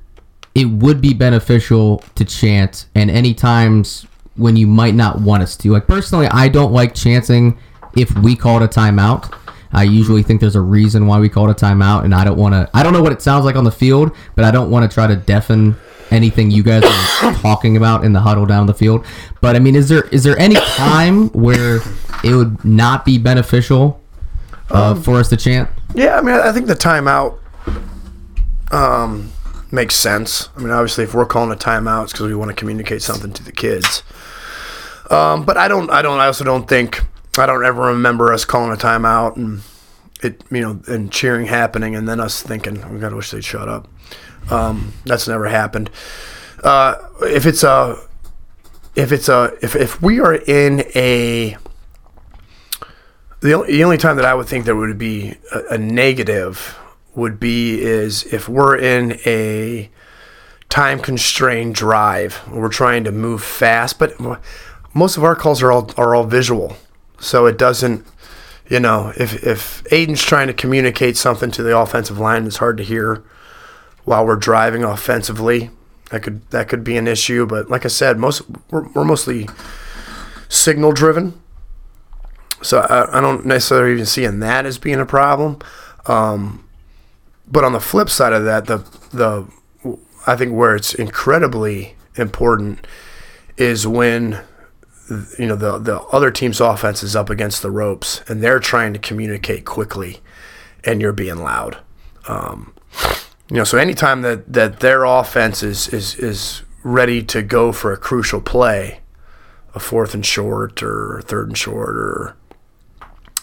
it 0.54 0.64
would 0.64 1.00
be 1.00 1.14
beneficial 1.14 1.98
to 2.14 2.24
chant, 2.24 2.86
and 2.94 3.10
any 3.10 3.34
times 3.34 4.06
when 4.36 4.56
you 4.56 4.66
might 4.66 4.94
not 4.94 5.20
want 5.20 5.42
us 5.42 5.56
to? 5.58 5.70
Like 5.70 5.86
personally, 5.86 6.26
I 6.28 6.48
don't 6.48 6.72
like 6.72 6.94
chanting 6.94 7.58
if 7.96 8.16
we 8.18 8.34
called 8.34 8.62
a 8.62 8.68
timeout. 8.68 9.38
I 9.72 9.84
usually 9.84 10.22
think 10.22 10.40
there's 10.40 10.56
a 10.56 10.60
reason 10.60 11.06
why 11.06 11.18
we 11.18 11.28
called 11.28 11.50
a 11.50 11.54
timeout, 11.54 12.04
and 12.04 12.14
I 12.14 12.24
don't 12.24 12.38
want 12.38 12.54
to. 12.54 12.68
I 12.74 12.82
don't 12.82 12.92
know 12.92 13.02
what 13.02 13.12
it 13.12 13.22
sounds 13.22 13.44
like 13.44 13.56
on 13.56 13.64
the 13.64 13.72
field, 13.72 14.14
but 14.34 14.44
I 14.44 14.50
don't 14.50 14.70
want 14.70 14.90
to 14.90 14.92
try 14.92 15.06
to 15.06 15.16
deafen 15.16 15.76
anything 16.10 16.50
you 16.50 16.62
guys 16.62 16.84
are 16.84 17.32
talking 17.40 17.76
about 17.76 18.04
in 18.04 18.12
the 18.12 18.20
huddle 18.20 18.46
down 18.46 18.66
the 18.66 18.74
field. 18.74 19.04
But 19.40 19.56
I 19.56 19.58
mean, 19.58 19.74
is 19.74 19.88
there 19.88 20.04
is 20.08 20.24
there 20.24 20.38
any 20.38 20.54
time 20.76 21.28
where 21.30 21.80
it 22.24 22.34
would 22.34 22.64
not 22.64 23.04
be 23.04 23.18
beneficial 23.18 24.01
uh, 24.72 24.94
for 24.94 25.18
us 25.18 25.28
to 25.28 25.36
chant? 25.36 25.68
yeah, 25.94 26.16
I 26.16 26.20
mean, 26.22 26.34
I 26.34 26.52
think 26.52 26.66
the 26.66 26.74
timeout 26.74 27.38
um, 28.72 29.30
makes 29.70 29.94
sense. 29.94 30.48
I 30.56 30.60
mean, 30.60 30.70
obviously, 30.70 31.04
if 31.04 31.14
we're 31.14 31.26
calling 31.26 31.52
a 31.52 31.56
timeout, 31.56 32.04
it's 32.04 32.12
because 32.12 32.26
we 32.26 32.34
want 32.34 32.50
to 32.50 32.54
communicate 32.54 33.02
something 33.02 33.32
to 33.32 33.44
the 33.44 33.52
kids. 33.52 34.02
Um, 35.10 35.44
but 35.44 35.56
I 35.56 35.68
don't, 35.68 35.90
I 35.90 36.00
don't, 36.02 36.20
I 36.20 36.26
also 36.26 36.44
don't 36.44 36.66
think, 36.68 37.02
I 37.36 37.46
don't 37.46 37.64
ever 37.64 37.82
remember 37.82 38.32
us 38.32 38.44
calling 38.44 38.72
a 38.72 38.76
timeout 38.76 39.36
and 39.36 39.62
it, 40.22 40.42
you 40.50 40.60
know, 40.60 40.80
and 40.86 41.10
cheering 41.12 41.46
happening, 41.46 41.96
and 41.96 42.08
then 42.08 42.20
us 42.20 42.42
thinking, 42.42 42.74
we 42.92 43.00
gotta 43.00 43.16
wish 43.16 43.30
they'd 43.30 43.44
shut 43.44 43.68
up. 43.68 43.88
Um, 44.50 44.92
that's 45.04 45.28
never 45.28 45.48
happened. 45.48 45.90
Uh, 46.62 46.96
if 47.22 47.44
it's 47.44 47.62
a, 47.62 47.96
if 48.94 49.10
it's 49.10 49.28
a, 49.28 49.52
if 49.62 49.74
if 49.74 50.00
we 50.00 50.20
are 50.20 50.34
in 50.34 50.84
a 50.94 51.56
the 53.42 53.54
only, 53.54 53.72
the 53.72 53.84
only 53.84 53.98
time 53.98 54.16
that 54.16 54.24
I 54.24 54.34
would 54.34 54.46
think 54.46 54.64
there 54.64 54.76
would 54.76 54.98
be 54.98 55.34
a, 55.52 55.74
a 55.74 55.78
negative 55.78 56.78
would 57.14 57.38
be 57.38 57.80
is 57.80 58.24
if 58.32 58.48
we're 58.48 58.76
in 58.76 59.18
a 59.26 59.90
time 60.68 61.00
constrained 61.00 61.74
drive. 61.74 62.40
We're 62.50 62.68
trying 62.68 63.04
to 63.04 63.12
move 63.12 63.42
fast, 63.42 63.98
but 63.98 64.14
most 64.94 65.16
of 65.16 65.24
our 65.24 65.34
calls 65.34 65.62
are 65.62 65.70
all 65.70 65.90
are 65.96 66.14
all 66.14 66.24
visual, 66.24 66.76
so 67.20 67.46
it 67.46 67.58
doesn't. 67.58 68.06
You 68.70 68.80
know, 68.80 69.12
if 69.18 69.44
if 69.44 69.84
Aiden's 69.84 70.22
trying 70.22 70.46
to 70.46 70.54
communicate 70.54 71.16
something 71.16 71.50
to 71.50 71.62
the 71.62 71.76
offensive 71.76 72.18
line 72.18 72.46
it's 72.46 72.56
hard 72.56 72.78
to 72.78 72.84
hear 72.84 73.22
while 74.04 74.24
we're 74.24 74.36
driving 74.36 74.82
offensively, 74.82 75.70
that 76.10 76.22
could 76.22 76.48
that 76.50 76.68
could 76.68 76.84
be 76.84 76.96
an 76.96 77.06
issue. 77.06 77.44
But 77.44 77.68
like 77.68 77.84
I 77.84 77.88
said, 77.88 78.18
most 78.18 78.42
we're, 78.70 78.88
we're 78.88 79.04
mostly 79.04 79.48
signal 80.48 80.92
driven. 80.92 81.41
So 82.62 82.80
I, 82.80 83.18
I 83.18 83.20
don't 83.20 83.44
necessarily 83.44 83.92
even 83.92 84.06
see 84.06 84.24
in 84.24 84.40
that 84.40 84.66
as 84.66 84.78
being 84.78 85.00
a 85.00 85.06
problem. 85.06 85.58
Um, 86.06 86.68
but 87.46 87.64
on 87.64 87.72
the 87.72 87.80
flip 87.80 88.08
side 88.08 88.32
of 88.32 88.44
that, 88.44 88.66
the 88.66 88.78
the 89.12 89.46
I 90.26 90.36
think 90.36 90.52
where 90.52 90.74
it's 90.74 90.94
incredibly 90.94 91.96
important 92.16 92.86
is 93.56 93.86
when 93.86 94.40
you 95.38 95.46
know 95.46 95.56
the 95.56 95.78
the 95.78 96.00
other 96.04 96.30
team's 96.30 96.60
offense 96.60 97.02
is 97.02 97.14
up 97.14 97.28
against 97.28 97.62
the 97.62 97.70
ropes 97.70 98.22
and 98.28 98.42
they're 98.42 98.60
trying 98.60 98.92
to 98.92 98.98
communicate 98.98 99.64
quickly, 99.64 100.20
and 100.84 101.00
you're 101.00 101.12
being 101.12 101.36
loud. 101.36 101.78
Um, 102.28 102.72
you 103.50 103.56
know, 103.56 103.64
so 103.64 103.76
anytime 103.76 104.22
that 104.22 104.52
that 104.52 104.80
their 104.80 105.04
offense 105.04 105.62
is 105.62 105.88
is 105.88 106.14
is 106.14 106.62
ready 106.82 107.22
to 107.22 107.42
go 107.42 107.72
for 107.72 107.92
a 107.92 107.96
crucial 107.96 108.40
play, 108.40 109.00
a 109.74 109.80
fourth 109.80 110.14
and 110.14 110.24
short 110.24 110.82
or 110.82 111.22
third 111.24 111.48
and 111.48 111.58
short 111.58 111.96
or 111.96 112.36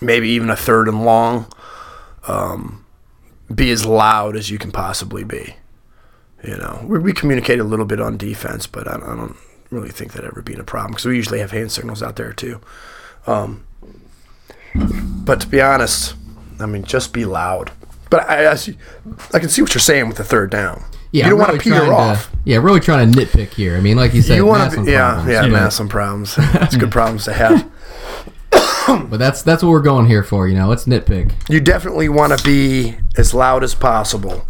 maybe 0.01 0.29
even 0.29 0.49
a 0.49 0.55
third 0.55 0.87
and 0.87 1.03
long, 1.05 1.51
um, 2.27 2.85
be 3.53 3.71
as 3.71 3.85
loud 3.85 4.35
as 4.35 4.49
you 4.49 4.57
can 4.57 4.71
possibly 4.71 5.23
be. 5.23 5.55
You 6.43 6.57
know, 6.57 6.85
we, 6.87 6.99
we 6.99 7.13
communicate 7.13 7.59
a 7.59 7.63
little 7.63 7.85
bit 7.85 7.99
on 7.99 8.17
defense, 8.17 8.65
but 8.67 8.87
I, 8.87 8.95
I 8.95 9.15
don't 9.15 9.35
really 9.71 9.89
think 9.89 10.13
that 10.13 10.23
ever 10.23 10.41
being 10.41 10.59
a 10.59 10.63
problem 10.63 10.91
because 10.91 11.05
we 11.05 11.15
usually 11.15 11.39
have 11.39 11.51
hand 11.51 11.71
signals 11.71 12.01
out 12.01 12.15
there 12.15 12.31
too. 12.33 12.61
Um, 13.27 13.65
but 14.75 15.41
to 15.41 15.47
be 15.47 15.61
honest, 15.61 16.15
I 16.59 16.65
mean, 16.65 16.83
just 16.83 17.13
be 17.13 17.25
loud. 17.25 17.71
But 18.09 18.29
I, 18.29 18.51
I, 18.51 18.55
see, 18.55 18.77
I 19.33 19.39
can 19.39 19.49
see 19.49 19.61
what 19.61 19.73
you're 19.73 19.81
saying 19.81 20.07
with 20.07 20.17
the 20.17 20.23
third 20.23 20.49
down. 20.49 20.83
Yeah, 21.11 21.25
you 21.25 21.31
don't 21.31 21.39
want 21.39 21.53
to 21.53 21.59
peter 21.59 21.91
off. 21.93 22.31
yeah, 22.45 22.57
really 22.57 22.79
trying 22.79 23.11
to 23.11 23.19
nitpick 23.19 23.49
here. 23.53 23.75
I 23.75 23.81
mean, 23.81 23.97
like 23.97 24.13
you 24.13 24.21
said, 24.21 24.35
you 24.35 24.45
want 24.45 24.71
to, 24.73 24.83
yeah, 24.89 25.09
problems. 25.13 25.29
yeah, 25.31 25.41
Yeah. 25.45 25.51
massive 25.51 25.89
problems. 25.89 26.35
It's 26.37 26.77
good 26.77 26.91
problems 26.99 27.25
to 27.25 27.33
have. 27.33 27.69
But 29.09 29.17
that's 29.17 29.41
that's 29.41 29.63
what 29.63 29.69
we're 29.69 29.81
going 29.81 30.05
here 30.07 30.23
for. 30.23 30.47
You 30.47 30.55
know, 30.55 30.67
let's 30.67 30.85
nitpick. 30.85 31.33
You 31.49 31.59
definitely 31.59 32.09
want 32.09 32.37
to 32.37 32.43
be 32.43 32.95
as 33.17 33.33
loud 33.33 33.63
as 33.63 33.75
possible 33.75 34.45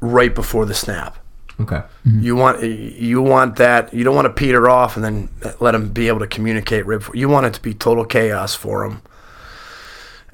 right 0.00 0.34
before 0.34 0.66
the 0.66 0.74
snap. 0.74 1.18
Okay. 1.60 1.82
Mm-hmm. 2.06 2.20
You 2.22 2.36
want 2.36 2.62
you 2.62 3.22
want 3.22 3.56
that. 3.56 3.94
You 3.94 4.04
don't 4.04 4.14
want 4.14 4.26
to 4.26 4.32
peter 4.32 4.68
off 4.68 4.96
and 4.96 5.04
then 5.04 5.28
let 5.60 5.72
them 5.72 5.90
be 5.90 6.08
able 6.08 6.20
to 6.20 6.26
communicate. 6.26 6.86
Right 6.86 6.98
before. 6.98 7.16
You 7.16 7.28
want 7.28 7.46
it 7.46 7.54
to 7.54 7.62
be 7.62 7.74
total 7.74 8.04
chaos 8.04 8.54
for 8.54 8.88
them, 8.88 9.02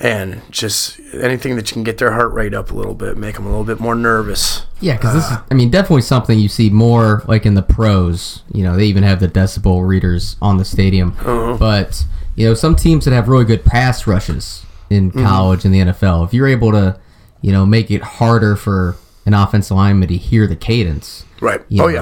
and 0.01 0.41
just 0.51 0.99
anything 1.13 1.57
that 1.57 1.71
you 1.71 1.75
can 1.75 1.85
get 1.85 1.99
their 1.99 2.13
heart 2.13 2.33
rate 2.33 2.55
up 2.55 2.71
a 2.71 2.75
little 2.75 2.95
bit, 2.95 3.19
make 3.19 3.35
them 3.35 3.45
a 3.45 3.51
little 3.51 3.65
bit 3.65 3.79
more 3.79 3.95
nervous. 3.95 4.65
Yeah, 4.81 4.97
because 4.97 5.15
this 5.15 5.27
is, 5.27 5.33
uh, 5.33 5.43
I 5.51 5.55
mean, 5.55 5.71
definitely 5.71 6.03
something 6.03 6.39
you 6.39 6.49
see 6.49 6.71
more 6.71 7.23
like 7.29 7.45
in 7.45 7.55
the 7.55 7.63
pros. 7.63 8.43
You 8.53 8.65
know, 8.65 8.77
they 8.77 8.87
even 8.87 9.03
have 9.03 9.21
the 9.21 9.29
decibel 9.29 9.87
readers 9.87 10.37
on 10.41 10.57
the 10.57 10.65
stadium. 10.65 11.17
Uh-huh. 11.21 11.57
But, 11.59 12.05
you 12.35 12.47
know, 12.47 12.55
some 12.55 12.77
teams 12.77 13.05
that 13.05 13.13
have 13.13 13.29
really 13.29 13.45
good 13.45 13.65
pass 13.65 14.07
rushes 14.07 14.65
in 14.89 15.11
mm-hmm. 15.11 15.23
college 15.23 15.67
and 15.67 15.75
the 15.75 15.81
NFL, 15.81 16.25
if 16.25 16.33
you're 16.33 16.49
able 16.49 16.73
to, 16.73 16.99
you 17.43 17.53
know, 17.53 17.67
make 17.67 17.91
it 17.91 18.03
harder 18.03 18.57
for 18.57 18.97
an 19.27 19.35
offensive 19.35 19.77
lineman 19.77 20.09
to 20.09 20.17
hear 20.17 20.47
the 20.47 20.57
cadence. 20.57 21.25
Right. 21.41 21.61
You 21.69 21.83
oh 21.83 21.87
know, 21.89 21.93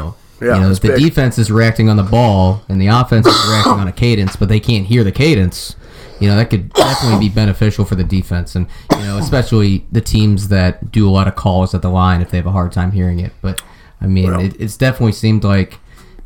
yeah. 0.40 0.46
Yeah. 0.46 0.54
you 0.54 0.60
know, 0.60 0.72
the 0.72 0.88
big. 0.88 1.00
defense 1.00 1.36
is 1.36 1.50
reacting 1.50 1.88
on 1.88 1.96
the 1.96 2.04
ball 2.04 2.62
and 2.68 2.80
the 2.80 2.86
offense 2.86 3.26
is 3.26 3.34
reacting 3.48 3.72
on 3.72 3.88
a 3.88 3.92
cadence, 3.92 4.36
but 4.36 4.48
they 4.48 4.60
can't 4.60 4.86
hear 4.86 5.02
the 5.02 5.10
cadence, 5.10 5.74
you 6.20 6.28
know, 6.28 6.36
that 6.36 6.50
could 6.50 6.72
definitely 6.72 7.28
be 7.28 7.34
beneficial 7.34 7.84
for 7.84 7.94
the 7.94 8.04
defense. 8.04 8.54
And, 8.56 8.66
you 8.92 8.98
know, 9.04 9.18
especially 9.18 9.86
the 9.92 10.00
teams 10.00 10.48
that 10.48 10.90
do 10.92 11.08
a 11.08 11.12
lot 11.12 11.28
of 11.28 11.34
calls 11.36 11.74
at 11.74 11.82
the 11.82 11.90
line 11.90 12.20
if 12.20 12.30
they 12.30 12.36
have 12.36 12.46
a 12.46 12.52
hard 12.52 12.72
time 12.72 12.92
hearing 12.92 13.20
it. 13.20 13.32
But, 13.42 13.62
I 14.00 14.06
mean, 14.06 14.30
Well- 14.30 14.40
it, 14.40 14.56
it's 14.60 14.76
definitely 14.76 15.12
seemed 15.12 15.44
like 15.44 15.78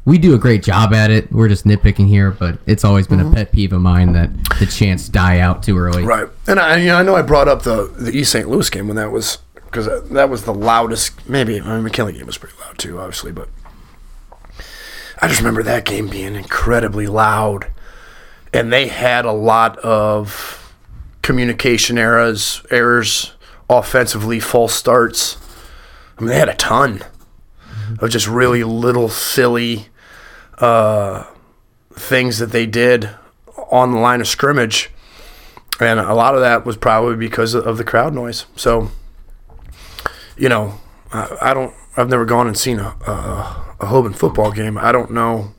we 0.05 0.18
do 0.18 0.34
a 0.34 0.38
great 0.38 0.62
job 0.64 0.93
at 0.93 1.11
it. 1.11 1.30
We're 1.30 1.49
just 1.49 1.64
nitpicking 1.64 2.09
here, 2.09 2.32
but 2.32 2.59
it's 2.66 2.84
always 2.84 3.07
been 3.07 3.20
a 3.20 3.30
pet 3.30 3.53
peeve 3.53 3.72
of 3.72 3.80
mine 3.80 4.12
that 4.14 4.30
the 4.59 4.66
chants 4.66 5.09
die 5.09 5.38
out 5.38 5.62
too 5.62 5.78
early. 5.78 5.99
Mm-hmm. 6.03 6.09
Right. 6.09 6.28
And 6.49 6.59
I, 6.59 6.76
you 6.78 6.86
know, 6.86 6.97
I 6.97 7.03
know 7.03 7.14
I 7.14 7.22
brought 7.22 7.47
up 7.47 7.62
the 7.62 7.84
the 7.97 8.11
East 8.11 8.32
St. 8.32 8.49
Louis 8.49 8.68
game 8.68 8.88
when 8.88 8.97
that 8.97 9.12
was 9.12 9.38
because 9.55 9.86
that 10.11 10.28
was 10.28 10.43
the 10.43 10.53
loudest. 10.53 11.28
Maybe 11.28 11.61
I 11.61 11.74
mean 11.74 11.84
McKinley 11.84 12.14
game 12.14 12.26
was 12.26 12.36
pretty 12.36 12.57
loud 12.61 12.78
too, 12.78 12.99
obviously, 12.99 13.30
but 13.30 13.49
I 15.20 15.28
just 15.28 15.40
remember 15.40 15.62
that 15.62 15.84
game 15.84 16.09
being 16.09 16.34
incredibly 16.34 17.07
loud, 17.07 17.68
and 18.53 18.72
they 18.72 18.88
had 18.88 19.24
a 19.24 19.32
lot 19.32 19.78
of 19.78 20.74
communication 21.22 21.98
errors, 21.98 22.62
errors, 22.70 23.32
offensively, 23.68 24.40
false 24.40 24.74
starts. 24.74 25.36
I 26.18 26.22
mean, 26.22 26.28
they 26.28 26.38
had 26.38 26.48
a 26.48 26.55
ton 26.55 27.03
of 27.98 28.11
just 28.11 28.26
really 28.26 28.64
little 28.64 29.09
silly 29.09 29.88
uh, 30.59 31.24
things 31.92 32.38
that 32.38 32.53
they 32.53 32.66
did 32.66 33.11
on 33.70 33.92
the 33.92 33.98
line 33.98 34.20
of 34.20 34.28
scrimmage 34.28 34.90
and 35.80 35.98
a 36.00 36.14
lot 36.14 36.34
of 36.34 36.40
that 36.40 36.64
was 36.64 36.76
probably 36.76 37.16
because 37.16 37.55
of 37.55 37.76
the 37.76 37.84
crowd 37.84 38.14
noise. 38.14 38.46
So, 38.57 38.90
you 40.36 40.48
know, 40.48 40.80
I, 41.12 41.36
I 41.40 41.55
don't. 41.55 41.74
I've 41.96 42.09
never 42.09 42.24
gone 42.24 42.46
and 42.46 42.57
seen 42.57 42.78
a, 42.78 42.96
a 43.07 43.74
a 43.80 43.86
Hoban 43.86 44.14
football 44.14 44.53
game. 44.53 44.78
I 44.78 44.92
don't 44.92 45.11
know 45.11 45.55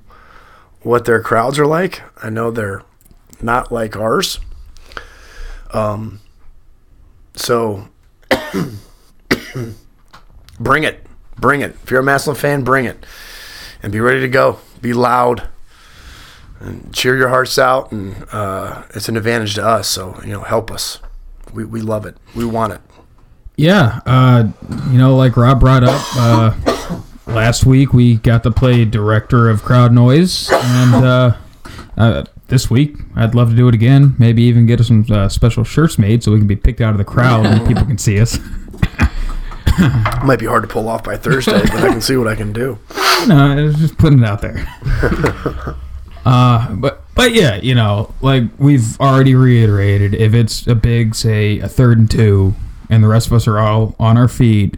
what 0.84 1.06
their 1.06 1.22
crowds 1.22 1.58
are 1.60 1.66
like. 1.66 2.02
I 2.24 2.30
know 2.30 2.52
they're 2.52 2.84
not 3.42 3.72
like 3.72 3.96
ours. 3.96 4.40
Um. 5.72 6.20
So, 7.36 7.88
bring 10.60 10.84
it, 10.84 11.04
bring 11.40 11.62
it. 11.62 11.76
If 11.84 11.90
you're 11.90 12.02
a 12.02 12.04
Massillon 12.04 12.38
fan, 12.38 12.64
bring 12.64 12.86
it, 12.86 13.04
and 13.82 13.92
be 13.92 14.00
ready 14.00 14.20
to 14.22 14.28
go. 14.28 14.60
Be 14.82 14.94
loud 14.94 15.48
and 16.60 16.94
cheer 16.94 17.18
your 17.18 17.30
hearts 17.30 17.58
out, 17.60 17.92
and 17.92 18.26
uh, 18.32 18.84
it's 18.94 19.10
an 19.10 19.18
advantage 19.18 19.56
to 19.56 19.66
us. 19.66 19.88
So 19.88 20.20
you 20.24 20.32
know, 20.32 20.42
help 20.42 20.72
us. 20.72 21.00
We, 21.54 21.66
we 21.66 21.82
love 21.82 22.06
it. 22.06 22.18
We 22.36 22.46
want 22.46 22.74
it. 22.74 22.82
Yeah, 23.56 24.00
uh, 24.06 24.48
you 24.90 24.98
know, 24.98 25.16
like 25.16 25.38
Rob 25.38 25.60
brought 25.60 25.84
up 25.84 26.02
uh, 26.16 27.02
last 27.28 27.66
week, 27.66 27.94
we 27.94 28.16
got 28.16 28.44
to 28.44 28.52
play 28.52 28.86
director 28.86 29.50
of 29.50 29.64
crowd 29.64 29.94
noise, 29.94 30.50
and 30.52 31.06
uh, 31.06 31.38
uh, 31.98 32.24
this 32.48 32.70
week 32.70 32.98
I'd 33.16 33.36
love 33.36 33.50
to 33.50 33.56
do 33.56 33.68
it 33.68 33.74
again. 33.74 34.16
Maybe 34.20 34.44
even 34.44 34.66
get 34.66 34.80
us 34.80 34.88
some 34.88 35.06
uh, 35.10 35.30
special 35.30 35.64
shirts 35.64 35.98
made 35.98 36.24
so 36.24 36.32
we 36.32 36.38
can 36.38 36.48
be 36.48 36.56
picked 36.56 36.82
out 36.82 36.92
of 36.92 36.98
the 36.98 37.06
crowd 37.06 37.46
and 37.46 37.68
people 37.68 37.86
can 37.86 37.98
see 37.98 38.20
us. 38.20 38.38
Might 40.24 40.40
be 40.40 40.46
hard 40.46 40.62
to 40.64 40.68
pull 40.68 40.88
off 40.88 41.04
by 41.04 41.18
Thursday, 41.18 41.62
but 41.62 41.84
I 41.84 41.90
can 41.90 42.02
see 42.02 42.16
what 42.16 42.28
I 42.28 42.36
can 42.36 42.54
do. 42.54 42.78
no, 43.28 43.56
I 43.58 43.64
was 43.64 43.76
just 43.78 43.98
putting 43.98 44.20
it 44.20 44.26
out 44.26 44.42
there. 44.42 44.68
uh, 46.26 46.76
but 46.76 47.02
but 47.16 47.34
yeah, 47.34 47.56
you 47.56 47.74
know, 47.74 48.14
like 48.22 48.44
we've 48.60 49.00
already 49.00 49.34
reiterated, 49.34 50.14
if 50.14 50.34
it's 50.34 50.68
a 50.68 50.76
big, 50.76 51.16
say, 51.16 51.60
a 51.60 51.68
third 51.68 51.98
and 51.98 52.10
two, 52.10 52.54
and 52.90 53.04
the 53.04 53.08
rest 53.08 53.28
of 53.28 53.34
us 53.34 53.48
are 53.48 53.58
all 53.58 53.96
on 54.00 54.18
our 54.18 54.28
feet, 54.28 54.78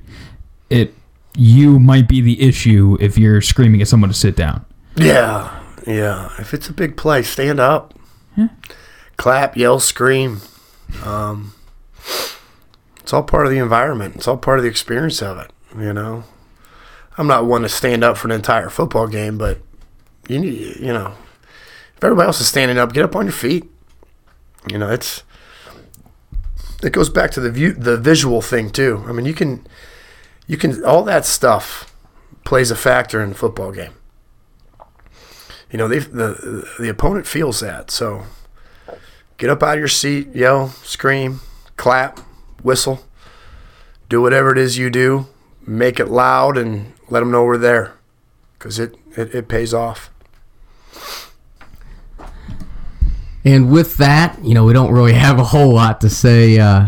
it 0.70 0.94
you 1.36 1.80
might 1.80 2.08
be 2.08 2.22
the 2.22 2.42
issue 2.42 2.98
if 3.00 3.18
you're 3.18 3.42
screaming 3.42 3.82
at 3.82 3.88
someone 3.88 4.10
to 4.10 4.16
sit 4.16 4.36
down. 4.36 4.66
Yeah, 4.96 5.62
yeah. 5.86 6.30
If 6.40 6.54
it's 6.54 6.70
a 6.70 6.74
big 6.74 6.98
play, 6.98 7.24
stand 7.24 7.60
up, 7.60 7.94
clap, 9.18 9.58
yell, 9.58 9.80
scream. 9.80 10.42
Um, 11.04 11.54
it's 13.00 13.14
all 13.14 13.24
part 13.24 13.46
of 13.46 13.52
the 13.52 13.60
environment. 13.60 14.16
It's 14.16 14.28
all 14.28 14.38
part 14.38 14.60
of 14.60 14.64
the 14.64 14.70
experience 14.70 15.22
of 15.22 15.38
it. 15.38 15.52
You 15.78 15.94
know, 15.94 16.24
I'm 17.18 17.28
not 17.28 17.46
one 17.46 17.64
to 17.64 17.70
stand 17.70 18.04
up 18.04 18.18
for 18.18 18.28
an 18.28 18.32
entire 18.32 18.70
football 18.70 19.08
game, 19.08 19.38
but 19.38 19.60
you 20.28 20.40
need, 20.40 20.78
you 20.78 20.94
know, 20.94 21.14
if 21.96 22.04
everybody 22.04 22.28
else 22.28 22.42
is 22.42 22.48
standing 22.48 22.78
up, 22.78 22.94
get 22.94 23.06
up 23.06 23.16
on 23.16 23.26
your 23.26 23.34
feet. 23.34 23.70
You 24.70 24.78
know, 24.80 24.90
it's 24.90 25.24
it 26.84 26.94
goes 26.94 27.10
back 27.10 27.32
to 27.32 27.40
the 27.40 27.52
view, 27.52 27.74
the 27.74 27.98
visual 27.98 28.42
thing 28.42 28.70
too. 28.70 29.04
I 29.08 29.12
mean, 29.12 29.26
you 29.26 29.34
can, 29.34 29.66
you 30.48 30.58
can, 30.58 30.84
all 30.84 31.04
that 31.04 31.26
stuff 31.26 31.94
plays 32.44 32.72
a 32.72 32.76
factor 32.76 33.24
in 33.24 33.32
a 33.32 33.36
football 33.36 33.72
game 33.72 33.94
you 35.76 35.78
know, 35.78 35.90
the 35.90 36.66
the 36.80 36.88
opponent 36.88 37.28
feels 37.28 37.60
that. 37.60 37.92
So 37.92 38.24
get 39.38 39.50
up 39.50 39.62
out 39.62 39.74
of 39.74 39.80
your 39.80 39.90
seat, 39.90 40.34
yell, 40.34 40.70
scream, 40.70 41.42
clap, 41.76 42.20
whistle, 42.64 43.04
do 44.08 44.22
whatever 44.22 44.54
it 44.54 44.58
is 44.58 44.78
you 44.78 44.90
do. 44.90 45.28
Make 45.68 46.00
it 46.00 46.08
loud 46.08 46.58
and 46.58 46.94
let 47.10 47.20
them 47.20 47.30
know 47.30 47.44
we're 47.44 47.58
there, 47.58 47.94
because 48.58 48.80
it, 48.80 48.96
it 49.18 49.36
it 49.36 49.48
pays 49.50 49.74
off. 49.74 50.12
And 53.44 53.70
with 53.70 53.98
that, 53.98 54.44
you 54.46 54.54
know, 54.54 54.64
we 54.64 54.72
don't 54.72 54.94
really 54.94 55.14
have 55.28 55.40
a 55.40 55.44
whole 55.44 55.74
lot 55.74 56.00
to 56.02 56.10
say 56.10 56.58
uh, 56.58 56.88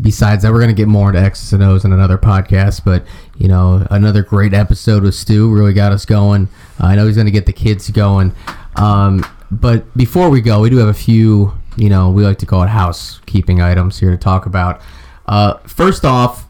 besides 0.00 0.42
that. 0.42 0.52
We're 0.52 0.60
going 0.60 0.74
to 0.74 0.74
get 0.74 0.88
more 0.88 1.08
into 1.08 1.20
X's 1.20 1.52
and 1.52 1.62
O's 1.62 1.84
in 1.84 1.92
another 1.92 2.18
podcast, 2.18 2.84
but, 2.84 3.04
you 3.38 3.48
know, 3.48 3.86
another 3.90 4.22
great 4.22 4.54
episode 4.54 5.02
with 5.02 5.14
Stu 5.14 5.52
really 5.52 5.72
got 5.72 5.92
us 5.92 6.04
going. 6.04 6.48
Uh, 6.80 6.86
I 6.86 6.96
know 6.96 7.06
he's 7.06 7.16
going 7.16 7.26
to 7.26 7.32
get 7.32 7.46
the 7.46 7.52
kids 7.52 7.90
going. 7.90 8.32
Um, 8.76 9.24
but 9.50 9.96
before 9.96 10.28
we 10.28 10.40
go, 10.40 10.60
we 10.60 10.70
do 10.70 10.76
have 10.78 10.88
a 10.88 10.94
few, 10.94 11.56
you 11.76 11.88
know, 11.88 12.10
we 12.10 12.24
like 12.24 12.38
to 12.38 12.46
call 12.46 12.62
it 12.62 12.68
housekeeping 12.68 13.60
items 13.60 13.98
here 13.98 14.10
to 14.10 14.16
talk 14.16 14.46
about. 14.46 14.80
Uh, 15.26 15.54
first 15.66 16.04
off, 16.04 16.46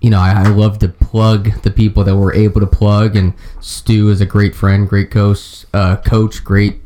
you 0.00 0.10
know, 0.10 0.18
I, 0.18 0.44
I 0.44 0.48
love 0.48 0.78
to 0.80 0.88
plug 0.88 1.62
the 1.62 1.70
people 1.70 2.04
that 2.04 2.14
we're 2.14 2.34
able 2.34 2.60
to 2.60 2.66
plug, 2.66 3.16
and 3.16 3.32
Stu 3.60 4.10
is 4.10 4.20
a 4.20 4.26
great 4.26 4.54
friend, 4.54 4.86
great 4.86 5.10
coach, 5.10 5.64
uh, 5.72 5.96
coach, 5.96 6.44
great 6.44 6.82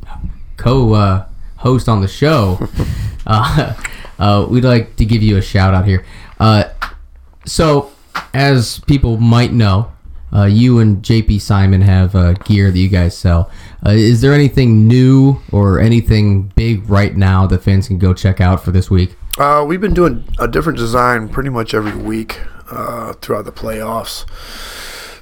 co 0.57 0.95
uh, 0.95 1.27
host 1.59 1.89
on 1.89 2.01
the 2.01 2.09
show. 2.09 2.59
uh, 3.27 3.75
uh, 4.19 4.47
we'd 4.49 4.65
like 4.65 4.97
to 4.97 5.05
give 5.05 5.23
you 5.23 5.37
a 5.37 5.43
shout 5.43 5.75
out 5.75 5.87
here. 5.87 6.05
Uh, 6.41 6.65
so, 7.45 7.93
as 8.35 8.81
people 8.81 9.17
might 9.17 9.53
know, 9.53 9.93
uh, 10.33 10.45
you 10.45 10.79
and 10.79 11.03
JP 11.03 11.41
Simon 11.41 11.81
have 11.83 12.15
uh, 12.15 12.33
gear 12.33 12.71
that 12.71 12.79
you 12.79 12.89
guys 12.89 13.17
sell. 13.17 13.51
Uh, 13.85 13.91
is 13.91 14.21
there 14.21 14.35
anything 14.35 14.87
new 14.87 15.41
or 15.53 15.81
anything 15.81 16.53
big 16.55 16.89
right 16.89 17.17
now 17.17 17.47
that 17.47 17.63
fans 17.63 17.89
can 17.89 17.99
go 17.99 18.13
check 18.13 18.41
out 18.41 18.63
for 18.63 18.71
this 18.71 18.91
week? 18.91 19.17
Uh, 19.39 19.65
we've 19.67 19.81
been 19.81 19.95
doing 19.95 20.25
a 20.39 20.49
different 20.49 20.79
design 20.79 21.29
pretty 21.29 21.49
much 21.49 21.73
every 21.73 21.97
week 21.97 22.41
uh, 22.71 23.13
throughout 23.15 23.45
the 23.45 23.53
playoffs. 23.53 24.27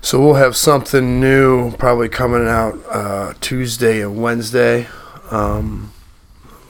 So 0.04 0.20
we'll 0.20 0.34
have 0.34 0.56
something 0.56 1.20
new 1.20 1.72
probably 1.72 2.08
coming 2.08 2.48
out 2.48 2.78
uh, 2.88 3.34
Tuesday 3.40 4.00
and 4.00 4.20
Wednesday 4.20 4.88
um, 5.30 5.92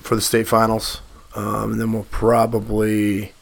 for 0.07 0.15
the 0.15 0.21
state 0.21 0.47
finals. 0.47 1.01
Um, 1.35 1.73
and 1.73 1.81
then 1.81 1.93
we'll 1.93 2.05
probably, 2.05 3.33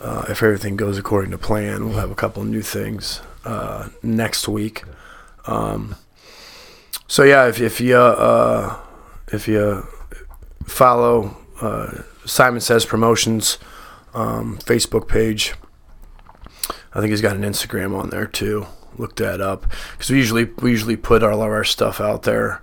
uh, 0.00 0.26
if 0.28 0.42
everything 0.42 0.76
goes 0.76 0.98
according 0.98 1.30
to 1.30 1.38
plan, 1.38 1.88
we'll 1.88 1.98
have 1.98 2.10
a 2.10 2.14
couple 2.14 2.42
of 2.42 2.48
new 2.48 2.62
things 2.62 3.22
uh, 3.44 3.88
next 4.02 4.48
week. 4.48 4.84
Um, 5.46 5.96
so 7.08 7.22
yeah, 7.22 7.46
if, 7.48 7.60
if 7.60 7.80
you 7.80 7.96
uh, 7.96 8.78
if 9.32 9.48
you 9.48 9.86
follow 10.64 11.36
uh, 11.60 12.02
Simon 12.24 12.60
Says 12.60 12.84
Promotions 12.84 13.58
um, 14.14 14.58
Facebook 14.58 15.08
page. 15.08 15.54
I 16.94 17.00
think 17.00 17.10
he's 17.10 17.22
got 17.22 17.36
an 17.36 17.42
Instagram 17.42 17.98
on 17.98 18.10
there 18.10 18.26
too. 18.26 18.66
Look 18.98 19.16
that 19.16 19.40
up 19.40 19.66
because 19.92 20.10
we 20.10 20.18
usually 20.18 20.44
we 20.44 20.70
usually 20.70 20.96
put 20.96 21.22
all 21.22 21.42
of 21.42 21.50
our 21.50 21.64
stuff 21.64 22.00
out 22.00 22.24
there 22.24 22.62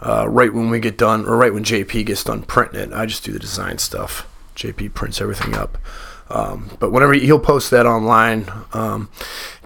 uh, 0.00 0.28
right 0.28 0.52
when 0.52 0.70
we 0.70 0.80
get 0.80 0.98
done 0.98 1.26
or 1.26 1.36
right 1.36 1.52
when 1.52 1.64
JP 1.64 2.06
gets 2.06 2.24
done 2.24 2.42
printing 2.42 2.80
it. 2.80 2.92
I 2.92 3.06
just 3.06 3.24
do 3.24 3.32
the 3.32 3.38
design 3.38 3.78
stuff. 3.78 4.26
JP 4.56 4.94
prints 4.94 5.20
everything 5.20 5.54
up. 5.54 5.78
Um, 6.28 6.76
but 6.78 6.92
whenever 6.92 7.12
he, 7.12 7.20
he'll 7.20 7.40
post 7.40 7.70
that 7.70 7.86
online, 7.86 8.50
um, 8.72 9.10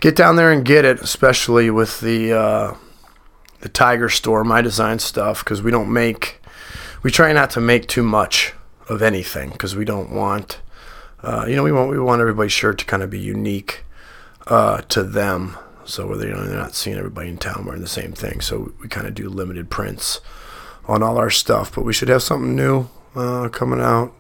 get 0.00 0.16
down 0.16 0.36
there 0.36 0.50
and 0.50 0.64
get 0.64 0.84
it, 0.84 1.00
especially 1.00 1.70
with 1.70 2.00
the 2.00 2.32
uh, 2.32 2.74
the 3.60 3.68
Tiger 3.68 4.08
Store, 4.08 4.44
my 4.44 4.62
design 4.62 4.98
stuff, 4.98 5.44
because 5.44 5.62
we 5.62 5.70
don't 5.70 5.92
make 5.92 6.40
we 7.02 7.10
try 7.10 7.32
not 7.32 7.50
to 7.50 7.60
make 7.60 7.86
too 7.86 8.02
much 8.02 8.54
of 8.88 9.02
anything 9.02 9.50
because 9.50 9.76
we 9.76 9.84
don't 9.84 10.10
want 10.10 10.60
uh, 11.22 11.44
you 11.46 11.54
know 11.54 11.62
we 11.62 11.72
want 11.72 11.90
we 11.90 11.98
want 11.98 12.20
everybody's 12.20 12.52
shirt 12.52 12.78
to 12.78 12.84
kind 12.84 13.02
of 13.02 13.10
be 13.10 13.20
unique 13.20 13.84
uh, 14.46 14.80
to 14.82 15.02
them 15.02 15.56
so 15.86 16.06
where 16.06 16.16
they, 16.16 16.26
you 16.28 16.32
know, 16.34 16.44
they're 16.44 16.56
not 16.58 16.74
seeing 16.74 16.96
everybody 16.96 17.28
in 17.28 17.38
town 17.38 17.64
wearing 17.64 17.80
the 17.82 17.88
same 17.88 18.12
thing 18.12 18.40
so 18.40 18.72
we 18.80 18.88
kind 18.88 19.06
of 19.06 19.14
do 19.14 19.28
limited 19.28 19.70
prints 19.70 20.20
on 20.86 21.02
all 21.02 21.18
our 21.18 21.30
stuff 21.30 21.74
but 21.74 21.84
we 21.84 21.92
should 21.92 22.08
have 22.08 22.22
something 22.22 22.54
new 22.54 22.88
uh, 23.14 23.48
coming 23.48 23.80
out 23.80 24.12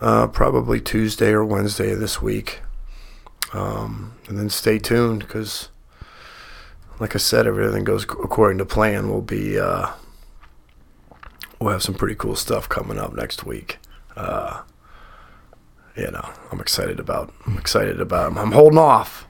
uh, 0.00 0.26
probably 0.28 0.80
Tuesday 0.80 1.30
or 1.30 1.44
Wednesday 1.44 1.92
of 1.92 2.00
this 2.00 2.22
week 2.22 2.60
Um, 3.52 4.12
and 4.28 4.38
then 4.38 4.50
stay 4.50 4.78
tuned 4.78 5.20
because, 5.20 5.70
like 7.00 7.14
I 7.14 7.18
said, 7.18 7.46
everything 7.46 7.82
goes 7.84 8.04
according 8.04 8.58
to 8.58 8.66
plan, 8.66 9.08
we'll 9.08 9.22
be 9.22 9.58
uh, 9.58 9.88
we'll 11.58 11.72
have 11.72 11.82
some 11.82 11.94
pretty 11.94 12.14
cool 12.14 12.36
stuff 12.36 12.68
coming 12.68 12.98
up 12.98 13.14
next 13.14 13.44
week. 13.46 13.78
Uh, 14.16 14.62
you 15.96 16.10
know, 16.10 16.28
I'm 16.52 16.60
excited 16.60 17.00
about. 17.00 17.32
I'm 17.46 17.56
excited 17.58 18.00
about. 18.00 18.32
I'm, 18.32 18.38
I'm 18.38 18.52
holding 18.52 18.78
off, 18.78 19.26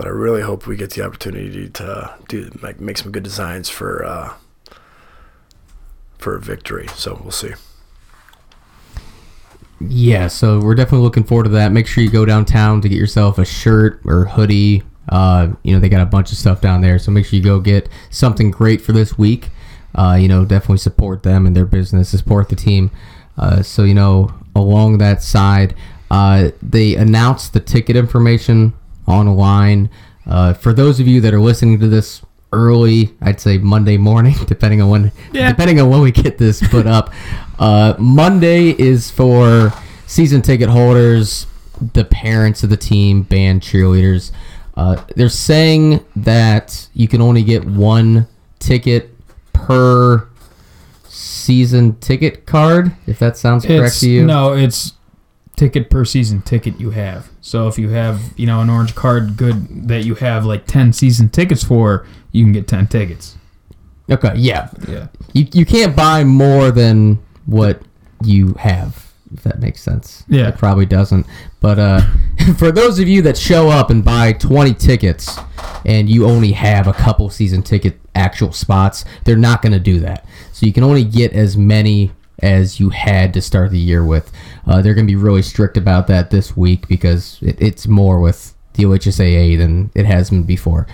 but 0.00 0.06
I 0.06 0.12
really 0.12 0.40
hope 0.40 0.66
we 0.66 0.76
get 0.76 0.92
the 0.92 1.04
opportunity 1.04 1.68
to 1.68 2.14
do 2.26 2.50
make, 2.62 2.80
make 2.80 2.96
some 2.96 3.12
good 3.12 3.22
designs 3.22 3.68
for 3.68 4.02
uh, 4.02 4.32
for 6.16 6.36
a 6.36 6.40
victory. 6.40 6.88
So 6.94 7.20
we'll 7.22 7.32
see. 7.32 7.52
Yeah, 9.78 10.28
so 10.28 10.58
we're 10.58 10.74
definitely 10.74 11.04
looking 11.04 11.24
forward 11.24 11.44
to 11.44 11.50
that. 11.50 11.70
Make 11.72 11.86
sure 11.86 12.02
you 12.02 12.08
go 12.08 12.24
downtown 12.24 12.80
to 12.80 12.88
get 12.88 12.96
yourself 12.96 13.36
a 13.36 13.44
shirt 13.44 14.00
or 14.06 14.24
hoodie. 14.24 14.84
Uh, 15.10 15.48
you 15.64 15.74
know, 15.74 15.80
they 15.80 15.90
got 15.90 16.00
a 16.00 16.06
bunch 16.06 16.32
of 16.32 16.38
stuff 16.38 16.62
down 16.62 16.80
there, 16.80 16.98
so 16.98 17.10
make 17.10 17.26
sure 17.26 17.36
you 17.36 17.44
go 17.44 17.60
get 17.60 17.86
something 18.08 18.50
great 18.50 18.80
for 18.80 18.92
this 18.92 19.18
week. 19.18 19.50
Uh, 19.94 20.16
you 20.18 20.28
know, 20.28 20.46
definitely 20.46 20.78
support 20.78 21.24
them 21.24 21.44
and 21.44 21.54
their 21.54 21.66
business, 21.66 22.08
support 22.08 22.48
the 22.48 22.56
team. 22.56 22.90
Uh, 23.36 23.62
so, 23.62 23.84
you 23.84 23.92
know, 23.92 24.32
along 24.56 24.96
that 24.96 25.22
side, 25.22 25.74
uh, 26.10 26.52
they 26.62 26.94
announced 26.94 27.52
the 27.52 27.60
ticket 27.60 27.96
information 27.96 28.72
online. 29.10 29.90
Uh, 30.26 30.52
for 30.54 30.72
those 30.72 31.00
of 31.00 31.06
you 31.08 31.20
that 31.20 31.34
are 31.34 31.40
listening 31.40 31.78
to 31.80 31.88
this 31.88 32.22
early, 32.52 33.14
I'd 33.20 33.40
say 33.40 33.58
Monday 33.58 33.96
morning, 33.96 34.34
depending 34.46 34.80
on 34.80 34.88
when 34.90 35.12
Yeah. 35.32 35.48
depending 35.50 35.80
on 35.80 35.88
when 35.90 36.00
we 36.00 36.12
get 36.12 36.38
this 36.38 36.66
put 36.68 36.86
up. 36.86 37.12
Uh, 37.58 37.94
Monday 37.98 38.70
is 38.70 39.10
for 39.10 39.72
season 40.06 40.42
ticket 40.42 40.68
holders, 40.68 41.46
the 41.94 42.04
parents 42.04 42.62
of 42.62 42.70
the 42.70 42.76
team, 42.76 43.22
band, 43.22 43.60
cheerleaders. 43.62 44.32
Uh, 44.76 44.96
they're 45.16 45.28
saying 45.28 46.04
that 46.16 46.88
you 46.94 47.06
can 47.08 47.20
only 47.20 47.42
get 47.42 47.64
one 47.64 48.26
ticket 48.58 49.10
per 49.52 50.26
season 51.08 51.96
ticket 51.96 52.46
card, 52.46 52.92
if 53.06 53.18
that 53.18 53.36
sounds 53.36 53.64
correct 53.66 53.86
It's, 53.88 54.00
to 54.00 54.10
you. 54.10 54.24
No, 54.26 54.52
it's 54.54 54.92
ticket 55.60 55.90
per 55.90 56.06
season 56.06 56.40
ticket 56.40 56.80
you 56.80 56.88
have. 56.88 57.28
So 57.42 57.68
if 57.68 57.78
you 57.78 57.90
have, 57.90 58.32
you 58.34 58.46
know, 58.46 58.62
an 58.62 58.70
orange 58.70 58.94
card 58.94 59.36
good 59.36 59.88
that 59.88 60.06
you 60.06 60.14
have 60.14 60.46
like 60.46 60.64
10 60.66 60.94
season 60.94 61.28
tickets 61.28 61.62
for, 61.62 62.06
you 62.32 62.44
can 62.44 62.54
get 62.54 62.66
10 62.66 62.86
tickets. 62.86 63.36
Okay, 64.10 64.32
yeah. 64.36 64.70
Yeah. 64.88 65.08
You, 65.34 65.46
you 65.52 65.66
can't 65.66 65.94
buy 65.94 66.24
more 66.24 66.70
than 66.70 67.18
what 67.44 67.82
you 68.24 68.54
have, 68.54 69.12
if 69.34 69.42
that 69.42 69.60
makes 69.60 69.82
sense. 69.82 70.24
Yeah. 70.28 70.48
It 70.48 70.56
probably 70.56 70.86
doesn't. 70.86 71.26
But 71.60 71.78
uh, 71.78 72.00
for 72.56 72.72
those 72.72 72.98
of 72.98 73.06
you 73.06 73.20
that 73.20 73.36
show 73.36 73.68
up 73.68 73.90
and 73.90 74.02
buy 74.02 74.32
20 74.32 74.72
tickets 74.72 75.38
and 75.84 76.08
you 76.08 76.24
only 76.24 76.52
have 76.52 76.86
a 76.86 76.94
couple 76.94 77.28
season 77.28 77.62
ticket 77.62 78.00
actual 78.14 78.52
spots, 78.52 79.04
they're 79.26 79.36
not 79.36 79.60
going 79.60 79.72
to 79.72 79.78
do 79.78 80.00
that. 80.00 80.24
So 80.52 80.64
you 80.64 80.72
can 80.72 80.84
only 80.84 81.04
get 81.04 81.34
as 81.34 81.58
many 81.58 82.12
as 82.42 82.80
you 82.80 82.90
had 82.90 83.32
to 83.34 83.40
start 83.40 83.70
the 83.70 83.78
year 83.78 84.04
with. 84.04 84.32
Uh, 84.66 84.82
they're 84.82 84.94
going 84.94 85.06
to 85.06 85.12
be 85.12 85.16
really 85.16 85.42
strict 85.42 85.76
about 85.76 86.06
that 86.06 86.30
this 86.30 86.56
week 86.56 86.88
because 86.88 87.38
it, 87.42 87.60
it's 87.60 87.86
more 87.86 88.20
with 88.20 88.54
the 88.74 88.84
OHSAA 88.84 89.58
than 89.58 89.90
it 89.94 90.06
has 90.06 90.30
been 90.30 90.44
before. 90.44 90.86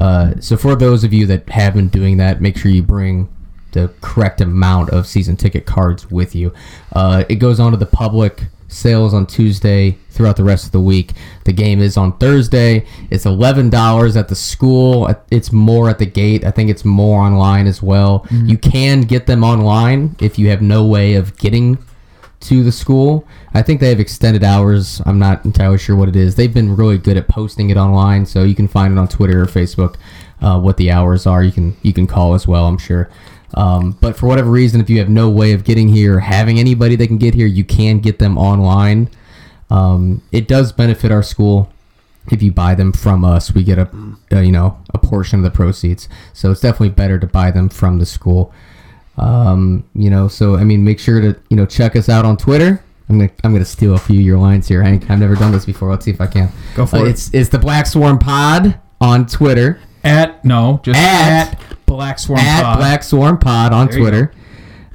Uh, 0.00 0.34
so 0.40 0.56
for 0.56 0.74
those 0.74 1.04
of 1.04 1.12
you 1.12 1.26
that 1.26 1.48
have 1.50 1.74
been 1.74 1.88
doing 1.88 2.16
that, 2.18 2.40
make 2.40 2.56
sure 2.56 2.70
you 2.70 2.82
bring 2.82 3.28
the 3.72 3.92
correct 4.00 4.40
amount 4.40 4.90
of 4.90 5.06
season 5.06 5.36
ticket 5.36 5.66
cards 5.66 6.10
with 6.10 6.34
you. 6.34 6.52
Uh, 6.92 7.24
it 7.28 7.36
goes 7.36 7.58
on 7.58 7.72
to 7.72 7.76
the 7.76 7.86
public 7.86 8.44
sales 8.74 9.14
on 9.14 9.26
Tuesday 9.26 9.96
throughout 10.10 10.36
the 10.36 10.44
rest 10.44 10.66
of 10.66 10.72
the 10.72 10.80
week. 10.80 11.12
The 11.44 11.52
game 11.52 11.80
is 11.80 11.96
on 11.96 12.16
Thursday. 12.18 12.86
It's 13.10 13.24
eleven 13.26 13.70
dollars 13.70 14.16
at 14.16 14.28
the 14.28 14.34
school. 14.34 15.08
It's 15.30 15.52
more 15.52 15.88
at 15.88 15.98
the 15.98 16.06
gate. 16.06 16.44
I 16.44 16.50
think 16.50 16.70
it's 16.70 16.84
more 16.84 17.20
online 17.20 17.66
as 17.66 17.82
well. 17.82 18.26
You 18.30 18.58
can 18.58 19.02
get 19.02 19.26
them 19.26 19.42
online 19.44 20.16
if 20.20 20.38
you 20.38 20.48
have 20.50 20.62
no 20.62 20.84
way 20.84 21.14
of 21.14 21.36
getting 21.38 21.78
to 22.40 22.62
the 22.62 22.72
school. 22.72 23.26
I 23.54 23.62
think 23.62 23.80
they 23.80 23.88
have 23.88 24.00
extended 24.00 24.44
hours. 24.44 25.00
I'm 25.06 25.18
not 25.18 25.44
entirely 25.44 25.78
sure 25.78 25.96
what 25.96 26.08
it 26.08 26.16
is. 26.16 26.34
They've 26.34 26.52
been 26.52 26.76
really 26.76 26.98
good 26.98 27.16
at 27.16 27.26
posting 27.26 27.70
it 27.70 27.76
online, 27.76 28.26
so 28.26 28.42
you 28.42 28.54
can 28.54 28.68
find 28.68 28.92
it 28.92 29.00
on 29.00 29.08
Twitter 29.08 29.40
or 29.42 29.46
Facebook. 29.46 29.96
Uh, 30.42 30.60
what 30.60 30.76
the 30.76 30.90
hours 30.90 31.26
are, 31.26 31.42
you 31.42 31.52
can 31.52 31.74
you 31.82 31.92
can 31.94 32.06
call 32.06 32.34
as 32.34 32.46
well. 32.46 32.66
I'm 32.66 32.76
sure. 32.76 33.08
Um, 33.54 33.96
but 34.00 34.16
for 34.16 34.26
whatever 34.26 34.50
reason, 34.50 34.80
if 34.80 34.90
you 34.90 34.98
have 34.98 35.08
no 35.08 35.30
way 35.30 35.52
of 35.52 35.62
getting 35.64 35.88
here, 35.88 36.18
having 36.20 36.58
anybody 36.58 36.96
that 36.96 37.06
can 37.06 37.18
get 37.18 37.34
here, 37.34 37.46
you 37.46 37.64
can 37.64 38.00
get 38.00 38.18
them 38.18 38.36
online. 38.36 39.08
Um, 39.70 40.22
it 40.32 40.48
does 40.48 40.72
benefit 40.72 41.12
our 41.12 41.22
school 41.22 41.70
if 42.30 42.42
you 42.42 42.50
buy 42.52 42.74
them 42.74 42.92
from 42.92 43.24
us. 43.24 43.54
We 43.54 43.62
get 43.62 43.78
a, 43.78 43.88
a 44.32 44.42
you 44.42 44.52
know 44.52 44.78
a 44.92 44.98
portion 44.98 45.38
of 45.38 45.44
the 45.44 45.50
proceeds, 45.50 46.08
so 46.32 46.50
it's 46.50 46.60
definitely 46.60 46.90
better 46.90 47.18
to 47.18 47.26
buy 47.26 47.50
them 47.50 47.68
from 47.68 47.98
the 47.98 48.06
school. 48.06 48.52
Um, 49.16 49.84
you 49.94 50.10
know, 50.10 50.26
so 50.28 50.56
I 50.56 50.64
mean, 50.64 50.84
make 50.84 50.98
sure 50.98 51.20
to 51.20 51.36
you 51.48 51.56
know 51.56 51.66
check 51.66 51.94
us 51.96 52.08
out 52.08 52.24
on 52.24 52.36
Twitter. 52.36 52.82
I'm 53.08 53.18
gonna 53.18 53.30
I'm 53.44 53.52
gonna 53.52 53.64
steal 53.64 53.94
a 53.94 53.98
few 53.98 54.18
of 54.18 54.24
your 54.26 54.38
lines 54.38 54.66
here, 54.66 54.82
Hank. 54.82 55.08
I've 55.10 55.18
never 55.20 55.36
done 55.36 55.52
this 55.52 55.64
before. 55.66 55.90
Let's 55.90 56.04
see 56.04 56.10
if 56.10 56.20
I 56.20 56.26
can. 56.26 56.50
Go 56.74 56.86
for 56.86 56.96
Uh, 56.96 57.04
it. 57.04 57.08
It's 57.10 57.30
it's 57.32 57.48
the 57.50 57.58
BlackSwarm 57.58 58.18
Pod 58.18 58.80
on 59.00 59.26
Twitter 59.26 59.78
At, 60.02 60.44
no, 60.44 60.80
just 60.82 60.98
At- 60.98 61.52
at, 61.54 61.60
BlackSwarm 61.86 62.38
at 62.38 62.62
Pod. 62.62 62.80
BlackSwarm 62.80 63.40
Pod 63.40 63.72
on 63.72 63.88
There 63.88 63.98
Twitter. 63.98 64.32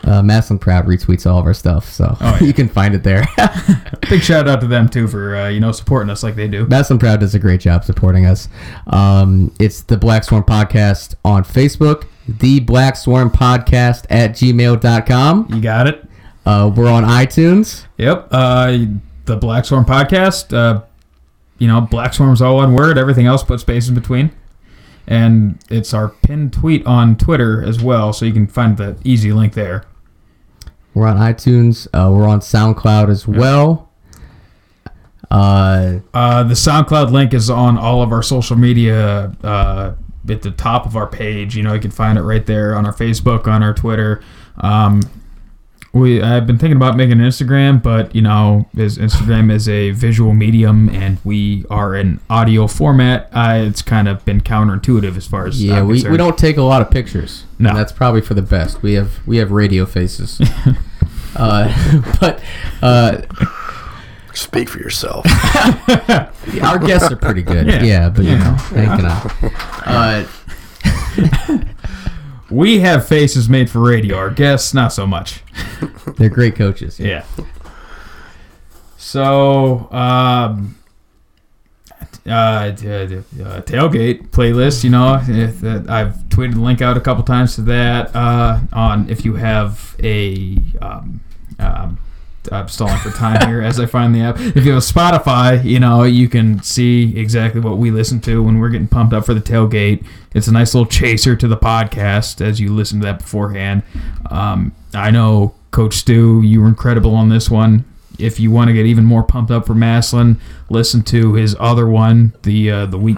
Uh, 0.02 0.22
Massillon 0.22 0.60
Proud 0.60 0.86
retweets 0.86 1.30
all 1.30 1.40
of 1.40 1.46
our 1.46 1.54
stuff, 1.54 1.90
so 1.92 2.16
Oh, 2.22 2.38
yeah. 2.40 2.40
you 2.48 2.54
can 2.54 2.70
find 2.70 2.96
it 2.96 3.04
there. 3.04 3.26
Big 4.10 4.22
shout 4.22 4.48
out 4.48 4.62
to 4.62 4.68
them 4.68 4.88
too 4.88 5.10
for, 5.10 5.36
uh, 5.36 5.50
you 5.50 5.60
know, 5.60 5.74
supporting 5.74 6.10
us 6.10 6.24
like 6.24 6.36
they 6.36 6.48
do. 6.48 6.66
Massillon 6.68 7.00
Proud 7.00 7.20
does 7.20 7.36
a 7.36 7.40
great 7.40 7.60
job 7.60 7.84
supporting 7.84 8.26
us. 8.26 8.48
Um, 8.88 9.54
it's 9.60 9.82
the 9.82 9.98
BlackSwarm 9.98 10.46
Podcast 10.46 11.16
on 11.26 11.44
Facebook, 11.44 12.06
the 12.30 12.62
BlackSwarm 12.62 13.30
Podcast 13.34 14.06
at 14.10 14.32
gmail.com. 14.32 15.48
You 15.54 15.62
got 15.62 15.88
it? 15.88 16.06
Uh, 16.46 16.72
we're 16.74 16.90
on 16.90 17.04
iTunes. 17.04 17.86
Yep. 17.98 18.30
Uh, 18.32 18.68
the 19.26 19.38
BlackSwarm 19.38 19.86
podcast. 19.86 20.56
Uh, 20.58 20.82
you 21.58 21.68
know, 21.68 21.82
BlackSwarm's 21.82 22.42
all 22.42 22.56
one 22.56 22.74
word. 22.74 22.98
Everything 22.98 23.26
else 23.26 23.44
put 23.44 23.60
spaces 23.60 23.92
between. 23.92 24.32
And 25.10 25.58
it's 25.70 25.92
our 25.92 26.10
pinned 26.10 26.54
tweet 26.54 26.86
on 26.86 27.18
Twitter 27.18 27.64
as 27.64 27.82
well, 27.82 28.14
so 28.14 28.26
you 28.26 28.32
can 28.32 28.46
find 28.46 28.78
the 28.78 28.96
easy 29.04 29.34
link 29.34 29.56
there. 29.56 29.84
We're 30.94 31.08
on 31.08 31.18
iTunes. 31.18 31.88
Uh, 31.94 32.12
we're 32.12 32.28
on 32.28 32.42
SoundCloud 32.42 33.10
as 33.10 33.28
well. 33.28 33.90
Uh, 35.32 36.00
Uh, 36.14 36.44
the 36.44 36.54
SoundCloud 36.54 37.12
link 37.12 37.34
is 37.34 37.50
on 37.50 37.78
all 37.78 38.02
of 38.04 38.12
our 38.12 38.22
social 38.24 38.56
media 38.56 39.32
uh, 39.44 39.94
at 40.30 40.42
the 40.44 40.52
top 40.52 40.86
of 40.86 40.96
our 40.96 41.08
page. 41.08 41.56
You 41.56 41.64
know, 41.64 41.74
you 41.74 41.80
can 41.80 41.92
find 41.92 42.18
it 42.18 42.22
right 42.22 42.46
there 42.46 42.76
on 42.76 42.86
our 42.86 42.94
Facebook, 42.94 43.48
on 43.48 43.64
our 43.64 43.74
Twitter. 43.74 44.22
Um, 44.58 45.02
we 45.94 46.22
I've 46.22 46.46
been 46.46 46.58
thinking 46.58 46.76
about 46.78 46.96
making 46.96 47.20
an 47.20 47.28
Instagram, 47.28 47.82
but 47.82 48.14
you 48.16 48.22
know, 48.22 48.68
is 48.76 48.98
Instagram 48.98 49.52
is 49.52 49.68
a 49.68 49.92
visual 49.92 50.34
medium, 50.34 50.90
and 50.90 51.18
we 51.24 51.66
are 51.70 51.96
in 51.96 52.20
audio 52.30 52.68
format. 52.68 53.30
Uh, 53.34 53.56
it's 53.68 53.82
kind 53.82 54.08
of 54.08 54.24
been 54.26 54.42
counterintuitive 54.42 55.18
as 55.18 55.26
far 55.28 55.48
as 55.48 55.64
yeah, 55.64 55.80
I'm 55.80 55.88
we, 55.88 56.04
we 56.08 56.18
don't 56.18 56.38
take 56.38 56.58
a 56.58 56.62
lot 56.64 56.82
of 56.82 56.92
pictures. 56.92 57.46
No. 57.58 57.70
And 57.70 57.78
that's 57.78 57.92
probably 57.92 58.22
for 58.22 58.34
the 58.36 58.42
best. 58.42 58.82
We 58.84 58.94
have 58.94 59.26
we 59.28 59.38
have 59.38 59.52
radio 59.52 59.86
faces. 59.86 60.40
uh, 61.36 62.02
but 62.20 62.42
uh, 62.82 63.22
Speak 64.34 64.70
for 64.70 64.78
yourself. 64.78 65.26
our 66.64 66.78
guests 66.80 67.12
are 67.12 67.16
pretty 67.18 67.42
good. 67.42 67.68
Yeah, 67.68 67.84
Yeah. 67.84 68.10
but 68.10 68.24
you 68.24 68.32
Yeah. 68.32 68.38
know, 68.44 68.54
Hank 68.54 69.04
and 69.04 69.08
I. 71.66 71.66
Uh, 72.52 72.56
We 72.56 72.80
have 72.80 73.08
faces 73.08 73.48
made 73.50 73.70
for 73.70 73.80
radio. 73.80 74.18
Our 74.18 74.30
guests, 74.30 74.74
not 74.74 74.94
so 74.94 75.06
much. 75.08 75.42
they're 76.18 76.30
great 76.30 76.56
coaches. 76.56 77.00
Yeah. 77.00 77.24
So, 78.98 79.90
um, 79.92 80.76
uh, 82.28 82.72
t- 82.72 82.88
uh, 82.88 83.12
tailgate 83.62 84.30
playlist. 84.30 84.84
You 84.84 84.90
know, 84.92 85.22
if, 85.28 85.64
uh, 85.64 85.82
I've 85.88 86.16
tweeted 86.30 86.54
the 86.56 86.60
link 86.62 86.82
out 86.82 86.98
a 86.98 87.02
couple 87.02 87.24
times 87.24 87.56
to 87.56 87.62
that. 87.64 88.16
Uh, 88.16 88.60
on 88.74 89.10
if 89.10 89.26
you 89.26 89.36
have 89.36 89.96
a, 90.04 90.58
um, 90.82 91.22
um, 91.60 91.98
I'm 92.52 92.68
stalling 92.68 92.98
for 93.00 93.12
time 93.12 93.48
here 93.48 93.62
as 93.62 93.80
I 93.80 93.86
find 93.86 94.14
the 94.14 94.22
app. 94.22 94.40
If 94.40 94.66
you 94.66 94.72
have 94.72 94.84
a 94.84 94.86
Spotify, 94.86 95.64
you 95.64 95.80
know 95.80 96.04
you 96.04 96.28
can 96.28 96.62
see 96.64 97.18
exactly 97.18 97.62
what 97.62 97.78
we 97.78 97.92
listen 97.92 98.20
to 98.22 98.44
when 98.44 98.60
we're 98.60 98.70
getting 98.70 98.88
pumped 98.88 99.14
up 99.14 99.26
for 99.26 99.34
the 99.34 99.42
tailgate. 99.42 100.06
It's 100.34 100.48
a 100.48 100.52
nice 100.52 100.74
little 100.74 100.90
chaser 100.90 101.36
to 101.36 101.48
the 101.48 101.58
podcast 101.58 102.42
as 102.42 102.60
you 102.60 102.74
listen 102.74 103.00
to 103.00 103.06
that 103.06 103.20
beforehand. 103.20 103.84
Um, 104.30 104.74
I 104.94 105.12
know 105.12 105.56
Coach 105.72 105.96
Stu, 105.96 106.42
you 106.42 106.62
were 106.62 106.68
incredible 106.68 107.16
on 107.16 107.30
this 107.30 107.50
one. 107.50 107.86
If 108.18 108.40
you 108.40 108.52
want 108.52 108.68
to 108.68 108.74
get 108.74 108.86
even 108.86 109.06
more 109.06 109.24
pumped 109.24 109.52
up 109.52 109.66
for 109.66 109.74
Massillon, 109.74 110.40
listen 110.70 111.04
to 111.04 111.34
his 111.34 111.56
other 111.60 111.88
one, 111.88 112.34
the 112.44 112.72
uh, 112.72 112.86
the 112.86 112.98
week 112.98 113.18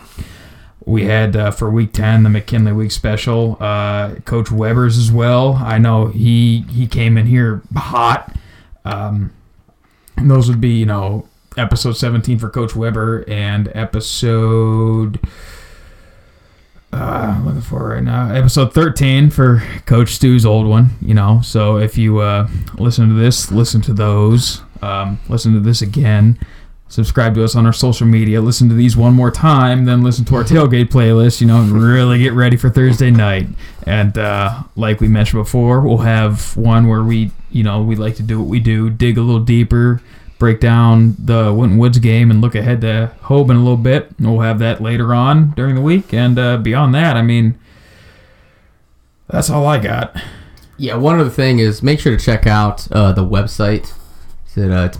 we 0.85 1.05
had 1.05 1.35
uh, 1.35 1.51
for 1.51 1.69
week 1.69 1.93
10 1.93 2.23
the 2.23 2.29
mckinley 2.29 2.75
week 2.75 2.91
special 2.91 3.55
uh, 3.59 4.15
coach 4.25 4.51
weber's 4.51 4.97
as 4.97 5.11
well 5.11 5.53
i 5.63 5.77
know 5.77 6.07
he 6.07 6.61
he 6.71 6.87
came 6.87 7.17
in 7.17 7.27
here 7.27 7.61
hot 7.75 8.35
um, 8.85 9.33
those 10.17 10.49
would 10.49 10.61
be 10.61 10.71
you 10.71 10.85
know 10.85 11.27
episode 11.57 11.93
17 11.93 12.39
for 12.39 12.49
Coach 12.49 12.75
Weber 12.75 13.23
and 13.27 13.71
episode. 13.73 15.19
Uh, 16.93 17.41
looking 17.45 17.61
for 17.61 17.89
right 17.89 18.03
now. 18.03 18.29
Episode 18.33 18.73
13 18.73 19.29
for 19.29 19.63
Coach 19.85 20.09
Stu's 20.09 20.45
old 20.45 20.67
one, 20.67 20.89
you 21.01 21.13
know. 21.13 21.39
So 21.41 21.77
if 21.77 21.97
you 21.97 22.19
uh, 22.19 22.49
listen 22.77 23.07
to 23.07 23.15
this, 23.15 23.51
listen 23.51 23.81
to 23.83 23.93
those. 23.93 24.61
Um, 24.81 25.19
listen 25.29 25.53
to 25.53 25.59
this 25.61 25.81
again. 25.81 26.37
Subscribe 26.91 27.35
to 27.35 27.43
us 27.45 27.55
on 27.55 27.65
our 27.65 27.71
social 27.71 28.05
media. 28.05 28.41
Listen 28.41 28.67
to 28.67 28.75
these 28.75 28.97
one 28.97 29.13
more 29.13 29.31
time, 29.31 29.85
then 29.85 30.03
listen 30.03 30.25
to 30.25 30.35
our 30.35 30.43
tailgate 30.43 30.89
playlist, 30.89 31.39
you 31.39 31.47
know, 31.47 31.61
and 31.61 31.71
really 31.71 32.19
get 32.19 32.33
ready 32.33 32.57
for 32.57 32.69
Thursday 32.69 33.09
night. 33.09 33.47
And 33.87 34.17
uh, 34.17 34.63
like 34.75 34.99
we 34.99 35.07
mentioned 35.07 35.41
before, 35.41 35.79
we'll 35.79 35.99
have 35.99 36.57
one 36.57 36.89
where 36.89 37.01
we, 37.01 37.31
you 37.49 37.63
know, 37.63 37.81
we 37.81 37.95
like 37.95 38.17
to 38.17 38.23
do 38.23 38.37
what 38.37 38.49
we 38.49 38.59
do, 38.59 38.89
dig 38.89 39.17
a 39.17 39.21
little 39.21 39.39
deeper, 39.39 40.01
break 40.37 40.59
down 40.59 41.15
the 41.17 41.53
Winton 41.53 41.77
Woods 41.77 41.97
game, 41.97 42.29
and 42.29 42.41
look 42.41 42.55
ahead 42.55 42.81
to 42.81 43.13
Hoban 43.21 43.51
a 43.51 43.59
little 43.59 43.77
bit. 43.77 44.11
And 44.17 44.29
we'll 44.29 44.41
have 44.41 44.59
that 44.59 44.81
later 44.81 45.15
on 45.15 45.51
during 45.51 45.75
the 45.75 45.81
week. 45.81 46.13
And 46.13 46.37
uh, 46.37 46.57
beyond 46.57 46.93
that, 46.95 47.15
I 47.15 47.21
mean, 47.21 47.57
that's 49.29 49.49
all 49.49 49.65
I 49.65 49.77
got. 49.77 50.21
Yeah, 50.75 50.95
one 50.95 51.17
other 51.21 51.29
thing 51.29 51.59
is 51.59 51.81
make 51.81 52.01
sure 52.01 52.17
to 52.17 52.21
check 52.21 52.45
out 52.45 52.91
uh, 52.91 53.13
the 53.13 53.23
website. 53.23 53.93
It's, 54.45 54.57
at, 54.57 54.71
uh, 54.71 54.83
it's. 54.83 54.99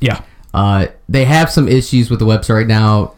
Yeah. 0.00 0.20
Uh, 0.54 0.86
they 1.08 1.24
have 1.24 1.50
some 1.50 1.68
issues 1.68 2.10
with 2.10 2.18
the 2.18 2.24
website 2.24 2.54
right 2.54 2.66
now. 2.66 3.14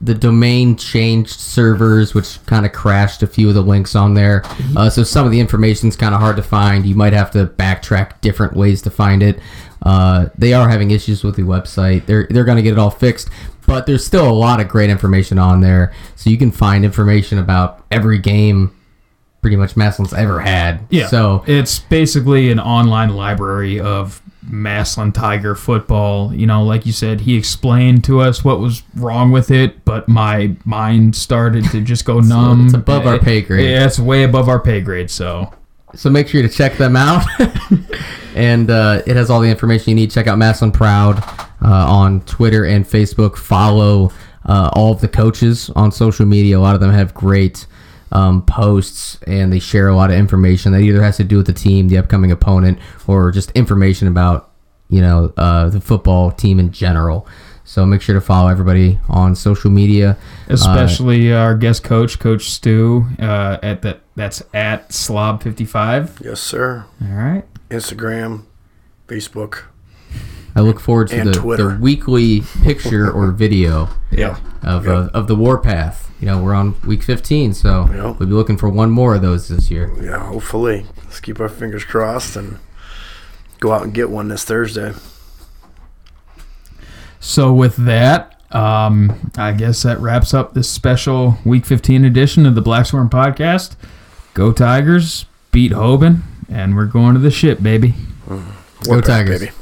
The 0.00 0.14
domain 0.14 0.76
changed 0.76 1.40
servers, 1.40 2.14
which 2.14 2.44
kind 2.46 2.66
of 2.66 2.72
crashed 2.72 3.22
a 3.22 3.26
few 3.26 3.48
of 3.48 3.54
the 3.54 3.62
links 3.62 3.94
on 3.94 4.14
there. 4.14 4.42
Uh, 4.76 4.90
so 4.90 5.02
some 5.02 5.24
of 5.24 5.32
the 5.32 5.40
information 5.40 5.88
is 5.88 5.96
kind 5.96 6.14
of 6.14 6.20
hard 6.20 6.36
to 6.36 6.42
find. 6.42 6.84
You 6.84 6.94
might 6.94 7.14
have 7.14 7.30
to 7.30 7.46
backtrack 7.46 8.20
different 8.20 8.54
ways 8.54 8.82
to 8.82 8.90
find 8.90 9.22
it. 9.22 9.38
Uh, 9.82 10.28
they 10.36 10.52
are 10.52 10.68
having 10.68 10.90
issues 10.90 11.24
with 11.24 11.36
the 11.36 11.42
website. 11.42 12.06
They're 12.06 12.26
they're 12.28 12.44
going 12.44 12.56
to 12.56 12.62
get 12.62 12.72
it 12.72 12.78
all 12.78 12.90
fixed, 12.90 13.30
but 13.66 13.86
there's 13.86 14.04
still 14.04 14.28
a 14.28 14.32
lot 14.32 14.60
of 14.60 14.68
great 14.68 14.90
information 14.90 15.38
on 15.38 15.60
there. 15.60 15.94
So 16.14 16.28
you 16.28 16.36
can 16.36 16.50
find 16.50 16.84
information 16.84 17.38
about 17.38 17.84
every 17.90 18.18
game 18.18 18.76
pretty 19.40 19.56
much 19.56 19.76
Massillon's 19.76 20.12
ever 20.12 20.40
had. 20.40 20.80
Yeah. 20.90 21.06
So 21.06 21.44
it's 21.46 21.78
basically 21.78 22.50
an 22.50 22.58
online 22.58 23.10
library 23.10 23.78
of 23.78 24.20
Massillon 24.48 25.12
Tiger 25.12 25.54
football. 25.54 26.32
You 26.34 26.46
know, 26.46 26.62
like 26.64 26.86
you 26.86 26.92
said, 26.92 27.22
he 27.22 27.36
explained 27.36 28.04
to 28.04 28.20
us 28.20 28.44
what 28.44 28.60
was 28.60 28.82
wrong 28.94 29.30
with 29.32 29.50
it, 29.50 29.84
but 29.84 30.08
my 30.08 30.54
mind 30.64 31.16
started 31.16 31.64
to 31.70 31.80
just 31.80 32.04
go 32.04 32.20
numb. 32.20 32.66
it's 32.66 32.74
above 32.74 33.06
our 33.06 33.18
pay 33.18 33.42
grade. 33.42 33.70
Yeah, 33.70 33.86
it's 33.86 33.98
way 33.98 34.22
above 34.24 34.48
our 34.48 34.60
pay 34.60 34.80
grade. 34.80 35.10
So 35.10 35.52
So 35.94 36.10
make 36.10 36.28
sure 36.28 36.42
to 36.42 36.48
check 36.48 36.76
them 36.76 36.96
out. 36.96 37.24
and 38.34 38.70
uh, 38.70 39.02
it 39.06 39.16
has 39.16 39.30
all 39.30 39.40
the 39.40 39.48
information 39.48 39.90
you 39.90 39.96
need. 39.96 40.10
Check 40.10 40.26
out 40.26 40.38
Massillon 40.38 40.72
Proud 40.72 41.18
uh, 41.62 41.86
on 41.90 42.20
Twitter 42.22 42.64
and 42.64 42.84
Facebook. 42.84 43.36
Follow 43.36 44.10
uh, 44.44 44.70
all 44.74 44.92
of 44.92 45.00
the 45.00 45.08
coaches 45.08 45.70
on 45.70 45.90
social 45.90 46.26
media. 46.26 46.58
A 46.58 46.60
lot 46.60 46.74
of 46.74 46.80
them 46.80 46.90
have 46.92 47.14
great 47.14 47.66
um, 48.12 48.44
posts 48.44 49.18
and 49.26 49.52
they 49.52 49.58
share 49.58 49.88
a 49.88 49.96
lot 49.96 50.10
of 50.10 50.16
information 50.16 50.72
that 50.72 50.80
either 50.80 51.02
has 51.02 51.16
to 51.18 51.24
do 51.24 51.36
with 51.38 51.46
the 51.46 51.52
team, 51.52 51.88
the 51.88 51.98
upcoming 51.98 52.30
opponent, 52.30 52.78
or 53.06 53.30
just 53.30 53.50
information 53.52 54.08
about 54.08 54.50
you 54.88 55.00
know 55.00 55.32
uh, 55.36 55.68
the 55.68 55.80
football 55.80 56.30
team 56.30 56.58
in 56.58 56.72
general. 56.72 57.26
So 57.64 57.84
make 57.84 58.00
sure 58.00 58.14
to 58.14 58.20
follow 58.20 58.48
everybody 58.48 59.00
on 59.08 59.34
social 59.34 59.72
media. 59.72 60.16
especially 60.48 61.32
our 61.32 61.56
guest 61.56 61.82
coach, 61.82 62.20
Coach 62.20 62.48
Stu, 62.48 63.04
uh, 63.18 63.58
at 63.60 63.82
that 63.82 64.00
that's 64.14 64.42
at 64.54 64.92
Slob 64.92 65.42
fifty 65.42 65.64
five. 65.64 66.20
Yes, 66.24 66.40
sir. 66.40 66.84
All 67.02 67.08
right. 67.08 67.44
Instagram, 67.68 68.44
Facebook. 69.08 69.64
I 70.56 70.60
look 70.60 70.80
forward 70.80 71.08
to 71.08 71.22
the, 71.22 71.30
the 71.32 71.78
weekly 71.80 72.40
picture 72.62 73.10
or 73.10 73.30
video 73.30 73.88
Yeah. 74.10 74.38
of 74.62 74.86
Yep. 74.86 74.94
uh, 74.96 75.08
of 75.16 75.26
the 75.28 75.36
warpath. 75.36 76.10
You 76.18 76.26
know, 76.28 76.42
we're 76.42 76.54
on 76.54 76.74
week 76.86 77.02
15, 77.02 77.52
so 77.52 77.86
Yep. 77.92 78.18
we'll 78.18 78.28
be 78.28 78.34
looking 78.34 78.56
for 78.56 78.68
one 78.70 78.90
more 78.90 79.14
of 79.14 79.22
those 79.22 79.48
this 79.48 79.70
year. 79.70 79.92
Yeah, 80.02 80.18
hopefully. 80.26 80.86
Let's 81.04 81.20
keep 81.20 81.38
our 81.40 81.48
fingers 81.50 81.84
crossed 81.84 82.36
and 82.36 82.58
go 83.60 83.72
out 83.72 83.82
and 83.82 83.92
get 83.92 84.08
one 84.10 84.28
this 84.28 84.44
Thursday. 84.44 84.94
So 87.20 87.52
with 87.52 87.76
that, 87.76 88.40
um, 88.52 89.30
I 89.36 89.52
guess 89.52 89.82
that 89.82 90.00
wraps 90.00 90.32
up 90.32 90.54
this 90.54 90.68
special 90.70 91.36
Week 91.44 91.66
15 91.66 92.04
edition 92.04 92.46
of 92.46 92.54
the 92.54 92.62
BlackSwarm 92.62 93.10
Podcast. 93.10 93.76
Go 94.34 94.52
Tigers, 94.52 95.26
beat 95.52 95.72
Hoban, 95.72 96.20
and 96.48 96.76
we're 96.76 96.84
going 96.86 97.14
to 97.14 97.20
the 97.20 97.30
ship, 97.30 97.62
baby. 97.62 97.94
Go 98.84 99.00
Tigers. 99.00 99.40
baby. 99.40 99.52